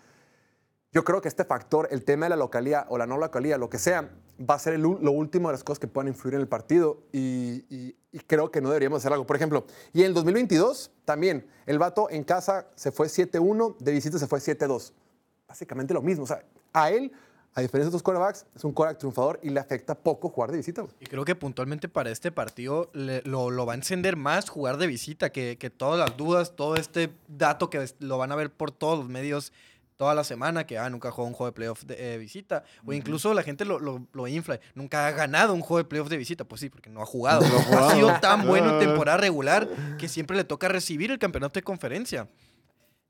Yo 0.94 1.04
creo 1.04 1.22
que 1.22 1.28
este 1.28 1.44
factor, 1.44 1.88
el 1.92 2.04
tema 2.04 2.26
de 2.26 2.32
la 2.32 2.36
localía 2.38 2.86
o 2.90 2.98
la 2.98 3.06
no 3.06 3.18
localía, 3.18 3.58
lo 3.58 3.70
que 3.70 3.78
sea, 3.78 4.10
va 4.40 4.56
a 4.56 4.60
ser 4.60 4.80
lo 4.80 5.12
último 5.12 5.50
de 5.50 5.54
las 5.54 5.64
cosas 5.64 5.80
que 5.80 5.88
puedan 5.88 6.08
influir 6.08 6.36
en 6.36 6.42
el 6.42 6.48
partido 6.48 7.04
y, 7.12 7.96
creo 8.26 8.50
que 8.52 8.62
no 8.62 8.70
deberíamos 8.70 9.00
hacer 9.00 9.14
algo. 9.14 9.26
Por 9.28 9.36
ejemplo, 9.36 9.66
y 9.94 10.02
en 10.02 10.08
el 10.08 10.14
2022 10.14 10.92
también, 11.06 11.48
el 11.66 11.78
vato 11.78 12.10
en 12.10 12.24
casa 12.24 12.68
se 12.76 12.92
fue 12.92 13.08
7-1, 13.08 13.78
de 13.78 13.92
visita 13.92 14.18
se 14.18 14.28
fue 14.28 14.40
7-2. 14.40 14.92
Básicamente 15.48 15.94
lo 15.94 16.02
mismo. 16.02 16.24
O 16.24 16.28
sea, 16.28 16.44
a 16.74 16.90
él, 16.90 17.12
a 17.54 17.62
diferencia 17.62 17.86
de 17.86 17.88
otros 17.90 18.04
quarterbacks, 18.04 18.46
es 18.56 18.64
un 18.64 18.72
quarterback 18.72 19.00
triunfador 19.00 19.40
y 19.44 19.50
le 19.50 19.60
afecta 19.60 19.96
poco 19.96 20.30
jugar 20.30 20.52
de 20.52 20.58
visita. 20.58 20.86
Y 21.00 21.06
creo 21.06 21.26
que 21.26 21.36
puntualmente 21.36 21.88
para 21.90 22.10
este 22.10 22.32
partido 22.32 22.90
lo, 22.94 23.66
va 23.66 23.74
a 23.74 23.76
encender 23.76 24.16
más 24.16 24.50
jugar 24.50 24.78
de 24.78 24.88
visita 24.88 25.32
que, 25.32 25.72
todas 25.76 26.00
las 26.00 26.18
dudas, 26.18 26.56
todo 26.56 26.76
este 26.76 27.14
dato 27.28 27.70
que 27.70 27.86
lo 28.00 28.18
van 28.18 28.32
a 28.32 28.36
ver 28.36 28.52
por 28.52 28.72
todos 28.72 28.98
los 29.00 29.10
medios 29.10 29.54
toda 29.98 30.14
la 30.16 30.24
semana, 30.24 30.66
que 30.66 30.78
ah, 30.78 30.90
nunca 30.90 31.12
jugó 31.12 31.28
un 31.28 31.34
juego 31.34 31.52
de 31.52 31.56
playoff 31.56 31.84
de 31.84 32.14
eh, 32.14 32.18
visita. 32.18 32.64
O 32.86 32.94
incluso 32.94 33.34
la 33.34 33.44
gente 33.44 33.66
lo, 33.66 33.80
lo, 33.80 34.08
lo 34.14 34.28
infla. 34.28 34.60
Nunca 34.76 35.08
ha 35.08 35.12
ganado 35.12 35.54
un 35.54 35.62
juego 35.62 35.80
de 35.80 35.86
playoff 35.90 36.08
de 36.10 36.18
visita. 36.18 36.46
Pues 36.46 36.62
sí, 36.62 36.70
porque 36.70 36.90
no 36.90 37.02
ha 37.02 37.06
jugado. 37.06 37.44
ha 37.46 37.96
sido 37.96 38.14
tan 38.22 38.46
bueno 38.48 38.74
en 38.74 38.88
temporada 38.88 39.18
regular 39.18 39.68
que 39.98 40.08
siempre 40.08 40.38
le 40.38 40.44
toca 40.44 40.68
recibir 40.68 41.12
el 41.12 41.20
campeonato 41.20 41.56
de 41.60 41.64
conferencia. 41.64 42.28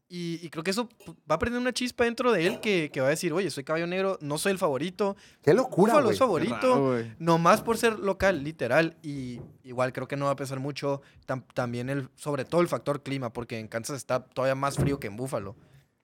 Y, 0.10 0.40
y 0.42 0.50
creo 0.50 0.64
que 0.64 0.72
eso 0.72 0.88
va 1.30 1.36
a 1.36 1.38
prender 1.40 1.60
una 1.60 1.74
chispa 1.74 2.06
dentro 2.06 2.32
de 2.32 2.48
él 2.48 2.62
que, 2.62 2.90
que 2.94 3.02
va 3.02 3.08
a 3.08 3.10
decir, 3.10 3.34
oye, 3.34 3.52
soy 3.52 3.66
caballo 3.66 3.88
negro, 3.88 4.18
no 4.22 4.38
soy 4.38 4.54
el 4.54 4.58
favorito. 4.58 5.18
Qué 5.42 5.54
locura, 5.54 5.92
Búfalo 5.92 6.06
güey. 6.06 6.14
es 6.14 6.20
favorito. 6.20 6.94
raro. 6.94 7.06
Nomás 7.20 7.62
por 7.62 7.78
ser 7.78 8.00
local, 8.00 8.42
literal. 8.42 8.96
Y 9.04 9.42
igual 9.66 9.92
creo 9.92 10.08
que 10.08 10.16
no 10.16 10.24
va 10.28 10.32
a 10.32 10.36
pesar 10.38 10.62
mucho 10.62 11.02
tam- 11.28 11.44
también 11.54 11.90
el, 11.90 12.08
sobre 12.16 12.46
todo 12.46 12.62
el 12.62 12.70
factor 12.70 13.04
clima, 13.04 13.34
porque 13.34 13.60
en 13.60 13.68
Kansas 13.68 13.98
está 13.98 14.24
todavía 14.24 14.56
más 14.56 14.78
frío 14.78 14.98
que 14.98 15.08
en 15.08 15.18
Búfalo. 15.18 15.58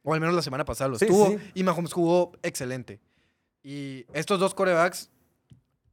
O 0.03 0.13
al 0.13 0.19
menos 0.19 0.35
la 0.35 0.41
semana 0.41 0.65
pasada 0.65 0.89
lo 0.89 0.99
Sí, 0.99 1.05
estuvo. 1.05 1.29
sí. 1.29 1.37
Y 1.55 1.63
Mahomes 1.63 1.93
jugó 1.93 2.31
excelente. 2.43 2.99
Y 3.63 4.05
estos 4.13 4.39
dos 4.39 4.53
corebacks 4.53 5.09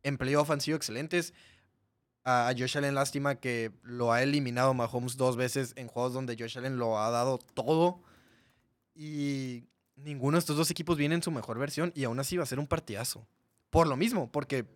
en 0.03 0.19
playoff 0.19 0.51
han 0.51 0.61
sido 0.61 0.77
excelentes. 0.77 1.33
A, 2.25 2.49
a 2.49 2.53
Josh 2.53 2.77
Allen, 2.77 2.95
lástima 2.95 3.37
que 3.37 3.71
lo 3.83 4.13
ha 4.13 4.23
eliminado 4.23 4.75
Mahomes 4.75 5.17
dos 5.17 5.37
veces 5.37 5.73
en 5.77 5.87
juegos 5.89 6.13
donde 6.13 6.37
Josh 6.39 6.59
Allen 6.59 6.77
lo 6.79 6.99
ha 6.99 7.11
dado 7.11 7.39
todo. 7.39 8.03
Y 8.95 9.65
ninguno 9.97 10.37
de 10.37 10.41
estos 10.41 10.57
dos 10.57 10.71
equipos 10.71 10.97
viene 10.99 11.15
en 11.15 11.23
su 11.23 11.31
mejor 11.31 11.59
versión 11.59 11.93
y 11.95 12.05
aún 12.05 12.19
así 12.21 12.37
va 12.37 12.43
a 12.43 12.47
ser 12.47 12.59
un 12.59 12.67
partidazo. 12.67 13.27
Por 13.71 13.87
lo 13.87 13.97
mismo, 13.97 14.31
porque 14.33 14.67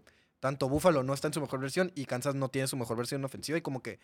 tanto 0.40 0.68
Buffalo 0.68 1.02
no 1.02 1.12
está 1.14 1.26
en 1.28 1.34
su 1.34 1.40
mejor 1.40 1.60
versión 1.60 1.90
y 1.94 2.04
Kansas 2.06 2.34
no 2.34 2.48
tiene 2.48 2.68
su 2.68 2.76
mejor 2.76 2.96
versión 2.96 3.24
ofensiva 3.24 3.58
y 3.58 3.62
como 3.62 3.82
que 3.82 3.98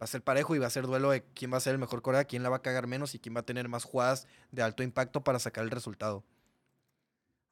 va 0.00 0.04
a 0.04 0.06
ser 0.06 0.22
parejo 0.22 0.54
y 0.54 0.58
va 0.58 0.66
a 0.66 0.70
ser 0.70 0.86
duelo 0.86 1.10
de 1.10 1.22
quién 1.34 1.52
va 1.52 1.56
a 1.56 1.60
ser 1.60 1.72
el 1.72 1.78
mejor 1.78 2.02
coreback, 2.02 2.28
quién 2.28 2.42
la 2.42 2.48
va 2.48 2.56
a 2.56 2.62
cagar 2.62 2.86
menos 2.86 3.14
y 3.14 3.18
quién 3.18 3.34
va 3.36 3.40
a 3.40 3.44
tener 3.44 3.68
más 3.68 3.84
jugadas 3.84 4.26
de 4.50 4.62
alto 4.62 4.82
impacto 4.82 5.22
para 5.22 5.38
sacar 5.38 5.64
el 5.64 5.70
resultado. 5.70 6.24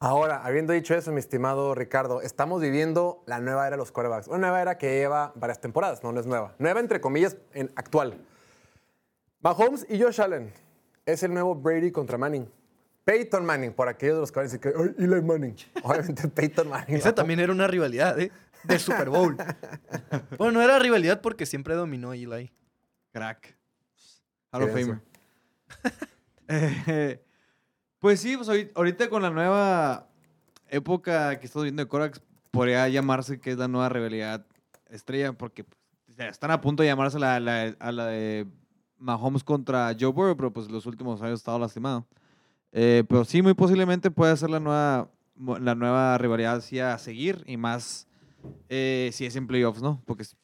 Ahora, 0.01 0.45
habiendo 0.45 0.73
dicho 0.73 0.97
eso, 0.97 1.13
mi 1.13 1.21
estimado 1.21 1.77
Ricardo, 1.77 2.23
estamos 2.23 2.61
viviendo 2.61 3.23
la 3.27 3.39
nueva 3.39 3.69
era 3.69 3.77
de 3.77 3.79
los 3.79 3.93
quarterbacks. 3.93 4.27
Una 4.27 4.39
nueva 4.39 4.61
era 4.61 4.77
que 4.77 4.99
lleva 4.99 5.33
varias 5.37 5.61
temporadas, 5.61 6.03
no, 6.03 6.11
no 6.11 6.19
es 6.19 6.27
nueva. 6.27 6.57
Nueva, 6.59 6.81
entre 6.81 7.01
comillas, 7.01 7.37
en 7.53 7.71
actual. 7.77 8.19
Mahomes 9.41 9.87
y 9.89 10.03
Josh 10.03 10.21
Allen 10.21 10.53
es 11.07 11.23
el 11.23 11.33
nuevo 11.33 11.55
Brady 11.55 11.93
contra 11.93 12.19
Manning. 12.19 12.51
Peyton 13.05 13.45
Manning, 13.45 13.73
por 13.73 13.89
aquellos 13.89 14.17
de 14.17 14.21
los 14.21 14.33
que 14.33 14.41
van 14.41 14.47
a 14.47 14.51
decir 14.51 14.61
que 14.61 14.69
"Ay, 14.77 14.95
Eli 14.99 15.23
Manning. 15.23 15.57
Obviamente 15.85 16.29
Peyton 16.35 16.69
Manning. 16.69 16.97
Esa 16.97 17.11
¿no? 17.11 17.15
también 17.15 17.39
era 17.41 17.53
una 17.53 17.67
rivalidad, 17.67 18.19
¿eh? 18.21 18.31
De 18.65 18.79
Super 18.79 19.09
Bowl. 19.11 19.37
bueno, 20.39 20.53
no 20.53 20.63
era 20.63 20.79
rivalidad 20.79 21.21
porque 21.21 21.47
siempre 21.47 21.75
dominó 21.75 22.13
Eli. 22.13 22.53
Crack. 23.13 23.57
Hall 24.53 24.63
of. 24.65 24.71
Famer. 24.71 25.01
Eh, 26.49 27.25
pues 27.99 28.21
sí, 28.21 28.37
pues 28.37 28.49
ahorit- 28.49 28.71
ahorita 28.75 29.09
con 29.09 29.23
la 29.23 29.31
nueva 29.31 30.09
época 30.69 31.39
que 31.39 31.47
estamos 31.47 31.65
viendo 31.65 31.83
de 31.83 31.89
Corax, 31.89 32.21
podría 32.51 32.89
llamarse 32.89 33.41
que 33.41 33.51
es 33.53 33.59
la 33.59 33.69
nueva 33.69 33.89
rivalidad 33.89 34.45
estrella, 34.91 35.33
porque 35.33 35.65
pues, 35.65 36.19
están 36.19 36.51
a 36.51 36.61
punto 36.61 36.83
de 36.83 36.89
llamarse 36.89 37.19
la, 37.19 37.41
la- 37.41 37.75
a 37.79 37.93
la 37.93 38.07
de 38.07 38.47
Mahomes 38.99 39.45
contra 39.45 39.95
Joe 39.99 40.13
Burrow, 40.13 40.37
pero 40.37 40.53
pues 40.53 40.71
los 40.71 40.87
últimos 40.87 41.21
años 41.23 41.33
ha 41.33 41.41
estado 41.41 41.59
lastimado. 41.59 42.07
Eh, 42.73 43.05
pero 43.09 43.25
sí, 43.25 43.43
muy 43.43 43.55
posiblemente 43.55 44.11
puede 44.11 44.37
ser 44.37 44.51
la 44.51 44.61
nueva, 44.61 45.11
la 45.61 45.75
nueva 45.75 46.17
rivalidad 46.19 46.57
así 46.57 46.79
a 46.79 46.97
seguir 46.99 47.43
y 47.47 47.57
más 47.57 48.07
eh, 48.69 49.11
si 49.13 49.27
es 49.27 49.37
en 49.37 49.47
playoffs, 49.47 49.83
¿no? 49.83 50.03
Porque 50.07 50.23
es 50.25 50.37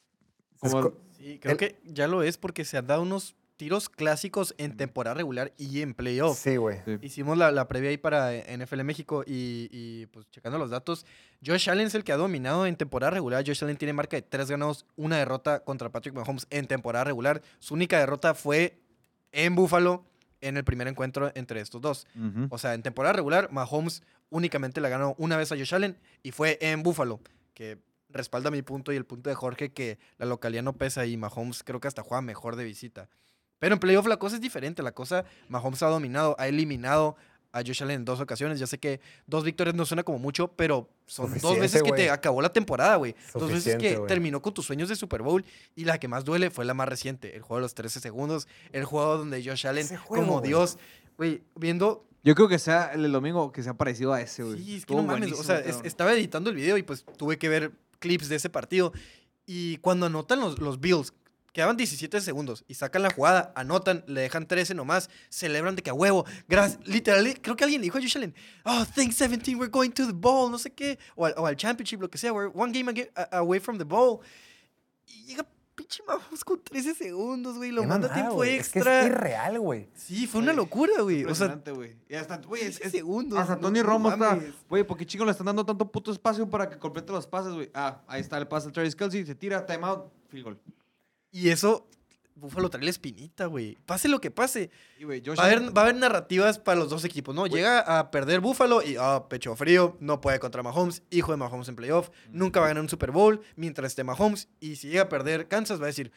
como- 0.61 0.93
Sí, 1.17 1.39
creo 1.41 1.53
El- 1.53 1.59
que 1.59 1.81
ya 1.85 2.07
lo 2.07 2.23
es 2.23 2.39
porque 2.39 2.65
se 2.65 2.79
han 2.79 2.87
dado 2.87 3.03
unos 3.03 3.35
tiros 3.57 3.89
clásicos 3.89 4.55
en 4.57 4.77
temporada 4.77 5.15
regular 5.15 5.53
y 5.59 5.81
en 5.83 5.93
playoff. 5.95 6.39
Sí, 6.39 6.55
güey. 6.57 6.79
Sí. 6.85 6.97
Hicimos 7.03 7.37
la, 7.37 7.51
la 7.51 7.67
previa 7.67 7.91
ahí 7.91 7.97
para 7.97 8.33
NFL 8.33 8.85
México 8.85 9.25
y, 9.27 9.69
y, 9.73 10.07
pues 10.07 10.31
checando 10.31 10.59
los 10.59 10.71
datos, 10.71 11.05
Josh 11.45 11.69
Allen 11.69 11.89
es 11.89 11.95
el 11.97 12.05
que 12.05 12.13
ha 12.13 12.17
dominado 12.17 12.67
en 12.67 12.77
temporada 12.77 13.11
regular. 13.11 13.43
Josh 13.45 13.65
Allen 13.65 13.77
tiene 13.77 13.93
marca 13.95 14.17
de 14.17 14.23
tres 14.23 14.49
ganados, 14.49 14.87
una 14.95 15.17
derrota 15.17 15.65
contra 15.65 15.91
Patrick 15.91 16.15
Mahomes 16.15 16.47
en 16.51 16.69
temporada 16.69 17.03
regular. 17.05 17.43
Su 17.59 17.75
única 17.75 17.99
derrota 17.99 18.35
fue 18.35 18.79
en 19.33 19.57
Buffalo 19.57 20.05
en 20.41 20.57
el 20.57 20.63
primer 20.63 20.87
encuentro 20.87 21.33
entre 21.35 21.61
estos 21.61 21.81
dos. 21.81 22.07
O 22.51 22.59
sea, 22.59 22.75
en 22.75 22.83
temporada 22.85 23.15
regular, 23.15 23.51
Mahomes 23.51 24.05
únicamente 24.31 24.81
le 24.81 24.89
ganó 24.89 25.17
una 25.19 25.37
vez 25.37 25.51
a 25.51 25.57
Josh 25.57 25.75
Allen 25.75 25.99
y 26.23 26.31
fue 26.31 26.59
en 26.61 26.85
Buffalo, 26.85 27.19
que 27.55 27.79
respalda 28.11 28.51
mi 28.51 28.63
punto 28.63 28.93
y 28.93 28.97
el 28.97 29.05
punto 29.05 29.29
de 29.31 29.37
Jorge 29.37 29.71
que 29.73 29.99
la 30.19 30.27
localidad 30.27 30.63
no 30.63 30.73
pesa 30.75 31.07
y 31.07 31.17
Mahomes 31.17 31.63
creo 31.63 31.81
que 31.81 31.89
hasta 31.89 32.03
juega 32.03 32.23
mejor 32.23 32.57
de 32.57 32.65
visita. 32.65 33.09
Pero 33.59 33.75
en 33.75 33.81
playoff 33.81 34.07
la 34.07 34.19
cosa 34.19 34.37
es 34.37 34.41
diferente, 34.41 34.83
la 34.83 34.93
cosa, 34.93 35.25
Mahomes 35.49 35.83
ha 35.83 35.89
dominado, 35.89 36.37
ha 36.39 36.47
eliminado 36.49 37.17
a 37.51 37.61
Josh 37.61 37.83
Allen 37.83 37.97
en 37.97 38.05
dos 38.05 38.21
ocasiones. 38.21 38.61
Ya 38.61 38.67
sé 38.67 38.79
que 38.79 39.01
dos 39.27 39.43
victorias 39.43 39.75
no 39.75 39.85
suena 39.87 40.03
como 40.05 40.19
mucho, 40.19 40.49
pero 40.49 40.89
son 41.07 41.33
dos 41.41 41.59
veces 41.59 41.83
que 41.83 41.93
te 41.93 42.11
acabó 42.11 42.41
la 42.43 42.53
temporada, 42.53 42.97
güey. 42.97 43.17
Dos 43.35 43.51
veces 43.51 43.77
que 43.77 43.97
terminó 44.07 44.41
con 44.43 44.55
tus 44.55 44.67
sueños 44.67 44.89
de 44.89 44.97
Super 44.97 45.23
Bowl 45.23 45.45
y 45.75 45.85
la 45.85 45.99
que 45.99 46.09
más 46.09 46.25
duele 46.25 46.51
fue 46.51 46.65
la 46.65 46.75
más 46.75 46.89
reciente, 46.89 47.35
el 47.35 47.43
juego 47.43 47.57
de 47.57 47.63
los 47.63 47.75
13 47.75 48.01
segundos, 48.01 48.47
el 48.73 48.85
juego 48.85 49.17
donde 49.19 49.43
Josh 49.45 49.67
Allen, 49.67 49.89
juego, 49.97 50.27
como. 50.27 50.41
Dios, 50.41 50.79
güey, 51.17 51.43
viendo 51.57 52.05
Yo 52.23 52.35
creo 52.35 52.49
que 52.49 52.59
sea 52.59 52.93
el 52.93 53.11
domingo 53.11 53.51
que 53.51 53.63
sea 53.63 53.75
parecido 53.75 54.13
a 54.13 54.21
ese, 54.21 54.43
güey. 54.45 54.63
Sí, 54.63 54.77
es 54.77 54.87
que 54.87 54.95
no 54.95 55.03
mames. 55.03 55.33
O 55.33 55.43
sea, 55.43 55.59
es- 55.59 55.81
estaba 55.85 56.13
editando 56.13 56.51
el 56.51 56.57
video 56.57 56.77
y 56.77 56.83
pues 56.83 57.05
tuve 57.17 57.39
que 57.39 57.49
ver 57.49 57.73
clips 57.99 58.29
de 58.29 58.37
ese 58.37 58.51
partido. 58.51 58.93
Y 59.47 59.79
cuando 59.79 60.07
anotan 60.07 60.41
los, 60.41 60.59
los 60.59 60.81
Bills, 60.81 61.13
quedaban 61.53 61.77
17 61.77 62.21
segundos 62.21 62.65
y 62.69 62.75
sacan 62.75 63.03
la 63.03 63.11
jugada, 63.11 63.53
anotan, 63.57 64.05
le 64.07 64.21
dejan 64.21 64.47
13 64.47 64.75
nomás, 64.75 65.11
celebran 65.29 65.75
de 65.75 65.83
que 65.83 65.91
a 65.91 65.95
huevo. 65.95 66.25
Gracias. 66.47 66.87
Literal, 66.87 67.41
creo 67.41 67.57
que 67.57 67.65
alguien 67.65 67.83
dijo 67.83 67.99
a 67.99 68.01
Josh 68.01 68.17
oh, 68.65 68.87
thanks 68.95 69.17
17, 69.17 69.57
we're 69.57 69.71
going 69.71 69.91
to 69.91 70.07
the 70.07 70.13
bowl, 70.13 70.51
no 70.51 70.59
sé 70.59 70.71
qué. 70.71 70.99
O 71.17 71.27
al, 71.27 71.35
o 71.37 71.47
al 71.47 71.57
championship, 71.57 72.01
lo 72.01 72.09
que 72.09 72.19
sea, 72.19 72.33
we're 72.33 72.51
one 72.55 72.73
game 72.73 72.89
away 73.33 73.59
from 73.59 73.79
the 73.79 73.85
bowl. 73.85 74.21
Y 75.07 75.25
llega 75.25 75.47
pinche 75.89 76.03
Mahomes 76.07 76.45
con 76.45 76.61
13 76.63 76.95
segundos, 76.95 77.57
güey, 77.57 77.71
lo 77.71 77.83
manda 77.85 78.13
tiempo 78.13 78.35
güey. 78.35 78.57
Es 78.57 78.69
que 78.69 78.79
extra. 78.81 79.01
es 79.01 79.07
irreal, 79.07 79.59
güey. 79.59 79.89
Sí, 79.95 80.27
fue 80.27 80.41
una 80.43 80.53
locura, 80.53 81.01
güey. 81.03 81.25
O 81.25 81.35
sea, 81.35 81.59
güey. 81.75 81.97
Y 82.09 82.15
hasta, 82.15 82.37
güey, 82.39 82.63
es, 82.63 82.75
13 82.77 82.87
es- 82.87 82.93
segundos. 82.93 83.39
hasta 83.39 83.59
Tony 83.59 83.81
no 83.81 83.87
Romo 83.87 84.11
está, 84.11 84.39
güey, 84.69 84.85
¿por 84.85 84.97
qué 84.99 85.07
chingo 85.07 85.25
le 85.25 85.31
están 85.31 85.47
dando 85.47 85.65
tanto 85.65 85.91
puto 85.91 86.13
espacio 86.13 86.49
para 86.49 86.69
que 86.69 86.79
complete 86.79 87.11
los 87.13 87.27
pases, 87.27 87.53
güey? 87.55 87.71
Ah, 87.75 88.03
ahí 88.07 88.21
está 88.21 88.37
el 88.39 88.47
pase 88.47 88.67
de 88.67 88.73
Travis 88.73 88.95
Kelsey, 88.95 89.25
se 89.25 89.35
tira, 89.35 89.65
timeout, 89.65 90.13
field 90.29 90.45
goal. 90.45 90.61
Y 91.31 91.49
eso, 91.49 91.87
Búfalo 92.39 92.71
trae 92.71 92.85
la 92.85 92.91
espinita, 92.91 93.47
güey. 93.47 93.77
Pase 93.87 94.09
lo 94.09 94.21
que 94.21 94.31
pase. 94.31 94.71
Y, 94.99 95.05
güey, 95.05 95.23
Josh 95.25 95.39
Va 95.39 95.45
a, 95.45 95.47
haber, 95.47 95.77
va 95.77 95.83
a 95.83 95.85
haber 95.85 95.97
narrativas 95.97 96.59
para 96.59 96.79
los 96.79 96.91
dos 96.91 97.05
equipos, 97.05 97.35
¿no? 97.35 97.47
Llega 97.47 97.81
a 97.81 98.11
perder 98.11 98.41
Búfalo 98.41 98.83
y, 98.83 98.97
ah, 98.99 99.27
pecho 99.29 99.55
frío, 99.57 99.97
no 100.01 100.21
puede 100.21 100.39
contra 100.39 100.63
Mahomes, 100.63 101.03
hijo 101.11 101.33
de 101.33 101.39
Mahomes 101.39 101.69
en 101.69 101.77
playoff, 101.77 102.11
nunca 102.31 102.61
va 102.61 102.67
a 102.67 102.69
ganar 102.71 102.83
un 102.83 102.89
Super 102.89 103.11
Bowl 103.11 103.41
mientras 103.57 103.93
esté 103.93 104.05
Mahomes. 104.05 104.49
Y 104.61 104.77
si 104.77 104.89
llega 104.89 105.03
a 105.03 105.09
perder 105.09 105.49
Kansas, 105.49 105.81
va 105.81 105.85
a 105.85 105.89
decir, 105.89 106.13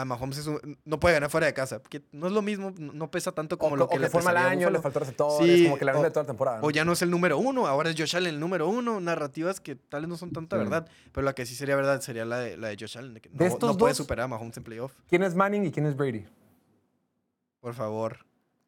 ah, 0.00 0.04
Mahomes 0.04 0.38
es 0.38 0.46
un- 0.46 0.78
no 0.84 0.98
puede 1.00 1.14
ganar 1.14 1.30
fuera 1.30 1.46
de 1.46 1.54
casa. 1.54 1.78
Porque 1.80 2.02
no 2.12 2.26
es 2.26 2.32
lo 2.32 2.42
mismo, 2.42 2.72
no 2.78 3.10
pesa 3.10 3.32
tanto 3.32 3.58
como 3.58 3.74
o, 3.74 3.76
lo 3.76 3.84
o 3.84 3.88
que, 3.88 3.98
le 3.98 4.08
fue 4.10 4.22
mal 4.22 4.34
pesaría 4.34 4.48
a 4.48 4.52
año, 4.52 4.70
le 4.70 4.80
faltó 4.80 4.98
receptores, 5.00 5.56
Sí, 5.58 5.64
como 5.64 5.78
que 5.78 5.84
la 5.84 5.98
o- 5.98 6.02
de 6.02 6.10
toda 6.10 6.22
la 6.22 6.26
temporada. 6.26 6.58
¿no? 6.60 6.66
O 6.66 6.70
ya 6.70 6.84
no 6.84 6.92
es 6.92 7.02
el 7.02 7.10
número 7.10 7.38
uno, 7.38 7.66
ahora 7.66 7.90
es 7.90 7.96
Josh 7.98 8.16
Allen 8.16 8.34
el 8.34 8.40
número 8.40 8.68
uno. 8.68 9.00
Narrativas 9.00 9.60
que 9.60 9.76
tal 9.76 10.02
vez 10.02 10.08
no 10.08 10.16
son 10.16 10.32
tanta 10.32 10.56
Sí. 10.56 10.62
verdad, 10.64 10.88
pero 11.12 11.24
la 11.24 11.34
que 11.34 11.46
sí 11.46 11.54
sería 11.54 11.76
verdad 11.76 12.00
sería 12.00 12.24
la 12.24 12.38
de, 12.38 12.56
la 12.56 12.68
de 12.68 12.76
Josh 12.78 12.98
Allen, 12.98 13.14
de 13.14 13.20
que 13.20 13.28
no, 13.30 13.36
De 13.38 13.46
estos 13.46 13.70
no 13.72 13.76
puede 13.78 13.94
superar 13.94 14.24
a 14.24 14.28
Mahomes 14.28 14.56
en 14.56 14.64
playoff. 14.64 14.92
¿Quién 15.08 15.22
es 15.22 15.34
Manning 15.34 15.64
y 15.66 15.70
quién 15.70 15.86
es 15.86 15.96
Brady? 15.96 16.24
Por 17.60 17.74
favor, 17.74 18.18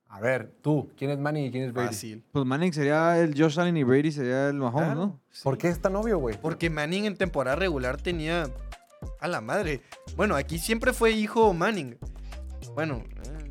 A 0.08 0.20
ver, 0.20 0.52
tú, 0.62 0.88
¿quién 0.96 1.10
es 1.10 1.18
Manning 1.18 1.46
y 1.46 1.50
quién 1.50 1.64
es 1.64 1.72
Brady? 1.72 1.88
fácil. 1.88 2.24
Pues 2.32 2.44
Manning 2.46 2.72
sería 2.72 3.18
el 3.18 3.34
Josh 3.36 3.58
Allen 3.58 3.76
y 3.76 3.82
Brady 3.82 4.12
sería 4.12 4.48
el 4.48 4.54
Mahomes, 4.54 4.84
Claro, 4.84 4.94
¿no? 5.00 5.20
sí. 5.32 5.40
¿Por 5.42 5.58
qué 5.58 5.68
es 5.68 5.80
tan 5.82 5.96
obvio, 5.96 6.18
güey? 6.18 6.38
Porque 6.40 6.70
Manning 6.70 7.06
en 7.06 7.16
temporada 7.16 7.56
regular 7.56 8.00
tenía 8.00 8.48
A 9.20 9.28
la 9.28 9.40
madre. 9.40 9.82
Bueno, 10.16 10.36
aquí 10.36 10.58
siempre 10.58 10.92
fue 10.92 11.10
hijo 11.12 11.52
Manning. 11.52 11.98
Bueno, 12.74 13.02
eh, 13.24 13.50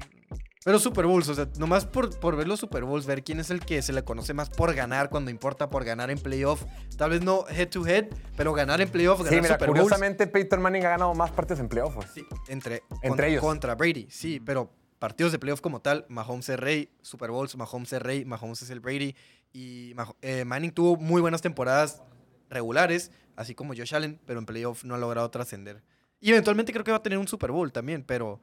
pero 0.63 0.79
Super 0.79 1.05
Bowls, 1.05 1.29
o 1.29 1.35
sea, 1.35 1.47
nomás 1.57 1.85
por, 1.85 2.19
por 2.19 2.35
ver 2.35 2.47
los 2.47 2.59
Super 2.59 2.83
Bowls, 2.83 3.05
ver 3.05 3.23
quién 3.23 3.39
es 3.39 3.49
el 3.49 3.59
que 3.59 3.81
se 3.81 3.93
le 3.93 4.03
conoce 4.03 4.33
más 4.33 4.49
por 4.49 4.73
ganar 4.73 5.09
cuando 5.09 5.29
importa, 5.31 5.69
por 5.69 5.83
ganar 5.83 6.09
en 6.11 6.17
playoff. 6.17 6.63
Tal 6.97 7.11
vez 7.11 7.21
no 7.21 7.45
head 7.49 7.69
to 7.69 7.85
head, 7.87 8.07
pero 8.35 8.53
ganar 8.53 8.81
en 8.81 8.89
playoff, 8.89 9.19
ganar 9.19 9.33
Sí, 9.33 9.41
mira, 9.41 9.53
Super 9.55 9.67
Bowls. 9.69 9.81
curiosamente 9.81 10.27
Peyton 10.27 10.61
Manning 10.61 10.85
ha 10.85 10.89
ganado 10.89 11.13
más 11.13 11.31
partidos 11.31 11.59
en 11.59 11.69
playoffs. 11.69 11.95
güey. 11.95 12.07
Sí, 12.13 12.25
entre, 12.47 12.83
Entre 13.03 13.29
ellos. 13.29 13.41
Contra 13.41 13.75
Brady, 13.75 14.07
sí, 14.09 14.39
pero 14.39 14.71
partidos 14.99 15.31
de 15.31 15.39
playoff 15.39 15.61
como 15.61 15.81
tal, 15.81 16.05
Mahomes 16.09 16.49
es 16.49 16.59
rey, 16.59 16.89
Super 17.01 17.29
Bowls, 17.29 17.55
Mahomes 17.55 17.93
es 17.93 18.01
rey, 18.01 18.25
Mahomes 18.25 18.61
es 18.63 18.69
el 18.71 18.79
Brady. 18.79 19.15
Y 19.53 19.93
Mah- 19.95 20.15
eh, 20.21 20.45
Manning 20.45 20.71
tuvo 20.71 20.97
muy 20.97 21.21
buenas 21.21 21.41
temporadas 21.41 22.01
regulares, 22.49 23.11
así 23.35 23.55
como 23.55 23.73
Josh 23.75 23.93
Allen, 23.95 24.19
pero 24.25 24.39
en 24.39 24.45
playoff 24.45 24.83
no 24.83 24.95
ha 24.95 24.97
logrado 24.97 25.29
trascender. 25.31 25.81
Y 26.19 26.29
eventualmente 26.31 26.71
creo 26.71 26.83
que 26.83 26.91
va 26.91 26.97
a 26.97 27.03
tener 27.03 27.17
un 27.19 27.27
Super 27.27 27.51
Bowl 27.51 27.71
también, 27.71 28.03
pero 28.03 28.41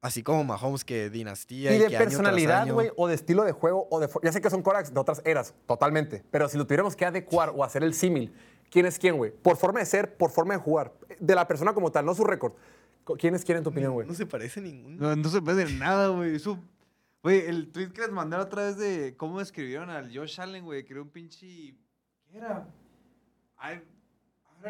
así 0.00 0.22
como 0.22 0.44
Mahomes, 0.44 0.84
que 0.84 1.10
dinastía. 1.10 1.74
Y 1.74 1.78
de 1.78 1.86
que 1.88 1.96
año 1.96 1.98
tras 1.98 2.08
personalidad, 2.08 2.62
año- 2.62 2.74
güey, 2.74 2.90
o 2.96 3.08
de 3.08 3.14
estilo 3.14 3.44
de 3.44 3.52
juego, 3.52 3.86
o 3.90 4.00
de... 4.00 4.08
Ya 4.22 4.32
sé 4.32 4.40
que 4.40 4.50
son 4.50 4.62
corebacks 4.62 4.92
de 4.94 5.00
otras 5.00 5.22
eras, 5.24 5.54
totalmente. 5.66 6.24
Pero 6.30 6.48
si 6.48 6.56
lo 6.58 6.64
tuviéramos 6.66 6.96
que 6.96 7.04
adecuar 7.04 7.52
o 7.54 7.64
hacer 7.64 7.82
el 7.82 7.94
símil, 7.94 8.32
¿quién 8.70 8.86
es 8.86 8.98
quién, 8.98 9.16
güey? 9.16 9.30
Por 9.32 9.56
forma 9.56 9.80
de 9.80 9.86
ser, 9.86 10.16
por 10.16 10.30
forma 10.30 10.54
de 10.54 10.60
jugar. 10.60 10.92
De 11.18 11.34
la 11.34 11.46
persona 11.48 11.72
como 11.74 11.90
tal, 11.90 12.04
no 12.06 12.14
su 12.14 12.24
récord. 12.24 12.52
Co- 13.04 13.16
¿Quién 13.16 13.34
es 13.34 13.44
quién 13.44 13.58
en 13.58 13.64
tu 13.64 13.70
opinión, 13.70 13.92
güey? 13.92 14.06
No 14.06 14.14
se 14.14 14.26
parece 14.26 14.60
ninguno. 14.60 14.96
No, 14.98 15.16
no 15.16 15.28
se 15.28 15.40
de 15.40 15.72
nada, 15.74 16.08
güey. 16.08 16.36
Eso- 16.36 16.58
Güey, 17.22 17.40
el 17.46 17.70
tweet 17.70 17.90
que 17.92 18.00
les 18.00 18.10
mandé 18.10 18.38
la 18.38 18.44
otra 18.44 18.62
vez 18.64 18.78
de 18.78 19.14
cómo 19.14 19.42
escribieron 19.42 19.90
al 19.90 20.10
Josh 20.16 20.40
Allen, 20.40 20.64
güey, 20.64 20.86
que 20.86 20.94
era 20.94 21.02
un 21.02 21.10
pinche. 21.10 21.46
¿Qué 22.30 22.38
era? 22.38 22.66
Ay, 23.58 23.82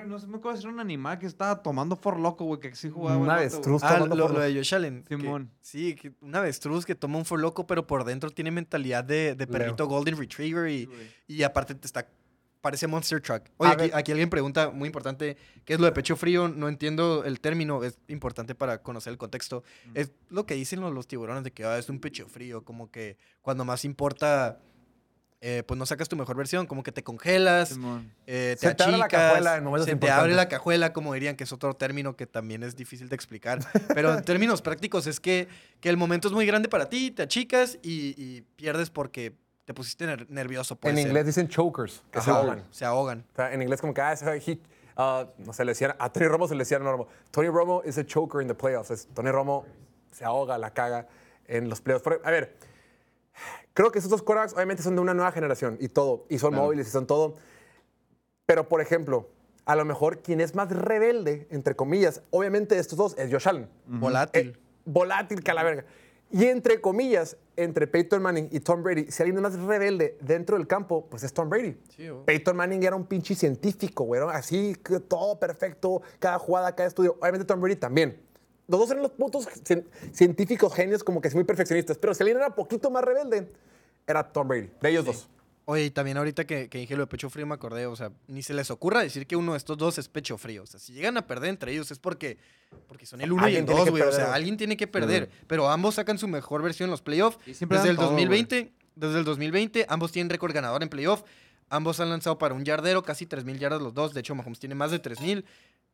no 0.06 0.18
sé, 0.18 0.26
me 0.26 0.36
acuerdo 0.36 0.56
si 0.58 0.64
era 0.64 0.72
un 0.72 0.80
animal 0.80 1.18
que 1.18 1.26
estaba 1.26 1.62
tomando 1.62 1.96
for 1.96 2.18
loco, 2.18 2.44
güey, 2.44 2.60
que 2.60 2.74
sí 2.74 2.88
jugaba. 2.90 3.16
Un 3.16 3.22
el 3.24 3.28
vato, 3.28 3.40
avestruz 3.40 3.82
Ah, 3.84 3.94
tomando 3.94 4.16
lo, 4.16 4.28
lo 4.28 4.40
de 4.40 4.54
Josh 4.54 4.74
Allen. 4.74 5.02
que- 5.02 5.16
Simón. 5.16 5.50
sí, 5.60 5.94
que 5.94 6.12
un 6.20 6.34
avestruz 6.34 6.84
que 6.86 6.94
toma 6.94 7.18
un 7.18 7.24
for 7.24 7.40
loco, 7.40 7.66
pero 7.66 7.86
por 7.86 8.04
dentro 8.04 8.30
tiene 8.30 8.50
mentalidad 8.50 9.04
de, 9.04 9.34
de 9.34 9.46
perrito 9.46 9.86
Golden 9.86 10.16
Retriever 10.16 10.68
y, 10.70 10.88
y 11.26 11.42
aparte 11.42 11.74
te 11.74 11.86
está. 11.86 12.06
Parece 12.60 12.86
Monster 12.86 13.22
Truck. 13.22 13.44
Oye, 13.56 13.72
aquí, 13.72 13.90
aquí 13.94 14.12
alguien 14.12 14.28
pregunta, 14.28 14.68
muy 14.70 14.86
importante, 14.86 15.38
¿qué 15.64 15.72
es 15.72 15.80
lo 15.80 15.86
de 15.86 15.92
pecho 15.92 16.14
frío? 16.14 16.46
No 16.46 16.68
entiendo 16.68 17.24
el 17.24 17.40
término, 17.40 17.82
es 17.84 17.98
importante 18.08 18.54
para 18.54 18.82
conocer 18.82 19.12
el 19.12 19.16
contexto. 19.16 19.64
Es 19.94 20.12
lo 20.28 20.44
que 20.44 20.52
dicen 20.56 20.80
los, 20.82 20.92
los 20.92 21.08
tiburones 21.08 21.42
de 21.42 21.52
que 21.52 21.64
ah, 21.64 21.78
es 21.78 21.88
un 21.88 22.00
pecho 22.00 22.28
frío, 22.28 22.62
como 22.62 22.90
que 22.90 23.16
cuando 23.40 23.64
más 23.64 23.86
importa, 23.86 24.60
eh, 25.42 25.62
pues 25.66 25.78
no 25.78 25.86
sacas 25.86 26.08
tu 26.08 26.16
mejor 26.16 26.36
versión, 26.36 26.66
como 26.66 26.82
que 26.82 26.92
te 26.92 27.02
congelas, 27.02 27.70
Simón. 27.70 28.12
eh, 28.26 28.56
te 28.60 28.68
Se 28.68 28.74
te 28.74 28.82
abre 28.82 28.98
la 28.98 29.04
achicas, 29.06 29.22
cajuela 29.30 29.56
en 29.56 29.64
momentos 29.64 29.88
se 29.88 29.96
te 29.96 30.10
abre 30.10 30.34
la 30.34 30.48
cajuela, 30.48 30.92
como 30.92 31.14
dirían, 31.14 31.34
que 31.36 31.44
es 31.44 31.52
otro 31.52 31.72
término 31.74 32.14
que 32.16 32.26
también 32.26 32.62
es 32.62 32.76
difícil 32.76 33.08
de 33.08 33.14
explicar. 33.16 33.58
Pero 33.94 34.12
en 34.12 34.22
términos 34.24 34.60
prácticos 34.62 35.06
es 35.06 35.18
que, 35.20 35.48
que 35.80 35.88
el 35.88 35.96
momento 35.96 36.28
es 36.28 36.34
muy 36.34 36.44
grande 36.46 36.68
para 36.68 36.88
ti, 36.88 37.10
te 37.10 37.22
achicas 37.22 37.78
y, 37.82 38.14
y 38.22 38.42
pierdes 38.56 38.90
porque 38.90 39.32
te 39.64 39.72
pusiste 39.72 40.04
ner- 40.06 40.26
nervioso. 40.28 40.78
En 40.82 40.96
ser. 40.96 41.06
inglés 41.06 41.24
dicen 41.26 41.48
chokers, 41.48 42.02
que 42.10 42.20
se 42.20 42.30
ahogan. 42.30 42.64
Se 42.70 42.84
ahogan. 42.84 43.24
O 43.32 43.36
sea, 43.36 43.52
en 43.54 43.62
inglés 43.62 43.80
como 43.80 43.94
que, 43.94 44.00
ah, 44.02 44.12
he- 44.14 44.58
ah, 44.96 45.26
no 45.38 45.52
sé, 45.54 45.64
le 45.64 45.70
decían, 45.70 45.94
a 45.98 46.12
Tony 46.12 46.26
Romo 46.26 46.48
se 46.48 46.54
le 46.54 46.60
decían, 46.60 46.82
no, 46.84 46.90
Romo, 46.92 47.08
Tony 47.30 47.48
Romo 47.48 47.82
is 47.86 47.96
a 47.96 48.04
choker 48.04 48.42
in 48.42 48.48
the 48.48 48.54
playoffs. 48.54 48.90
Es- 48.90 49.08
Tony 49.14 49.30
Romo 49.30 49.64
se 50.12 50.24
ahoga, 50.24 50.58
la 50.58 50.70
caga 50.74 51.06
en 51.46 51.68
los 51.70 51.80
playoffs. 51.80 52.02
Pero, 52.04 52.20
a 52.24 52.30
ver, 52.30 52.56
creo 53.74 53.90
que 53.92 53.98
esos 53.98 54.10
dos 54.10 54.22
quarterbacks 54.22 54.54
obviamente 54.54 54.82
son 54.82 54.94
de 54.94 55.00
una 55.00 55.14
nueva 55.14 55.32
generación 55.32 55.76
y 55.80 55.88
todo, 55.88 56.26
y 56.28 56.38
son 56.38 56.50
Claro. 56.50 56.64
móviles 56.64 56.88
y 56.88 56.90
son 56.90 57.06
todo. 57.06 57.36
Pero, 58.46 58.68
por 58.68 58.80
ejemplo, 58.80 59.28
a 59.64 59.76
lo 59.76 59.84
mejor 59.84 60.22
quien 60.22 60.40
es 60.40 60.54
más 60.54 60.70
rebelde, 60.70 61.46
entre 61.50 61.76
comillas, 61.76 62.22
obviamente 62.30 62.74
de 62.74 62.80
estos 62.80 62.98
dos, 62.98 63.16
es 63.18 63.30
Josh 63.30 63.48
Allen. 63.48 63.68
Volátil. 63.86 64.48
Eh, 64.48 64.56
volátil 64.84 65.42
que 65.44 65.50
a 65.50 65.54
la 65.54 65.62
verga. 65.62 65.84
Y 66.32 66.46
entre 66.46 66.80
comillas, 66.80 67.36
entre 67.56 67.86
Peyton 67.88 68.22
Manning 68.22 68.48
y 68.52 68.60
Tom 68.60 68.82
Brady, 68.84 69.10
si 69.10 69.22
alguien 69.22 69.36
es 69.38 69.42
más 69.42 69.58
rebelde 69.60 70.16
dentro 70.20 70.56
del 70.56 70.66
campo, 70.68 71.06
pues 71.10 71.24
es 71.24 71.32
Tom 71.32 71.48
Brady. 71.48 71.76
Sí, 71.96 72.08
oh. 72.08 72.24
Peyton 72.24 72.56
Manning 72.56 72.82
era 72.84 72.94
un 72.94 73.04
pinche 73.04 73.34
científico, 73.34 74.04
güey. 74.04 74.20
¿no? 74.20 74.28
Así, 74.30 74.76
que 74.84 75.00
todo 75.00 75.38
perfecto, 75.40 76.02
cada 76.20 76.38
jugada, 76.38 76.74
cada 76.74 76.88
estudio. 76.88 77.16
Obviamente 77.20 77.44
Tom 77.44 77.60
Brady 77.60 77.76
también. 77.76 78.20
Los 78.70 78.78
dos 78.80 78.90
eran 78.92 79.02
los 79.02 79.12
putos 79.12 79.46
cien- 79.64 79.84
científicos 80.12 80.72
genios, 80.74 81.02
como 81.02 81.20
que 81.20 81.28
muy 81.30 81.44
perfeccionistas. 81.44 81.98
Pero 81.98 82.14
si 82.14 82.22
alguien 82.22 82.38
era 82.38 82.54
poquito 82.54 82.90
más 82.90 83.02
rebelde, 83.02 83.48
era 84.06 84.22
Tom 84.32 84.46
Brady. 84.48 84.70
De 84.80 84.90
ellos 84.90 85.04
dos. 85.04 85.28
Oye, 85.66 85.84
y 85.84 85.90
también 85.90 86.16
ahorita 86.16 86.46
que, 86.46 86.68
que 86.68 86.78
dije 86.78 86.94
lo 86.96 87.02
de 87.02 87.06
pecho 87.06 87.30
frío 87.30 87.46
me 87.46 87.54
acordé, 87.54 87.86
o 87.86 87.94
sea, 87.94 88.10
ni 88.26 88.42
se 88.42 88.54
les 88.54 88.70
ocurra 88.72 89.02
decir 89.02 89.26
que 89.26 89.36
uno 89.36 89.52
de 89.52 89.58
estos 89.58 89.76
dos 89.78 89.98
es 89.98 90.08
pecho 90.08 90.36
frío. 90.36 90.62
O 90.64 90.66
sea, 90.66 90.80
si 90.80 90.92
llegan 90.92 91.16
a 91.16 91.26
perder 91.26 91.50
entre 91.50 91.70
ellos 91.72 91.90
es 91.92 91.98
porque, 92.00 92.38
porque 92.88 93.06
son 93.06 93.20
el 93.20 93.30
uno 93.30 93.42
y 93.42 93.56
Alguien 93.56 93.60
el 93.62 93.66
tiene 93.66 93.78
dos, 93.78 93.84
que 93.84 93.90
güey. 93.90 94.02
O 94.02 94.06
perder, 94.06 94.20
sea, 94.26 94.34
algun 94.34 94.56
tiene 94.56 94.76
que 94.76 94.86
perder. 94.88 95.30
Pero 95.46 95.68
ambos 95.68 95.94
sacan 95.96 96.18
su 96.18 96.26
mejor 96.26 96.62
versión 96.62 96.86
en 96.88 96.90
los 96.92 97.02
playoffs. 97.02 97.38
Desde 97.46 97.90
el 97.90 97.96
todo, 97.96 98.06
2020, 98.10 98.72
desde 98.96 99.18
el 99.18 99.24
2020, 99.24 99.86
ambos 99.88 100.10
tienen 100.10 100.30
récord 100.30 100.52
ganador 100.52 100.82
en 100.82 100.88
playoff. 100.88 101.22
Ambos 101.68 102.00
han 102.00 102.10
lanzado 102.10 102.36
para 102.36 102.52
un 102.54 102.64
yardero, 102.64 103.04
casi 103.04 103.26
3.000 103.26 103.58
yardas 103.58 103.80
los 103.80 103.94
dos. 103.94 104.12
De 104.12 104.20
hecho, 104.20 104.34
Mahomes 104.34 104.58
tiene 104.58 104.74
más 104.74 104.90
de 104.90 105.00
3.000. 105.00 105.44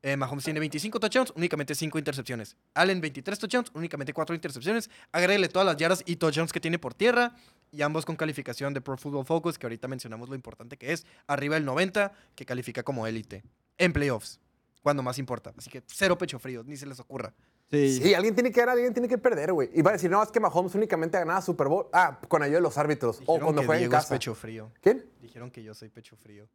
Eh, 0.06 0.16
Mahomes 0.16 0.44
tiene 0.44 0.60
25 0.60 1.00
touchdowns, 1.00 1.32
únicamente 1.34 1.74
5 1.74 1.98
intercepciones. 1.98 2.56
Allen 2.74 3.00
23 3.00 3.40
touchdowns, 3.40 3.72
únicamente 3.74 4.12
4 4.12 4.36
intercepciones. 4.36 4.88
Agrégale 5.10 5.48
todas 5.48 5.66
las 5.66 5.76
yardas 5.76 6.04
y 6.06 6.14
touchdowns 6.14 6.52
que 6.52 6.60
tiene 6.60 6.78
por 6.78 6.94
tierra. 6.94 7.34
Y 7.72 7.82
ambos 7.82 8.04
con 8.04 8.14
calificación 8.14 8.72
de 8.72 8.80
Pro 8.80 8.96
Football 8.96 9.26
Focus, 9.26 9.58
que 9.58 9.66
ahorita 9.66 9.88
mencionamos 9.88 10.28
lo 10.28 10.36
importante 10.36 10.76
que 10.76 10.92
es. 10.92 11.04
Arriba 11.26 11.56
del 11.56 11.64
90, 11.64 12.12
que 12.36 12.46
califica 12.46 12.84
como 12.84 13.04
élite. 13.08 13.42
En 13.78 13.92
playoffs, 13.92 14.38
cuando 14.80 15.02
más 15.02 15.18
importa. 15.18 15.52
Así 15.58 15.70
que 15.70 15.82
cero 15.88 16.16
pecho 16.16 16.38
frío, 16.38 16.62
ni 16.62 16.76
se 16.76 16.86
les 16.86 17.00
ocurra. 17.00 17.34
Sí. 17.70 18.00
Sí, 18.00 18.14
alguien 18.14 18.34
tiene 18.34 18.52
que 18.52 18.60
ganar, 18.60 18.74
alguien 18.74 18.92
tiene 18.92 19.08
que 19.08 19.18
perder, 19.18 19.52
güey. 19.52 19.70
Y 19.74 19.82
va 19.82 19.90
a 19.90 19.92
decir, 19.94 20.10
no, 20.10 20.22
es 20.22 20.30
que 20.30 20.38
Mahomes 20.38 20.74
únicamente 20.74 21.18
ganaba 21.18 21.42
Super 21.42 21.66
Bowl. 21.68 21.86
Ah, 21.92 22.18
con 22.28 22.42
ayuda 22.42 22.58
de 22.58 22.62
los 22.62 22.78
árbitros. 22.78 23.20
o 23.26 23.38
cuando 23.40 23.60
que 23.62 23.66
juega 23.66 23.74
en 23.82 23.88
Diego 23.88 23.94
es 23.96 24.02
casa. 24.04 24.14
pecho 24.14 24.34
frío. 24.34 24.70
¿Quién? 24.80 25.04
Dijeron 25.20 25.50
que 25.50 25.62
yo 25.62 25.74
soy 25.74 25.88
pecho 25.88 26.16
frío. 26.16 26.46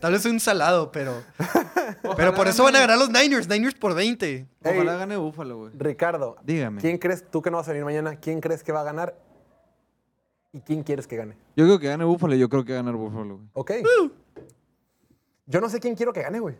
Tal 0.00 0.12
vez 0.12 0.22
soy 0.22 0.30
un 0.30 0.38
salado, 0.40 0.92
pero. 0.92 1.20
pero 2.16 2.32
por 2.34 2.46
eso 2.46 2.62
van 2.62 2.76
a 2.76 2.80
ganar 2.80 2.96
los 2.98 3.10
Niners. 3.10 3.48
Niners 3.48 3.74
por 3.74 3.94
20. 3.94 4.46
Ojalá 4.62 4.92
Ey. 4.92 4.98
gane 4.98 5.16
Búfalo, 5.16 5.58
güey. 5.58 5.72
Ricardo, 5.76 6.36
Dígame. 6.44 6.80
¿quién 6.80 6.96
crees, 6.98 7.28
tú 7.28 7.42
que 7.42 7.50
no 7.50 7.56
vas 7.56 7.66
a 7.68 7.72
venir 7.72 7.84
mañana, 7.84 8.14
quién 8.16 8.40
crees 8.40 8.62
que 8.62 8.70
va 8.70 8.82
a 8.82 8.84
ganar? 8.84 9.18
¿Y 10.52 10.60
quién 10.60 10.84
quieres 10.84 11.06
que 11.08 11.16
gane? 11.16 11.36
Yo 11.56 11.64
creo 11.64 11.78
que 11.80 11.88
gane 11.88 12.04
Búfalo, 12.04 12.34
yo 12.36 12.48
creo 12.48 12.64
que 12.64 12.74
gane 12.74 12.92
Búfalo, 12.92 13.36
güey. 13.38 13.48
Ok. 13.54 13.72
Yo 15.46 15.60
no 15.60 15.68
sé 15.68 15.80
quién 15.80 15.96
quiero 15.96 16.12
que 16.12 16.22
gane, 16.22 16.38
güey. 16.38 16.54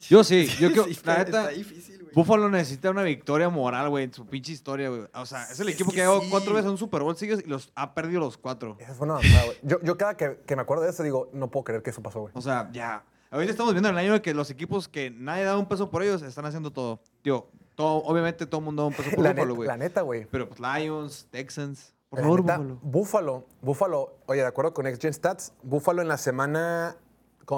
Yo 0.00 0.22
sí, 0.22 0.46
yo 0.60 0.70
creo, 0.72 0.84
Sí, 0.84 0.90
la 0.90 0.96
está, 0.96 1.18
neta, 1.24 1.40
está 1.40 1.48
difícil, 1.48 2.03
Búfalo 2.14 2.48
necesita 2.48 2.90
una 2.90 3.02
victoria 3.02 3.48
moral, 3.48 3.88
güey, 3.90 4.04
en 4.04 4.12
su 4.14 4.26
pinche 4.26 4.52
historia, 4.52 4.88
güey. 4.88 5.02
O 5.14 5.26
sea, 5.26 5.44
es 5.44 5.58
el 5.60 5.68
Es 5.68 5.74
equipo 5.74 5.90
que 5.90 5.96
que 5.96 6.02
ha 6.02 6.04
llegado 6.06 6.20
sí. 6.22 6.28
cuatro 6.30 6.52
veces 6.54 6.68
a 6.68 6.70
un 6.70 6.78
Super 6.78 7.02
Bowl 7.02 7.16
sigues 7.16 7.40
y 7.44 7.48
los 7.48 7.72
ha 7.74 7.94
perdido 7.94 8.20
los 8.20 8.36
cuatro. 8.36 8.76
Esa 8.78 8.94
fue 8.94 9.04
una 9.06 9.14
avanzada, 9.14 9.44
güey. 9.46 9.58
Yo, 9.62 9.80
yo 9.82 9.96
cada 9.98 10.16
que, 10.16 10.38
que 10.46 10.56
me 10.56 10.62
acuerdo 10.62 10.84
de 10.84 10.90
eso 10.90 11.02
digo, 11.02 11.28
no 11.32 11.50
puedo 11.50 11.64
creer 11.64 11.82
que 11.82 11.90
eso 11.90 12.02
pasó, 12.02 12.20
güey. 12.20 12.32
O 12.36 12.40
sea, 12.40 12.70
ya. 12.72 13.04
Ahorita 13.30 13.50
estamos 13.50 13.72
viendo 13.74 13.88
el 13.88 13.98
año 13.98 14.12
de 14.12 14.22
que 14.22 14.32
los 14.32 14.48
equipos 14.50 14.86
que 14.86 15.10
nadie 15.10 15.42
da 15.44 15.58
un 15.58 15.66
peso 15.66 15.90
por 15.90 16.02
ellos 16.04 16.22
están 16.22 16.46
haciendo 16.46 16.70
todo. 16.72 17.00
Tío, 17.22 17.48
todo, 17.74 17.96
obviamente 18.04 18.46
todo 18.46 18.60
el 18.60 18.64
mundo 18.66 18.82
da 18.82 18.88
un 18.88 18.94
peso 18.94 19.10
por 19.16 19.24
neta, 19.24 19.44
güey. 19.44 19.66
la 19.66 19.76
neta, 19.76 20.00
güey. 20.02 20.26
Pero 20.30 20.48
pues 20.48 20.60
Lions, 20.60 21.26
Texans. 21.30 21.92
Por 22.10 22.20
favor. 22.20 22.78
Búfalo, 22.80 23.44
Búfalo, 23.60 24.14
oye, 24.26 24.40
de 24.42 24.46
acuerdo 24.46 24.72
con 24.72 24.84
Gen 24.86 25.12
Stats, 25.12 25.52
Búfalo 25.64 26.00
en 26.00 26.06
la 26.06 26.16
semana, 26.16 26.96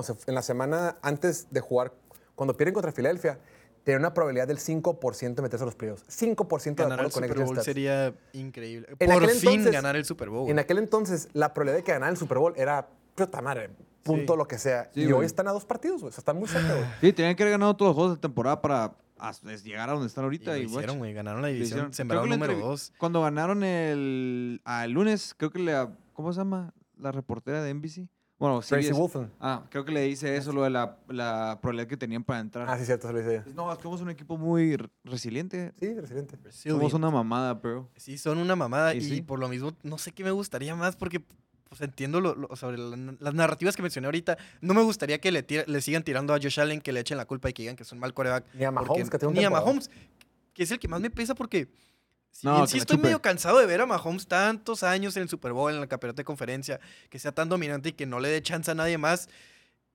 se- 0.02 0.14
en 0.26 0.34
la 0.34 0.40
semana 0.40 0.96
antes 1.02 1.48
de 1.50 1.60
jugar, 1.60 1.92
cuando 2.34 2.56
pierden 2.56 2.72
contra 2.72 2.90
Filadelfia, 2.90 3.38
tiene 3.86 4.00
una 4.00 4.12
probabilidad 4.12 4.48
del 4.48 4.58
5% 4.58 5.34
de 5.36 5.42
meterse 5.42 5.62
a 5.62 5.66
los 5.66 5.76
playoffs. 5.76 6.04
5% 6.08 6.74
de 6.74 6.82
Ganar 6.90 6.98
el 7.06 7.12
con 7.12 7.22
Super 7.22 7.38
Bowl 7.38 7.54
Stats. 7.54 7.64
sería 7.64 8.12
increíble. 8.32 8.88
En 8.98 9.08
Por 9.12 9.28
fin 9.30 9.50
entonces- 9.52 9.72
ganar 9.72 9.94
el 9.94 10.04
Super 10.04 10.28
Bowl. 10.28 10.50
En 10.50 10.58
aquel 10.58 10.78
entonces, 10.78 11.28
la 11.34 11.54
probabilidad 11.54 11.76
de 11.78 11.84
que 11.84 11.92
ganara 11.92 12.10
el 12.10 12.16
Super 12.16 12.38
Bowl 12.38 12.52
era, 12.56 12.88
puta 13.14 13.40
madre, 13.40 13.70
punto 14.02 14.32
Sí. 14.32 14.38
lo 14.38 14.48
que 14.48 14.58
sea. 14.58 14.90
Sí, 14.92 15.02
y 15.04 15.12
hoy 15.12 15.24
están 15.24 15.46
a 15.46 15.52
dos 15.52 15.64
partidos, 15.64 16.00
güey. 16.00 16.08
O 16.08 16.12
sea, 16.12 16.18
están 16.20 16.36
muy 16.36 16.48
cerca, 16.48 16.74
güey. 16.74 16.84
Sí, 17.00 17.12
tenían 17.12 17.36
que 17.36 17.44
haber 17.44 17.52
ganado 17.52 17.76
todos 17.76 17.90
los 17.90 17.94
juegos 17.94 18.16
de 18.16 18.20
temporada 18.20 18.60
para 18.60 18.92
llegar 19.62 19.88
a 19.88 19.92
donde 19.92 20.08
están 20.08 20.24
Y 20.24 20.26
ahorita. 20.26 20.50
lo 20.50 20.56
Y, 20.56 20.62
hicieron, 20.64 20.88
watch, 20.90 20.98
güey. 20.98 21.12
Ganaron 21.14 21.42
la 21.42 21.48
lo 21.48 21.54
división. 21.54 21.76
hicieron. 21.78 21.92
Sembraron 21.94 22.28
número 22.28 22.58
2. 22.58 22.92
Cuando 22.98 23.22
ganaron 23.22 23.62
el, 23.62 24.60
ah, 24.64 24.84
el 24.84 24.90
lunes, 24.90 25.32
creo 25.36 25.50
que 25.52 25.60
le... 25.60 25.72
¿Cómo 26.12 26.32
se 26.32 26.38
llama? 26.40 26.74
La 26.98 27.12
reportera 27.12 27.62
de 27.62 27.70
NBC. 27.72 28.08
Bueno, 28.38 28.60
Tracy. 28.60 28.92
Wolfen. 28.92 29.30
Ah, 29.40 29.64
creo 29.70 29.84
que 29.86 29.92
le 29.92 30.02
dice 30.02 30.36
eso, 30.36 30.52
lo 30.52 30.62
de 30.64 30.70
la, 30.70 30.98
la 31.08 31.58
probabilidad 31.62 31.88
que 31.88 31.96
tenían 31.96 32.22
para 32.22 32.40
entrar. 32.40 32.68
Ah, 32.68 32.76
sí, 32.78 32.84
cierto, 32.84 33.06
se 33.06 33.12
lo 33.14 33.18
dice 33.20 33.32
ella. 33.34 33.42
Pues 33.44 33.54
no, 33.56 33.70
es 33.72 33.78
que 33.78 33.82
somos 33.84 34.00
un 34.02 34.10
equipo 34.10 34.36
muy 34.36 34.76
resiliente. 35.04 35.72
Sí, 35.80 35.94
resiliente. 35.98 36.36
Somos 36.52 36.92
una 36.92 37.10
mamada, 37.10 37.54
bro. 37.54 37.88
Sí, 37.96 38.18
son 38.18 38.36
una 38.38 38.54
mamada. 38.54 38.94
Y 38.94 38.98
Y, 38.98 39.00
sí. 39.00 39.22
por 39.22 39.38
lo 39.38 39.48
mismo, 39.48 39.72
no 39.82 39.96
sé 39.96 40.12
qué 40.12 40.22
me 40.22 40.32
gustaría 40.32 40.74
más 40.76 40.96
porque 40.96 41.20
pues, 41.68 41.80
entiendo 41.80 42.20
lo- 42.20 42.34
lo- 42.34 42.54
sobre 42.56 42.76
la- 42.78 43.14
las 43.18 43.34
narrativas 43.34 43.74
que 43.74 43.82
mencioné 43.82 44.06
ahorita. 44.06 44.36
No 44.60 44.74
me 44.74 44.82
gustaría 44.82 45.18
que 45.18 45.32
le, 45.32 45.42
tira- 45.42 45.64
le 45.66 45.80
sigan 45.80 46.02
tirando 46.04 46.34
a 46.34 46.36
Josh 46.38 46.60
Allen, 46.60 46.80
que 46.82 46.92
le 46.92 47.00
echen 47.00 47.16
la 47.16 47.24
culpa 47.24 47.48
y 47.48 47.54
que 47.54 47.62
digan 47.62 47.74
que 47.76 47.82
es 47.84 47.92
un 47.92 47.98
mal 47.98 48.12
coreback. 48.12 48.44
Ni 48.54 48.64
a 48.64 48.70
porque- 48.72 48.88
Mahomes, 48.88 49.10
que 49.10 49.18
tiene 49.18 49.28
un 49.32 49.38
Ni 49.38 49.44
a. 49.44 49.50
Mahomes, 49.50 49.90
que 50.52 50.62
es 50.62 50.70
el 50.70 50.78
que 50.78 50.88
más 50.88 51.00
me 51.00 51.10
pesa 51.10 51.34
porque. 51.34 51.68
Si 52.36 52.46
No, 52.46 52.66
sí 52.66 52.76
estoy 52.76 52.98
medio 52.98 53.22
cansado 53.22 53.58
de 53.58 53.64
ver 53.64 53.80
a 53.80 53.86
Mahomes 53.86 54.26
tantos 54.26 54.82
años 54.82 55.16
en 55.16 55.22
el 55.22 55.28
Super 55.30 55.54
Bowl, 55.54 55.72
en 55.72 55.80
la 55.80 55.86
campeonato 55.86 56.18
de 56.18 56.24
conferencia, 56.24 56.80
que 57.08 57.18
sea 57.18 57.32
tan 57.32 57.48
dominante 57.48 57.88
y 57.88 57.92
que 57.92 58.04
no 58.04 58.20
le 58.20 58.28
dé 58.28 58.42
chance 58.42 58.70
a 58.70 58.74
nadie 58.74 58.98
más. 58.98 59.30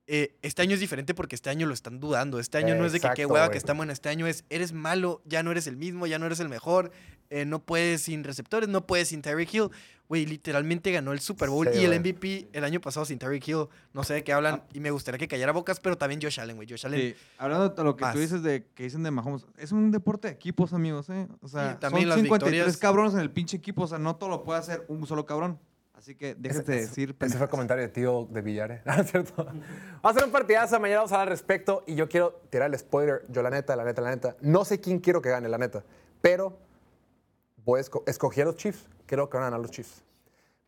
eh, 0.08 0.36
este 0.42 0.62
año 0.62 0.74
es 0.74 0.80
diferente 0.80 1.14
porque 1.14 1.36
este 1.36 1.50
año 1.50 1.68
lo 1.68 1.72
están 1.72 2.00
dudando. 2.00 2.40
Este 2.40 2.58
año 2.58 2.74
no 2.74 2.84
es 2.84 2.90
de 2.90 2.98
que 2.98 3.08
qué 3.14 3.26
hueva 3.26 3.48
que 3.52 3.58
estamos 3.58 3.84
en 3.84 3.90
este 3.90 4.08
año, 4.08 4.26
es 4.26 4.44
eres 4.50 4.72
malo, 4.72 5.22
ya 5.24 5.44
no 5.44 5.52
eres 5.52 5.68
el 5.68 5.76
mismo, 5.76 6.08
ya 6.08 6.18
no 6.18 6.26
eres 6.26 6.40
el 6.40 6.48
mejor, 6.48 6.90
eh, 7.32 7.44
no 7.44 7.58
puedes 7.60 8.02
sin 8.02 8.22
receptores, 8.24 8.68
no 8.68 8.86
puedes 8.86 9.08
sin 9.08 9.22
Tyreek 9.22 9.52
Hill. 9.54 9.70
Güey, 10.08 10.26
literalmente 10.26 10.92
ganó 10.92 11.12
el 11.12 11.20
Super 11.20 11.48
Bowl 11.48 11.66
Sí, 11.72 11.78
y 11.80 11.84
el. 11.86 11.98
MVP 12.00 12.48
el 12.52 12.64
año 12.64 12.80
pasado 12.82 13.06
sin 13.06 13.18
Tyreek 13.18 13.48
Hill. 13.48 13.66
No 13.94 14.04
sé 14.04 14.12
de 14.12 14.22
qué 14.24 14.34
hablan 14.34 14.62
y 14.74 14.80
me 14.80 14.90
gustaría 14.90 15.16
que 15.18 15.26
callara 15.26 15.52
bocas, 15.52 15.80
pero 15.80 15.96
también 15.96 16.20
Josh 16.20 16.38
Allen, 16.38 16.56
güey. 16.56 16.68
Josh 16.68 16.84
Allen. 16.84 17.00
Sí, 17.00 17.14
hablando 17.38 17.70
de 17.70 17.82
lo 17.84 17.96
que 17.96 18.02
Más. 18.04 18.12
tú 18.12 18.18
dices 18.20 18.42
de 18.42 18.66
que 18.74 18.82
dicen 18.82 19.02
de 19.04 19.10
Mahomes, 19.10 19.46
es 19.56 19.72
un 19.72 19.90
deporte 19.90 20.28
de 20.28 20.34
equipos, 20.34 20.74
amigos, 20.74 21.08
¿eh? 21.08 21.26
O 21.40 21.48
sea, 21.48 21.72
Sí, 21.72 21.76
también 21.80 22.02
son 22.02 22.08
las 22.10 22.18
53 22.18 22.52
victorias- 22.52 22.76
cabrones 22.76 23.14
en 23.14 23.20
el 23.20 23.30
pinche 23.30 23.56
equipo, 23.56 23.84
o 23.84 23.86
sea, 23.86 23.96
no 23.98 24.16
todo 24.16 24.28
lo 24.28 24.44
puede 24.44 24.58
hacer 24.60 24.84
un 24.88 25.06
solo 25.06 25.24
cabrón. 25.24 25.58
Así 25.94 26.16
que 26.16 26.34
déjate 26.34 26.72
de 26.72 26.80
decir. 26.80 27.16
Ese 27.20 27.36
fue 27.38 27.44
el 27.44 27.50
comentario 27.50 27.82
de 27.84 27.88
tío 27.88 28.26
de 28.30 28.42
Villar, 28.42 28.82
¿no 28.84 28.92
es 29.02 29.10
cierto? 29.10 29.44
Vamos 29.44 29.62
a 30.02 30.08
hacer 30.10 30.24
un 30.24 30.32
partidazo, 30.32 30.78
mañana 30.80 30.98
vamos 30.98 31.12
a 31.12 31.14
hablar 31.14 31.28
al 31.28 31.32
respecto 31.32 31.84
y 31.86 31.94
yo 31.94 32.08
quiero 32.08 32.42
tirar 32.50 32.68
el 32.70 32.78
spoiler. 32.78 33.24
Yo 33.28 33.40
la 33.40 33.48
neta, 33.50 33.76
la 33.76 33.84
neta, 33.84 34.02
la 34.02 34.10
neta, 34.10 34.36
no 34.42 34.64
sé 34.66 34.78
quién 34.80 34.98
quiero 34.98 35.22
que 35.22 35.30
gane, 35.30 35.48
la 35.48 35.58
neta, 35.58 35.84
pero 36.20 36.58
voy 37.64 37.80
a 37.80 37.82
esco- 37.82 38.02
escogí 38.06 38.40
a 38.40 38.44
los 38.44 38.56
Chiefs. 38.56 38.86
Quiero 39.06 39.28
que 39.28 39.36
van 39.36 39.44
a 39.44 39.46
ganar 39.50 39.60
los 39.60 39.70
Chiefs. 39.70 40.02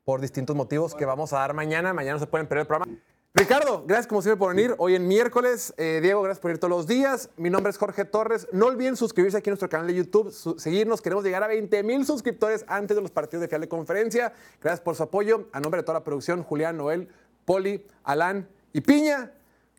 Por 0.05 0.21
distintos 0.21 0.55
motivos 0.55 0.95
que 0.95 1.05
vamos 1.07 1.33
a 1.33 1.39
dar 1.39 1.55
mañana. 1.55 1.93
Mañana 1.95 2.19
se 2.19 2.27
pueden 2.27 2.47
perder 2.47 2.63
el 2.63 2.67
programa. 2.67 2.93
Ricardo, 3.37 3.83
gracias 3.85 4.07
como 4.07 4.23
siempre 4.23 4.39
por 4.39 4.55
venir. 4.55 4.75
Hoy 4.79 4.95
en 4.95 5.09
miércoles. 5.09 5.75
Eh, 5.77 5.99
Diego, 6.01 6.23
gracias 6.23 6.41
por 6.41 6.51
venir 6.51 6.61
todos 6.61 6.71
los 6.71 6.87
días. 6.87 7.31
Mi 7.37 7.51
nombre 7.51 7.71
es 7.71 7.79
Jorge 7.79 8.05
Torres. 8.05 8.47
No 8.53 8.67
olviden 8.67 8.97
suscribirse 8.97 9.39
aquí 9.39 9.51
a 9.51 9.53
nuestro 9.53 9.69
canal 9.69 9.87
de 9.89 9.95
YouTube, 9.95 10.31
seguirnos. 10.59 11.03
Queremos 11.03 11.25
llegar 11.25 11.43
a 11.43 11.49
20 11.49 11.83
mil 11.83 12.07
suscriptores 12.07 12.65
antes 12.69 12.95
de 12.97 13.03
los 13.03 13.11
partidos 13.11 13.41
de 13.41 13.49
final 13.49 13.63
de 13.63 13.69
conferencia. 13.69 14.33
Gracias 14.63 14.81
por 14.81 14.95
su 14.95 15.03
apoyo. 15.03 15.49
A 15.53 15.59
nombre 15.59 15.81
de 15.81 15.85
toda 15.85 15.99
la 15.99 16.05
producción, 16.05 16.45
Julián, 16.45 16.77
Noel, 16.77 17.09
Poli, 17.45 17.85
Alán 18.05 18.47
y 18.73 18.83
Piña. 18.83 19.33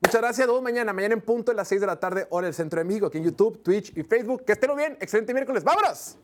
Muchas 0.03 0.19
gracias. 0.21 0.47
Nos 0.47 0.55
vemos 0.55 0.63
mañana. 0.63 0.91
Mañana 0.91 1.13
en 1.13 1.21
punto 1.21 1.53
a 1.53 1.55
las 1.55 1.67
6 1.69 1.79
de 1.79 1.87
la 1.87 1.97
tarde, 1.97 2.27
hora 2.31 2.45
del 2.47 2.53
centro 2.53 2.79
de 2.79 2.83
México, 2.83 3.05
aquí 3.05 3.19
en 3.19 3.23
YouTube, 3.23 3.61
Twitch 3.63 3.95
y 3.95 4.03
Facebook. 4.03 4.43
Que 4.43 4.51
estén 4.51 4.75
bien. 4.75 4.97
Excelente 4.99 5.33
miércoles. 5.33 5.63
¡Vámonos! 5.63 6.17